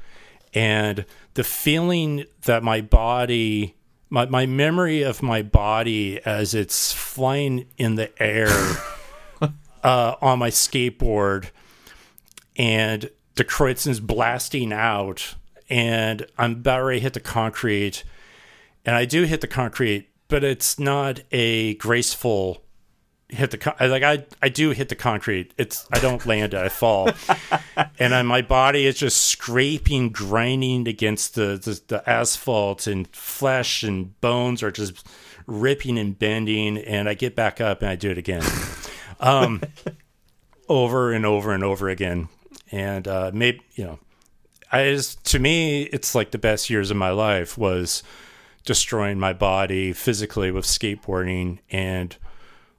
And 0.53 1.05
the 1.33 1.43
feeling 1.43 2.25
that 2.43 2.63
my 2.63 2.81
body, 2.81 3.75
my, 4.09 4.25
my 4.25 4.45
memory 4.45 5.01
of 5.01 5.21
my 5.21 5.41
body 5.41 6.19
as 6.25 6.53
it's 6.53 6.93
flying 6.93 7.67
in 7.77 7.95
the 7.95 8.11
air 8.21 8.49
uh, 9.83 10.15
on 10.21 10.39
my 10.39 10.49
skateboard 10.49 11.49
and 12.57 13.09
Die 13.35 13.43
Kreuzen's 13.43 13.99
blasting 13.99 14.73
out, 14.73 15.35
and 15.69 16.25
I'm 16.37 16.53
about 16.53 16.83
ready 16.83 16.99
to 16.99 17.03
hit 17.03 17.13
the 17.13 17.19
concrete, 17.19 18.03
and 18.83 18.95
I 18.95 19.05
do 19.05 19.23
hit 19.23 19.41
the 19.41 19.47
concrete, 19.47 20.09
but 20.27 20.43
it's 20.43 20.79
not 20.79 21.21
a 21.31 21.75
graceful 21.75 22.63
hit 23.29 23.51
the 23.51 23.57
con- 23.57 23.75
like 23.79 24.03
I 24.03 24.25
I 24.41 24.49
do 24.49 24.71
hit 24.71 24.89
the 24.89 24.95
concrete. 24.95 25.53
It's 25.57 25.87
I 25.91 25.99
don't 25.99 26.25
land 26.25 26.53
it. 26.53 26.59
I 26.59 26.69
fall, 26.69 27.09
and 27.99 28.15
I, 28.15 28.21
my 28.21 28.41
body 28.41 28.85
is 28.85 28.97
just 28.97 29.25
scraping, 29.25 30.09
grinding 30.09 30.87
against 30.87 31.35
the, 31.35 31.57
the 31.57 31.81
the 31.87 32.09
asphalt, 32.09 32.87
and 32.87 33.07
flesh 33.15 33.83
and 33.83 34.19
bones 34.21 34.63
are 34.63 34.71
just 34.71 35.07
ripping 35.45 35.97
and 35.97 36.17
bending. 36.17 36.77
And 36.77 37.07
I 37.09 37.13
get 37.13 37.35
back 37.35 37.61
up 37.61 37.81
and 37.81 37.89
I 37.89 37.95
do 37.95 38.11
it 38.11 38.17
again, 38.17 38.43
um, 39.19 39.61
over 40.69 41.11
and 41.11 41.25
over 41.25 41.53
and 41.53 41.63
over 41.63 41.89
again 41.89 42.29
and 42.71 43.07
uh, 43.07 43.31
maybe 43.33 43.61
you 43.75 43.85
know, 43.85 43.99
I 44.71 44.85
just 44.91 45.23
to 45.25 45.39
me 45.39 45.83
it's 45.83 46.15
like 46.15 46.31
the 46.31 46.37
best 46.37 46.69
years 46.69 46.91
of 46.91 46.97
my 46.97 47.09
life 47.09 47.57
was 47.57 48.03
destroying 48.65 49.19
my 49.19 49.33
body 49.33 49.93
physically 49.93 50.51
with 50.51 50.65
skateboarding 50.65 51.59
and 51.69 52.15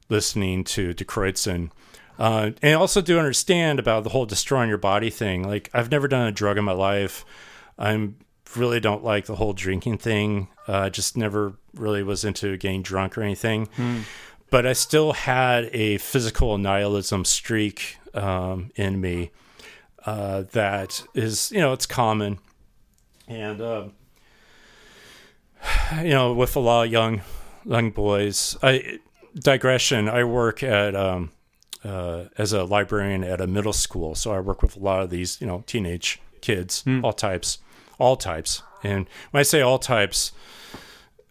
listening 0.09 0.65
to 0.65 0.95
Die 0.95 1.05
Kreuzen. 1.05 1.71
Uh, 2.19 2.51
and 2.63 2.73
I 2.73 2.75
also 2.75 3.01
do 3.01 3.19
understand 3.19 3.79
about 3.79 4.03
the 4.03 4.11
whole 4.11 4.27
destroying 4.27 4.69
your 4.69 4.79
body 4.79 5.11
thing. 5.11 5.47
Like 5.47 5.71
I've 5.73 5.91
never 5.91 6.09
done 6.09 6.27
a 6.27 6.33
drug 6.33 6.59
in 6.59 6.65
my 6.65 6.73
life. 6.73 7.25
I'm 7.79 8.17
really 8.57 8.81
don't 8.81 9.05
like 9.05 9.27
the 9.27 9.37
whole 9.37 9.53
drinking 9.53 9.99
thing. 9.99 10.49
Uh, 10.67 10.91
just 10.91 11.17
never 11.17 11.55
really 11.75 12.03
was 12.03 12.25
into 12.25 12.57
getting 12.57 12.83
drunk 12.83 13.17
or 13.17 13.23
anything. 13.23 13.69
But 14.51 14.67
I 14.67 14.73
still 14.73 15.13
had 15.13 15.69
a 15.73 15.99
physical 15.99 16.57
nihilism 16.59 17.25
streak 17.25 17.99
um, 18.15 18.71
in 18.77 19.01
me 19.01 19.31
uh, 20.07 20.45
that 20.53 21.05
is, 21.15 21.53
you 21.53 21.61
know, 21.61 21.73
it's 21.73 21.87
common. 21.87 22.39
And, 23.27 23.61
um, 23.61 23.93
you 26.03 26.11
know, 26.11 26.33
with 26.33 26.57
a 26.57 26.61
lot 26.61 26.87
of 26.87 26.93
young, 26.93 27.21
young 27.65 27.91
boys, 27.91 28.57
I, 28.63 29.01
digression, 29.35 30.09
I 30.09 30.25
work 30.25 30.63
at, 30.63 30.95
um, 30.95 31.31
uh, 31.85 32.25
as 32.37 32.53
a 32.53 32.65
librarian 32.65 33.25
at 33.25 33.41
a 33.41 33.47
middle 33.47 33.73
school. 33.73 34.15
So 34.15 34.33
I 34.33 34.41
work 34.41 34.63
with 34.63 34.77
a 34.77 34.81
lot 34.81 35.03
of 35.03 35.11
these, 35.11 35.41
you 35.41 35.47
know, 35.47 35.65
teenage 35.67 36.21
kids, 36.41 36.85
all 37.03 37.13
types, 37.13 37.59
all 37.99 38.17
types. 38.17 38.63
And 38.83 39.09
when 39.31 39.41
I 39.41 39.45
say 39.45 39.61
all 39.61 39.79
types, 39.79 40.33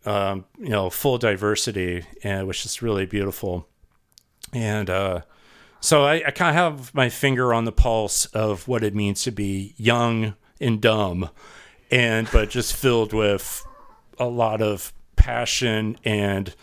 um, 0.06 0.45
you 0.57 0.69
know, 0.69 0.90
full 0.90 1.18
diversity, 1.18 2.06
and 2.24 2.48
which 2.48 2.65
is 2.65 2.82
really 2.82 3.06
beautiful. 3.06 3.68
And 4.53 4.90
uh, 4.90 5.22
so 5.82 6.06
I, 6.06 6.24
I 6.28 6.32
kind 6.32 6.49
of 6.49 6.56
have 6.56 6.95
my 6.95 7.10
finger 7.10 7.53
on 7.53 7.65
the 7.65 7.72
pulse 7.74 8.26
of 8.28 8.68
what 8.68 8.84
it 8.84 8.95
means 8.95 9.22
to 9.24 9.32
be 9.32 9.74
young 9.78 10.36
and 10.61 10.82
dumb, 10.82 11.30
and 11.91 12.30
but 12.32 12.49
just 12.49 12.74
filled 12.74 13.14
with 13.14 13.65
a 14.18 14.26
lot 14.26 14.61
of 14.61 14.94
passion 15.15 15.98
and 16.06 16.56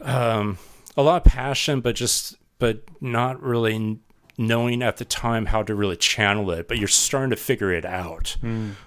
um, 0.00 0.58
a 0.96 1.02
lot 1.02 1.24
of 1.26 1.32
passion, 1.32 1.80
but 1.80 1.94
just 1.94 2.36
but 2.58 2.82
not 3.00 3.42
really 3.42 3.98
knowing 4.36 4.82
at 4.82 4.96
the 4.98 5.04
time 5.04 5.46
how 5.46 5.62
to 5.62 5.74
really 5.74 5.96
channel 5.96 6.50
it. 6.50 6.68
But 6.68 6.78
you're 6.78 6.88
starting 6.88 7.30
to 7.30 7.36
figure 7.36 7.72
it 7.72 7.84
out. 7.84 8.36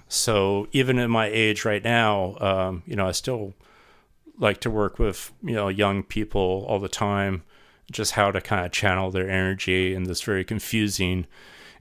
So 0.08 0.68
even 0.72 1.00
at 1.00 1.10
my 1.10 1.28
age 1.28 1.66
right 1.66 1.84
now, 1.84 2.38
um, 2.40 2.84
you 2.86 2.96
know, 2.96 3.08
I 3.08 3.12
still 3.12 3.54
like 4.38 4.60
to 4.62 4.70
work 4.70 5.00
with 5.00 5.32
you 5.44 5.54
know 5.56 5.68
young 5.68 6.04
people 6.04 6.66
all 6.68 6.80
the 6.80 6.90
time, 6.90 7.44
just 7.92 8.14
how 8.14 8.32
to 8.32 8.42
kind 8.42 8.66
of 8.66 8.72
channel 8.72 9.12
their 9.12 9.30
energy 9.30 9.94
in 9.94 10.04
this 10.04 10.22
very 10.22 10.44
confusing. 10.44 11.26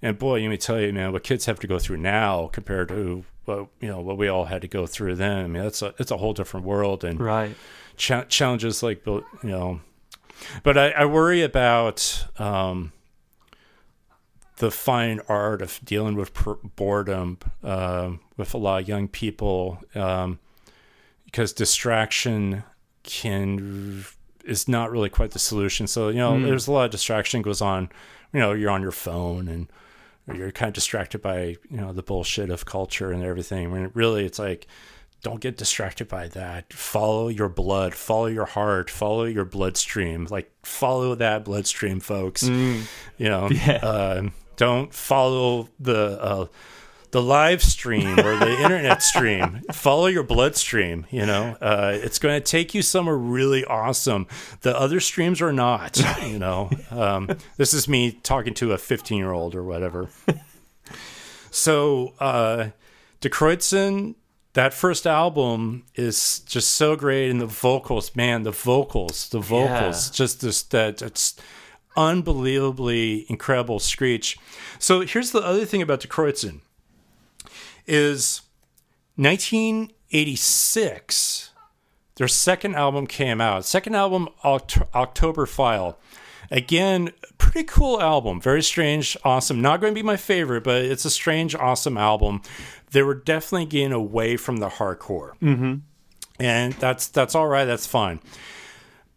And 0.04 0.18
boy, 0.18 0.40
let 0.40 0.48
me 0.48 0.56
tell 0.56 0.80
you, 0.80 0.92
man, 0.92 1.12
what 1.12 1.22
kids 1.22 1.46
have 1.46 1.60
to 1.60 1.66
go 1.66 1.78
through 1.78 1.98
now 1.98 2.48
compared 2.52 2.88
to 2.88 3.24
what 3.44 3.68
you 3.80 3.88
know 3.88 4.00
what 4.00 4.18
we 4.18 4.28
all 4.28 4.46
had 4.46 4.62
to 4.62 4.68
go 4.68 4.86
through 4.86 5.16
then. 5.16 5.44
I 5.44 5.46
mean, 5.46 5.62
that's 5.62 5.82
a 5.82 5.94
it's 5.98 6.10
a 6.10 6.16
whole 6.16 6.32
different 6.32 6.66
world 6.66 7.04
and 7.04 7.20
Right. 7.20 7.56
Cha- 8.02 8.24
challenges 8.24 8.82
like 8.82 9.06
you 9.06 9.24
know. 9.42 9.80
But 10.64 10.76
I, 10.76 10.90
I 10.90 11.04
worry 11.04 11.42
about 11.42 12.26
um, 12.36 12.92
the 14.56 14.72
fine 14.72 15.20
art 15.28 15.62
of 15.62 15.78
dealing 15.84 16.16
with 16.16 16.34
per- 16.34 16.58
boredom 16.76 17.38
um 17.62 18.20
with 18.36 18.54
a 18.54 18.58
lot 18.58 18.82
of 18.82 18.88
young 18.88 19.06
people 19.06 19.78
um, 19.94 20.40
because 21.26 21.52
distraction 21.52 22.64
can 23.04 24.04
is 24.44 24.66
not 24.66 24.90
really 24.90 25.08
quite 25.08 25.30
the 25.30 25.38
solution. 25.38 25.86
So 25.86 26.08
you 26.08 26.18
know, 26.18 26.40
there's 26.44 26.66
a 26.66 26.72
lot 26.72 26.86
of 26.86 26.90
distraction 26.90 27.40
goes 27.42 27.60
on. 27.60 27.88
You 28.32 28.40
know, 28.40 28.52
you're 28.52 28.70
on 28.70 28.82
your 28.82 28.90
phone 28.92 29.46
and 29.46 29.68
you're 30.36 30.50
kind 30.50 30.68
of 30.68 30.74
distracted 30.74 31.22
by 31.22 31.56
you 31.70 31.80
know 31.80 31.92
the 31.92 32.02
bullshit 32.02 32.50
of 32.50 32.64
culture 32.64 33.12
and 33.12 33.22
everything. 33.22 33.70
When 33.70 33.84
it 33.84 33.92
really, 33.94 34.24
it's 34.24 34.40
like 34.40 34.66
don't 35.22 35.40
get 35.40 35.56
distracted 35.56 36.08
by 36.08 36.28
that. 36.28 36.72
Follow 36.72 37.28
your 37.28 37.48
blood, 37.48 37.94
follow 37.94 38.26
your 38.26 38.44
heart, 38.44 38.90
follow 38.90 39.24
your 39.24 39.44
bloodstream. 39.44 40.26
Like 40.30 40.50
follow 40.62 41.14
that 41.14 41.44
bloodstream, 41.44 42.00
folks. 42.00 42.42
You 42.42 42.84
know, 43.18 43.46
uh, 43.46 44.28
don't 44.56 44.92
follow 44.92 45.68
the 45.78 46.20
uh, 46.20 46.46
the 47.12 47.22
live 47.22 47.62
stream 47.62 48.18
or 48.18 48.36
the 48.36 48.50
internet 48.62 49.02
stream. 49.02 49.62
Follow 49.70 50.06
your 50.06 50.24
bloodstream. 50.24 51.06
You 51.10 51.26
know, 51.26 51.56
uh, 51.60 51.92
it's 51.94 52.18
going 52.18 52.34
to 52.34 52.44
take 52.44 52.74
you 52.74 52.82
somewhere 52.82 53.16
really 53.16 53.64
awesome. 53.64 54.26
The 54.62 54.76
other 54.76 54.98
streams 54.98 55.40
are 55.40 55.52
not. 55.52 56.02
You 56.26 56.38
know, 56.38 56.70
um, 56.90 57.30
this 57.58 57.72
is 57.74 57.86
me 57.86 58.12
talking 58.12 58.54
to 58.54 58.72
a 58.72 58.78
15 58.78 59.18
year 59.18 59.30
old 59.30 59.54
or 59.54 59.62
whatever. 59.62 60.10
So, 61.54 62.14
uh, 62.18 62.70
Die 63.20 63.28
Kreuzen, 63.28 64.14
that 64.54 64.74
first 64.74 65.06
album 65.06 65.84
is 65.94 66.40
just 66.40 66.72
so 66.72 66.96
great, 66.96 67.30
and 67.30 67.40
the 67.40 67.46
vocals, 67.46 68.14
man, 68.14 68.42
the 68.42 68.50
vocals, 68.50 69.30
the 69.30 69.40
vocals, 69.40 70.10
just 70.10 70.42
this 70.42 70.62
that 70.64 71.00
it's 71.02 71.36
unbelievably 71.96 73.26
incredible 73.28 73.78
screech. 73.78 74.38
So 74.78 75.00
here's 75.00 75.30
the 75.30 75.42
other 75.42 75.64
thing 75.64 75.82
about 75.82 76.00
Die 76.00 76.08
Kreuzen 76.08 76.60
is 77.86 78.42
1986 79.16 81.50
their 82.16 82.28
second 82.28 82.74
album 82.74 83.06
came 83.06 83.40
out. 83.40 83.64
Second 83.64 83.96
album 83.96 84.28
Oct- 84.44 84.86
october 84.94 85.46
file. 85.46 85.98
Again 86.50 87.10
pretty 87.38 87.64
cool 87.64 88.00
album 88.00 88.40
very 88.40 88.62
strange 88.62 89.16
awesome. 89.24 89.62
Not 89.62 89.80
going 89.80 89.92
to 89.92 89.98
be 89.98 90.04
my 90.04 90.16
favorite 90.16 90.64
but 90.64 90.84
it's 90.84 91.04
a 91.04 91.10
strange 91.10 91.54
awesome 91.54 91.96
album 91.96 92.42
they 92.92 93.02
were 93.02 93.14
definitely 93.14 93.66
getting 93.66 93.92
away 93.92 94.36
from 94.36 94.58
the 94.58 94.68
hardcore 94.68 95.32
mm-hmm. 95.40 95.76
and 96.40 96.72
that's 96.74 97.08
that's 97.08 97.34
all 97.34 97.46
right 97.46 97.64
that's 97.64 97.86
fine 97.86 98.20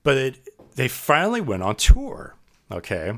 but 0.04 0.18
it, 0.18 0.50
they 0.76 0.88
finally 0.88 1.42
went 1.42 1.64
on 1.64 1.76
tour 1.76 2.36
okay 2.72 3.14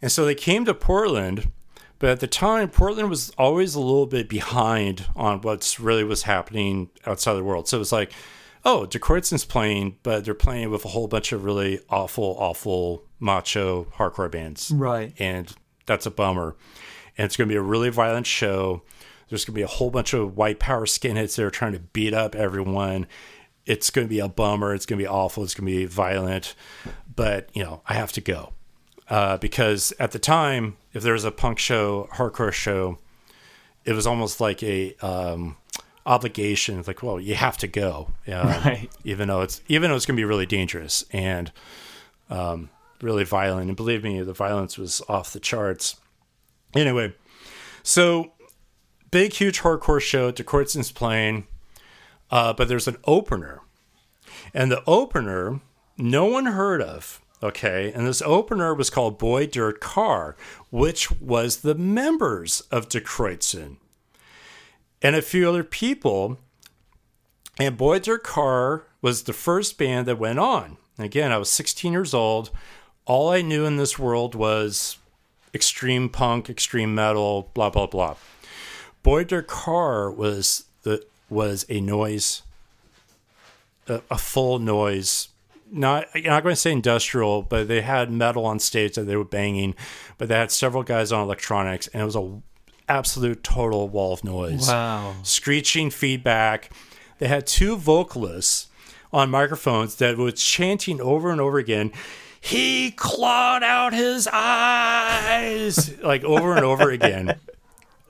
and 0.00 0.10
so 0.10 0.24
they 0.24 0.34
came 0.34 0.64
to 0.64 0.74
portland 0.74 1.50
but 1.98 2.10
at 2.10 2.20
the 2.20 2.26
time, 2.26 2.70
Portland 2.70 3.10
was 3.10 3.30
always 3.36 3.74
a 3.74 3.80
little 3.80 4.06
bit 4.06 4.28
behind 4.28 5.06
on 5.16 5.40
what's 5.40 5.80
really 5.80 6.04
was 6.04 6.22
happening 6.22 6.90
outside 7.06 7.34
the 7.34 7.44
world. 7.44 7.68
So 7.68 7.76
it 7.76 7.80
was 7.80 7.92
like, 7.92 8.12
oh, 8.64 8.86
Die 8.86 8.98
Kreuzen's 8.98 9.44
playing, 9.44 9.98
but 10.02 10.24
they're 10.24 10.34
playing 10.34 10.70
with 10.70 10.84
a 10.84 10.88
whole 10.88 11.08
bunch 11.08 11.32
of 11.32 11.44
really 11.44 11.80
awful, 11.90 12.36
awful 12.38 13.02
macho 13.18 13.84
hardcore 13.96 14.30
bands. 14.30 14.70
Right. 14.70 15.12
And 15.18 15.52
that's 15.86 16.06
a 16.06 16.10
bummer. 16.10 16.54
And 17.16 17.24
it's 17.24 17.36
going 17.36 17.48
to 17.48 17.52
be 17.52 17.56
a 17.58 17.62
really 17.62 17.90
violent 17.90 18.26
show. 18.26 18.82
There's 19.28 19.44
going 19.44 19.54
to 19.54 19.58
be 19.58 19.62
a 19.62 19.66
whole 19.66 19.90
bunch 19.90 20.14
of 20.14 20.36
white 20.36 20.58
power 20.58 20.86
skinheads 20.86 21.36
that 21.36 21.44
are 21.44 21.50
trying 21.50 21.72
to 21.72 21.80
beat 21.80 22.14
up 22.14 22.34
everyone. 22.34 23.06
It's 23.66 23.90
going 23.90 24.06
to 24.06 24.08
be 24.08 24.20
a 24.20 24.28
bummer. 24.28 24.74
It's 24.74 24.86
going 24.86 24.98
to 24.98 25.02
be 25.02 25.08
awful. 25.08 25.44
It's 25.44 25.54
going 25.54 25.66
to 25.66 25.76
be 25.76 25.84
violent. 25.84 26.54
But, 27.14 27.50
you 27.52 27.62
know, 27.62 27.82
I 27.86 27.94
have 27.94 28.12
to 28.12 28.20
go 28.20 28.52
uh, 29.10 29.36
because 29.36 29.92
at 29.98 30.12
the 30.12 30.18
time, 30.18 30.76
if 30.94 31.02
there 31.02 31.12
was 31.12 31.24
a 31.24 31.30
punk 31.30 31.58
show, 31.58 32.08
hardcore 32.14 32.52
show, 32.52 32.98
it 33.84 33.92
was 33.92 34.06
almost 34.06 34.40
like 34.40 34.62
a 34.62 34.94
um, 35.02 35.56
obligation. 36.06 36.82
Like, 36.86 37.02
well, 37.02 37.20
you 37.20 37.34
have 37.34 37.56
to 37.58 37.66
go, 37.66 38.12
Right. 38.26 38.88
even 39.04 39.28
though 39.28 39.42
it's 39.42 39.60
even 39.68 39.90
though 39.90 39.96
it's 39.96 40.06
going 40.06 40.16
to 40.16 40.20
be 40.20 40.24
really 40.24 40.46
dangerous 40.46 41.04
and 41.12 41.52
um, 42.30 42.70
really 43.02 43.24
violent. 43.24 43.68
And 43.68 43.76
believe 43.76 44.02
me, 44.02 44.20
the 44.22 44.32
violence 44.32 44.78
was 44.78 45.02
off 45.08 45.32
the 45.32 45.40
charts. 45.40 45.96
Anyway, 46.74 47.14
so 47.82 48.32
big, 49.10 49.32
huge 49.32 49.60
hardcore 49.60 50.00
show. 50.00 50.30
Die 50.30 50.42
Kreuzen's 50.42 50.92
playing, 50.92 51.46
uh, 52.30 52.52
but 52.52 52.68
there's 52.68 52.88
an 52.88 52.98
opener, 53.04 53.60
and 54.54 54.70
the 54.70 54.82
opener 54.86 55.60
no 55.96 56.24
one 56.26 56.46
heard 56.46 56.80
of. 56.80 57.20
Okay, 57.40 57.92
and 57.94 58.06
this 58.06 58.22
opener 58.22 58.74
was 58.74 58.90
called 58.90 59.18
Boy 59.18 59.46
Dirt 59.46 59.80
Car, 59.80 60.34
which 60.70 61.10
was 61.20 61.58
the 61.58 61.74
members 61.74 62.62
of 62.72 62.88
Die 62.88 62.98
Kreuzen 62.98 63.76
and 65.02 65.14
a 65.14 65.22
few 65.22 65.48
other 65.48 65.64
people. 65.64 66.38
And 67.58 67.76
Boy 67.76 68.00
Dirt 68.00 68.24
Car 68.24 68.84
was 69.02 69.24
the 69.24 69.32
first 69.32 69.78
band 69.78 70.06
that 70.06 70.18
went 70.18 70.38
on. 70.38 70.78
Again, 70.98 71.30
I 71.30 71.38
was 71.38 71.50
16 71.50 71.92
years 71.92 72.12
old. 72.12 72.50
All 73.06 73.30
I 73.30 73.40
knew 73.40 73.64
in 73.64 73.76
this 73.76 73.98
world 73.98 74.34
was 74.34 74.98
extreme 75.54 76.08
punk, 76.08 76.50
extreme 76.50 76.94
metal, 76.94 77.50
blah 77.54 77.70
blah 77.70 77.86
blah. 77.86 78.16
Boy 79.02 79.24
Dirt 79.24 79.46
Car 79.46 80.10
was 80.10 80.64
the 80.82 81.04
was 81.30 81.64
a 81.68 81.80
noise, 81.80 82.42
a, 83.86 84.00
a 84.10 84.18
full 84.18 84.58
noise 84.58 85.28
not 85.70 86.06
I'm 86.14 86.22
not 86.24 86.42
going 86.42 86.54
to 86.54 86.60
say 86.60 86.72
industrial, 86.72 87.42
but 87.42 87.68
they 87.68 87.82
had 87.82 88.10
metal 88.10 88.46
on 88.46 88.58
stage 88.58 88.94
that 88.94 89.02
they 89.02 89.16
were 89.16 89.24
banging, 89.24 89.74
but 90.16 90.28
they 90.28 90.34
had 90.34 90.50
several 90.50 90.82
guys 90.82 91.12
on 91.12 91.22
electronics, 91.22 91.88
and 91.88 92.00
it 92.02 92.06
was 92.06 92.16
a 92.16 92.40
absolute 92.88 93.44
total 93.44 93.86
wall 93.88 94.14
of 94.14 94.24
noise, 94.24 94.66
Wow. 94.68 95.16
screeching 95.22 95.90
feedback. 95.90 96.70
They 97.18 97.28
had 97.28 97.46
two 97.46 97.76
vocalists 97.76 98.68
on 99.12 99.28
microphones 99.30 99.96
that 99.96 100.16
was 100.16 100.42
chanting 100.42 101.00
over 101.02 101.30
and 101.30 101.38
over 101.40 101.58
again. 101.58 101.92
He 102.40 102.90
clawed 102.92 103.62
out 103.62 103.92
his 103.92 104.26
eyes, 104.32 105.98
like 106.00 106.24
over 106.24 106.54
and 106.54 106.64
over 106.64 106.90
again, 106.90 107.38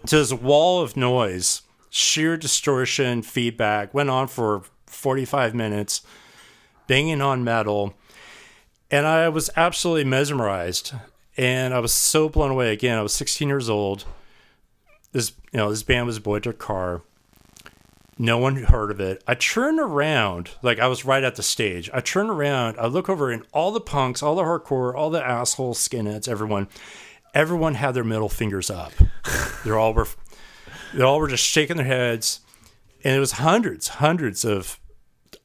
to 0.08 0.16
this 0.16 0.32
wall 0.32 0.82
of 0.82 0.96
noise. 0.96 1.62
sheer 1.90 2.36
distortion, 2.36 3.22
feedback. 3.22 3.94
Went 3.94 4.10
on 4.10 4.26
for 4.26 4.62
45 4.86 5.54
minutes, 5.54 6.02
banging 6.86 7.20
on 7.20 7.44
metal. 7.44 7.94
And 8.90 9.06
I 9.06 9.28
was 9.28 9.50
absolutely 9.56 10.04
mesmerized. 10.04 10.92
And 11.36 11.72
I 11.72 11.78
was 11.78 11.92
so 11.92 12.28
blown 12.28 12.50
away. 12.50 12.72
Again, 12.72 12.98
I 12.98 13.02
was 13.02 13.12
16 13.12 13.48
years 13.48 13.68
old. 13.70 14.04
This, 15.12 15.32
you 15.52 15.58
know, 15.58 15.70
this 15.70 15.82
band 15.82 16.06
was 16.06 16.18
Boy 16.18 16.40
Dirt 16.40 16.58
Car. 16.58 17.02
No 18.18 18.38
one 18.38 18.56
heard 18.56 18.90
of 18.90 19.00
it. 19.00 19.22
I 19.28 19.34
turned 19.34 19.78
around, 19.78 20.50
like 20.60 20.80
I 20.80 20.88
was 20.88 21.04
right 21.04 21.22
at 21.22 21.36
the 21.36 21.42
stage. 21.42 21.88
I 21.94 22.00
turn 22.00 22.28
around, 22.28 22.76
I 22.76 22.86
look 22.86 23.08
over, 23.08 23.30
and 23.30 23.44
all 23.52 23.70
the 23.70 23.80
punks, 23.80 24.24
all 24.24 24.34
the 24.34 24.42
hardcore, 24.42 24.92
all 24.92 25.08
the 25.08 25.24
assholes, 25.24 25.78
skinheads, 25.78 26.28
everyone, 26.28 26.66
everyone 27.38 27.74
had 27.74 27.94
their 27.94 28.02
middle 28.02 28.28
fingers 28.28 28.68
up. 28.68 28.92
They're 29.64 29.78
all 29.78 29.94
were, 29.94 30.08
they 30.92 31.04
all 31.04 31.20
were 31.20 31.28
just 31.28 31.44
shaking 31.44 31.76
their 31.76 31.86
heads, 31.86 32.40
and 33.04 33.14
it 33.14 33.20
was 33.20 33.32
hundreds, 33.32 33.86
hundreds 33.88 34.44
of 34.44 34.80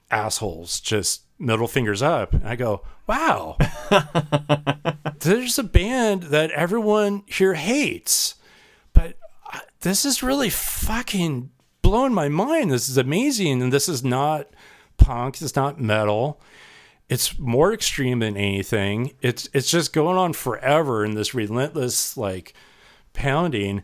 assholes 0.10 0.80
just 0.80 1.22
middle 1.38 1.68
fingers 1.68 2.02
up. 2.02 2.34
And 2.34 2.48
I 2.48 2.56
go, 2.56 2.82
wow, 3.06 3.58
there's 5.20 5.60
a 5.60 5.64
band 5.64 6.24
that 6.24 6.50
everyone 6.52 7.24
here 7.28 7.54
hates, 7.54 8.36
but 8.94 9.16
this 9.82 10.04
is 10.04 10.24
really 10.24 10.50
fucking 10.50 11.52
blowing 11.84 12.14
my 12.14 12.28
mind. 12.28 12.72
This 12.72 12.90
is 12.90 12.98
amazing. 12.98 13.62
And 13.62 13.72
this 13.72 13.88
is 13.88 14.04
not 14.04 14.48
punk, 14.98 15.40
it's 15.40 15.56
not 15.56 15.80
metal. 15.80 16.42
It's 17.10 17.38
more 17.38 17.74
extreme 17.74 18.20
than 18.20 18.38
anything. 18.38 19.14
It's 19.22 19.50
it's 19.54 19.70
just 19.70 19.94
going 19.94 20.18
on 20.18 20.34
forever 20.34 21.06
in 21.06 21.16
this 21.16 21.34
relentless 21.34 22.18
like 22.18 22.54
pounding. 23.14 23.84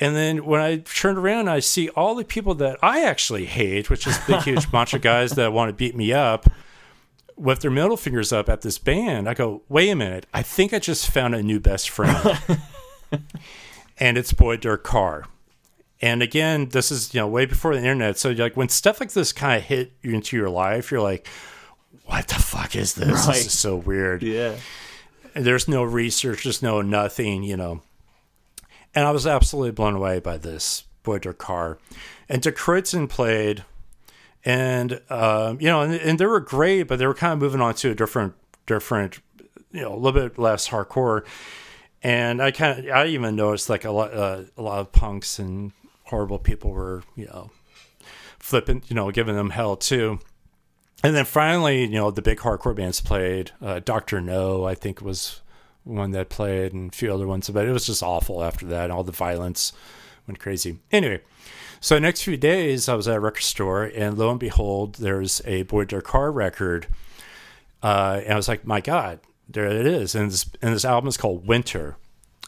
And 0.00 0.16
then 0.16 0.44
when 0.44 0.60
I 0.60 0.78
turn 0.78 1.16
around, 1.16 1.48
I 1.48 1.60
see 1.60 1.88
all 1.90 2.14
the 2.14 2.24
people 2.24 2.54
that 2.56 2.78
I 2.82 3.04
actually 3.04 3.44
hate, 3.46 3.88
which 3.88 4.06
is 4.06 4.18
big, 4.26 4.42
huge 4.42 4.70
bunch 4.72 4.94
of 4.94 5.02
guys 5.02 5.32
that 5.32 5.52
want 5.52 5.68
to 5.68 5.72
beat 5.72 5.96
me 5.96 6.12
up 6.12 6.46
with 7.36 7.60
their 7.60 7.70
middle 7.70 7.96
fingers 7.96 8.32
up 8.32 8.48
at 8.48 8.62
this 8.62 8.78
band. 8.78 9.28
I 9.28 9.34
go, 9.34 9.62
wait 9.68 9.90
a 9.90 9.96
minute. 9.96 10.26
I 10.32 10.42
think 10.42 10.72
I 10.72 10.78
just 10.78 11.10
found 11.10 11.34
a 11.34 11.42
new 11.42 11.60
best 11.60 11.90
friend. 11.90 12.38
and 13.98 14.18
it's 14.18 14.32
Boy 14.32 14.56
Dirt 14.56 14.82
Car. 14.82 15.24
And 16.00 16.20
again, 16.20 16.70
this 16.70 16.90
is 16.90 17.14
you 17.14 17.20
know 17.20 17.28
way 17.28 17.46
before 17.46 17.74
the 17.74 17.80
internet. 17.80 18.18
So 18.18 18.30
like 18.32 18.56
when 18.56 18.68
stuff 18.68 19.00
like 19.00 19.12
this 19.12 19.32
kind 19.32 19.58
of 19.58 19.62
hit 19.62 19.92
into 20.02 20.36
your 20.36 20.50
life, 20.50 20.90
you're 20.90 21.00
like, 21.00 21.28
"What 22.04 22.28
the 22.28 22.34
fuck 22.34 22.76
is 22.76 22.94
this? 22.94 23.26
Right. 23.26 23.36
This 23.36 23.46
is 23.46 23.58
so 23.58 23.76
weird." 23.76 24.22
Yeah. 24.22 24.56
There's 25.34 25.66
no 25.66 25.82
research, 25.82 26.42
just 26.42 26.62
no 26.62 26.82
nothing, 26.82 27.42
you 27.42 27.56
know. 27.56 27.82
And 28.94 29.06
I 29.06 29.10
was 29.10 29.26
absolutely 29.26 29.72
blown 29.72 29.94
away 29.94 30.20
by 30.20 30.36
this 30.36 30.84
Boy 31.02 31.18
Dirt 31.18 31.38
Car. 31.38 31.78
And 32.28 32.42
Die 32.42 32.50
Kreuzen 32.50 33.08
played, 33.08 33.64
and 34.44 35.00
um, 35.08 35.60
you 35.60 35.68
know, 35.68 35.80
and, 35.82 35.94
and 35.94 36.18
they 36.18 36.26
were 36.26 36.40
great, 36.40 36.84
but 36.84 36.98
they 36.98 37.06
were 37.06 37.14
kind 37.14 37.32
of 37.32 37.38
moving 37.38 37.60
on 37.60 37.74
to 37.76 37.90
a 37.90 37.94
different, 37.94 38.34
different, 38.66 39.20
you 39.70 39.80
know, 39.80 39.94
a 39.94 39.96
little 39.96 40.28
bit 40.28 40.38
less 40.38 40.68
hardcore. 40.68 41.24
And 42.02 42.42
I 42.42 42.50
kind 42.50 42.80
of, 42.80 42.94
I 42.94 43.06
even 43.06 43.36
noticed 43.36 43.70
like 43.70 43.84
a 43.84 43.90
lot, 43.90 44.12
uh, 44.12 44.42
a 44.56 44.62
lot 44.62 44.80
of 44.80 44.92
punks 44.92 45.38
and 45.38 45.72
horrible 46.04 46.38
people 46.38 46.72
were, 46.72 47.04
you 47.16 47.26
know, 47.26 47.50
flipping, 48.38 48.82
you 48.88 48.96
know, 48.96 49.10
giving 49.10 49.36
them 49.36 49.50
hell 49.50 49.76
too. 49.76 50.18
And 51.02 51.16
then 51.16 51.24
finally, 51.24 51.82
you 51.82 51.90
know, 51.90 52.10
the 52.10 52.22
big 52.22 52.38
hardcore 52.38 52.76
bands 52.76 53.00
played. 53.00 53.50
Uh, 53.60 53.80
Doctor 53.80 54.20
No, 54.20 54.64
I 54.64 54.74
think, 54.74 55.00
was 55.00 55.40
one 55.84 56.12
that 56.12 56.28
played, 56.28 56.72
and 56.72 56.92
a 56.92 56.96
few 56.96 57.12
other 57.12 57.26
ones. 57.26 57.50
But 57.50 57.66
it 57.66 57.72
was 57.72 57.86
just 57.86 58.02
awful 58.02 58.42
after 58.42 58.66
that. 58.66 58.90
All 58.90 59.02
the 59.02 59.12
violence 59.12 59.72
went 60.28 60.38
crazy. 60.38 60.78
Anyway, 60.92 61.20
so 61.80 61.96
the 61.96 62.00
next 62.00 62.22
few 62.22 62.36
days, 62.36 62.88
I 62.88 62.94
was 62.94 63.08
at 63.08 63.16
a 63.16 63.20
record 63.20 63.42
store, 63.42 63.82
and 63.84 64.16
lo 64.16 64.30
and 64.30 64.38
behold, 64.38 64.94
there's 64.96 65.42
a 65.44 65.64
Boy 65.64 65.84
Dirt 65.84 66.04
Car 66.04 66.30
record. 66.30 66.86
Uh, 67.82 68.20
and 68.22 68.34
I 68.34 68.36
was 68.36 68.46
like, 68.46 68.64
my 68.64 68.80
God, 68.80 69.18
there 69.48 69.66
it 69.66 69.86
is. 69.86 70.14
And 70.14 70.30
this, 70.30 70.48
and 70.62 70.72
this 70.72 70.84
album 70.84 71.08
is 71.08 71.16
called 71.16 71.48
Winter. 71.48 71.96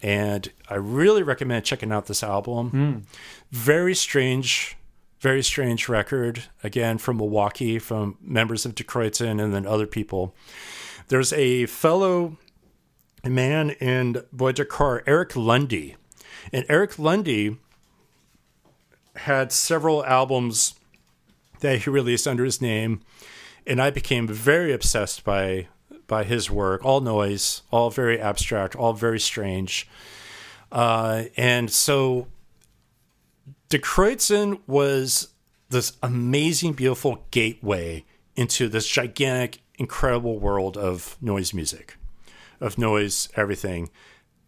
And 0.00 0.48
I 0.68 0.76
really 0.76 1.24
recommend 1.24 1.64
checking 1.64 1.90
out 1.90 2.06
this 2.06 2.22
album. 2.22 3.06
Very 3.50 3.94
strange, 3.96 4.76
very 5.24 5.42
strange 5.42 5.88
record. 5.88 6.44
Again, 6.62 6.98
from 6.98 7.16
Milwaukee, 7.16 7.78
from 7.78 8.18
members 8.20 8.66
of 8.66 8.74
De 8.74 8.84
and 9.26 9.54
then 9.54 9.66
other 9.66 9.86
people. 9.86 10.34
There's 11.08 11.32
a 11.32 11.64
fellow 11.64 12.36
man 13.24 13.70
in 13.70 14.22
Boy 14.34 14.52
Dirt 14.52 14.68
Car, 14.68 15.02
Eric 15.06 15.30
Lunde. 15.30 15.94
And 16.52 16.66
Eric 16.68 16.98
Lunde 16.98 17.56
had 19.16 19.50
several 19.50 20.04
albums 20.04 20.74
that 21.60 21.78
he 21.78 21.88
released 21.88 22.28
under 22.28 22.44
his 22.44 22.60
name. 22.60 23.00
And 23.66 23.80
I 23.80 23.88
became 23.88 24.28
very 24.28 24.74
obsessed 24.74 25.24
by 25.24 25.68
by 26.06 26.24
his 26.24 26.50
work, 26.50 26.84
all 26.84 27.00
noise, 27.00 27.62
all 27.70 27.88
very 27.88 28.20
abstract, 28.20 28.76
all 28.76 28.92
very 28.92 29.18
strange. 29.18 29.88
Uh, 30.70 31.24
and 31.34 31.70
so 31.70 32.26
Die 33.68 33.78
Kreuzen 33.78 34.60
was 34.66 35.28
this 35.70 35.96
amazing, 36.02 36.74
beautiful 36.74 37.26
gateway 37.30 38.04
into 38.36 38.68
this 38.68 38.86
gigantic, 38.86 39.60
incredible 39.78 40.38
world 40.38 40.76
of 40.76 41.16
noise 41.20 41.52
music, 41.52 41.96
of 42.60 42.78
noise, 42.78 43.28
everything. 43.36 43.90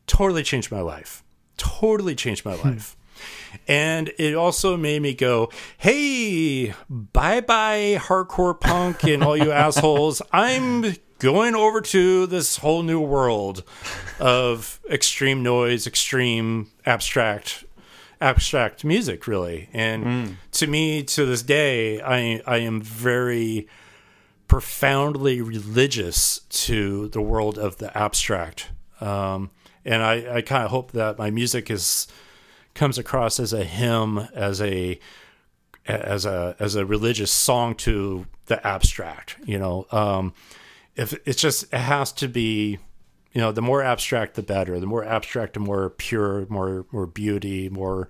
Totally 0.07 0.43
changed 0.43 0.71
my 0.71 0.81
life. 0.81 1.25
Totally 1.57 2.15
changed 2.15 2.45
my 2.45 2.55
hmm. 2.55 2.69
life. 2.69 2.97
And 3.67 4.13
it 4.19 4.35
also 4.35 4.77
made 4.77 5.01
me 5.01 5.15
go, 5.15 5.51
hey, 5.79 6.75
bye 6.89 7.41
bye, 7.41 7.99
hardcore 7.99 8.61
punk 8.61 9.05
and 9.05 9.23
all 9.25 9.37
you 9.37 9.53
assholes. 9.53 10.21
I'm 10.33 10.95
going 11.19 11.55
over 11.55 11.81
to 11.81 12.27
this 12.27 12.59
whole 12.59 12.83
new 12.83 13.01
world 13.01 13.65
of 14.21 14.81
extreme 14.91 15.43
noise, 15.43 15.87
extreme 15.87 16.71
abstract 16.85 17.65
abstract 18.21 18.85
music 18.85 19.27
really. 19.27 19.69
And 19.73 20.37
to 20.53 20.67
me 20.67 21.03
to 21.03 21.27
this 21.27 21.43
day 21.43 22.01
i 22.01 22.41
i 22.47 22.59
am 22.59 22.81
very 22.81 23.69
profoundly 24.49 25.41
religious 25.41 26.41
to 26.49 27.09
the 27.09 27.21
world 27.21 27.59
of 27.59 27.79
the 27.79 27.97
abstract. 27.97 28.71
Um 29.01 29.51
and 29.85 30.03
i 30.03 30.37
i 30.37 30.43
kind 30.43 30.65
of 30.65 30.71
hope 30.71 30.93
that 30.93 31.19
my 31.19 31.31
music 31.31 31.71
is 31.71 32.07
comes 32.75 32.99
across 32.99 33.39
as 33.41 33.53
a 33.53 33.65
hymn 33.65 34.19
as 34.35 34.61
a 34.61 34.99
as 35.87 36.25
a 36.27 36.57
as 36.59 36.75
a 36.75 36.85
religious 36.87 37.31
song 37.31 37.75
to 37.75 38.27
the 38.47 38.67
abstract 38.67 39.37
you 39.45 39.59
know? 39.59 39.87
Um 39.93 40.33
if 40.97 41.13
it's 41.27 41.41
just 41.41 41.65
it 41.65 41.79
has 41.79 42.13
to 42.13 42.29
be 42.29 42.79
you 43.37 43.43
know 43.43 43.53
the 43.53 43.61
more 43.61 43.83
abstract 43.83 44.35
the 44.35 44.43
better. 44.43 44.81
The 44.81 44.87
more 44.87 45.05
abstract 45.05 45.53
the 45.53 45.61
more 45.61 45.91
pure 45.91 46.47
more 46.49 46.87
more 46.91 47.07
beauty 47.07 47.69
more 47.69 48.09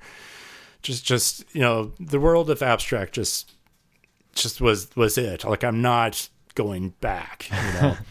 just 0.83 1.05
just 1.05 1.45
you 1.53 1.63
know 1.63 1.91
the 1.99 2.21
world 2.21 2.49
of 2.49 2.63
abstract 2.63 3.13
just 3.13 3.53
just 4.37 4.61
was 4.61 4.89
was 4.95 5.19
it. 5.19 5.43
Like 5.43 5.65
i'm 5.65 5.83
not 5.83 6.29
going 6.55 6.91
back 7.01 7.51
you 7.51 7.81
know. 7.81 7.97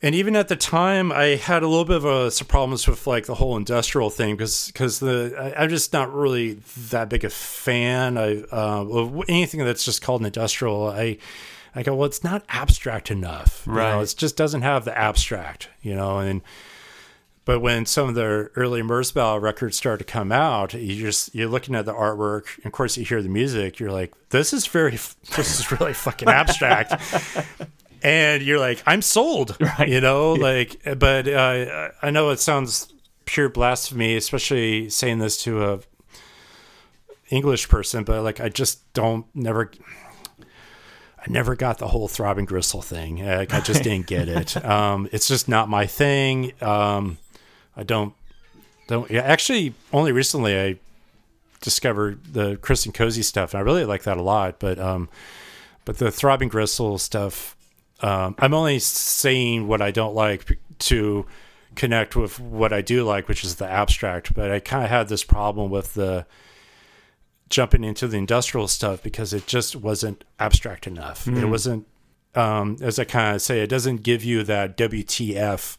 And 0.00 0.14
even 0.14 0.36
at 0.36 0.46
the 0.46 0.54
time 0.54 1.10
i 1.10 1.36
had 1.36 1.64
a 1.64 1.68
little 1.68 1.84
bit 1.84 1.96
of 1.96 2.04
a, 2.04 2.30
some 2.30 2.46
problems 2.46 2.86
with 2.86 3.06
like 3.06 3.26
the 3.26 3.34
whole 3.34 3.56
industrial 3.56 4.10
thing 4.10 4.36
because 4.36 4.68
because 4.68 5.00
the 5.00 5.34
I, 5.36 5.62
i'm 5.62 5.68
just 5.68 5.92
not 5.92 6.14
really 6.14 6.54
that 6.90 7.08
big 7.08 7.24
a 7.24 7.30
fan. 7.30 8.16
I 8.16 8.42
uh, 8.52 8.84
of 8.84 9.24
anything 9.28 9.64
that's 9.64 9.84
just 9.84 10.00
called 10.02 10.20
an 10.20 10.26
industrial. 10.26 10.88
I 10.88 11.18
I 11.78 11.82
go, 11.84 11.94
well, 11.94 12.06
it's 12.06 12.24
not 12.24 12.44
abstract 12.48 13.10
enough. 13.10 13.62
You 13.66 13.72
know, 13.72 13.78
Right. 13.78 14.02
it 14.02 14.14
just 14.16 14.36
doesn't 14.36 14.62
have 14.62 14.84
the 14.84 14.96
abstract, 14.98 15.68
you 15.80 15.94
know. 15.94 16.18
And 16.18 16.42
but 17.44 17.60
when 17.60 17.86
some 17.86 18.08
of 18.08 18.14
the 18.14 18.50
early 18.56 18.82
Merzbow 18.82 19.40
records 19.40 19.76
start 19.76 20.00
to 20.00 20.04
come 20.04 20.32
out, 20.32 20.74
you 20.74 20.96
just 21.00 21.34
you're 21.34 21.48
looking 21.48 21.74
at 21.74 21.86
the 21.86 21.94
artwork, 21.94 22.56
and 22.56 22.66
of 22.66 22.72
course 22.72 22.96
you 22.96 23.04
hear 23.04 23.22
the 23.22 23.28
music. 23.28 23.78
You're 23.78 23.92
like, 23.92 24.12
this 24.30 24.52
is 24.52 24.66
very, 24.66 24.90
this 25.36 25.60
is 25.60 25.70
really 25.72 25.94
fucking 25.94 26.28
abstract. 26.28 26.92
and 28.02 28.42
you're 28.42 28.58
like, 28.58 28.82
I'm 28.86 29.00
sold, 29.00 29.56
Right. 29.60 29.88
you 29.88 30.00
know. 30.00 30.32
Like, 30.34 30.76
but 30.98 31.28
uh, 31.28 31.90
I 32.02 32.10
know 32.10 32.30
it 32.30 32.40
sounds 32.40 32.92
pure 33.24 33.48
blasphemy, 33.48 34.16
especially 34.16 34.90
saying 34.90 35.18
this 35.18 35.42
to 35.44 35.64
a 35.64 35.80
English 37.30 37.68
person, 37.68 38.04
but 38.04 38.22
like 38.22 38.40
I 38.40 38.48
just 38.48 38.90
don't 38.94 39.26
never 39.34 39.70
I 41.20 41.24
never 41.28 41.56
got 41.56 41.78
the 41.78 41.88
whole 41.88 42.08
throbbing 42.08 42.44
gristle 42.44 42.80
thing. 42.80 43.24
Like, 43.24 43.52
I 43.52 43.60
just 43.60 43.82
didn't 43.82 44.06
get 44.06 44.28
it. 44.28 44.56
Um, 44.64 45.08
it's 45.12 45.26
just 45.28 45.48
not 45.48 45.68
my 45.68 45.86
thing. 45.86 46.52
Um, 46.60 47.18
I 47.76 47.82
don't 47.82 48.12
don't. 48.86 49.10
Yeah, 49.10 49.22
actually, 49.22 49.74
only 49.92 50.12
recently 50.12 50.58
I 50.58 50.78
discovered 51.60 52.32
the 52.32 52.56
Chris 52.56 52.86
& 52.90 52.94
Cosey 52.94 53.22
stuff, 53.22 53.54
and 53.54 53.60
I 53.60 53.62
really 53.62 53.84
like 53.84 54.02
that 54.02 54.16
a 54.16 54.22
lot. 54.22 54.58
But 54.58 54.78
um, 54.78 55.08
but 55.84 55.98
the 55.98 56.10
throbbing 56.10 56.48
gristle 56.48 56.98
stuff, 56.98 57.56
um, 58.00 58.34
I'm 58.38 58.52
only 58.52 58.78
saying 58.78 59.68
what 59.68 59.80
I 59.80 59.90
don't 59.90 60.14
like 60.14 60.58
to 60.80 61.26
connect 61.76 62.16
with 62.16 62.40
what 62.40 62.72
I 62.72 62.80
do 62.80 63.04
like, 63.04 63.28
which 63.28 63.44
is 63.44 63.56
the 63.56 63.68
abstract. 63.68 64.34
But 64.34 64.50
I 64.50 64.60
kind 64.60 64.84
of 64.84 64.90
had 64.90 65.08
this 65.08 65.24
problem 65.24 65.70
with 65.70 65.94
the 65.94 66.26
jumping 67.48 67.84
into 67.84 68.06
the 68.06 68.16
industrial 68.16 68.68
stuff 68.68 69.02
because 69.02 69.32
it 69.32 69.46
just 69.46 69.76
wasn't 69.76 70.24
abstract 70.38 70.86
enough. 70.86 71.26
It 71.26 71.46
wasn't, 71.46 71.86
um, 72.34 72.76
as 72.80 72.98
I 72.98 73.04
kind 73.04 73.36
of 73.36 73.42
say, 73.42 73.60
it 73.60 73.68
doesn't 73.68 74.02
give 74.02 74.24
you 74.24 74.42
that 74.44 74.76
WTF 74.76 75.76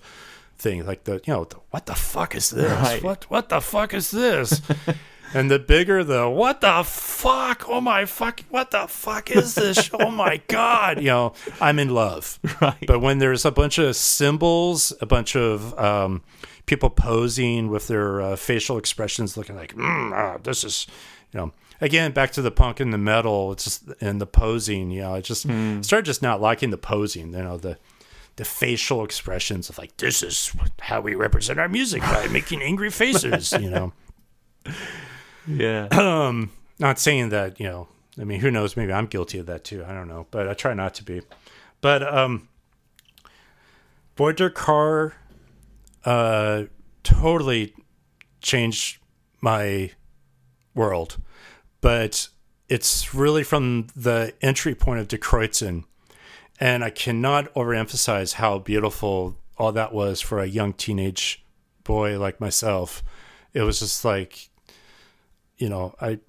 thing, 0.58 0.86
like 0.86 1.06
the 1.06 1.22
you 1.26 1.34
know, 1.34 1.46
the, 1.46 1.58
what 1.72 1.86
the 1.86 1.96
fuck 1.96 2.36
is 2.36 2.50
this? 2.50 2.72
Right. 2.72 3.04
What 3.04 3.30
what 3.30 3.50
the 3.50 3.62
fuck 3.62 3.94
is 3.94 4.12
this? 4.12 4.62
and 5.34 5.50
the 5.50 5.60
bigger 5.60 6.04
the 6.04 6.30
what 6.30 6.62
the 6.62 6.84
fuck? 6.84 7.68
Oh 7.68 7.82
my 7.82 8.06
fuck! 8.06 8.42
What 8.50 8.72
the 8.72 8.88
fuck 8.88 9.32
is 9.32 9.56
this? 9.56 9.90
oh 9.94 10.12
my 10.12 10.42
god! 10.48 11.00
You 11.00 11.08
know, 11.08 11.34
I'm 11.62 11.80
in 11.80 11.90
love. 11.90 12.40
Right. 12.62 12.86
But 12.86 13.00
when 13.00 13.20
there's 13.20 13.46
a 13.46 13.52
bunch 13.52 13.78
of 13.78 13.96
symbols, 13.96 14.92
a 15.00 15.06
bunch 15.06 15.34
of 15.34 15.78
um, 15.80 16.24
people 16.66 16.90
posing 16.90 17.70
with 17.70 17.88
their 17.88 18.22
uh, 18.22 18.36
facial 18.36 18.78
expressions, 18.78 19.38
looking 19.38 19.56
like, 19.56 19.76
mm, 19.76 20.12
ah, 20.12 20.38
this 20.44 20.66
is, 20.66 20.88
you 21.34 21.40
know, 21.40 21.52
again 21.82 22.12
back 22.12 22.32
to 22.32 22.42
the 22.42 22.52
punk 22.52 22.80
and 22.80 22.94
the 22.94 22.98
metal. 22.98 23.52
It's 23.52 23.64
just 23.64 23.84
and 24.02 24.20
the 24.20 24.28
posing. 24.28 24.92
You 24.92 25.02
know, 25.02 25.16
I 25.16 25.22
just 25.22 25.44
started 25.84 26.06
just 26.06 26.22
not 26.22 26.42
liking 26.42 26.70
the 26.70 26.78
posing. 26.78 27.34
You 27.34 27.44
know, 27.44 27.58
the 27.58 27.78
the 28.36 28.46
facial 28.46 29.04
expressions 29.04 29.70
of 29.70 29.78
like, 29.78 29.98
this 29.98 30.24
is 30.24 30.56
how 30.80 31.02
we 31.02 31.14
represent 31.14 31.60
our 31.60 31.68
music 31.68 32.02
by 32.02 32.28
making 32.32 32.62
angry 32.62 32.90
faces. 32.90 33.52
You 33.52 33.70
know, 33.70 33.94
Yeah. 35.48 35.88
um, 35.92 36.52
not 36.80 37.00
saying 37.00 37.30
that 37.30 37.60
you 37.60 37.66
know. 37.68 37.88
I 38.20 38.26
mean, 38.26 38.42
who 38.42 38.52
knows? 38.52 38.76
Maybe 38.76 38.92
I'm 38.92 39.06
guilty 39.06 39.40
of 39.40 39.46
that 39.46 39.64
too. 39.64 39.86
I 39.86 39.94
don't 39.94 40.08
know, 40.08 40.28
but 40.30 40.48
I 40.48 40.54
try 40.54 40.74
not 40.74 40.94
to 40.96 41.04
be. 41.04 41.22
But 41.80 42.04
um, 42.04 42.50
Boy 44.16 44.34
Dirt 44.34 44.56
Car 44.56 45.16
uh, 46.04 46.64
totally 47.04 47.74
changed 48.42 48.98
my 49.40 49.92
world, 50.76 51.18
but 51.82 52.30
it's 52.68 53.14
really 53.14 53.44
from 53.44 53.88
the 53.96 54.34
entry 54.42 54.76
point 54.76 55.00
of 55.00 55.08
Die 55.08 55.18
Kreuzen, 55.18 55.86
and 56.60 56.84
I 56.84 56.90
cannot 56.90 57.54
overemphasize 57.54 58.34
how 58.34 58.60
beautiful 58.60 59.38
all 59.58 59.72
that 59.72 59.94
was 59.94 60.22
for 60.22 60.40
a 60.40 60.46
young 60.46 60.74
teenage 60.74 61.44
boy 61.84 62.20
like 62.20 62.40
myself. 62.40 63.04
It 63.54 63.62
was 63.62 63.80
just 63.80 64.06
like, 64.06 64.50
you 65.58 65.70
know, 65.70 65.96
I, 66.00 66.20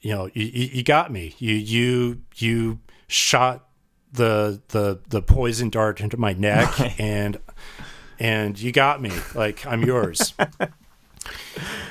you 0.00 0.14
know, 0.14 0.30
you, 0.32 0.44
you 0.44 0.68
you 0.72 0.82
got 0.82 1.10
me. 1.10 1.34
You 1.38 1.54
you 1.54 2.22
you 2.36 2.78
shot 3.08 3.66
the 4.12 4.60
the 4.68 5.00
the 5.08 5.22
poison 5.22 5.70
dart 5.70 6.00
into 6.00 6.16
my 6.16 6.32
neck 6.32 6.72
and 7.00 7.38
and 8.18 8.58
you 8.60 8.72
got 8.72 9.00
me 9.00 9.12
like 9.34 9.64
i'm 9.66 9.82
yours 9.82 10.34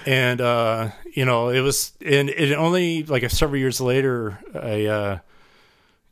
and 0.05 0.41
uh 0.41 0.89
you 1.13 1.25
know 1.25 1.49
it 1.49 1.61
was 1.61 1.91
and 2.03 2.29
it 2.29 2.53
only 2.53 3.03
like 3.03 3.29
several 3.29 3.59
years 3.59 3.79
later 3.79 4.39
i 4.55 4.85
uh 4.85 5.19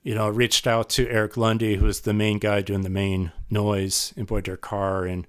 you 0.03 0.13
know 0.13 0.29
reached 0.29 0.67
out 0.67 0.89
to 0.89 1.07
eric 1.09 1.33
lunde 1.33 1.77
who 1.77 1.85
was 1.85 2.01
the 2.01 2.13
main 2.13 2.37
guy 2.37 2.61
doing 2.61 2.81
the 2.81 2.89
main 2.89 3.31
noise 3.49 4.13
in 4.15 4.25
boy 4.25 4.41
Dirt 4.41 4.61
car 4.61 5.05
and 5.05 5.25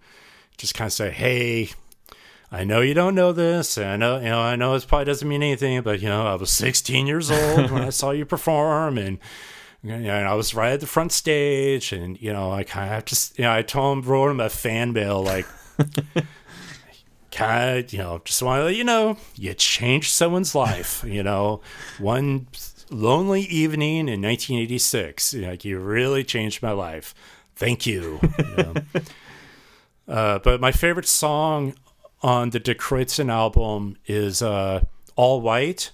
just 0.57 0.75
kind 0.75 0.89
of 0.89 0.93
say 0.93 1.11
hey 1.11 1.71
I 2.51 2.65
know 2.65 2.81
you 2.81 2.95
don't 2.95 3.15
know 3.15 3.33
this, 3.33 3.77
and 3.77 3.87
I 3.87 3.97
know 3.97 4.17
you 4.19 4.29
know 4.31 4.41
I 4.41 4.57
know 4.57 4.73
this 4.73 4.87
probably 4.87 5.05
doesn't 5.05 5.29
mean 5.29 5.43
anything, 5.43 5.83
but 5.83 6.01
you 6.01 6.09
know 6.09 6.27
I 6.27 6.35
was 6.35 6.51
16 6.51 7.07
years 7.07 7.31
old 7.31 7.71
when 7.71 7.83
I 7.83 7.91
saw 7.91 8.11
you 8.11 8.25
perform, 8.25 8.97
and 8.97 9.19
and 9.83 10.09
I 10.09 10.35
was 10.35 10.55
right 10.55 10.73
at 10.73 10.81
the 10.81 10.87
front 10.87 11.13
stage, 11.13 11.93
and 11.93 12.21
you 12.21 12.33
know 12.33 12.51
I 12.51 12.65
kind 12.65 12.95
of 12.95 13.05
just 13.05 13.39
you 13.39 13.45
know 13.45 13.53
I 13.53 13.61
told 13.61 13.99
him 13.99 14.11
wrote 14.11 14.31
him 14.31 14.41
a 14.41 14.49
fan 14.49 14.95
mail 14.95 15.23
like, 15.23 15.47
kind 17.39 17.79
of 17.79 17.93
you 17.93 17.99
know 17.99 18.21
just 18.25 18.43
want 18.43 18.61
to 18.61 18.65
let 18.65 18.75
you 18.75 18.85
know 18.85 19.17
you 19.37 19.55
changed 19.55 20.11
someone's 20.11 20.55
life, 20.55 21.05
you 21.07 21.23
know, 21.23 21.61
one 21.99 22.49
lonely 22.91 23.43
evening 23.43 24.09
in 24.09 24.21
1986, 24.23 25.35
like 25.35 25.65
you 25.65 25.79
really 25.79 26.25
changed 26.25 26.63
my 26.63 26.73
life. 26.73 27.15
Thank 27.55 27.87
you. 27.87 28.21
you 28.39 28.57
know. 28.57 28.75
Uh, 30.09 30.39
but 30.39 30.59
my 30.59 30.73
favorite 30.73 31.07
song 31.07 31.75
on 32.23 32.49
the 32.49 32.59
Die 32.59 32.73
Kreuzen 32.73 33.31
album 33.31 33.99
is 34.07 34.41
uh, 34.41 34.81
All 35.17 35.43
White, 35.43 35.91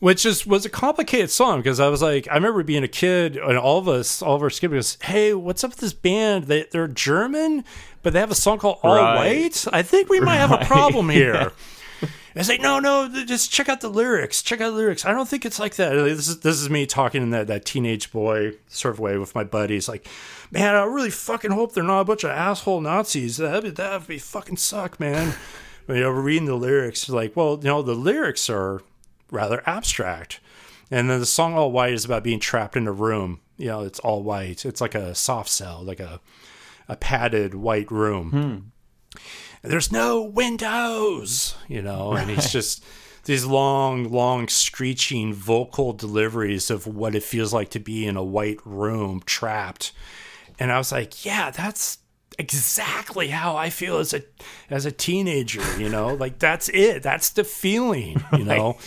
which 0.00 0.24
is 0.24 0.46
was 0.46 0.64
a 0.64 0.70
complicated 0.70 1.30
song 1.30 1.60
because 1.60 1.80
I 1.80 1.88
was 1.88 2.02
like, 2.02 2.28
I 2.30 2.34
remember 2.34 2.62
being 2.62 2.84
a 2.84 2.88
kid 2.88 3.36
and 3.36 3.58
all 3.58 3.78
of 3.78 3.88
us, 3.88 4.22
all 4.22 4.36
of 4.36 4.42
our 4.42 4.50
kids, 4.50 4.72
goes, 4.72 4.98
"Hey, 5.02 5.34
what's 5.34 5.64
up 5.64 5.70
with 5.70 5.80
this 5.80 5.92
band? 5.92 6.44
They, 6.44 6.66
they're 6.70 6.88
German, 6.88 7.64
but 8.02 8.12
they 8.12 8.20
have 8.20 8.30
a 8.30 8.36
song 8.36 8.58
called 8.58 8.78
All 8.82 8.94
Right. 8.94 9.42
White. 9.42 9.64
I 9.72 9.82
think 9.82 10.08
we 10.08 10.20
might 10.20 10.36
have 10.36 10.52
a 10.52 10.64
problem 10.64 11.08
here." 11.10 11.52
I 12.00 12.40
was 12.40 12.48
like, 12.48 12.60
no, 12.60 12.78
no, 12.78 13.08
just 13.24 13.50
check 13.50 13.68
out 13.68 13.80
the 13.80 13.88
lyrics. 13.88 14.42
Check 14.42 14.60
out 14.60 14.70
the 14.70 14.76
lyrics. 14.76 15.04
I 15.04 15.10
don't 15.10 15.28
think 15.28 15.44
it's 15.44 15.58
like 15.58 15.74
that. 15.74 15.90
This 15.94 16.28
is 16.28 16.38
this 16.40 16.60
is 16.60 16.70
me 16.70 16.86
talking 16.86 17.20
in 17.20 17.30
that, 17.30 17.48
that 17.48 17.64
teenage 17.64 18.12
boy 18.12 18.52
sort 18.68 18.94
of 18.94 19.00
way 19.00 19.18
with 19.18 19.34
my 19.34 19.42
buddies. 19.42 19.88
Like, 19.88 20.06
man, 20.52 20.76
I 20.76 20.84
really 20.84 21.10
fucking 21.10 21.50
hope 21.50 21.72
they're 21.72 21.82
not 21.82 22.02
a 22.02 22.04
bunch 22.04 22.22
of 22.22 22.30
asshole 22.30 22.80
Nazis. 22.80 23.38
That'd 23.38 23.64
be, 23.64 23.70
that'd 23.70 24.06
be 24.06 24.18
fucking 24.18 24.58
suck, 24.58 25.00
man. 25.00 25.34
But, 25.88 25.94
you 25.96 26.02
know, 26.02 26.10
reading 26.10 26.44
the 26.46 26.54
lyrics, 26.54 27.08
like, 27.08 27.34
well, 27.34 27.58
you 27.60 27.66
know, 27.68 27.82
the 27.82 27.94
lyrics 27.94 28.48
are 28.48 28.82
rather 29.30 29.62
abstract. 29.66 30.40
And 30.90 31.10
then 31.10 31.20
the 31.20 31.26
song 31.26 31.54
All 31.54 31.70
White 31.70 31.92
is 31.92 32.04
about 32.04 32.24
being 32.24 32.40
trapped 32.40 32.76
in 32.76 32.86
a 32.86 32.92
room. 32.92 33.40
You 33.56 33.66
know, 33.66 33.82
it's 33.82 33.98
all 34.00 34.22
white. 34.22 34.64
It's 34.64 34.80
like 34.80 34.94
a 34.94 35.14
soft 35.14 35.50
cell, 35.50 35.82
like 35.82 36.00
a 36.00 36.20
a 36.88 36.96
padded 36.96 37.54
white 37.54 37.90
room. 37.90 38.72
There's 39.62 39.92
no 39.92 40.22
windows, 40.22 41.56
you 41.68 41.82
know, 41.82 42.12
and 42.12 42.30
it's 42.30 42.50
just 42.58 42.82
these 43.24 43.44
long, 43.44 44.10
long 44.10 44.48
screeching 44.48 45.34
vocal 45.34 45.92
deliveries 45.92 46.70
of 46.70 46.86
what 46.86 47.14
it 47.14 47.22
feels 47.22 47.52
like 47.52 47.68
to 47.70 47.78
be 47.78 48.06
in 48.06 48.16
a 48.16 48.24
white 48.24 48.58
room 48.64 49.20
trapped. 49.26 49.92
And 50.58 50.72
I 50.72 50.78
was 50.78 50.90
like, 50.92 51.26
yeah, 51.26 51.50
that's 51.50 51.98
exactly 52.38 53.28
how 53.28 53.56
I 53.56 53.68
feel 53.68 53.98
as 53.98 54.14
a 54.14 54.22
as 54.70 54.86
a 54.86 54.92
teenager, 54.92 55.62
you 55.78 55.88
know? 55.88 56.14
Like 56.14 56.38
that's 56.38 56.68
it. 56.70 57.02
That's 57.02 57.30
the 57.30 57.44
feeling, 57.44 58.22
you 58.32 58.44
know? 58.44 58.78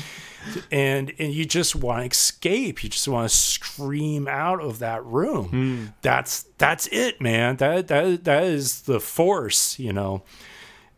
And 0.72 1.14
and 1.20 1.34
you 1.34 1.46
just 1.46 1.76
want 1.76 2.02
to 2.02 2.10
escape. 2.10 2.84
You 2.84 2.90
just 2.90 3.08
want 3.08 3.30
to 3.30 3.36
scream 3.36 4.28
out 4.28 4.62
of 4.62 4.80
that 4.80 5.06
room. 5.06 5.94
That's 6.02 6.44
that's 6.58 6.88
it, 6.88 7.22
man. 7.22 7.58
That 7.58 7.88
that 7.88 8.24
that 8.24 8.44
is 8.44 8.82
the 8.82 9.00
force, 9.00 9.78
you 9.80 9.94
know. 9.94 10.24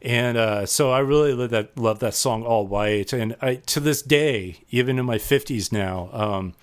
And 0.01 0.35
uh, 0.37 0.65
so 0.65 0.91
I 0.91 0.99
really 0.99 1.33
love 1.33 1.51
that 1.51 1.77
love 1.77 1.99
that 1.99 2.13
song 2.13 2.43
All 2.43 2.67
White, 2.67 3.13
and 3.13 3.37
I 3.41 3.55
to 3.55 3.79
this 3.79 4.01
day, 4.01 4.57
even 4.69 4.99
in 4.99 5.05
my 5.05 5.17
fifties 5.17 5.71
now, 5.71 6.09
um, 6.11 6.55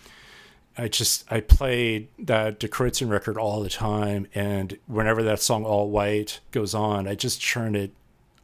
I 0.76 0.88
just 0.88 1.24
I 1.32 1.40
played 1.40 2.08
that 2.18 2.60
Die 2.60 2.68
Kreuzen 2.68 3.08
record 3.08 3.38
all 3.38 3.62
the 3.62 3.70
time, 3.70 4.26
and 4.34 4.78
whenever 4.86 5.22
that 5.22 5.40
song 5.40 5.64
All 5.64 5.90
White 5.90 6.40
goes 6.50 6.74
on, 6.74 7.08
I 7.08 7.14
just 7.14 7.40
churn 7.40 7.74
it 7.74 7.92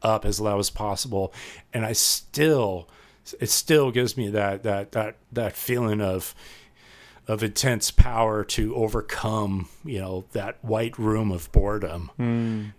up 0.03 0.25
as 0.25 0.41
loud 0.41 0.61
as 0.61 0.71
possible, 0.71 1.33
and 1.75 1.85
I 1.85 1.93
still 1.93 2.89
it 3.41 3.51
still 3.51 3.91
gives 3.91 4.17
me 4.17 4.31
that 4.31 4.63
that 4.63 4.93
that 4.93 5.17
that 5.33 5.57
feeling 5.57 6.01
of 6.01 6.35
of 7.29 7.43
intense 7.43 7.91
power 7.91 8.45
to 8.45 8.75
overcome, 8.77 9.69
you 9.85 9.99
know, 9.99 10.25
that 10.33 10.63
white 10.65 10.97
room 10.99 11.33
of 11.33 11.51
boredom. 11.51 12.11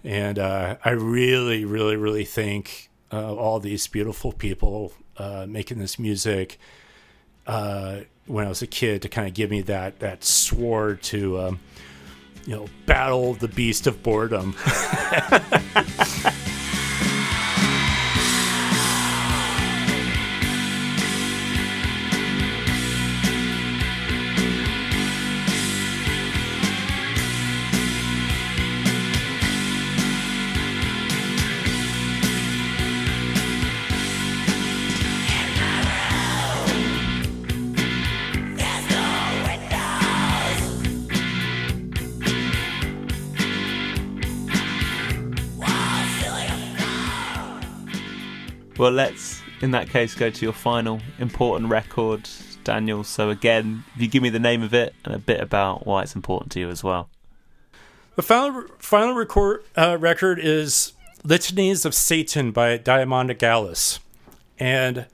And 0.06 0.40
uh, 0.40 0.78
I 0.86 0.92
really, 0.92 1.66
really, 1.66 1.98
really 1.98 2.24
think 2.24 2.90
uh, 3.12 3.36
all 3.36 3.60
these 3.60 3.86
beautiful 3.88 4.32
people 4.32 4.94
uh, 5.18 5.46
making 5.50 5.80
this 5.80 6.00
music 6.00 6.60
uh, 7.46 8.02
when 8.26 8.46
I 8.46 8.50
was 8.50 8.62
a 8.62 8.68
kid 8.68 9.02
to 9.02 9.10
kind 9.10 9.28
of 9.28 9.34
give 9.34 9.50
me 9.50 9.62
that 9.64 10.00
that 10.00 10.24
sword 10.24 11.02
to, 11.04 11.40
um, 11.40 11.60
you 12.46 12.56
know, 12.56 12.68
battle 12.86 13.34
the 13.34 13.48
beast 13.50 13.86
of 13.88 14.02
boredom. 14.02 14.56
Well, 48.88 48.96
let's, 48.96 49.42
in 49.60 49.72
that 49.72 49.90
case, 49.90 50.16
go 50.16 50.30
to 50.30 50.42
your 50.46 50.54
final 50.54 51.02
important 51.20 51.70
record, 51.70 52.30
Daniel. 52.64 53.04
So, 53.04 53.30
again, 53.30 53.84
if 53.94 54.02
you 54.02 54.08
give 54.08 54.24
me 54.24 54.30
the 54.30 54.40
name 54.40 54.64
of 54.64 54.74
it 54.74 54.96
and 55.04 55.14
a 55.14 55.20
bit 55.20 55.42
about 55.42 55.86
why 55.86 56.04
it's 56.04 56.16
important 56.16 56.54
to 56.54 56.62
you 56.62 56.70
as 56.70 56.86
well. 56.86 57.10
The 58.16 58.22
final 58.22 58.64
final 58.80 59.14
record 59.14 59.66
uh, 59.76 59.98
record 60.00 60.40
is 60.40 60.94
"Litanies 61.26 61.84
of 61.86 61.94
Satan" 61.94 62.52
by 62.52 62.78
Diamanda 62.78 63.36
Galás, 63.36 64.00
and 64.58 65.08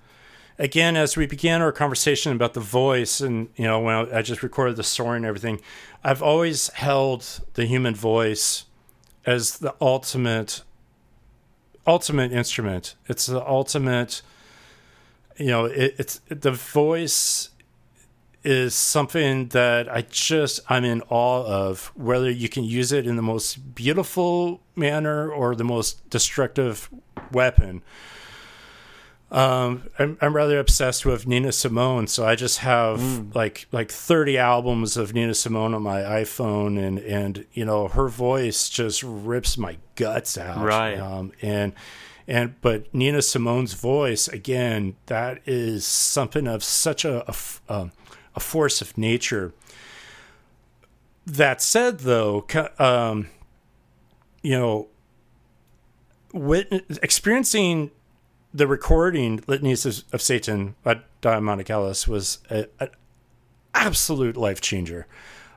again, 0.59 0.95
as 0.95 1.17
we 1.17 1.25
began 1.25 1.63
our 1.63 1.71
conversation 1.71 2.31
about 2.31 2.53
the 2.53 2.59
voice, 2.59 3.21
and 3.21 3.49
you 3.55 3.65
know, 3.65 3.79
when 3.79 3.95
I 4.13 4.21
just 4.21 4.43
recorded 4.43 4.75
the 4.75 4.83
story 4.83 5.17
and 5.17 5.25
everything, 5.25 5.59
I've 6.03 6.21
always 6.21 6.67
held 6.73 7.41
the 7.55 7.65
human 7.65 7.95
voice 7.95 8.65
as 9.25 9.57
the 9.57 9.73
ultimate, 9.81 10.61
ultimate 11.85 12.31
instrument. 12.31 12.95
It's 13.07 13.25
the 13.25 13.45
ultimate. 13.45 14.21
You 15.37 15.47
know, 15.47 15.65
it, 15.65 15.95
it's 15.97 16.21
the 16.29 16.51
voice 16.51 17.49
is 18.43 18.75
something 18.75 19.47
that 19.49 19.89
I 19.89 20.01
just 20.09 20.59
I'm 20.69 20.83
in 20.83 21.01
awe 21.09 21.45
of. 21.45 21.91
Whether 21.95 22.29
you 22.29 22.49
can 22.49 22.63
use 22.63 22.91
it 22.91 23.07
in 23.07 23.15
the 23.15 23.21
most 23.21 23.75
beautiful 23.75 24.61
manner 24.75 25.31
or 25.31 25.55
the 25.55 25.63
most 25.63 26.09
destructive 26.09 26.89
weapon. 27.31 27.81
Um, 29.33 29.89
I'm, 29.97 30.15
I'm 30.21 30.35
rather 30.35 30.59
obsessed 30.59 31.07
with 31.07 31.25
Nina 31.25 31.51
Simone, 31.51 32.05
so 32.05 32.23
I 32.23 32.35
just 32.35 32.59
have 32.59 32.99
mm. 32.99 33.33
like 33.33 33.65
like 33.71 33.91
30 33.91 34.37
albums 34.37 34.95
of 34.95 35.15
Nina 35.15 35.33
Simone 35.33 35.73
on 35.73 35.81
my 35.81 36.01
iPhone, 36.01 36.77
and 36.77 36.99
and 36.99 37.43
you 37.51 37.65
know 37.65 37.87
her 37.87 38.09
voice 38.09 38.69
just 38.69 39.01
rips 39.01 39.57
my 39.57 39.77
guts 39.95 40.37
out. 40.37 40.63
Right. 40.63 40.99
Um, 40.99 41.31
and 41.41 41.73
and 42.27 42.61
but 42.61 42.93
Nina 42.93 43.23
Simone's 43.23 43.73
voice 43.73 44.27
again, 44.27 44.95
that 45.07 45.41
is 45.47 45.83
something 45.83 46.47
of 46.47 46.63
such 46.63 47.03
a 47.03 47.27
a, 47.67 47.89
a 48.35 48.39
force 48.39 48.81
of 48.81 48.95
nature. 48.99 49.51
That 51.25 51.59
said, 51.59 52.01
though, 52.01 52.45
um, 52.77 53.29
you 54.43 54.59
know, 54.59 54.89
wit- 56.33 56.85
experiencing 57.01 57.89
the 58.53 58.67
recording 58.67 59.39
litanies 59.47 59.85
of, 59.85 60.13
of 60.13 60.21
satan 60.21 60.75
by 60.83 60.99
Galás 61.21 62.07
was 62.07 62.39
an 62.49 62.67
absolute 63.73 64.37
life 64.37 64.61
changer. 64.61 65.07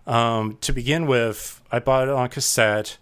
Um, 0.06 0.59
to 0.60 0.73
begin 0.73 1.06
with 1.06 1.60
i 1.70 1.78
bought 1.78 2.09
it 2.09 2.14
on 2.14 2.28
cassette. 2.28 2.98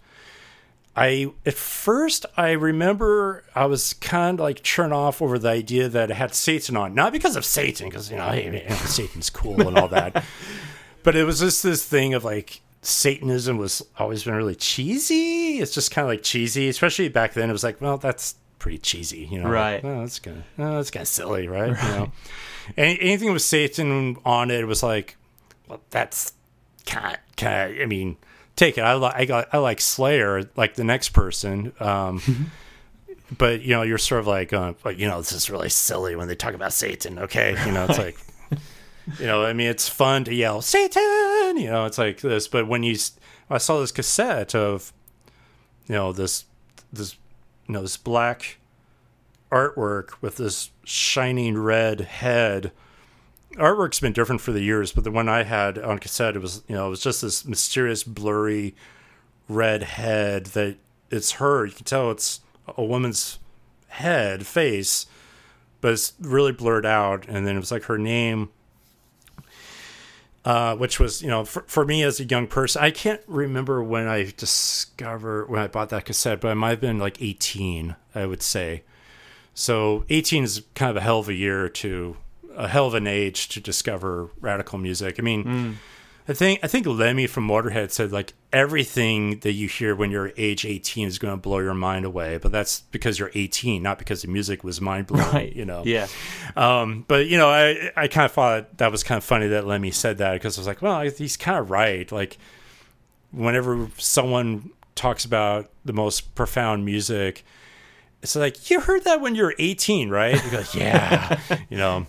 I 0.95 1.31
at 1.45 1.53
first 1.53 2.25
i 2.37 2.51
remember 2.51 3.43
i 3.53 3.65
was 3.65 3.93
kind 3.93 4.39
of 4.39 4.43
like 4.43 4.63
turned 4.63 4.93
off 4.93 5.21
over 5.21 5.37
the 5.37 5.49
idea 5.49 5.89
that 5.89 6.09
it 6.09 6.15
had 6.15 6.33
satan 6.33 6.77
on 6.77 6.95
not 6.95 7.11
because 7.11 7.35
of 7.35 7.43
satan 7.43 7.89
because 7.89 8.09
you 8.09 8.15
know 8.15 8.29
hey, 8.29 8.65
satan's 8.85 9.29
cool 9.29 9.67
and 9.67 9.77
all 9.77 9.89
that 9.89 10.23
but 11.03 11.15
it 11.15 11.25
was 11.25 11.41
just 11.41 11.63
this 11.63 11.85
thing 11.85 12.13
of 12.13 12.23
like 12.23 12.61
satanism 12.85 13.57
was 13.57 13.81
always 13.97 14.23
been 14.23 14.35
really 14.35 14.55
cheesy. 14.55 15.59
It's 15.59 15.73
just 15.73 15.91
kind 15.91 16.05
of 16.05 16.09
like 16.09 16.23
cheesy 16.23 16.69
especially 16.69 17.09
back 17.09 17.33
then. 17.33 17.49
It 17.49 17.53
was 17.53 17.63
like 17.63 17.81
well 17.81 17.97
that's 17.97 18.35
pretty 18.65 18.79
cheesy, 18.79 19.27
you 19.29 19.39
know. 19.39 19.47
Right. 19.47 19.83
Like, 19.83 19.93
oh, 19.93 19.99
that's 19.99 20.17
kind 20.17 20.37
of 20.37 20.43
oh, 20.57 20.75
that's 20.77 20.89
kind 20.89 21.03
of 21.03 21.07
silly, 21.07 21.47
right? 21.47 21.73
right. 21.73 21.83
You 21.83 21.89
know, 21.89 22.11
Any, 22.75 22.99
anything 22.99 23.31
with 23.31 23.43
Satan 23.43 24.17
on 24.25 24.49
it 24.49 24.65
was 24.65 24.81
like, 24.81 25.17
well, 25.67 25.81
that's 25.91 26.33
kind 26.87 27.19
kind. 27.37 27.79
I 27.79 27.85
mean, 27.85 28.17
take 28.55 28.79
it. 28.79 28.81
I 28.81 28.93
like 28.93 29.13
I, 29.13 29.25
got, 29.25 29.49
I 29.53 29.59
like 29.59 29.79
Slayer, 29.79 30.49
like 30.55 30.73
the 30.73 30.83
next 30.83 31.09
person. 31.09 31.73
Um, 31.79 32.49
but 33.37 33.61
you 33.61 33.69
know, 33.69 33.83
you're 33.83 33.99
sort 33.99 34.21
of 34.21 34.25
like, 34.25 34.51
uh, 34.51 34.73
but 34.81 34.97
you 34.97 35.07
know, 35.07 35.19
this 35.19 35.31
is 35.31 35.47
really 35.51 35.69
silly 35.69 36.15
when 36.15 36.27
they 36.27 36.35
talk 36.35 36.55
about 36.55 36.73
Satan. 36.73 37.19
Okay, 37.19 37.55
you 37.67 37.71
know, 37.71 37.85
it's 37.87 37.99
like. 37.99 38.17
you 39.19 39.27
know, 39.27 39.45
I 39.45 39.53
mean, 39.53 39.67
it's 39.67 39.87
fun 39.87 40.23
to 40.23 40.33
yell 40.33 40.63
Satan. 40.63 41.03
You 41.57 41.69
know, 41.69 41.85
it's 41.85 41.99
like 41.99 42.21
this. 42.21 42.47
But 42.47 42.67
when 42.67 42.81
you, 42.81 42.97
I 43.47 43.59
saw 43.59 43.79
this 43.79 43.91
cassette 43.91 44.55
of, 44.55 44.91
you 45.87 45.93
know, 45.93 46.11
this 46.11 46.45
this 46.91 47.15
you 47.67 47.73
know 47.73 47.81
this 47.81 47.97
black 47.97 48.57
artwork 49.51 50.21
with 50.21 50.37
this 50.37 50.71
shining 50.83 51.57
red 51.57 52.01
head. 52.01 52.71
Artwork's 53.53 53.99
been 53.99 54.13
different 54.13 54.41
for 54.41 54.51
the 54.51 54.61
years, 54.61 54.91
but 54.91 55.03
the 55.03 55.11
one 55.11 55.29
I 55.29 55.43
had 55.43 55.77
on 55.77 55.99
cassette, 55.99 56.35
it 56.35 56.41
was 56.41 56.63
you 56.67 56.75
know 56.75 56.87
it 56.87 56.89
was 56.89 57.01
just 57.01 57.21
this 57.21 57.45
mysterious, 57.45 58.03
blurry 58.03 58.75
red 59.47 59.83
head 59.83 60.47
that 60.47 60.77
it's 61.09 61.33
her. 61.33 61.65
You 61.65 61.73
can 61.73 61.85
tell 61.85 62.11
it's 62.11 62.41
a 62.77 62.83
woman's 62.83 63.39
head 63.87 64.45
face, 64.45 65.05
but 65.81 65.93
it's 65.93 66.13
really 66.19 66.51
blurred 66.51 66.85
out. 66.85 67.27
And 67.27 67.45
then 67.45 67.55
it 67.55 67.59
was 67.59 67.71
like 67.71 67.83
her 67.83 67.97
name 67.97 68.49
uh, 70.45 70.75
which 70.75 70.99
was 70.99 71.21
you 71.21 71.27
know 71.27 71.43
for, 71.43 71.63
for 71.67 71.85
me 71.85 72.03
as 72.03 72.19
a 72.19 72.23
young 72.23 72.47
person 72.47 72.81
i 72.81 72.91
can't 72.91 73.21
remember 73.27 73.83
when 73.83 74.07
i 74.07 74.31
discovered 74.37 75.47
when 75.49 75.61
i 75.61 75.67
bought 75.67 75.89
that 75.89 76.05
cassette 76.05 76.39
but 76.39 76.51
i 76.51 76.53
might 76.53 76.69
have 76.69 76.81
been 76.81 76.99
like 76.99 77.21
18 77.21 77.95
i 78.13 78.25
would 78.25 78.43
say 78.43 78.83
so 79.53 80.05
18 80.09 80.43
is 80.43 80.61
kind 80.75 80.91
of 80.91 80.97
a 80.97 81.01
hell 81.01 81.19
of 81.19 81.29
a 81.29 81.33
year 81.33 81.67
to 81.67 82.15
a 82.55 82.67
hell 82.67 82.85
of 82.87 82.93
an 82.93 83.07
age 83.07 83.49
to 83.49 83.59
discover 83.59 84.29
radical 84.39 84.77
music 84.77 85.15
i 85.17 85.21
mean 85.21 85.43
mm. 85.43 85.75
I 86.27 86.33
think 86.33 86.59
I 86.63 86.67
think 86.67 86.87
Lemmy 86.87 87.27
from 87.27 87.47
Motorhead 87.47 87.91
said 87.91 88.11
like 88.11 88.33
everything 88.51 89.39
that 89.41 89.51
you 89.51 89.67
hear 89.67 89.95
when 89.95 90.09
you're 90.09 90.31
age 90.37 90.65
18 90.65 91.07
is 91.07 91.19
going 91.19 91.33
to 91.33 91.37
blow 91.39 91.59
your 91.59 91.75
mind 91.75 92.03
away, 92.03 92.39
but 92.39 92.51
that's 92.51 92.81
because 92.91 93.19
you're 93.19 93.31
18, 93.35 93.83
not 93.83 93.99
because 93.99 94.23
the 94.23 94.27
music 94.27 94.63
was 94.63 94.81
mind 94.81 95.05
blowing. 95.07 95.25
Right. 95.31 95.55
You 95.55 95.65
know. 95.65 95.83
Yeah. 95.85 96.07
Um, 96.55 97.05
but 97.07 97.27
you 97.27 97.37
know, 97.37 97.49
I 97.49 97.91
I 97.95 98.07
kind 98.07 98.25
of 98.25 98.31
thought 98.31 98.77
that 98.77 98.91
was 98.91 99.03
kind 99.03 99.17
of 99.17 99.23
funny 99.23 99.47
that 99.49 99.67
Lemmy 99.67 99.91
said 99.91 100.17
that 100.17 100.33
because 100.33 100.57
I 100.57 100.61
was 100.61 100.67
like, 100.67 100.81
well, 100.81 101.01
he's 101.01 101.37
kind 101.37 101.59
of 101.59 101.69
right. 101.69 102.11
Like, 102.11 102.37
whenever 103.31 103.87
someone 103.97 104.71
talks 104.95 105.25
about 105.25 105.69
the 105.83 105.93
most 105.93 106.33
profound 106.33 106.85
music, 106.85 107.45
it's 108.23 108.35
like 108.35 108.71
you 108.71 108.79
heard 108.79 109.03
that 109.03 109.21
when 109.21 109.35
you 109.35 109.43
were 109.43 109.53
18, 109.59 110.09
right? 110.09 110.43
You 110.43 110.51
go, 110.51 110.63
yeah. 110.73 111.39
you 111.69 111.77
know. 111.77 112.07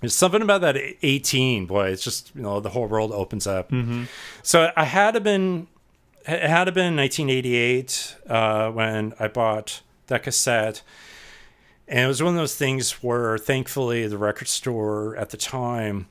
There's 0.00 0.14
something 0.14 0.42
about 0.42 0.60
that 0.60 0.76
18, 1.02 1.66
boy. 1.66 1.88
It's 1.88 2.04
just 2.04 2.30
you 2.34 2.42
know 2.42 2.60
the 2.60 2.70
whole 2.70 2.86
world 2.86 3.12
opens 3.12 3.46
up. 3.46 3.70
Mm-hmm. 3.70 4.04
So 4.42 4.70
I 4.76 4.84
had 4.84 5.12
to 5.12 5.20
been 5.20 5.66
it 6.26 6.48
had 6.48 6.64
to 6.64 6.72
been 6.72 6.94
1988 6.96 8.16
uh, 8.28 8.70
when 8.70 9.14
I 9.18 9.28
bought 9.28 9.82
that 10.06 10.22
cassette, 10.22 10.82
and 11.88 12.00
it 12.00 12.06
was 12.06 12.22
one 12.22 12.34
of 12.34 12.38
those 12.38 12.54
things 12.54 13.02
where 13.02 13.38
thankfully 13.38 14.06
the 14.06 14.18
record 14.18 14.48
store 14.48 15.16
at 15.16 15.30
the 15.30 15.36
time, 15.36 16.06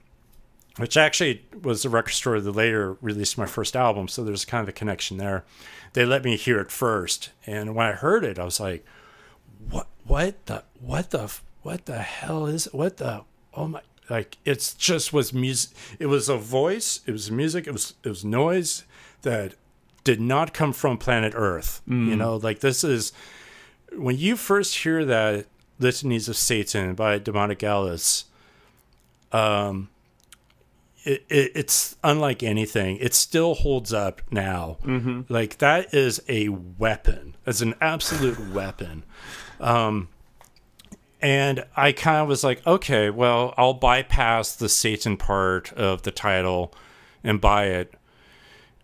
which 0.78 0.98
actually 0.98 1.46
was 1.62 1.84
the 1.84 1.90
record 1.90 2.14
store 2.14 2.42
that 2.42 2.52
later 2.52 2.98
released 3.00 3.38
my 3.38 3.46
first 3.46 3.76
album, 3.76 4.08
so 4.08 4.24
there's 4.24 4.44
kind 4.44 4.64
of 4.64 4.70
a 4.70 4.74
connection 4.74 5.18
there. 5.18 5.46
They 5.94 6.06
let 6.06 6.26
me 6.26 6.36
hear 6.36 6.60
it 6.60 6.72
first, 6.72 7.30
and 7.46 7.74
when 7.74 7.88
I 7.88 7.92
heard 7.94 8.26
it, 8.26 8.38
I 8.38 8.44
was 8.44 8.60
like, 8.60 8.84
"What? 9.70 9.88
What 10.04 10.46
the? 10.48 10.64
What 10.82 11.12
the? 11.12 11.34
What 11.62 11.86
the 11.86 12.00
hell 12.00 12.48
is? 12.48 12.68
It? 12.68 12.74
What 12.74 12.98
the?" 12.98 13.24
Oh 13.58 13.68
my 13.68 13.82
like 14.10 14.38
it's 14.46 14.74
just 14.74 15.12
was 15.12 15.34
music 15.34 15.76
it 16.00 16.06
was 16.06 16.30
a 16.30 16.38
voice 16.38 17.02
it 17.06 17.12
was 17.12 17.30
music 17.30 17.68
it 17.68 17.72
was 17.72 17.94
it 18.04 18.10
was 18.10 18.24
noise 18.24 18.86
that 19.24 19.54
did 20.06 20.22
not 20.22 20.54
come 20.54 20.72
from 20.72 20.98
planet 20.98 21.34
earth 21.36 21.82
mm. 21.88 22.08
you 22.08 22.16
know 22.16 22.38
like 22.38 22.60
this 22.60 22.86
is 22.86 23.12
when 23.92 24.18
you 24.18 24.38
first 24.38 24.78
hear 24.78 25.04
that 25.04 25.46
litanies 25.80 26.30
of 26.30 26.38
satan 26.38 26.96
by 26.96 27.20
Diamanda 27.20 27.58
Galás 27.58 28.24
um 29.38 29.90
it, 31.04 31.24
it, 31.30 31.52
it's 31.56 31.96
unlike 32.04 32.44
anything. 32.44 32.98
It 32.98 33.14
still 33.14 33.54
holds 33.54 33.94
up 33.94 34.22
now. 34.30 34.78
Mm-hmm. 34.84 35.22
Like 35.30 35.60
that 35.60 35.94
is 35.94 36.22
a 36.28 36.50
weapon. 36.50 37.38
It's 37.46 37.62
an 37.62 37.76
absolute 37.80 38.52
weapon. 38.52 39.06
Um, 39.62 40.10
and 41.22 41.65
I 41.76 41.91
kind 41.91 42.22
of 42.22 42.27
was 42.27 42.44
like, 42.44 42.65
okay, 42.68 43.10
well, 43.10 43.53
I'll 43.57 43.73
bypass 43.73 44.56
the 44.56 44.69
Satan 44.69 45.18
part 45.18 45.73
of 45.73 46.03
the 46.03 46.11
title 46.11 46.73
and 47.23 47.41
buy 47.41 47.65
it. 47.65 47.94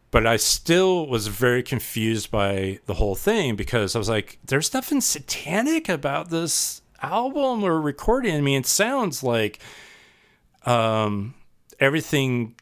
But 0.09 0.27
I 0.27 0.37
still 0.37 1.07
was 1.07 1.27
very 1.27 1.63
confused 1.63 2.29
by 2.29 2.79
the 2.85 2.95
whole 2.95 3.15
thing 3.15 3.55
because 3.55 3.95
I 3.95 3.99
was 3.99 4.09
like, 4.09 4.37
there's 4.45 4.73
nothing 4.73 5.01
satanic 5.01 5.89
about 5.89 6.29
this 6.29 6.81
album 7.01 7.63
or 7.63 7.81
recording. 7.81 8.35
I 8.35 8.41
mean, 8.41 8.61
it 8.61 8.67
sounds 8.67 9.23
like 9.23 9.59
um, 10.65 11.33
everything 11.79 12.55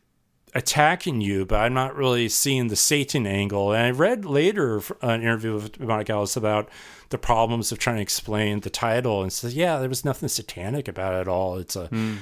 attacking 0.53 1.21
you, 1.21 1.45
but 1.45 1.61
I'm 1.61 1.73
not 1.73 1.95
really 1.95 2.27
seeing 2.27 2.67
the 2.67 2.75
Satan 2.75 3.25
angle. 3.25 3.71
And 3.71 3.85
I 3.85 3.91
read 3.91 4.25
later 4.25 4.81
an 5.01 5.21
interview 5.21 5.53
with 5.53 5.79
Mike 5.79 6.09
Alice 6.09 6.35
about 6.35 6.69
the 7.09 7.17
problems 7.17 7.71
of 7.71 7.79
trying 7.79 7.97
to 7.97 8.01
explain 8.01 8.61
the 8.61 8.69
title 8.69 9.21
and 9.21 9.31
says, 9.31 9.55
yeah, 9.55 9.79
there 9.79 9.89
was 9.89 10.05
nothing 10.05 10.29
satanic 10.29 10.87
about 10.87 11.13
it 11.13 11.21
at 11.21 11.27
all. 11.27 11.57
It's 11.57 11.75
a 11.75 11.87
mm. 11.87 12.17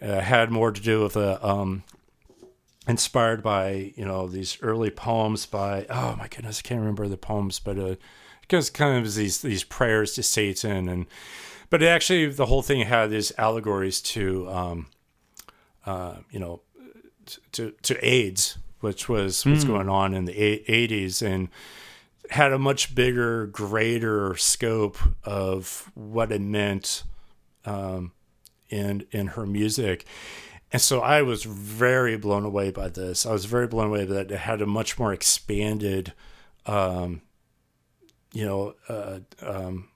uh, 0.00 0.20
had 0.20 0.50
more 0.50 0.72
to 0.72 0.80
do 0.80 1.02
with 1.02 1.16
a 1.16 1.44
um, 1.46 1.84
inspired 2.88 3.42
by 3.42 3.92
you 3.96 4.04
know 4.04 4.28
these 4.28 4.58
early 4.62 4.90
poems 4.90 5.44
by 5.46 5.86
oh 5.90 6.16
my 6.16 6.28
goodness, 6.28 6.62
I 6.64 6.68
can't 6.68 6.80
remember 6.80 7.08
the 7.08 7.16
poems, 7.16 7.58
but 7.58 7.78
uh, 7.78 7.96
because 8.42 8.70
kind 8.70 9.04
of 9.04 9.14
these 9.14 9.42
these 9.42 9.64
prayers 9.64 10.14
to 10.14 10.22
Satan 10.22 10.88
and 10.88 11.06
but 11.68 11.82
actually 11.82 12.26
the 12.26 12.46
whole 12.46 12.62
thing 12.62 12.86
had 12.86 13.10
these 13.10 13.32
allegories 13.38 14.00
to 14.00 14.48
um, 14.48 14.86
uh, 15.84 16.16
you 16.30 16.38
know 16.38 16.60
to 17.52 17.72
to 17.82 18.06
AIDS, 18.06 18.58
which 18.80 19.08
was 19.08 19.44
what's 19.44 19.64
mm. 19.64 19.68
going 19.68 19.88
on 19.88 20.14
in 20.14 20.24
the 20.24 20.62
80s 20.68 21.22
and 21.22 21.48
had 22.30 22.52
a 22.52 22.58
much 22.58 22.94
bigger, 22.94 23.46
greater 23.46 24.36
scope 24.36 24.98
of 25.24 25.90
what 25.94 26.32
it 26.32 26.40
meant 26.40 27.02
um, 27.64 28.12
in 28.68 29.06
in 29.10 29.28
her 29.28 29.46
music. 29.46 30.04
And 30.72 30.82
so 30.82 31.00
I 31.00 31.22
was 31.22 31.44
very 31.44 32.16
blown 32.16 32.44
away 32.44 32.70
by 32.70 32.88
this. 32.88 33.24
I 33.24 33.32
was 33.32 33.44
very 33.44 33.66
blown 33.66 33.86
away 33.86 34.04
that 34.04 34.30
it 34.30 34.38
had 34.38 34.60
a 34.60 34.66
much 34.66 34.98
more 34.98 35.12
expanded, 35.12 36.12
um, 36.66 37.22
you 38.32 38.44
know, 38.44 38.74
uh, 38.88 39.20
um, 39.42 39.88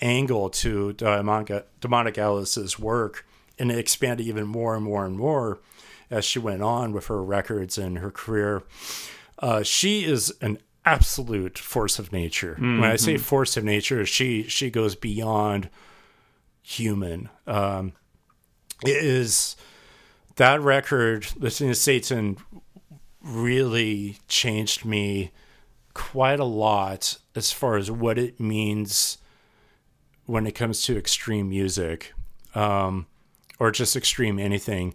angle 0.00 0.48
to 0.50 0.94
Diamanda 0.94 1.64
Galás's 1.80 2.78
work, 2.78 3.26
and 3.58 3.70
it 3.70 3.78
expanded 3.78 4.26
even 4.26 4.46
more 4.46 4.74
and 4.74 4.84
more 4.84 5.04
and 5.04 5.16
more 5.16 5.60
as 6.14 6.24
she 6.24 6.38
went 6.38 6.62
on 6.62 6.92
with 6.92 7.08
her 7.08 7.22
records 7.22 7.76
and 7.76 7.98
her 7.98 8.10
career. 8.10 8.62
Uh, 9.40 9.62
she 9.62 10.04
is 10.04 10.32
an 10.40 10.58
absolute 10.84 11.58
force 11.58 11.98
of 11.98 12.12
nature. 12.12 12.54
Mm-hmm. 12.54 12.80
When 12.80 12.90
I 12.90 12.96
say 12.96 13.14
mm-hmm. 13.14 13.22
force 13.22 13.56
of 13.56 13.64
nature, 13.64 14.06
she 14.06 14.44
she 14.44 14.70
goes 14.70 14.94
beyond 14.94 15.68
human. 16.62 17.28
Um, 17.46 17.92
it 18.84 19.04
is 19.04 19.56
that 20.36 20.60
record, 20.60 21.26
listening 21.36 21.70
to 21.70 21.74
Satan, 21.74 22.36
really 23.20 24.18
changed 24.28 24.84
me 24.84 25.32
quite 25.94 26.40
a 26.40 26.44
lot 26.44 27.18
as 27.34 27.52
far 27.52 27.76
as 27.76 27.90
what 27.90 28.18
it 28.18 28.38
means 28.38 29.18
when 30.26 30.46
it 30.46 30.52
comes 30.52 30.82
to 30.82 30.96
extreme 30.96 31.48
music 31.48 32.12
um, 32.54 33.06
or 33.58 33.70
just 33.70 33.96
extreme 33.96 34.38
anything. 34.38 34.94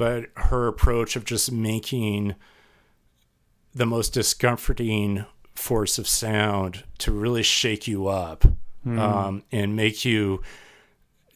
But 0.00 0.30
her 0.34 0.66
approach 0.66 1.14
of 1.14 1.26
just 1.26 1.52
making 1.52 2.34
the 3.74 3.84
most 3.84 4.14
discomforting 4.14 5.26
force 5.54 5.98
of 5.98 6.08
sound 6.08 6.84
to 7.00 7.12
really 7.12 7.42
shake 7.42 7.86
you 7.86 8.06
up 8.06 8.46
mm. 8.86 8.98
um, 8.98 9.42
and 9.52 9.76
make 9.76 10.02
you 10.02 10.40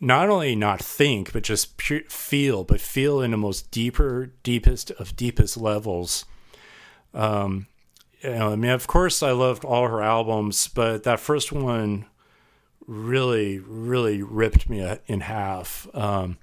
not 0.00 0.30
only 0.30 0.56
not 0.56 0.80
think 0.80 1.34
but 1.34 1.42
just 1.42 1.78
feel 1.82 2.64
but 2.64 2.80
feel 2.80 3.20
in 3.20 3.32
the 3.32 3.36
most 3.36 3.70
deeper 3.70 4.32
deepest 4.42 4.90
of 4.92 5.14
deepest 5.14 5.58
levels 5.58 6.24
um 7.12 7.66
you 8.22 8.30
know, 8.30 8.50
i 8.50 8.56
mean 8.56 8.70
of 8.70 8.86
course 8.86 9.22
i 9.22 9.30
loved 9.30 9.62
all 9.62 9.88
her 9.88 10.00
albums 10.00 10.68
but 10.68 11.02
that 11.02 11.20
first 11.20 11.52
one 11.52 12.06
really 12.86 13.58
really 13.58 14.22
ripped 14.22 14.70
me 14.70 14.96
in 15.06 15.20
half 15.20 15.86
um 15.92 16.38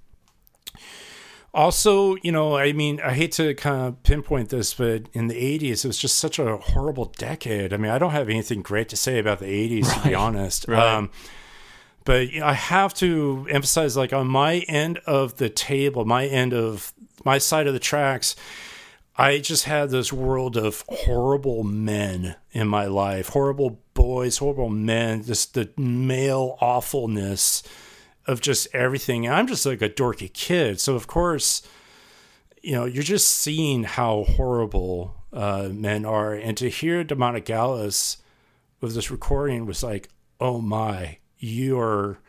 also, 1.53 2.15
you 2.23 2.31
know, 2.31 2.57
I 2.57 2.71
mean, 2.71 3.01
I 3.01 3.13
hate 3.13 3.33
to 3.33 3.53
kind 3.55 3.87
of 3.87 4.03
pinpoint 4.03 4.49
this, 4.49 4.73
but 4.73 5.03
in 5.13 5.27
the 5.27 5.35
80s, 5.35 5.83
it 5.83 5.87
was 5.87 5.97
just 5.97 6.17
such 6.17 6.39
a 6.39 6.57
horrible 6.57 7.05
decade. 7.17 7.73
I 7.73 7.77
mean, 7.77 7.91
I 7.91 7.97
don't 7.97 8.11
have 8.11 8.29
anything 8.29 8.61
great 8.61 8.87
to 8.89 8.95
say 8.95 9.19
about 9.19 9.39
the 9.39 9.45
80s, 9.45 9.83
right. 9.83 10.01
to 10.01 10.09
be 10.09 10.15
honest. 10.15 10.67
Right. 10.67 10.95
Um, 10.95 11.11
but 12.05 12.29
I 12.41 12.53
have 12.53 12.93
to 12.95 13.47
emphasize, 13.49 13.97
like, 13.97 14.13
on 14.13 14.27
my 14.27 14.59
end 14.69 14.99
of 15.05 15.37
the 15.37 15.49
table, 15.49 16.05
my 16.05 16.25
end 16.25 16.53
of 16.53 16.93
my 17.25 17.37
side 17.37 17.67
of 17.67 17.73
the 17.73 17.79
tracks, 17.79 18.35
I 19.17 19.39
just 19.39 19.65
had 19.65 19.89
this 19.89 20.11
world 20.11 20.55
of 20.55 20.83
horrible 20.87 21.63
men 21.63 22.37
in 22.53 22.67
my 22.67 22.85
life, 22.85 23.29
horrible 23.29 23.81
boys, 23.93 24.37
horrible 24.37 24.69
men, 24.69 25.23
just 25.23 25.53
the 25.53 25.69
male 25.77 26.57
awfulness 26.61 27.61
of 28.27 28.41
just 28.41 28.67
everything. 28.73 29.27
I'm 29.27 29.47
just 29.47 29.65
like 29.65 29.81
a 29.81 29.89
dorky 29.89 30.31
kid. 30.31 30.79
So, 30.79 30.95
of 30.95 31.07
course, 31.07 31.61
you 32.61 32.73
know, 32.73 32.85
you're 32.85 33.03
just 33.03 33.27
seeing 33.27 33.83
how 33.83 34.23
horrible 34.23 35.15
uh, 35.33 35.69
men 35.71 36.05
are. 36.05 36.33
And 36.33 36.57
to 36.57 36.69
hear 36.69 37.03
Diamanda 37.03 37.43
Galás 37.43 38.17
with 38.79 38.95
this 38.95 39.11
recording 39.11 39.65
was 39.65 39.83
like, 39.83 40.09
oh 40.39 40.61
my, 40.61 41.17
you 41.37 41.79
are. 41.79 42.19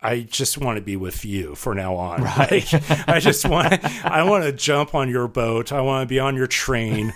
I 0.00 0.20
just 0.20 0.58
want 0.58 0.76
to 0.76 0.82
be 0.82 0.94
with 0.94 1.24
you 1.24 1.56
for 1.56 1.74
now 1.74 1.96
on. 1.96 2.22
Right. 2.22 2.72
Like, 2.72 3.08
I 3.08 3.18
just 3.18 3.48
want 3.48 3.84
I 4.04 4.22
want 4.22 4.44
to 4.44 4.52
jump 4.52 4.94
on 4.94 5.08
your 5.08 5.26
boat. 5.26 5.72
I 5.72 5.80
want 5.80 6.08
to 6.08 6.12
be 6.12 6.20
on 6.20 6.36
your 6.36 6.46
train. 6.46 7.12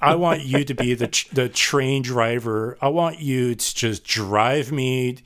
I 0.00 0.14
want 0.14 0.44
you 0.44 0.64
to 0.64 0.74
be 0.74 0.94
the 0.94 1.08
the 1.32 1.48
train 1.48 2.02
driver. 2.02 2.78
I 2.80 2.88
want 2.88 3.18
you 3.18 3.56
to 3.56 3.74
just 3.74 4.04
drive 4.04 4.70
me 4.70 5.18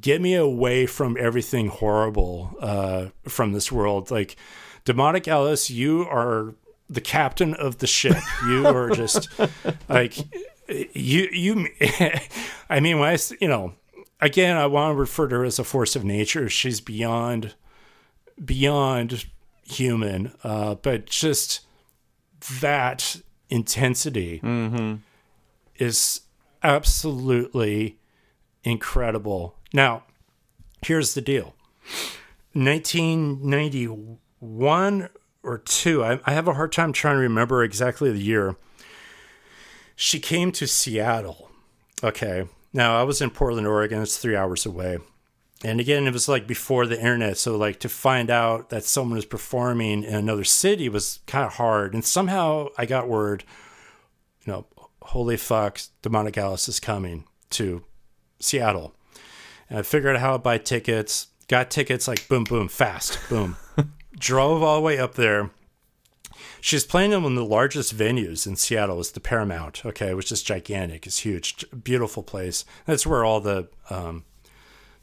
get 0.00 0.20
me 0.20 0.34
away 0.34 0.86
from 0.86 1.16
everything 1.18 1.68
horrible 1.68 2.56
uh, 2.60 3.06
from 3.28 3.52
this 3.52 3.70
world. 3.70 4.10
Like 4.10 4.36
Diamanda 4.84 5.22
Galás, 5.22 5.70
you 5.70 6.02
are 6.02 6.54
the 6.88 7.00
captain 7.00 7.54
of 7.54 7.78
the 7.78 7.86
ship. 7.86 8.16
You 8.46 8.66
are 8.66 8.90
just 8.90 9.28
like 9.88 10.16
you. 10.68 11.28
You. 11.32 11.68
I 12.68 12.80
mean, 12.80 12.98
when 12.98 13.10
I 13.10 13.18
you 13.40 13.48
know, 13.48 13.74
again, 14.20 14.56
I 14.56 14.66
want 14.66 14.94
to 14.94 14.98
refer 14.98 15.28
to 15.28 15.36
her 15.36 15.44
as 15.44 15.58
a 15.58 15.64
force 15.64 15.96
of 15.96 16.04
nature. 16.04 16.48
She's 16.48 16.80
beyond 16.80 17.54
beyond 18.42 19.26
human, 19.62 20.34
uh, 20.42 20.74
but 20.76 21.06
just 21.06 21.60
that 22.60 23.16
intensity 23.48 24.40
mm-hmm. 24.42 24.96
is 25.76 26.22
absolutely 26.62 27.98
incredible 28.64 29.56
now, 29.74 30.04
here's 30.82 31.14
the 31.14 31.20
deal 31.20 31.54
1991 32.54 35.08
or 35.42 35.58
two, 35.58 36.02
I, 36.02 36.18
I 36.24 36.32
have 36.32 36.48
a 36.48 36.54
hard 36.54 36.72
time 36.72 36.92
trying 36.92 37.16
to 37.16 37.20
remember 37.20 37.62
exactly 37.62 38.10
the 38.10 38.18
year. 38.18 38.56
She 39.96 40.20
came 40.20 40.52
to 40.52 40.66
Seattle. 40.66 41.50
Okay. 42.02 42.48
Now, 42.72 42.98
I 42.98 43.02
was 43.02 43.20
in 43.20 43.28
Portland, 43.30 43.66
Oregon. 43.66 44.00
It's 44.00 44.16
three 44.16 44.34
hours 44.34 44.64
away. 44.64 44.98
And 45.62 45.80
again, 45.80 46.06
it 46.06 46.12
was 46.12 46.28
like 46.28 46.46
before 46.46 46.86
the 46.86 46.98
internet. 46.98 47.36
So, 47.36 47.56
like, 47.56 47.80
to 47.80 47.88
find 47.88 48.30
out 48.30 48.70
that 48.70 48.84
someone 48.84 49.16
was 49.16 49.24
performing 49.24 50.02
in 50.02 50.14
another 50.14 50.44
city 50.44 50.88
was 50.88 51.20
kind 51.26 51.44
of 51.44 51.54
hard. 51.54 51.94
And 51.94 52.04
somehow 52.04 52.68
I 52.78 52.86
got 52.86 53.08
word, 53.08 53.44
you 54.44 54.52
know, 54.52 54.66
holy 55.02 55.36
fuck, 55.36 55.78
Diamanda 56.02 56.32
Galás 56.32 56.68
is 56.68 56.80
coming 56.80 57.24
to 57.50 57.84
Seattle. 58.40 58.94
And 59.68 59.78
I 59.78 59.82
figured 59.82 60.16
out 60.16 60.20
how 60.20 60.32
to 60.32 60.38
buy 60.38 60.58
tickets. 60.58 61.28
Got 61.48 61.70
tickets 61.70 62.08
like 62.08 62.26
boom, 62.28 62.44
boom, 62.44 62.68
fast, 62.68 63.18
boom. 63.28 63.56
Drove 64.18 64.62
all 64.62 64.76
the 64.76 64.82
way 64.82 64.98
up 64.98 65.14
there. 65.14 65.50
She's 66.60 66.86
playing 66.86 67.12
in 67.12 67.22
one 67.22 67.32
of 67.32 67.36
the 67.36 67.44
largest 67.44 67.96
venues 67.96 68.46
in 68.46 68.56
Seattle. 68.56 68.98
It's 68.98 69.10
the 69.10 69.20
Paramount, 69.20 69.84
okay, 69.84 70.14
which 70.14 70.32
is 70.32 70.42
gigantic. 70.42 71.06
It's 71.06 71.18
huge, 71.18 71.66
beautiful 71.84 72.22
place. 72.22 72.64
That's 72.86 73.06
where 73.06 73.24
all 73.24 73.40
the 73.40 73.68
um, 73.90 74.24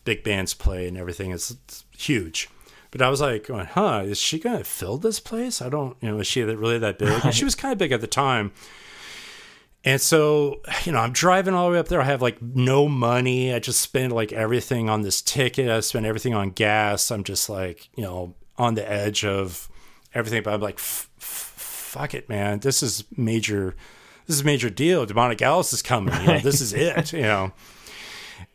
big 0.03 0.23
bands 0.23 0.55
play 0.55 0.87
and 0.87 0.97
everything. 0.97 1.31
It's, 1.31 1.51
it's 1.51 1.85
huge. 1.95 2.49
But 2.89 3.01
I 3.01 3.09
was 3.09 3.21
like, 3.21 3.47
going, 3.47 3.67
huh, 3.67 4.03
is 4.05 4.17
she 4.17 4.39
going 4.39 4.57
to 4.57 4.63
fill 4.63 4.97
this 4.97 5.19
place? 5.19 5.61
I 5.61 5.69
don't, 5.69 5.95
you 6.01 6.09
know, 6.09 6.19
is 6.19 6.27
she 6.27 6.41
really 6.41 6.79
that 6.79 6.97
big? 6.97 7.23
And 7.23 7.33
she 7.33 7.45
was 7.45 7.55
kind 7.55 7.71
of 7.71 7.77
big 7.77 7.91
at 7.91 8.01
the 8.01 8.07
time. 8.07 8.51
And 9.83 9.99
so, 9.99 10.61
you 10.83 10.91
know, 10.91 10.99
I'm 10.99 11.11
driving 11.11 11.53
all 11.53 11.67
the 11.67 11.73
way 11.73 11.79
up 11.79 11.87
there. 11.87 12.01
I 12.01 12.05
have 12.05 12.21
like 12.21 12.41
no 12.41 12.87
money. 12.87 13.53
I 13.53 13.59
just 13.59 13.81
spend 13.81 14.13
like 14.13 14.31
everything 14.31 14.89
on 14.89 15.01
this 15.01 15.21
ticket. 15.21 15.69
I 15.69 15.79
spend 15.79 16.05
everything 16.05 16.33
on 16.33 16.51
gas. 16.51 17.09
I'm 17.09 17.23
just 17.23 17.49
like, 17.49 17.89
you 17.95 18.03
know, 18.03 18.35
on 18.57 18.75
the 18.75 18.89
edge 18.89 19.25
of 19.25 19.69
everything. 20.13 20.43
But 20.43 20.53
I'm 20.53 20.61
like, 20.61 20.77
fuck 20.77 22.13
it, 22.13 22.29
man. 22.29 22.59
This 22.59 22.83
is 22.83 23.03
major. 23.17 23.75
This 24.27 24.35
is 24.35 24.43
a 24.43 24.45
major 24.45 24.69
deal. 24.69 25.05
Diamanda 25.05 25.35
Galás 25.35 25.73
is 25.73 25.81
coming. 25.81 26.13
You 26.21 26.27
know, 26.27 26.39
this 26.39 26.61
is 26.61 26.73
it. 26.73 27.11
You 27.11 27.23
know. 27.23 27.51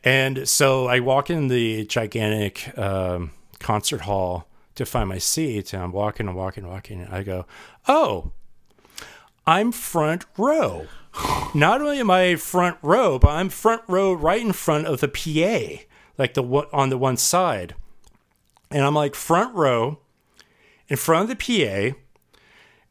And 0.05 0.49
so 0.49 0.87
I 0.87 1.01
walk 1.01 1.31
in 1.31 1.49
the 1.49 1.85
gigantic 1.87 2.77
um, 2.79 3.33
concert 3.59 4.03
hall 4.03 4.47
to 4.77 4.87
find 4.87 5.09
my 5.09 5.19
seat, 5.19 5.73
and 5.73 5.83
I'm 5.83 5.93
walking 5.93 6.29
and 6.29 6.37
walking 6.37 6.63
and 6.63 6.73
walking. 6.73 7.01
And 7.01 7.13
I 7.13 7.25
go, 7.25 7.47
oh, 7.89 8.31
I'm 9.47 9.73
front 9.73 10.25
row 10.39 10.87
not 11.55 11.81
only 11.81 11.99
am 12.01 12.11
I 12.11 12.37
front 12.37 12.79
row, 12.83 13.19
but 13.19 13.31
I'm 13.31 13.49
front 13.49 13.83
row 13.89 14.13
right 14.13 14.41
in 14.41 14.53
front 14.53 14.87
of 14.87 15.01
the 15.01 15.09
PA, 15.09 15.83
like 16.19 16.35
the 16.35 16.43
on 16.73 16.91
the 16.91 16.99
one 16.99 17.17
side, 17.17 17.75
and 18.71 18.85
I'm 18.85 18.95
like 18.95 19.15
front 19.15 19.55
row 19.55 19.99
in 20.89 20.97
front 20.97 21.31
of 21.31 21.39
the 21.39 21.93
PA, 21.93 21.97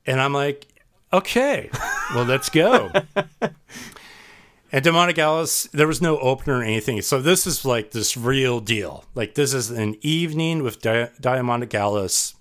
and 0.05 0.21
I'm 0.21 0.33
like, 0.33 0.67
okay, 1.11 1.69
well 2.13 2.25
let's 2.25 2.49
go. 2.49 2.91
and 3.15 4.85
Diamanda 4.85 5.13
Galás, 5.13 5.69
there 5.71 5.87
was 5.87 6.01
no 6.01 6.19
opener 6.19 6.59
or 6.59 6.63
anything, 6.63 7.01
so 7.01 7.21
this 7.21 7.47
is 7.47 7.65
like 7.65 7.91
this 7.91 8.15
real 8.15 8.59
deal. 8.59 9.05
Like 9.15 9.35
this 9.35 9.53
is 9.53 9.71
an 9.71 9.97
evening 10.01 10.63
with 10.63 10.81
Di- 10.81 11.09
Diamanda 11.21 11.65
Galás. 11.67 12.34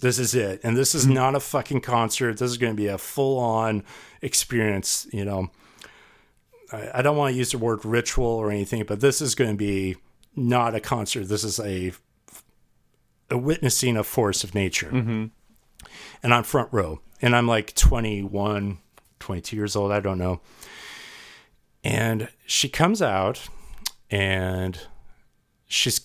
This 0.00 0.18
is 0.18 0.34
it, 0.34 0.60
and 0.62 0.76
this 0.76 0.94
is 0.94 1.04
mm-hmm. 1.04 1.14
not 1.14 1.34
a 1.34 1.40
fucking 1.40 1.80
concert. 1.80 2.38
This 2.38 2.50
is 2.50 2.58
going 2.58 2.72
to 2.72 2.76
be 2.76 2.88
a 2.88 2.98
full 2.98 3.38
on 3.38 3.82
experience. 4.20 5.06
You 5.10 5.24
know, 5.24 5.50
I, 6.70 6.90
I 6.94 7.02
don't 7.02 7.16
want 7.16 7.32
to 7.32 7.38
use 7.38 7.52
the 7.52 7.58
word 7.58 7.84
ritual 7.84 8.26
or 8.26 8.50
anything, 8.50 8.84
but 8.84 9.00
this 9.00 9.22
is 9.22 9.34
going 9.34 9.50
to 9.50 9.56
be 9.56 9.96
not 10.34 10.74
a 10.74 10.80
concert. 10.80 11.24
This 11.28 11.44
is 11.44 11.58
a 11.58 11.92
a 13.30 13.38
witnessing 13.38 13.96
a 13.96 14.04
force 14.04 14.44
of 14.44 14.54
nature. 14.54 14.90
Mm-hmm. 14.90 15.26
And 16.22 16.34
I'm 16.34 16.42
front 16.42 16.68
row, 16.72 17.00
and 17.20 17.34
I'm 17.34 17.46
like 17.46 17.74
21, 17.74 18.78
22 19.18 19.56
years 19.56 19.76
old. 19.76 19.92
I 19.92 20.00
don't 20.00 20.18
know. 20.18 20.40
And 21.82 22.28
she 22.46 22.68
comes 22.68 23.00
out, 23.00 23.48
and 24.10 24.78
she's 25.66 26.00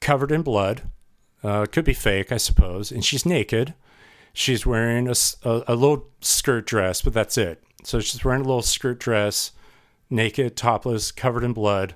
covered 0.00 0.32
in 0.32 0.42
blood. 0.42 0.82
Uh, 1.42 1.66
could 1.66 1.84
be 1.84 1.94
fake, 1.94 2.32
I 2.32 2.36
suppose. 2.36 2.90
And 2.90 3.04
she's 3.04 3.24
naked. 3.24 3.74
She's 4.32 4.66
wearing 4.66 5.08
a 5.08 5.14
a 5.44 5.74
little 5.74 6.08
skirt 6.20 6.66
dress, 6.66 7.02
but 7.02 7.12
that's 7.12 7.38
it. 7.38 7.62
So 7.84 8.00
she's 8.00 8.24
wearing 8.24 8.42
a 8.42 8.44
little 8.44 8.62
skirt 8.62 8.98
dress, 9.00 9.52
naked, 10.10 10.56
topless, 10.56 11.10
covered 11.10 11.44
in 11.44 11.52
blood, 11.52 11.94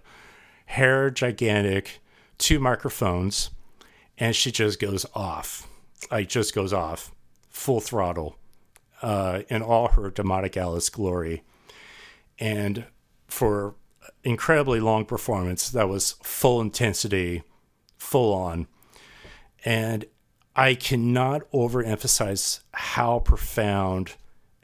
hair 0.66 1.10
gigantic, 1.10 2.00
two 2.38 2.58
microphones, 2.58 3.50
and 4.18 4.34
she 4.34 4.50
just 4.50 4.80
goes 4.80 5.06
off. 5.14 5.68
Like, 6.10 6.28
just 6.28 6.54
goes 6.54 6.72
off, 6.72 7.12
full 7.48 7.80
throttle, 7.80 8.36
uh, 9.02 9.42
in 9.48 9.62
all 9.62 9.88
her 9.88 10.10
Diamanda 10.10 10.50
Galás 10.50 10.90
glory. 10.90 11.42
And 12.38 12.86
for 13.28 13.74
incredibly 14.24 14.80
long 14.80 15.04
performance 15.04 15.70
that 15.70 15.88
was 15.88 16.12
full 16.22 16.60
intensity, 16.60 17.42
full 17.98 18.34
on. 18.34 18.66
And 19.64 20.04
I 20.54 20.74
cannot 20.74 21.50
overemphasize 21.52 22.60
how 22.72 23.20
profound 23.20 24.14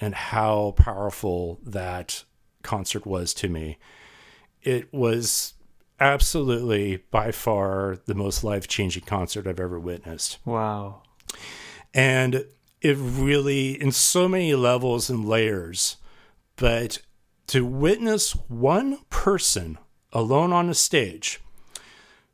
and 0.00 0.14
how 0.14 0.74
powerful 0.76 1.58
that 1.64 2.24
concert 2.62 3.06
was 3.06 3.32
to 3.34 3.48
me. 3.48 3.78
It 4.62 4.92
was 4.92 5.54
absolutely 6.00 6.98
by 7.10 7.32
far 7.32 7.98
the 8.06 8.14
most 8.14 8.44
life 8.44 8.68
changing 8.68 9.04
concert 9.04 9.46
I've 9.46 9.60
ever 9.60 9.80
witnessed. 9.80 10.38
Wow. 10.44 11.02
And 11.94 12.44
it 12.80 12.96
really, 12.98 13.80
in 13.80 13.92
so 13.92 14.28
many 14.28 14.54
levels 14.54 15.10
and 15.10 15.28
layers, 15.28 15.96
but 16.56 17.00
to 17.48 17.64
witness 17.64 18.32
one 18.32 18.98
person 19.10 19.78
alone 20.12 20.52
on 20.52 20.68
a 20.68 20.74
stage 20.74 21.40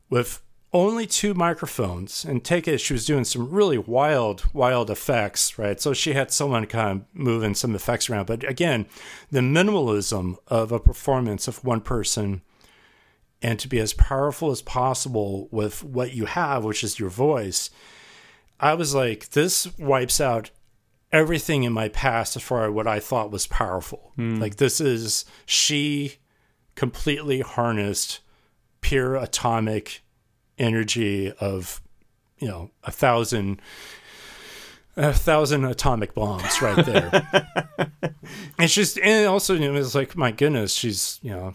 with 0.09 0.41
only 0.75 1.07
two 1.07 1.33
microphones 1.33 2.25
and 2.25 2.43
take 2.43 2.67
it 2.67 2.79
she 2.79 2.93
was 2.93 3.05
doing 3.05 3.23
some 3.23 3.49
really 3.49 3.77
wild 3.77 4.45
wild 4.53 4.89
effects 4.89 5.57
right? 5.57 5.79
So 5.79 5.93
she 5.93 6.13
had 6.13 6.31
someone 6.31 6.65
kind 6.65 7.01
of 7.01 7.05
moving 7.13 7.55
some 7.55 7.73
effects 7.73 8.09
around. 8.09 8.27
But 8.27 8.43
again 8.47 8.85
the 9.31 9.39
minimalism 9.39 10.35
of 10.47 10.71
a 10.71 10.79
performance 10.79 11.47
of 11.47 11.63
one 11.63 11.81
person 11.81 12.41
and 13.41 13.57
to 13.59 13.67
be 13.67 13.79
as 13.79 13.93
powerful 13.93 14.51
as 14.51 14.61
possible 14.61 15.47
with 15.49 15.83
what 15.83 16.13
you 16.13 16.25
have 16.25 16.63
which 16.63 16.83
is 16.83 16.99
your 16.99 17.09
voice 17.09 17.69
i 18.59 18.73
was 18.73 18.95
like 18.95 19.29
this 19.31 19.77
wipes 19.77 20.19
out 20.19 20.51
everything 21.11 21.63
in 21.63 21.71
my 21.71 21.87
past 21.89 22.35
as 22.35 22.43
far 22.43 22.65
as 22.65 22.71
what 22.71 22.87
I 22.87 22.99
thought 22.99 23.31
was 23.31 23.47
powerful. 23.47 24.11
Hmm. 24.15 24.35
Like 24.35 24.57
this 24.57 24.81
is 24.81 25.23
she 25.45 26.15
completely 26.75 27.39
harnessed 27.39 28.19
pure 28.81 29.15
atomic 29.15 30.01
energy 30.57 31.31
of 31.39 31.81
you 32.39 32.47
know 32.47 32.71
a 32.83 32.91
thousand 32.91 33.61
a 34.97 35.13
thousand 35.13 35.65
atomic 35.65 36.13
bombs 36.13 36.61
right 36.61 36.85
there. 36.85 37.27
and 38.59 38.69
she's 38.69 38.97
and 38.97 39.27
also 39.27 39.53
you 39.53 39.71
know 39.71 39.79
it's 39.79 39.95
like 39.95 40.15
my 40.15 40.31
goodness 40.31 40.73
she's 40.73 41.19
you 41.21 41.31
know 41.31 41.53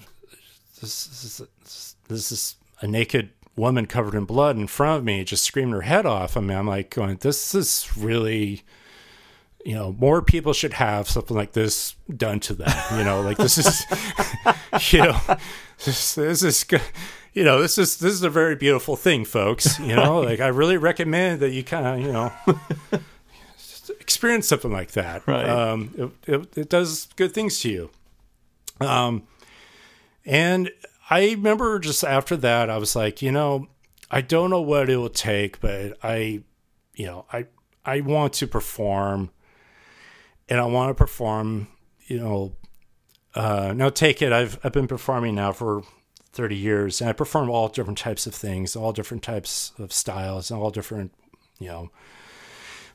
this, 0.81 1.07
this 1.07 1.41
is 1.41 1.97
this 2.09 2.33
is 2.33 2.57
a 2.81 2.87
naked 2.87 3.31
woman 3.57 3.87
covered 3.87 4.15
in 4.15 4.25
blood 4.25 4.57
in 4.57 4.67
front 4.67 4.99
of 4.99 5.05
me 5.05 5.25
just 5.25 5.45
screaming 5.45 5.75
her 5.75 5.83
head 5.83 6.07
off. 6.07 6.37
I 6.37 6.41
mean 6.41 6.57
I'm 6.57 6.67
like 6.67 6.91
going 6.91 7.17
this 7.17 7.55
is 7.55 7.91
really 7.97 8.63
you 9.65 9.75
know, 9.75 9.95
more 9.99 10.23
people 10.23 10.53
should 10.53 10.75
have 10.75 11.09
something 11.09 11.37
like 11.37 11.53
this 11.53 11.95
done 12.15 12.41
to 12.41 12.55
them. 12.55 12.73
You 12.97 13.05
know, 13.05 13.21
like 13.21 13.37
this 13.37 13.59
is, 13.59 13.85
you 14.93 15.01
know, 15.01 15.21
this, 15.85 16.15
this 16.15 16.43
is, 16.43 16.65
good. 16.65 16.81
You 17.33 17.45
know, 17.45 17.61
this 17.61 17.79
is 17.79 17.99
this 17.99 18.13
is 18.13 18.23
a 18.23 18.31
very 18.31 18.57
beautiful 18.57 18.97
thing, 18.97 19.25
folks. 19.25 19.79
You 19.79 19.95
know, 19.95 20.21
like 20.21 20.41
I 20.41 20.49
really 20.49 20.77
recommend 20.77 21.41
that 21.41 21.51
you 21.51 21.63
kind 21.63 21.87
of, 21.87 22.01
you 22.01 22.13
know, 22.13 22.33
experience 24.01 24.49
something 24.49 24.73
like 24.73 24.93
that. 24.93 25.27
Right. 25.27 25.49
Um, 25.49 26.13
it, 26.27 26.35
it, 26.35 26.59
it 26.59 26.69
does 26.69 27.09
good 27.17 27.33
things 27.33 27.61
to 27.61 27.71
you. 27.71 27.91
Um, 28.81 29.25
and 30.25 30.71
I 31.09 31.31
remember 31.31 31.79
just 31.79 32.03
after 32.05 32.37
that, 32.39 32.71
I 32.71 32.79
was 32.79 32.97
like, 32.97 33.23
you 33.23 33.33
know, 33.33 33.69
I 34.11 34.21
don't 34.21 34.51
know 34.51 34.61
what 34.61 34.91
it 34.91 34.97
will 34.97 35.09
take, 35.09 35.61
but 35.61 35.97
I, 36.03 36.43
you 36.95 37.07
know, 37.07 37.27
I 37.33 37.47
I 37.85 38.01
want 38.01 38.33
to 38.35 38.47
perform 38.47 39.31
and 40.49 40.61
I 40.61 40.65
want 40.65 40.91
to 40.91 40.95
perform, 40.95 41.69
you 42.07 42.19
know, 42.19 42.53
uh, 43.35 43.73
now 43.75 43.89
take 43.89 44.21
it. 44.21 44.33
I've, 44.33 44.59
I've 44.65 44.73
been 44.73 44.89
performing 44.89 45.37
now 45.37 45.53
for 45.53 45.83
30 46.33 46.57
years 46.57 47.01
and 47.01 47.11
I 47.11 47.13
perform 47.13 47.51
all 47.51 47.69
different 47.69 47.99
types 47.99 48.27
of 48.27 48.35
things, 48.35 48.77
all 48.77 48.93
different 48.93 49.23
types 49.23 49.73
of 49.79 49.93
styles 49.93 50.51
and 50.51 50.61
all 50.61 50.71
different, 50.71 51.13
you 51.59 51.69
know, 51.69 51.91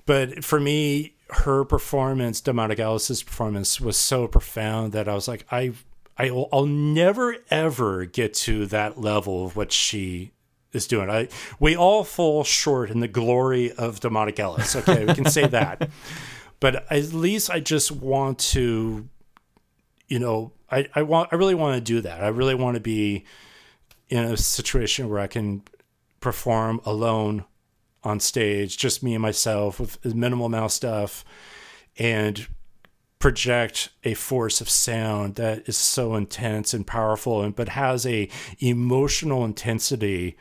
but 0.06 0.44
for 0.44 0.60
me, 0.60 1.16
her 1.30 1.66
performance, 1.66 2.40
Diamanda 2.42 2.78
Galás's 2.78 3.24
performance 3.24 3.82
was 3.82 3.98
so 3.98 4.28
profound 4.28 4.94
that 4.94 5.08
I 5.08 5.16
was 5.16 5.28
like, 5.28 5.46
I, 5.52 5.74
I 6.18 6.30
will, 6.32 6.48
I'll 6.54 6.68
never 6.68 7.36
ever 7.50 8.06
get 8.06 8.34
to 8.36 8.68
that 8.68 9.02
level 9.02 9.46
of 9.46 9.56
what 9.56 9.72
she 9.72 10.32
is 10.72 10.88
doing. 10.88 11.10
I, 11.10 11.30
we 11.60 11.76
all 11.76 12.04
fall 12.04 12.44
short 12.44 12.92
in 12.92 13.00
the 13.00 13.08
glory 13.08 13.72
of 13.72 14.00
Diamanda 14.00 14.36
Galás. 14.36 14.76
Okay. 14.76 15.06
We 15.06 15.14
can 15.16 15.26
say 15.26 15.48
that 15.48 15.90
but 16.60 16.92
at 16.92 17.14
least 17.14 17.50
I 17.50 17.60
just 17.60 17.92
want 17.92 18.40
to, 18.40 19.08
you 20.08 20.20
know, 20.20 20.52
I, 20.72 20.88
I 20.96 21.04
want, 21.04 21.30
I 21.32 21.36
really 21.36 21.56
want 21.56 21.76
to 21.76 21.82
do 21.82 22.02
that. 22.02 22.24
I 22.24 22.28
really 22.28 22.56
want 22.56 22.76
to 22.76 22.82
be 22.82 23.26
in 24.10 24.24
a 24.24 24.38
situation 24.38 25.10
where 25.10 25.20
I 25.20 25.28
can 25.28 25.64
perform 26.20 26.82
alone 26.86 27.46
on 28.04 28.20
stage, 28.20 28.78
just 28.78 29.04
me 29.04 29.14
and 29.14 29.22
myself 29.22 29.80
with 29.80 30.04
minimal 30.06 30.46
amount 30.46 30.66
of 30.66 30.72
stuff 30.72 31.26
and 31.98 32.48
project 33.20 33.90
a 34.04 34.14
force 34.14 34.62
of 34.62 34.70
sound 34.70 35.36
that 35.36 35.68
is 35.68 35.78
so 35.78 36.16
intense 36.16 36.74
and 36.74 36.86
powerful 36.86 37.42
and 37.42 37.56
but 37.56 37.70
has 37.70 38.06
a 38.06 38.30
emotional 38.60 39.44
intensity 39.44 40.38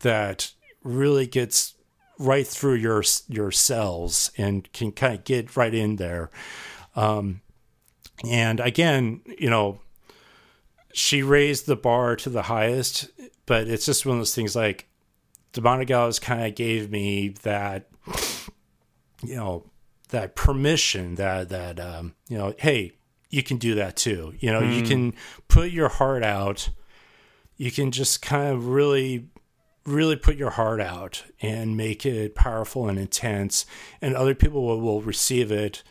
that 0.00 0.52
really 0.82 1.26
gets 1.26 1.74
right 2.18 2.46
through 2.46 2.74
your 2.74 3.02
your 3.28 3.50
cells 3.50 4.30
and 4.36 4.70
can 4.72 4.92
kind 4.92 5.14
of 5.14 5.24
get 5.24 5.56
right 5.56 5.74
in 5.74 5.96
there. 5.96 6.30
Um, 6.94 7.40
and 8.24 8.60
again, 8.60 9.20
you 9.38 9.50
know, 9.50 9.80
she 10.92 11.22
raised 11.22 11.66
the 11.66 11.76
bar 11.76 12.16
to 12.16 12.30
the 12.30 12.42
highest, 12.42 13.10
but 13.44 13.68
it's 13.68 13.86
just 13.86 14.06
one 14.06 14.16
of 14.16 14.20
those 14.20 14.34
things 14.34 14.56
like 14.56 14.88
Diamanda 15.52 15.86
Galás 15.86 16.20
kind 16.20 16.46
of 16.46 16.54
gave 16.54 16.90
me 16.90 17.28
that, 17.42 17.88
you 19.22 19.36
know, 19.36 19.64
that 20.10 20.36
permission 20.36 21.16
that 21.16 21.48
that 21.48 21.80
um, 21.80 22.14
you 22.28 22.38
know, 22.38 22.54
hey, 22.58 22.92
you 23.30 23.42
can 23.42 23.56
do 23.58 23.74
that 23.74 23.96
too. 23.96 24.34
You 24.38 24.52
know, 24.52 24.60
you 24.60 24.82
can 24.82 25.14
put 25.48 25.70
your 25.70 25.88
heart 25.88 26.22
out. 26.22 26.70
You 27.56 27.70
can 27.70 27.90
just 27.90 28.22
kind 28.22 28.54
of 28.54 28.68
really 28.68 29.28
really 29.84 30.16
put 30.16 30.36
your 30.36 30.50
heart 30.50 30.80
out 30.80 31.22
and 31.40 31.76
make 31.76 32.04
it 32.04 32.34
powerful 32.34 32.88
and 32.88 32.98
intense 32.98 33.64
and 34.02 34.16
other 34.16 34.34
people 34.34 34.64
will, 34.66 34.80
will 34.80 35.00
receive 35.00 35.52
it 35.52 35.84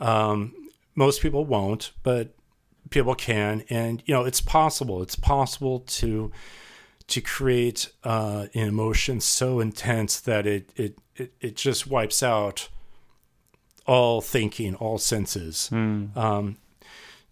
um, 0.00 0.52
most 0.98 1.22
people 1.22 1.44
won't 1.44 1.92
but 2.02 2.34
people 2.90 3.14
can. 3.14 3.64
And 3.70 4.02
you 4.04 4.12
know 4.14 4.24
it's 4.24 4.40
possible. 4.40 5.02
It's 5.02 5.16
possible 5.16 5.80
to 5.80 6.32
to 7.06 7.20
create 7.20 7.90
uh, 8.04 8.46
an 8.54 8.68
emotion 8.68 9.20
so 9.20 9.60
intense 9.60 10.20
that 10.20 10.46
it, 10.46 10.70
it 10.76 10.98
it 11.16 11.32
it 11.40 11.56
just 11.56 11.86
wipes 11.86 12.22
out 12.22 12.68
all 13.86 14.20
thinking 14.20 14.74
all 14.74 14.98
senses. 14.98 15.68
Um, 16.18 16.56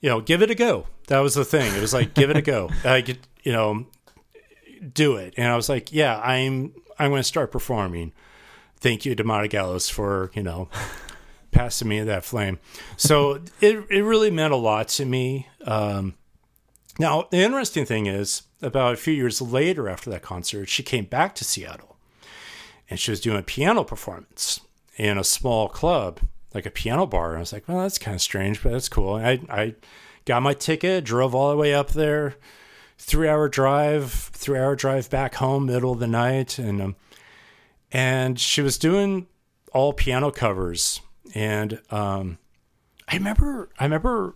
you 0.01 0.09
know 0.09 0.21
give 0.21 0.43
it 0.43 0.51
a 0.51 0.55
go. 0.55 0.87
That 1.09 1.21
was 1.21 1.35
the 1.35 1.45
thing. 1.45 1.75
It 1.75 1.81
was 1.81 1.93
like 1.93 2.15
give 2.15 2.31
it 2.31 2.37
a 2.37 2.43
go. 2.43 2.71
I 2.85 3.03
could, 3.03 3.19
you 3.43 3.53
know 3.53 3.87
do 4.95 5.17
it. 5.17 5.35
And 5.37 5.51
I 5.51 5.57
was 5.57 5.69
like, 5.69 5.93
yeah, 5.93 6.21
I'm 6.21 6.73
I'm 6.99 7.11
going 7.11 7.21
to 7.21 7.25
start 7.25 7.51
performing. 7.53 8.13
Thank 8.79 9.05
you, 9.07 9.17
Diamanda 9.17 9.51
Galás, 9.51 9.91
for 9.91 10.31
you 10.35 10.43
know 10.43 10.69
passing 11.57 11.89
me 11.89 12.01
that 12.01 12.25
flame. 12.25 12.59
So 12.97 13.41
it 13.61 13.85
it 13.91 14.03
really 14.03 14.31
meant 14.31 14.53
a 14.53 14.57
lot 14.57 14.89
to 14.89 15.05
me. 15.05 15.49
Um, 15.65 16.15
now 16.99 17.29
the 17.31 17.39
interesting 17.39 17.85
thing 17.85 18.07
is, 18.07 18.43
about 18.63 18.95
a 18.95 18.97
few 18.97 19.15
years 19.15 19.41
later 19.43 19.89
after 19.89 20.11
that 20.11 20.23
concert, 20.23 20.69
she 20.69 20.83
came 20.83 21.05
back 21.05 21.35
to 21.37 21.45
Seattle, 21.45 21.97
and 22.89 22.99
she 22.99 23.11
was 23.11 23.21
doing 23.21 23.39
a 23.39 23.43
piano 23.43 23.85
performance 23.85 24.61
in 24.97 25.19
a 25.19 25.25
small 25.25 25.69
club, 25.69 26.21
like 26.55 26.67
a 26.67 26.71
piano 26.71 27.07
bar. 27.07 27.31
And 27.31 27.39
I 27.39 27.41
was 27.41 27.53
like, 27.53 27.69
well, 27.69 27.81
that's 27.81 27.99
kind 27.99 28.15
of 28.15 28.23
strange, 28.23 28.63
but 28.63 28.73
that's 28.73 28.89
cool. 28.89 29.17
And 29.17 29.47
I 29.51 29.63
I 29.63 29.75
got 30.25 30.43
my 30.43 30.55
ticket, 30.55 31.05
drove 31.05 31.35
all 31.35 31.51
the 31.51 31.57
way 31.57 31.75
up 31.75 31.91
there 31.91 32.37
three 32.99 33.29
hour 33.29 33.49
drive, 33.49 34.13
three 34.13 34.59
hour 34.59 34.75
drive 34.75 35.11
back 35.11 35.37
home, 35.37 35.67
middle 35.67 35.93
of 35.93 36.01
the 36.01 36.07
night, 36.07 36.59
and 36.59 36.81
um, 36.81 36.97
and 37.93 38.39
she 38.41 38.63
was 38.63 38.79
doing 38.79 39.27
all 39.73 39.93
piano 39.93 40.31
covers, 40.31 41.01
and 41.37 41.83
um, 41.91 42.39
I 43.07 43.17
remember, 43.17 43.69
I 43.79 43.85
remember, 43.85 44.35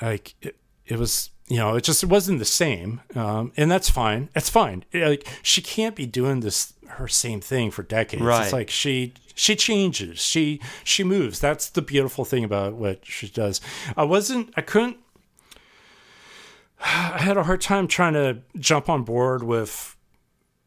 like 0.00 0.34
it, 0.42 0.56
it 0.86 0.98
was, 0.98 1.30
you 1.46 1.56
know, 1.56 1.76
it 1.76 1.84
just 1.84 2.02
it 2.02 2.08
wasn't 2.08 2.40
the 2.40 2.44
same, 2.44 3.00
um, 3.14 3.52
and 3.56 3.70
that's 3.70 3.88
fine. 3.88 4.28
It's 4.34 4.50
fine. 4.50 4.84
Like 4.92 5.24
she 5.40 5.62
can't 5.62 5.94
be 5.94 6.04
doing 6.04 6.40
this 6.40 6.74
her 6.88 7.06
same 7.06 7.40
thing 7.40 7.70
for 7.70 7.84
decades. 7.84 8.24
Right. 8.24 8.42
It's 8.42 8.52
like 8.52 8.70
she 8.70 9.14
she 9.36 9.54
changes. 9.54 10.18
She 10.18 10.60
she 10.82 11.04
moves. 11.04 11.38
That's 11.38 11.70
the 11.70 11.80
beautiful 11.80 12.24
thing 12.24 12.42
about 12.42 12.72
what 12.72 13.06
she 13.06 13.28
does. 13.28 13.60
I 13.96 14.02
wasn't. 14.02 14.52
I 14.56 14.62
couldn't. 14.62 14.96
I 16.80 17.18
had 17.18 17.36
a 17.36 17.44
hard 17.44 17.60
time 17.60 17.86
trying 17.86 18.14
to 18.14 18.38
jump 18.58 18.88
on 18.88 19.04
board 19.04 19.44
with 19.44 19.96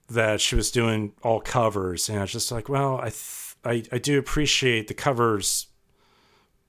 that 0.09 0.39
she 0.39 0.55
was 0.55 0.71
doing 0.71 1.11
all 1.21 1.41
covers, 1.41 2.07
and 2.07 2.17
I 2.17 2.21
was 2.21 2.31
just 2.31 2.49
like, 2.49 2.69
well, 2.69 2.97
I 2.97 3.09
th- 3.09 3.44
I, 3.65 3.83
I 3.91 3.97
do 3.97 4.19
appreciate 4.19 4.87
the 4.87 4.93
covers 4.93 5.67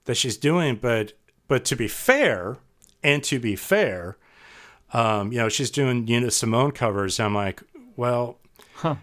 that 0.05 0.15
she's 0.15 0.37
doing, 0.37 0.75
but 0.75 1.13
but 1.47 1.63
to 1.65 1.75
be 1.75 1.87
fair, 1.87 2.57
and 3.03 3.23
to 3.25 3.39
be 3.39 3.55
fair, 3.55 4.17
um, 4.93 5.31
you 5.31 5.37
know, 5.37 5.49
she's 5.49 5.71
doing 5.71 6.05
Nina 6.05 6.31
Simone 6.31 6.71
covers. 6.71 7.19
I'm 7.19 7.33
like, 7.35 7.61
well, 7.95 8.39
Huh. 8.75 8.95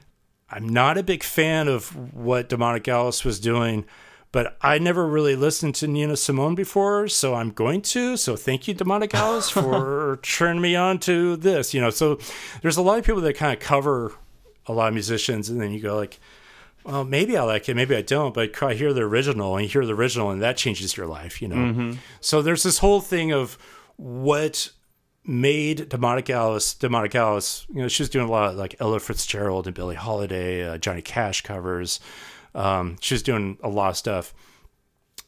I'm 0.50 0.68
not 0.68 0.98
a 0.98 1.02
big 1.02 1.24
fan 1.24 1.66
of 1.66 2.14
what 2.14 2.48
Diamanda 2.48 2.80
Galás 2.80 3.24
was 3.24 3.40
doing, 3.40 3.84
but 4.30 4.56
I 4.60 4.78
never 4.78 5.04
really 5.04 5.34
listened 5.34 5.74
to 5.76 5.88
Nina 5.88 6.16
Simone 6.16 6.54
before, 6.54 7.08
so 7.08 7.34
I'm 7.34 7.50
going 7.50 7.82
to. 7.82 8.16
So 8.16 8.36
thank 8.36 8.68
you, 8.68 8.74
Diamanda 8.74 9.08
Galás, 9.08 9.50
for 9.62 10.20
turning 10.22 10.62
me 10.62 10.76
on 10.76 11.00
to 11.00 11.36
this. 11.36 11.74
You 11.74 11.80
know, 11.80 11.90
so 11.90 12.18
there's 12.62 12.76
a 12.76 12.82
lot 12.82 12.98
of 12.98 13.04
people 13.04 13.20
that 13.22 13.34
kind 13.36 13.52
of 13.52 13.58
cover 13.58 14.12
a 14.66 14.72
lot 14.72 14.88
of 14.88 14.94
musicians, 14.94 15.48
and 15.50 15.60
then 15.60 15.72
you 15.72 15.80
go 15.80 15.96
like, 15.96 16.20
well, 16.84 17.04
maybe 17.04 17.36
I 17.36 17.42
like 17.44 17.68
it, 17.68 17.74
maybe 17.74 17.96
I 17.96 18.02
don't, 18.02 18.34
but 18.34 18.62
I 18.62 18.74
hear 18.74 18.92
the 18.92 19.00
original, 19.02 19.56
and 19.56 19.64
you 19.64 19.70
hear 19.70 19.86
the 19.86 19.94
original, 19.94 20.30
and 20.30 20.42
that 20.42 20.56
changes 20.56 20.96
your 20.96 21.06
life, 21.06 21.40
you 21.40 21.48
know. 21.48 21.56
So 22.20 22.42
there's 22.42 22.62
this 22.62 22.78
whole 22.78 23.00
thing 23.00 23.32
of 23.32 23.56
what 23.96 24.70
made 25.24 25.88
Diamanda 25.88 26.22
Galás 26.22 26.76
Diamanda 26.78 27.10
Galás. 27.10 27.66
You 27.70 27.82
know, 27.82 27.88
she 27.88 28.02
was 28.02 28.10
doing 28.10 28.28
a 28.28 28.30
lot 28.30 28.50
of 28.50 28.56
like 28.56 28.76
Ella 28.80 29.00
Fitzgerald 29.00 29.66
and 29.66 29.74
Billie 29.74 29.94
Holiday, 29.94 30.68
uh, 30.68 30.78
Johnny 30.78 31.02
Cash 31.02 31.40
covers. 31.40 32.00
Um, 32.54 32.96
she 33.00 33.14
was 33.14 33.22
doing 33.22 33.58
a 33.62 33.68
lot 33.68 33.90
of 33.90 33.96
stuff. 33.96 34.34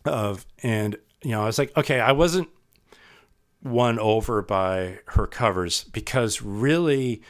Of 0.04 0.46
and 0.62 0.96
you 1.22 1.30
know, 1.30 1.42
I 1.42 1.46
was 1.46 1.58
like, 1.58 1.76
okay, 1.76 1.98
I 1.98 2.12
wasn't 2.12 2.48
won 3.62 3.98
over 3.98 4.42
by 4.42 4.98
her 5.06 5.26
covers 5.26 5.84
because 5.84 6.42
really, 6.42 7.22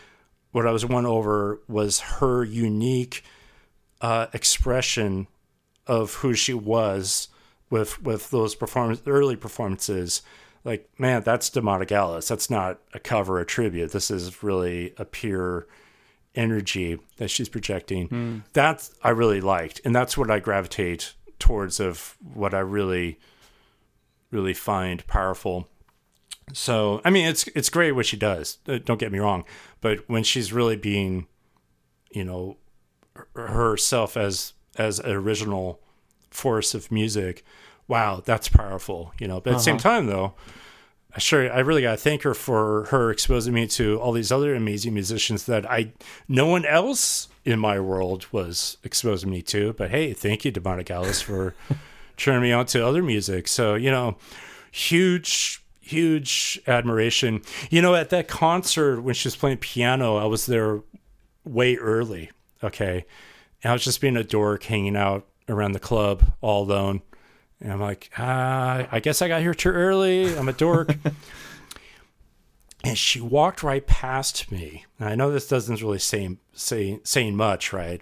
what 0.51 0.67
I 0.67 0.73
was 0.73 0.85
won 0.85 1.07
over 1.07 1.61
was 1.69 2.01
her 2.01 2.45
unique 2.45 3.23
uh, 4.01 4.27
expression 4.33 5.27
of 5.87 6.15
who 6.15 6.35
she 6.35 6.55
was 6.55 7.29
with 7.71 8.03
with 8.03 8.31
those 8.31 8.55
performance 8.55 9.01
early 9.07 9.37
performances 9.37 10.23
like 10.65 10.89
man 10.99 11.23
that's 11.23 11.51
Diamanda 11.51 11.87
Galás 11.87 12.29
that's 12.29 12.51
not 12.51 12.81
a 12.93 12.99
cover 12.99 13.39
a 13.39 13.47
tribute. 13.47 13.93
This 13.93 14.11
is 14.11 14.43
really 14.43 14.95
a 14.99 15.05
pure 15.05 15.67
energy 16.35 16.99
that 17.17 17.29
she's 17.29 17.49
projecting. 17.49 18.43
That 18.53 18.89
i 19.03 19.09
really 19.11 19.41
liked 19.41 19.81
and 19.85 19.95
that's 19.95 20.19
what 20.19 20.31
i 20.31 20.39
gravitate 20.39 21.15
towards 21.39 21.81
of 21.81 22.17
what 22.35 22.53
i 22.55 22.59
really 22.61 23.19
really 24.31 24.55
find 24.55 25.07
powerful. 25.07 25.69
So 26.53 27.01
i 27.05 27.11
mean 27.11 27.27
it's 27.27 27.47
it's 27.49 27.71
great 27.71 27.93
what 27.93 28.07
she 28.07 28.17
does. 28.17 28.59
Uh, 28.69 28.79
don't 28.85 29.01
get 29.01 29.13
me 29.13 29.19
wrong 29.19 29.45
but 29.81 30.09
when 30.09 30.25
she's 30.25 30.53
really 30.53 30.77
being 30.77 31.27
you 32.11 32.25
know 32.25 32.57
herself 33.35 34.17
as 34.17 34.53
as 34.77 34.99
an 34.99 35.11
original 35.11 35.81
force 36.31 36.75
of 36.75 36.91
music. 36.91 37.45
Wow 37.89 38.23
that's 38.25 38.49
powerful 38.49 39.13
you 39.19 39.29
know. 39.29 39.41
But 39.41 39.51
at 39.51 39.57
the 39.57 39.63
same 39.63 39.77
uh-huh. 39.77 39.89
time 39.89 40.07
though 40.07 40.35
I 41.15 41.19
sure 41.19 41.51
i 41.51 41.61
really 41.61 41.83
got 41.83 41.93
to 41.93 41.97
thank 41.97 42.23
her 42.23 42.35
for 42.35 42.85
her 42.87 43.11
exposing 43.11 43.55
me 43.55 43.67
to 43.69 43.99
all 44.01 44.13
these 44.13 44.31
other 44.31 44.55
amazing 44.55 44.93
musicians 44.93 45.47
that 45.47 45.69
i 45.71 45.93
no 46.29 46.47
one 46.47 46.67
else 46.67 47.29
in 47.47 47.61
my 47.61 47.79
world 47.79 48.27
was 48.33 48.77
exposing 48.83 49.31
me 49.31 49.41
to. 49.41 49.73
But 49.73 49.91
hey 49.91 50.13
thank 50.13 50.45
you 50.45 50.53
Diamanda 50.53 50.85
Galás 50.85 51.23
for 51.23 51.55
turning 52.19 52.43
me 52.43 52.53
on 52.53 52.67
to 52.67 52.85
other 52.85 53.03
music. 53.03 53.49
So 53.49 53.77
you 53.77 53.91
know 53.91 54.17
huge 54.71 55.63
huge 55.81 56.61
admiration. 56.67 57.41
You 57.71 57.81
know 57.81 57.95
at 57.95 58.11
that 58.11 58.29
concert 58.29 59.01
when 59.01 59.15
she 59.15 59.29
was 59.29 59.37
playing 59.37 59.59
piano 59.59 60.17
i 60.17 60.25
was 60.25 60.47
there 60.47 60.81
way 61.45 61.77
early 61.77 62.31
okay. 62.63 63.05
And 63.63 63.71
i 63.71 63.73
was 63.73 63.85
just 63.85 64.01
being 64.01 64.17
a 64.17 64.25
dork 64.25 64.65
hanging 64.65 64.97
out 64.97 65.27
around 65.49 65.73
the 65.73 65.81
club 65.81 66.33
all 66.41 66.65
alone. 66.65 67.03
And 67.61 67.73
i'm 67.73 67.81
like 67.81 68.11
ah, 68.19 68.87
i 68.91 69.01
guess 69.01 69.23
i 69.23 69.29
got 69.29 69.43
here 69.43 69.55
too 69.55 69.71
early. 69.71 70.37
I'm 70.37 70.49
a 70.49 70.53
dork. 70.53 70.95
And 72.87 72.97
she 72.97 73.21
walked 73.21 73.65
right 73.65 73.85
past 73.85 74.53
me. 74.53 74.85
I 75.01 75.17
know 75.17 75.33
this 75.33 75.49
doesn't 75.49 75.83
really 75.83 75.99
say, 75.99 76.37
say 76.53 77.01
saying 77.03 77.35
much 77.35 77.73
right? 77.73 78.01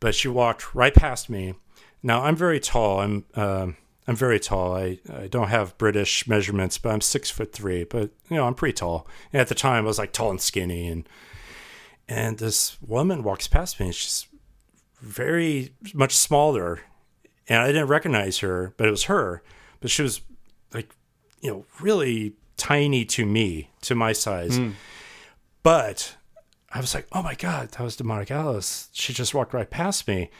But 0.00 0.14
she 0.14 0.28
walked 0.28 0.74
right 0.74 0.94
past 0.94 1.28
me. 1.28 1.54
Now 2.02 2.22
i'm 2.22 2.34
very 2.34 2.58
tall. 2.58 3.00
I'm 3.00 3.26
um, 3.34 3.76
i'm 4.06 4.16
very 4.16 4.40
tall. 4.40 4.74
I, 4.74 4.98
I 5.12 5.26
don't 5.26 5.48
have 5.48 5.76
british 5.76 6.26
measurements 6.26 6.78
but 6.78 6.90
i'm 6.90 7.02
six 7.02 7.28
foot 7.30 7.52
three 7.52 7.84
but 7.84 8.10
you 8.30 8.36
know 8.36 8.46
i'm 8.46 8.54
pretty 8.54 8.72
tall. 8.72 9.06
And 9.30 9.42
at 9.42 9.48
the 9.48 9.54
time 9.54 9.84
i 9.84 9.86
was 9.86 9.98
like 9.98 10.12
tall 10.12 10.30
and 10.30 10.40
skinny 10.40 10.88
and 10.88 11.06
and 12.08 12.38
this 12.38 12.80
woman 12.80 13.22
walks 13.22 13.46
past 13.46 13.78
me 13.78 13.86
and 13.86 13.94
she's 13.94 14.26
very 15.00 15.72
much 15.94 16.16
smaller. 16.16 16.80
And 17.48 17.60
i 17.60 17.66
didn't 17.68 17.88
recognize 17.88 18.38
her 18.38 18.74
but 18.76 18.88
it 18.88 18.90
was 18.90 19.04
her. 19.04 19.42
But 19.80 19.90
she 19.90 20.02
was 20.02 20.20
like 20.72 20.94
you 21.40 21.50
know 21.50 21.64
really 21.80 22.34
tiny 22.56 23.04
to 23.04 23.26
me 23.26 23.70
to 23.82 23.94
my 23.94 24.12
size. 24.12 24.56
Hmm. 24.56 24.70
But 25.62 26.16
i 26.70 26.80
was 26.80 26.94
like 26.94 27.06
oh 27.12 27.22
my 27.22 27.34
god 27.34 27.70
that 27.72 27.80
was 27.80 27.96
Diamanda 27.96 28.26
Galás. 28.26 28.88
She 28.92 29.12
just 29.12 29.34
walked 29.34 29.54
right 29.54 29.70
past 29.70 30.08
me. 30.08 30.30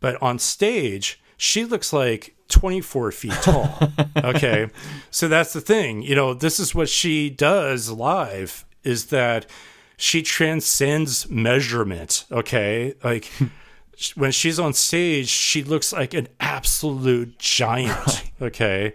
But 0.00 0.20
on 0.22 0.38
stage 0.38 1.20
she 1.36 1.64
looks 1.64 1.92
like 1.92 2.36
24 2.48 3.12
feet 3.12 3.32
tall. 3.42 3.78
Okay? 4.16 4.68
So 5.10 5.26
that's 5.26 5.52
the 5.52 5.60
thing. 5.60 6.02
You 6.02 6.14
know 6.14 6.34
this 6.34 6.60
is 6.60 6.74
what 6.74 6.88
she 6.88 7.30
does 7.30 7.90
live 7.90 8.64
is 8.84 9.06
that 9.06 9.46
she 9.96 10.22
transcends 10.22 11.28
measurement 11.28 12.24
okay 12.30 12.94
like 13.02 13.30
when 14.14 14.32
she's 14.32 14.58
on 14.58 14.72
stage 14.72 15.28
she 15.28 15.62
looks 15.62 15.92
like 15.92 16.14
an 16.14 16.28
absolute 16.40 17.38
giant 17.38 18.24
okay 18.40 18.94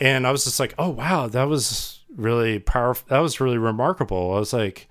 and 0.00 0.26
i 0.26 0.30
was 0.30 0.44
just 0.44 0.60
like 0.60 0.74
oh 0.78 0.88
wow 0.88 1.26
that 1.26 1.44
was 1.48 2.00
really 2.16 2.58
powerful 2.58 3.06
that 3.08 3.18
was 3.18 3.40
really 3.40 3.58
remarkable 3.58 4.34
i 4.34 4.38
was 4.38 4.52
like 4.52 4.88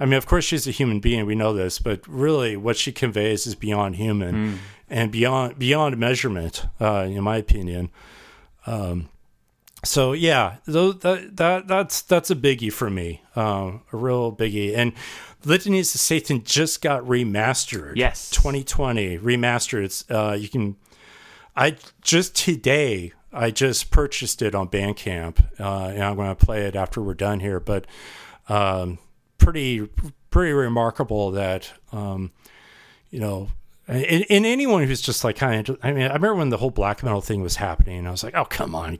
I 0.00 0.06
mean, 0.06 0.14
of 0.14 0.26
course, 0.26 0.44
she's 0.44 0.66
a 0.66 0.72
human 0.72 0.98
being. 0.98 1.24
We 1.24 1.36
know 1.36 1.52
this, 1.52 1.78
but 1.78 2.06
really, 2.08 2.56
what 2.56 2.76
she 2.76 2.90
conveys 2.90 3.46
is 3.46 3.54
beyond 3.54 3.94
human 3.94 4.58
and 4.90 5.12
beyond 5.12 5.58
beyond 5.58 5.96
measurement, 5.98 6.66
uh, 6.80 7.06
in 7.08 7.22
my 7.22 7.36
opinion. 7.36 7.90
Um, 8.66 9.08
so 9.84 10.12
yeah, 10.12 10.56
that 10.66 11.30
that 11.36 11.68
that's 11.68 12.02
that's 12.02 12.30
a 12.30 12.36
biggie 12.36 12.72
for 12.72 12.90
me, 12.90 13.22
um, 13.36 13.82
a 13.92 13.96
real 13.96 14.34
biggie. 14.34 14.76
And 14.76 14.92
Litanies 15.44 15.92
to 15.92 15.98
Satan 15.98 16.42
just 16.42 16.80
got 16.80 17.02
remastered. 17.04 17.96
Yes. 17.96 18.30
2020 18.30 19.18
remastered. 19.18 19.84
It's 19.84 20.10
uh, 20.10 20.36
you 20.38 20.48
can. 20.48 20.76
I 21.56 21.76
just 22.02 22.34
today 22.34 23.12
I 23.32 23.50
just 23.50 23.90
purchased 23.90 24.42
it 24.42 24.54
on 24.54 24.68
Bandcamp, 24.68 25.60
uh, 25.60 25.88
and 25.88 26.02
I'm 26.02 26.16
going 26.16 26.34
to 26.34 26.46
play 26.46 26.62
it 26.62 26.76
after 26.76 27.00
we're 27.02 27.14
done 27.14 27.40
here. 27.40 27.60
But 27.60 27.86
um, 28.48 28.98
pretty 29.38 29.88
pretty 30.30 30.52
remarkable 30.52 31.30
that 31.32 31.72
um, 31.92 32.32
you 33.10 33.20
know. 33.20 33.48
And, 33.86 34.24
and 34.30 34.46
anyone 34.46 34.84
who's 34.84 35.02
just 35.02 35.24
like 35.24 35.36
kind 35.36 35.68
of, 35.68 35.78
I 35.82 35.92
mean, 35.92 36.04
I 36.04 36.14
remember 36.14 36.36
when 36.36 36.48
the 36.48 36.56
whole 36.56 36.70
black 36.70 37.02
metal 37.02 37.20
thing 37.20 37.42
was 37.42 37.56
happening. 37.56 37.98
and 37.98 38.08
I 38.08 38.10
was 38.10 38.24
like, 38.24 38.34
"Oh, 38.34 38.46
come 38.46 38.74
on! 38.74 38.98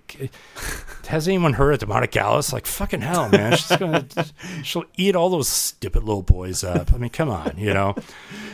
Has 1.09 1.27
anyone 1.27 1.55
heard 1.55 1.83
of 1.83 1.89
Diamanda 1.89 2.09
Galás? 2.09 2.53
Like, 2.53 2.67
fucking 2.67 3.01
hell, 3.01 3.31
man! 3.31 3.57
She's 3.57 3.79
gonna, 3.79 4.07
she'll 4.63 4.85
eat 4.99 5.17
all 5.17 5.31
those 5.31 5.49
stupid 5.49 6.05
little 6.05 6.23
boys 6.23 6.63
up. 6.63 6.93
I 6.93 6.99
mean, 6.99 7.09
come 7.11 7.31
on, 7.31 7.55
you 7.57 7.73
know." 7.73 7.95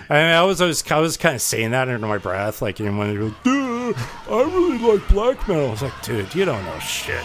I 0.08 0.14
mean, 0.14 0.32
I 0.32 0.42
was, 0.44 0.60
I 0.60 0.66
was, 0.66 0.88
I 0.90 1.00
was 1.00 1.16
kind 1.16 1.34
of 1.34 1.42
saying 1.42 1.72
that 1.72 1.88
under 1.88 2.06
my 2.06 2.18
breath, 2.18 2.62
like, 2.62 2.78
you 2.78 2.88
know, 2.88 2.96
when 2.96 3.08
they 3.08 3.16
go, 3.16 3.34
"Dude, 3.42 3.96
I 4.28 4.42
really 4.42 4.78
like 4.78 5.08
black 5.08 5.48
metal." 5.48 5.66
I 5.66 5.70
was 5.72 5.82
like, 5.82 6.02
"Dude, 6.02 6.32
you 6.32 6.44
don't 6.44 6.64
know 6.64 6.78
shit. 6.78 7.22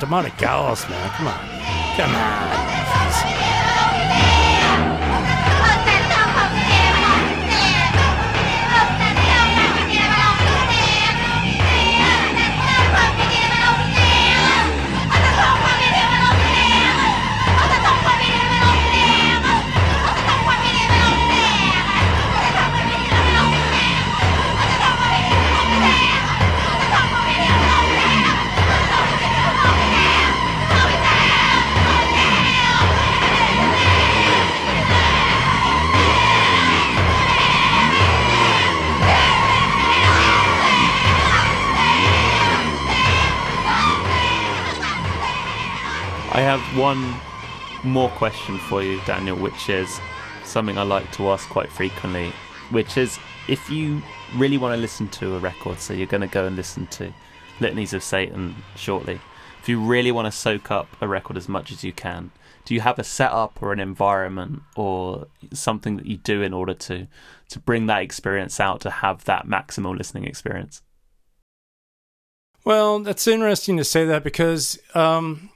Diamanda 0.00 0.28
Galás, 0.32 0.88
man, 0.90 1.10
come 1.10 1.28
on, 1.28 1.96
come 1.96 2.14
on." 2.14 3.47
One 46.76 47.20
more 47.84 48.10
question 48.10 48.58
for 48.58 48.82
you, 48.82 49.00
Daniel, 49.06 49.36
which 49.36 49.68
is 49.68 50.00
something 50.44 50.78
I 50.78 50.82
like 50.82 51.10
to 51.12 51.30
ask 51.30 51.48
quite 51.48 51.70
frequently, 51.70 52.32
which 52.70 52.96
is 52.96 53.18
if 53.48 53.70
you 53.70 54.02
really 54.36 54.58
want 54.58 54.74
to 54.74 54.80
listen 54.80 55.08
to 55.08 55.36
a 55.36 55.38
record, 55.38 55.80
so 55.80 55.94
you're 55.94 56.06
going 56.06 56.20
to 56.20 56.26
go 56.26 56.46
and 56.46 56.56
listen 56.56 56.86
to 56.88 57.12
Litanies 57.60 57.92
of 57.92 58.02
Satan 58.02 58.54
shortly, 58.76 59.20
if 59.60 59.68
you 59.68 59.80
really 59.80 60.12
want 60.12 60.26
to 60.26 60.32
soak 60.32 60.70
up 60.70 60.88
a 61.00 61.08
record 61.08 61.36
as 61.36 61.48
much 61.48 61.72
as 61.72 61.82
you 61.82 61.92
can, 61.92 62.30
do 62.64 62.74
you 62.74 62.80
have 62.82 62.98
a 62.98 63.04
setup 63.04 63.62
or 63.62 63.72
an 63.72 63.80
environment 63.80 64.62
or 64.76 65.26
something 65.52 65.96
that 65.96 66.06
you 66.06 66.18
do 66.18 66.42
in 66.42 66.52
order 66.52 66.74
to 66.74 67.06
to 67.48 67.58
bring 67.58 67.86
that 67.86 68.02
experience 68.02 68.60
out 68.60 68.80
to 68.82 68.90
have 68.90 69.24
that 69.24 69.46
maximal 69.46 69.96
listening 69.96 70.24
experience? 70.24 70.82
Well, 72.64 73.00
that's 73.00 73.26
interesting 73.26 73.78
to 73.78 73.84
say 73.84 74.04
that 74.04 74.22
because 74.22 74.78
um, 74.94 75.48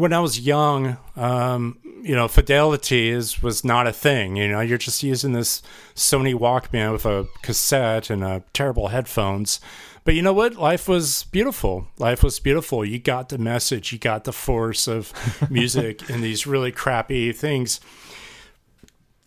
when 0.00 0.12
I 0.12 0.20
was 0.20 0.40
young, 0.40 0.96
um, 1.16 1.78
you 2.02 2.14
know, 2.14 2.28
fidelity 2.28 3.10
is 3.10 3.42
was 3.42 3.64
not 3.64 3.86
a 3.86 3.92
thing. 3.92 4.36
You 4.36 4.48
know, 4.48 4.60
you're 4.60 4.78
just 4.78 5.02
using 5.02 5.32
this 5.32 5.62
Sony 5.94 6.34
Walkman 6.34 6.92
with 6.92 7.04
a 7.04 7.26
cassette 7.42 8.10
and 8.10 8.22
a 8.24 8.42
terrible 8.52 8.88
headphones. 8.88 9.60
But 10.04 10.14
you 10.14 10.22
know 10.22 10.32
what? 10.32 10.56
Life 10.56 10.88
was 10.88 11.24
beautiful. 11.24 11.88
Life 11.98 12.22
was 12.22 12.40
beautiful. 12.40 12.84
You 12.84 12.98
got 12.98 13.28
the 13.28 13.36
message. 13.36 13.92
You 13.92 13.98
got 13.98 14.24
the 14.24 14.32
force 14.32 14.88
of 14.88 15.12
music 15.50 16.08
in 16.08 16.22
these 16.22 16.46
really 16.46 16.72
crappy 16.72 17.32
things. 17.32 17.80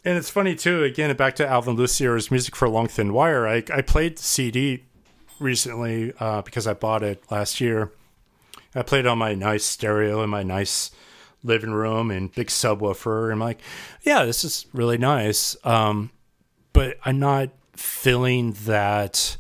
And 0.04 0.18
it's 0.18 0.32
funny 0.32 0.56
too. 0.56 0.84
Again, 0.84 1.16
back 1.16 1.36
to 1.36 1.48
Alvin 1.48 1.76
Lucier's 1.76 2.32
"Music 2.32 2.56
for 2.56 2.66
a 2.66 2.70
Long 2.70 2.88
Thin 2.88 3.14
Wire." 3.14 3.48
I, 3.48 3.64
I 3.72 3.82
played 3.82 4.18
the 4.18 4.24
CD 4.24 4.86
recently 5.40 6.14
uh, 6.20 6.42
because 6.42 6.66
I 6.66 6.74
bought 6.74 7.04
it 7.04 7.24
last 7.30 7.62
year. 7.62 7.92
I 8.76 8.84
played 8.84 9.06
on 9.06 9.18
my 9.18 9.34
nice 9.36 9.66
stereo 9.66 10.24
in 10.24 10.30
my 10.30 10.44
nice 10.44 10.92
living 11.44 11.72
room 11.72 12.12
and 12.12 12.34
big 12.34 12.48
subwoofer. 12.48 13.26
And 13.26 13.34
I'm 13.34 13.40
like, 13.40 13.60
yeah, 14.04 14.26
this 14.26 14.44
is 14.44 14.66
really 14.74 14.98
nice. 14.98 15.56
Um, 15.66 16.12
but 16.74 16.98
I'm 17.04 17.20
not 17.20 17.50
feeling 17.74 18.54
that 18.66 19.38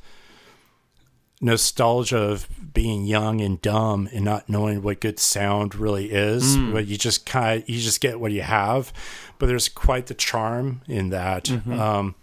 nostalgia 1.39 2.17
of 2.17 2.47
being 2.73 3.05
young 3.05 3.41
and 3.41 3.61
dumb 3.61 4.07
and 4.13 4.23
not 4.23 4.47
knowing 4.47 4.81
what 4.81 5.01
good 5.01 5.19
sound 5.19 5.75
really 5.75 6.11
is. 6.11 6.57
Mm. 6.57 6.73
But 6.73 6.87
you 6.87 6.97
just 6.97 7.25
kind 7.25 7.61
of 7.61 7.69
you 7.69 7.79
just 7.79 8.01
get 8.01 8.19
what 8.19 8.31
you 8.31 8.41
have. 8.41 8.91
But 9.39 9.47
there's 9.47 9.69
quite 9.69 10.07
the 10.07 10.13
charm 10.13 10.81
in 10.87 11.09
that. 11.09 11.45
Mm-hmm. 11.45 11.79
Um, 11.79 12.15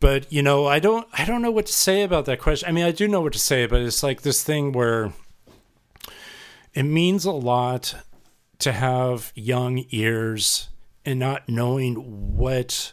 but 0.00 0.30
you 0.32 0.42
know, 0.42 0.66
I 0.66 0.78
don't 0.78 1.06
I 1.12 1.24
don't 1.24 1.42
know 1.42 1.50
what 1.50 1.66
to 1.66 1.72
say 1.72 2.02
about 2.02 2.26
that 2.26 2.40
question. 2.40 2.68
I 2.68 2.72
mean, 2.72 2.84
I 2.84 2.92
do 2.92 3.08
know 3.08 3.20
what 3.20 3.32
to 3.32 3.38
say, 3.38 3.66
but 3.66 3.80
it's 3.80 4.02
like 4.02 4.22
this 4.22 4.42
thing 4.42 4.72
where 4.72 5.12
it 6.76 6.82
means 6.82 7.24
a 7.24 7.32
lot 7.32 7.94
to 8.58 8.70
have 8.70 9.32
young 9.34 9.86
ears 9.90 10.68
and 11.06 11.18
not 11.18 11.48
knowing 11.48 12.36
what 12.36 12.92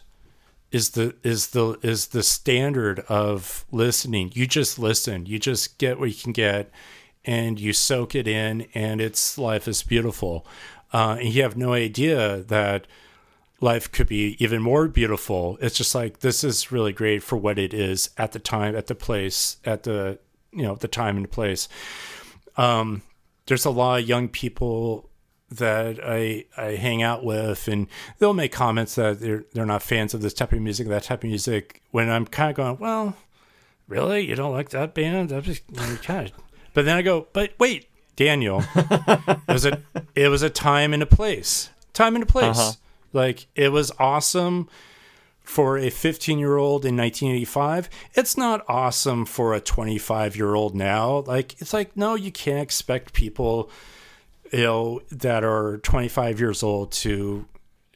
is 0.72 0.90
the 0.90 1.14
is 1.22 1.48
the 1.48 1.78
is 1.82 2.08
the 2.08 2.22
standard 2.22 3.00
of 3.00 3.66
listening. 3.70 4.32
You 4.34 4.46
just 4.46 4.78
listen. 4.78 5.26
You 5.26 5.38
just 5.38 5.76
get 5.76 6.00
what 6.00 6.08
you 6.08 6.14
can 6.14 6.32
get, 6.32 6.70
and 7.26 7.60
you 7.60 7.74
soak 7.74 8.14
it 8.14 8.26
in, 8.26 8.66
and 8.74 9.02
it's 9.02 9.36
life 9.36 9.68
is 9.68 9.82
beautiful. 9.82 10.46
Uh, 10.90 11.18
and 11.20 11.28
you 11.34 11.42
have 11.42 11.56
no 11.56 11.74
idea 11.74 12.38
that 12.38 12.86
life 13.60 13.92
could 13.92 14.06
be 14.06 14.36
even 14.42 14.62
more 14.62 14.88
beautiful. 14.88 15.58
It's 15.60 15.76
just 15.76 15.94
like 15.94 16.20
this 16.20 16.42
is 16.42 16.72
really 16.72 16.92
great 16.94 17.22
for 17.22 17.36
what 17.36 17.58
it 17.58 17.74
is 17.74 18.10
at 18.16 18.32
the 18.32 18.38
time, 18.38 18.74
at 18.74 18.86
the 18.86 18.94
place, 18.94 19.58
at 19.62 19.82
the 19.82 20.18
you 20.52 20.62
know 20.62 20.74
the 20.74 20.88
time 20.88 21.18
and 21.18 21.30
place. 21.30 21.68
Um, 22.56 23.02
there's 23.46 23.64
a 23.64 23.70
lot 23.70 24.00
of 24.00 24.08
young 24.08 24.28
people 24.28 25.10
that 25.50 26.00
I 26.02 26.46
I 26.56 26.76
hang 26.76 27.02
out 27.02 27.24
with, 27.24 27.68
and 27.68 27.86
they'll 28.18 28.34
make 28.34 28.52
comments 28.52 28.94
that 28.96 29.20
they're 29.20 29.44
they're 29.52 29.66
not 29.66 29.82
fans 29.82 30.14
of 30.14 30.22
this 30.22 30.34
type 30.34 30.52
of 30.52 30.60
music, 30.60 30.88
that 30.88 31.04
type 31.04 31.24
of 31.24 31.28
music. 31.28 31.82
When 31.90 32.10
I'm 32.10 32.26
kind 32.26 32.50
of 32.50 32.56
going, 32.56 32.78
well, 32.78 33.16
really, 33.88 34.26
you 34.26 34.34
don't 34.34 34.52
like 34.52 34.70
that 34.70 34.94
band? 34.94 35.30
That 35.30 35.44
just 35.44 35.62
kind 36.02 36.28
of. 36.28 36.32
But 36.72 36.84
then 36.84 36.96
I 36.96 37.02
go, 37.02 37.28
but 37.32 37.52
wait, 37.58 37.88
Daniel, 38.16 38.64
it 38.74 39.38
was 39.48 39.64
a 39.64 39.82
it 40.14 40.28
was 40.28 40.42
a 40.42 40.50
time 40.50 40.92
and 40.92 41.02
a 41.02 41.06
place, 41.06 41.70
time 41.92 42.14
and 42.16 42.22
a 42.22 42.26
place. 42.26 42.58
Uh-huh. 42.58 42.72
Like 43.12 43.46
it 43.54 43.70
was 43.70 43.92
awesome 43.98 44.68
for 45.44 45.78
a 45.78 45.90
15 45.90 46.38
year 46.38 46.56
old 46.56 46.84
in 46.84 46.96
1985 46.96 47.88
it's 48.14 48.36
not 48.36 48.64
awesome 48.66 49.24
for 49.24 49.54
a 49.54 49.60
25 49.60 50.36
year 50.36 50.54
old 50.54 50.74
now 50.74 51.22
like 51.26 51.60
it's 51.60 51.72
like 51.72 51.96
no 51.96 52.14
you 52.14 52.32
can't 52.32 52.60
expect 52.60 53.12
people 53.12 53.70
you 54.54 54.62
know, 54.62 55.00
that 55.10 55.42
are 55.42 55.78
25 55.78 56.38
years 56.38 56.62
old 56.62 56.92
to 56.92 57.44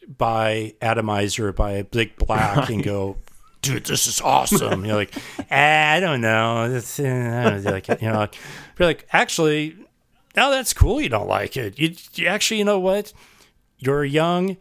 buy 0.08 0.74
Atomizer, 0.82 1.52
buy 1.52 1.72
a 1.72 1.84
big 1.84 2.16
black, 2.16 2.68
and 2.68 2.82
go, 2.82 3.16
dude, 3.62 3.86
this 3.86 4.08
is 4.08 4.20
awesome. 4.20 4.84
You're 4.84 4.96
like, 4.96 5.14
eh, 5.50 5.94
I 5.96 6.00
don't 6.00 6.20
know. 6.20 6.64
Uh, 6.64 7.60
like, 7.64 7.86
you 7.88 8.08
know, 8.08 8.28
you're 8.78 8.88
like, 8.88 9.06
actually, 9.12 9.76
now 10.34 10.50
that's 10.50 10.72
cool. 10.72 11.00
You 11.00 11.08
don't 11.08 11.28
like 11.28 11.56
it. 11.56 11.78
You, 11.78 11.94
you 12.14 12.26
actually, 12.26 12.58
you 12.58 12.64
know 12.64 12.80
what? 12.80 13.12
You're 13.78 14.04
young 14.04 14.56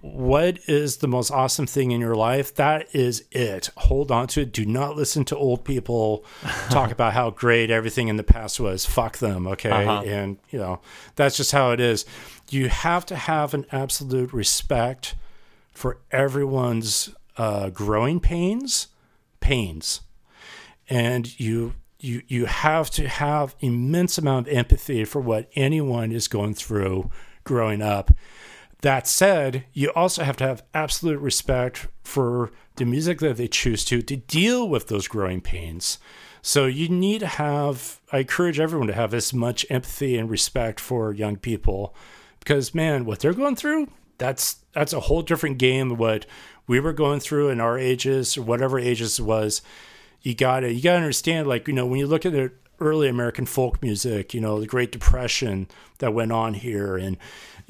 what 0.00 0.58
is 0.68 0.98
the 0.98 1.08
most 1.08 1.30
awesome 1.30 1.66
thing 1.66 1.90
in 1.90 2.00
your 2.00 2.14
life? 2.14 2.54
That 2.54 2.92
is 2.94 3.24
it. 3.30 3.70
Hold 3.76 4.10
on 4.10 4.26
to 4.28 4.42
it. 4.42 4.52
Do 4.52 4.64
not 4.64 4.96
listen 4.96 5.24
to 5.26 5.36
old 5.36 5.64
people 5.64 6.24
talk 6.70 6.90
about 6.92 7.12
how 7.12 7.30
great 7.30 7.70
everything 7.70 8.08
in 8.08 8.16
the 8.16 8.22
past 8.22 8.58
was. 8.58 8.86
Fuck 8.86 9.18
them, 9.18 9.46
okay? 9.46 9.70
Uh-huh. 9.70 10.02
And, 10.06 10.38
you 10.50 10.58
know, 10.58 10.80
that's 11.16 11.36
just 11.36 11.52
how 11.52 11.72
it 11.72 11.80
is. 11.80 12.06
You 12.50 12.68
have 12.68 13.04
to 13.06 13.16
have 13.16 13.54
an 13.54 13.66
absolute 13.70 14.32
respect 14.32 15.14
for 15.72 15.98
everyone's 16.10 17.10
uh, 17.36 17.70
growing 17.70 18.18
pains, 18.18 18.88
pains. 19.40 20.00
And 20.88 21.38
you 21.38 21.74
you 22.00 22.22
you 22.26 22.46
have 22.46 22.90
to 22.90 23.08
have 23.08 23.54
immense 23.60 24.18
amount 24.18 24.48
of 24.48 24.54
empathy 24.54 25.04
for 25.04 25.20
what 25.20 25.48
anyone 25.54 26.12
is 26.12 26.28
going 26.28 26.54
through 26.54 27.10
growing 27.44 27.80
up 27.80 28.10
that 28.82 29.06
said, 29.06 29.64
you 29.72 29.90
also 29.90 30.22
have 30.22 30.36
to 30.36 30.44
have 30.44 30.64
absolute 30.74 31.18
respect 31.18 31.88
for 32.04 32.50
the 32.76 32.84
music 32.84 33.20
that 33.20 33.36
they 33.36 33.48
choose 33.48 33.84
to 33.86 34.02
to 34.02 34.16
deal 34.16 34.68
with 34.68 34.88
those 34.88 35.08
growing 35.08 35.40
pains. 35.40 35.98
So 36.42 36.66
you 36.66 36.88
need 36.88 37.20
to 37.20 37.26
have 37.26 38.00
I 38.12 38.18
encourage 38.18 38.60
everyone 38.60 38.88
to 38.88 38.94
have 38.94 39.14
as 39.14 39.32
much 39.32 39.64
empathy 39.70 40.18
and 40.18 40.28
respect 40.28 40.80
for 40.80 41.12
young 41.12 41.36
people 41.36 41.94
because 42.40 42.74
man, 42.74 43.04
what 43.04 43.20
they're 43.20 43.32
going 43.32 43.56
through, 43.56 43.88
that's 44.18 44.56
that's 44.72 44.92
a 44.92 45.00
whole 45.00 45.22
different 45.22 45.58
game 45.58 45.96
what 45.96 46.26
we 46.66 46.80
were 46.80 46.92
going 46.92 47.20
through 47.20 47.50
in 47.50 47.60
our 47.60 47.78
ages 47.78 48.36
or 48.36 48.42
whatever 48.42 48.78
ages 48.78 49.18
it 49.18 49.22
was. 49.22 49.62
You 50.22 50.34
gotta 50.34 50.72
you 50.72 50.82
gotta 50.82 50.96
understand, 50.98 51.46
like, 51.46 51.68
you 51.68 51.74
know, 51.74 51.86
when 51.86 52.00
you 52.00 52.06
look 52.06 52.26
at 52.26 52.32
the 52.32 52.52
early 52.80 53.08
American 53.08 53.46
folk 53.46 53.80
music, 53.80 54.34
you 54.34 54.40
know, 54.40 54.58
the 54.58 54.66
Great 54.66 54.90
Depression 54.90 55.68
that 55.98 56.14
went 56.14 56.32
on 56.32 56.54
here 56.54 56.96
and 56.96 57.16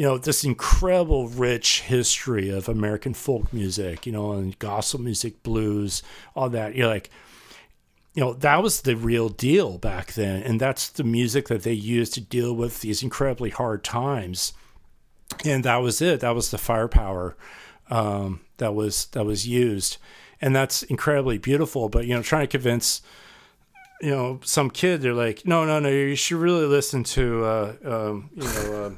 you 0.02 0.08
know, 0.08 0.18
this 0.18 0.42
incredible 0.42 1.28
rich 1.28 1.82
history 1.82 2.50
of 2.50 2.68
American 2.68 3.14
folk 3.14 3.52
music, 3.52 4.04
you 4.04 4.10
know, 4.10 4.32
and 4.32 4.58
gospel 4.58 5.00
music, 5.00 5.44
blues, 5.44 6.02
all 6.34 6.48
that. 6.48 6.74
You're 6.74 6.88
like, 6.88 7.08
you 8.12 8.20
know, 8.20 8.32
that 8.32 8.64
was 8.64 8.80
the 8.80 8.96
real 8.96 9.28
deal 9.28 9.78
back 9.78 10.14
then. 10.14 10.42
And 10.42 10.60
that's 10.60 10.88
the 10.88 11.04
music 11.04 11.46
that 11.46 11.62
they 11.62 11.72
used 11.72 12.14
to 12.14 12.20
deal 12.20 12.52
with 12.52 12.80
these 12.80 13.04
incredibly 13.04 13.50
hard 13.50 13.84
times. 13.84 14.54
And 15.44 15.62
that 15.62 15.76
was 15.76 16.02
it. 16.02 16.18
That 16.18 16.34
was 16.34 16.50
the 16.50 16.58
firepower 16.58 17.36
um, 17.88 18.40
that 18.56 18.74
was 18.74 19.06
that 19.12 19.24
was 19.24 19.46
used. 19.46 19.98
And 20.40 20.52
that's 20.52 20.82
incredibly 20.82 21.38
beautiful. 21.38 21.88
But, 21.88 22.08
you 22.08 22.14
know, 22.16 22.22
trying 22.22 22.48
to 22.48 22.50
convince 22.50 23.02
you 24.00 24.10
know 24.10 24.40
some 24.42 24.68
kid 24.68 25.00
they're 25.00 25.14
like 25.14 25.46
no 25.46 25.64
no 25.64 25.78
no 25.78 25.88
you 25.88 26.16
should 26.16 26.38
really 26.38 26.66
listen 26.66 27.04
to 27.04 27.44
uh, 27.44 27.74
um, 27.84 28.30
you 28.34 28.42
know 28.42 28.86
uh, 28.86 28.90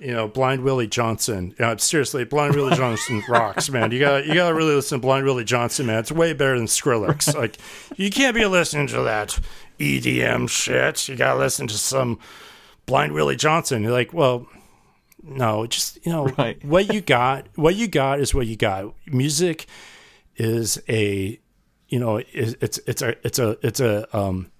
you 0.00 0.12
know, 0.12 0.28
Blind 0.28 0.62
Willie 0.62 0.86
Johnson. 0.86 1.54
Uh, 1.58 1.76
seriously, 1.76 2.24
Blind 2.24 2.54
Willie 2.54 2.76
Johnson 2.76 3.22
rocks, 3.28 3.70
man. 3.70 3.90
You 3.90 4.00
got 4.00 4.26
you 4.26 4.34
got 4.34 4.48
to 4.48 4.54
really 4.54 4.74
listen 4.74 4.98
to 4.98 5.02
Blind 5.02 5.24
Willie 5.24 5.44
Johnson, 5.44 5.86
man. 5.86 5.98
It's 5.98 6.12
way 6.12 6.32
better 6.32 6.56
than 6.56 6.66
Skrillex. 6.66 7.34
Like, 7.38 7.58
you 7.96 8.10
can't 8.10 8.34
be 8.34 8.44
listening 8.46 8.88
to 8.88 9.02
that 9.02 9.38
EDM 9.78 10.48
shit. 10.48 11.08
You 11.08 11.14
got 11.14 11.34
to 11.34 11.38
listen 11.38 11.68
to 11.68 11.78
some 11.78 12.18
Blind 12.86 13.12
Willie 13.12 13.36
Johnson. 13.36 13.82
You're 13.82 13.92
like, 13.92 14.12
well, 14.12 14.48
no, 15.22 15.66
just 15.66 16.04
you 16.04 16.10
know, 16.10 16.26
right. 16.38 16.62
what 16.64 16.92
you 16.92 17.00
got. 17.00 17.46
What 17.54 17.76
you 17.76 17.86
got 17.86 18.18
is 18.20 18.34
what 18.34 18.46
you 18.46 18.56
got. 18.56 18.92
Music 19.06 19.66
is 20.36 20.80
a, 20.88 21.38
you 21.88 21.98
know, 21.98 22.22
it's 22.32 22.78
it's 22.86 23.02
a 23.02 23.14
it's 23.24 23.38
a 23.38 23.56
it's 23.62 23.80
a 23.80 24.16
um, 24.16 24.50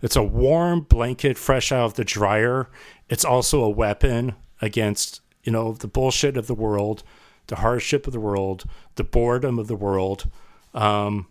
it's 0.00 0.16
a 0.16 0.22
warm 0.22 0.80
blanket 0.80 1.36
fresh 1.36 1.70
out 1.72 1.84
of 1.84 1.94
the 1.94 2.04
dryer. 2.04 2.70
It's 3.08 3.24
also 3.24 3.62
a 3.62 3.70
weapon 3.70 4.34
against 4.62 5.20
you 5.42 5.52
know 5.52 5.72
the 5.72 5.88
bullshit 5.88 6.36
of 6.36 6.46
the 6.46 6.54
world, 6.54 7.02
the 7.48 7.56
hardship 7.56 8.06
of 8.06 8.14
the 8.14 8.20
world, 8.20 8.64
the 8.94 9.04
boredom 9.04 9.58
of 9.58 9.66
the 9.66 9.76
world. 9.76 10.30
Um, 10.72 11.26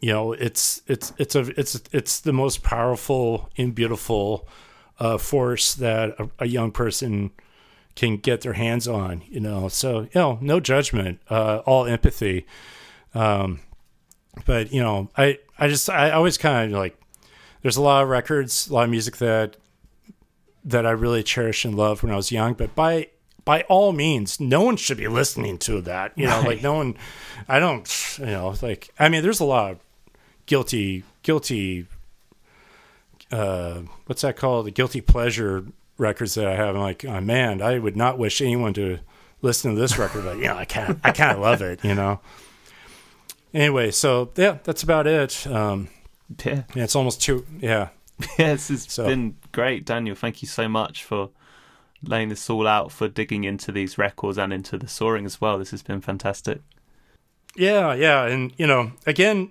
you 0.00 0.10
know, 0.12 0.32
it's 0.32 0.82
it's 0.86 1.12
it's 1.18 1.34
a 1.34 1.40
it's 1.58 1.82
it's 1.92 2.20
the 2.20 2.32
most 2.32 2.62
powerful 2.62 3.50
and 3.58 3.74
beautiful 3.74 4.48
uh, 4.98 5.18
force 5.18 5.74
that 5.74 6.10
a, 6.18 6.30
a, 6.40 6.46
young 6.46 6.70
person 6.70 7.30
can 7.94 8.16
get 8.16 8.40
their 8.40 8.54
hands 8.54 8.88
on. 8.88 9.22
You 9.28 9.40
know, 9.40 9.68
so 9.68 10.00
you 10.00 10.10
know, 10.14 10.38
no 10.40 10.60
judgment, 10.60 11.20
uh, 11.28 11.58
all 11.66 11.86
empathy. 11.86 12.46
Um, 13.14 13.60
but 14.46 14.72
you 14.72 14.80
know, 14.82 15.10
I 15.16 15.38
I 15.58 15.68
just 15.68 15.90
I 15.90 16.10
always 16.10 16.38
kind 16.38 16.72
of 16.72 16.78
like. 16.78 16.96
There's 17.62 17.76
a 17.76 17.82
lot 17.82 18.02
of 18.02 18.08
records, 18.08 18.66
a 18.66 18.74
lot 18.74 18.84
of 18.84 18.90
music 18.90 19.18
that 19.18 19.56
that 20.64 20.86
I 20.86 20.90
really 20.90 21.22
cherished 21.22 21.64
and 21.64 21.74
loved 21.74 22.02
when 22.02 22.12
I 22.12 22.16
was 22.16 22.30
young. 22.32 22.54
But 22.54 22.74
by 22.74 23.08
by 23.44 23.62
all 23.62 23.92
means, 23.92 24.40
no 24.40 24.62
one 24.62 24.76
should 24.76 24.98
be 24.98 25.08
listening 25.08 25.58
to 25.58 25.80
that. 25.82 26.12
You 26.16 26.26
know, 26.26 26.38
right. 26.38 26.48
like 26.48 26.62
no 26.62 26.74
one. 26.74 26.96
I 27.48 27.58
don't. 27.58 28.18
You 28.18 28.26
know, 28.26 28.54
like 28.62 28.90
I 28.98 29.08
mean, 29.08 29.22
there's 29.22 29.40
a 29.40 29.44
lot 29.44 29.72
of 29.72 29.78
guilty, 30.46 31.04
guilty. 31.22 31.86
Uh, 33.30 33.82
what's 34.06 34.22
that 34.22 34.36
called? 34.36 34.66
The 34.66 34.70
guilty 34.70 35.00
pleasure 35.00 35.64
records 35.98 36.34
that 36.34 36.46
I 36.46 36.54
have. 36.54 36.74
I'm 36.74 36.82
like, 36.82 37.04
oh, 37.04 37.20
man, 37.20 37.62
I 37.62 37.78
would 37.78 37.96
not 37.96 38.18
wish 38.18 38.40
anyone 38.42 38.74
to 38.74 38.98
listen 39.40 39.74
to 39.74 39.80
this 39.80 39.98
record, 39.98 40.24
but 40.24 40.36
you 40.36 40.44
know, 40.44 40.56
I 40.56 40.64
kind 40.64 40.90
of, 40.90 41.00
I 41.02 41.12
kind 41.12 41.32
of 41.32 41.38
love 41.38 41.62
it. 41.62 41.82
You 41.84 41.94
know. 41.94 42.20
Anyway, 43.54 43.90
so 43.90 44.30
yeah, 44.36 44.58
that's 44.64 44.82
about 44.82 45.06
it. 45.06 45.46
Um, 45.46 45.88
yeah. 46.44 46.62
yeah, 46.74 46.84
it's 46.84 46.96
almost 46.96 47.20
two. 47.20 47.46
Yeah, 47.60 47.88
yes, 48.38 48.70
it's 48.70 48.92
so. 48.92 49.06
been 49.06 49.36
great, 49.52 49.84
Daniel. 49.84 50.16
Thank 50.16 50.42
you 50.42 50.48
so 50.48 50.68
much 50.68 51.04
for 51.04 51.30
laying 52.02 52.28
this 52.28 52.48
all 52.50 52.66
out, 52.66 52.92
for 52.92 53.08
digging 53.08 53.44
into 53.44 53.72
these 53.72 53.98
records 53.98 54.38
and 54.38 54.52
into 54.52 54.76
the 54.76 54.88
soaring 54.88 55.24
as 55.24 55.40
well. 55.40 55.58
This 55.58 55.70
has 55.70 55.82
been 55.82 56.00
fantastic. 56.00 56.60
Yeah, 57.54 57.94
yeah, 57.94 58.26
and 58.26 58.52
you 58.56 58.66
know, 58.66 58.92
again, 59.06 59.50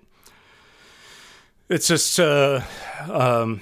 it's 1.69 1.88
just 1.88 2.19
uh, 2.19 2.61
um, 3.10 3.61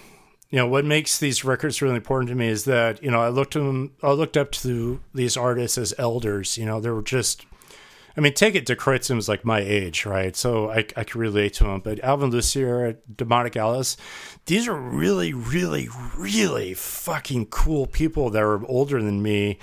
you 0.49 0.57
know 0.57 0.67
what 0.67 0.85
makes 0.85 1.19
these 1.19 1.43
records 1.43 1.81
really 1.81 1.97
important 1.97 2.29
to 2.29 2.35
me 2.35 2.47
is 2.47 2.65
that 2.65 3.03
you 3.03 3.11
know 3.11 3.21
I 3.21 3.29
looked 3.29 3.53
them, 3.53 3.93
I 4.01 4.11
looked 4.11 4.37
up 4.37 4.51
to 4.51 5.01
these 5.13 5.35
artists 5.37 5.77
as 5.77 5.93
elders. 5.97 6.57
You 6.57 6.65
know, 6.65 6.79
they 6.79 6.89
were 6.89 7.01
just 7.01 7.45
I 8.19 8.21
mean, 8.21 8.33
take 8.33 8.53
it 8.53 8.69
was 9.15 9.29
like 9.29 9.45
my 9.45 9.61
age, 9.61 10.05
right? 10.05 10.35
So 10.35 10.69
I, 10.69 10.79
I 10.97 11.05
can 11.05 11.21
relate 11.21 11.53
to 11.53 11.67
him. 11.67 11.79
But 11.79 12.01
Alvin 12.01 12.31
Lucier, 12.31 12.97
Diamanda 13.15 13.49
Galás, 13.49 13.95
these 14.45 14.67
are 14.67 14.75
really, 14.75 15.31
really, 15.31 15.87
really 16.17 16.73
fucking 16.73 17.45
cool 17.45 17.85
people 17.87 18.29
that 18.31 18.43
are 18.43 18.65
older 18.65 19.01
than 19.01 19.21
me 19.21 19.57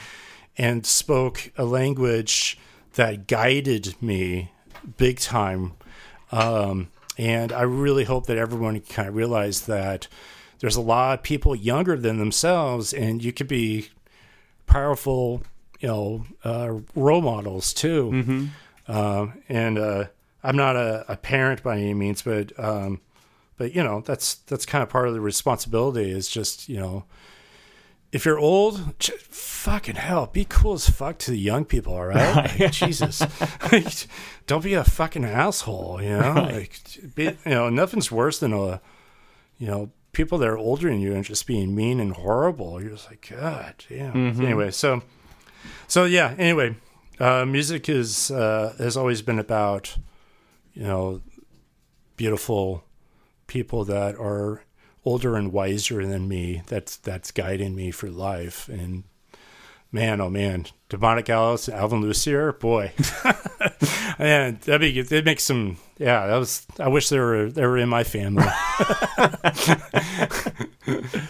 and 0.57 0.87
spoke 0.87 1.53
a 1.59 1.66
language 1.66 2.59
that 2.95 3.27
guided 3.27 3.95
me 4.01 4.53
big 4.97 5.19
time. 5.19 5.74
Um, 6.33 6.89
and 7.19 7.53
I 7.53 7.61
really 7.61 8.05
hope 8.05 8.24
that 8.24 8.39
everyone 8.39 8.81
kind 8.81 9.11
of 9.11 9.15
realize 9.15 9.66
that 9.66 10.09
there's 10.61 10.77
a 10.77 10.81
lot 10.81 11.19
of 11.19 11.23
people 11.23 11.55
younger 11.55 11.99
than 11.99 12.16
themselves, 12.16 12.95
and 12.95 13.23
you 13.23 13.35
could 13.35 13.49
be 13.49 13.91
powerful 14.65 15.43
you 15.81 15.89
know 15.89 16.24
uh, 16.44 16.74
role 16.94 17.23
models 17.23 17.73
too. 17.73 18.11
Mm-hmm. 18.12 18.47
Uh, 18.89 19.27
and 19.48 19.78
uh, 19.78 20.05
I'm 20.43 20.57
not 20.57 20.77
a, 20.77 21.05
a, 21.09 21.16
parent 21.16 21.62
by 21.62 21.78
any 21.78 21.94
means, 21.94 22.23
but 22.23 22.53
um, 22.59 23.01
but 23.57 23.74
you 23.74 23.82
know 23.82 24.01
that's 24.01 24.35
that's 24.35 24.66
kind 24.66 24.82
of 24.82 24.89
part 24.89 25.09
of 25.09 25.15
the 25.15 25.20
responsibility. 25.20 26.11
Is 26.11 26.28
just 26.28 26.69
you 26.69 26.78
know 26.78 27.05
if 28.12 28.24
you're 28.24 28.39
old, 28.39 28.94
fucking 29.28 29.97
hell, 29.97 30.27
be 30.27 30.47
cool 30.48 30.74
as 30.74 30.89
fuck 30.89 31.19
to 31.19 31.31
the 31.31 31.39
young 31.39 31.65
people, 31.65 31.94
all 31.94 32.07
right? 32.07 32.59
Like, 32.61 32.73
Jesus, 32.73 33.23
don't 34.47 34.65
be 34.65 34.74
a 34.74 34.85
fucking 34.85 35.24
asshole, 35.24 36.01
you 36.03 36.11
know. 36.11 36.32
Right. 36.35 36.55
Like, 36.55 37.15
be, 37.15 37.24
you 37.24 37.36
know, 37.44 37.69
nothing's 37.69 38.11
worse 38.11 38.39
than 38.39 38.53
a, 38.53 38.81
you 39.59 39.66
know, 39.66 39.90
people 40.12 40.39
that 40.39 40.48
are 40.48 40.57
older 40.57 40.89
than 40.89 41.01
you 41.01 41.15
and 41.15 41.24
just 41.24 41.47
being 41.47 41.74
mean 41.74 42.01
and 42.01 42.15
horrible. 42.15 42.81
You're 42.81 42.93
just 42.93 43.11
like, 43.11 43.28
God, 43.31 43.85
yeah. 43.90 44.12
Mm-hmm. 44.12 44.43
Anyway, 44.43 44.70
so 44.70 45.03
so 45.89 46.05
yeah. 46.05 46.35
Anyway, 46.39 46.77
uh, 47.19 47.45
music 47.45 47.89
is 47.89 48.31
uh, 48.31 48.75
has 48.79 48.97
always 48.97 49.23
been 49.23 49.39
about 49.39 49.97
you 50.75 50.85
know 50.85 51.23
beautiful 52.17 52.85
people 53.47 53.85
that 53.85 54.17
are 54.17 54.63
older 55.05 55.37
and 55.37 55.53
wiser 55.53 56.05
than 56.05 56.29
me. 56.29 56.63
That's 56.67 56.97
that's 56.97 57.31
guiding 57.31 57.75
me 57.75 57.91
for 57.91 58.11
life. 58.11 58.69
And 58.69 59.05
man, 59.97 60.20
oh 60.20 60.31
man, 60.31 60.66
Diamanda 60.90 61.24
Galás, 61.24 61.73
Alvin 61.73 62.02
Lucier, 62.02 62.52
boy, 62.52 62.93
man, 64.18 64.60
that'd 64.64 64.81
be 64.81 64.98
it 64.98 65.24
makes 65.24 65.43
some. 65.43 65.78
Yeah, 65.98 66.27
that 66.27 66.36
was. 66.36 66.66
I 66.78 66.89
wish 66.89 67.09
they 67.09 67.18
were 67.18 67.51
they 67.51 67.66
were 67.66 67.78
in 67.78 67.89
my 67.89 68.05
family. 68.05 68.44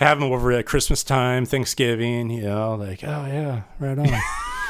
Have 0.01 0.21
them 0.21 0.33
over 0.33 0.51
at 0.53 0.67
Christmas 0.67 1.05
time, 1.05 1.47
Thanksgiving. 1.47 2.31
You 2.31 2.43
know, 2.43 2.75
like 2.75 3.05
oh 3.05 3.27
yeah, 3.27 3.63
right 3.79 3.97
on. 3.97 4.09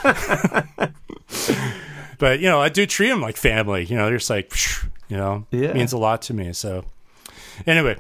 but 2.18 2.40
you 2.40 2.48
know, 2.48 2.60
I 2.60 2.68
do 2.68 2.85
treat 2.85 3.09
them 3.09 3.23
like 3.23 3.39
family. 3.39 3.85
You 3.85 3.97
know, 3.97 4.06
they're 4.06 4.18
just 4.18 4.31
like, 4.31 4.52
you 5.09 5.16
know, 5.16 5.47
yeah. 5.51 5.73
means 5.73 5.94
a 5.94 5.98
lot 5.98 6.20
to 6.23 6.35
me. 6.35 6.52
So, 6.52 6.85
anyway, 7.66 7.97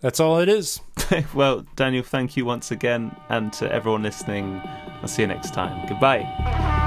that's 0.00 0.18
all 0.18 0.38
it 0.38 0.48
is. 0.48 0.80
well, 1.34 1.64
Daniel, 1.76 2.02
thank 2.02 2.36
you 2.36 2.44
once 2.44 2.70
again, 2.70 3.14
and 3.28 3.52
to 3.54 3.72
everyone 3.72 4.02
listening. 4.02 4.60
I'll 5.02 5.08
see 5.08 5.22
you 5.22 5.28
next 5.28 5.52
time. 5.52 5.86
Goodbye. 5.86 6.83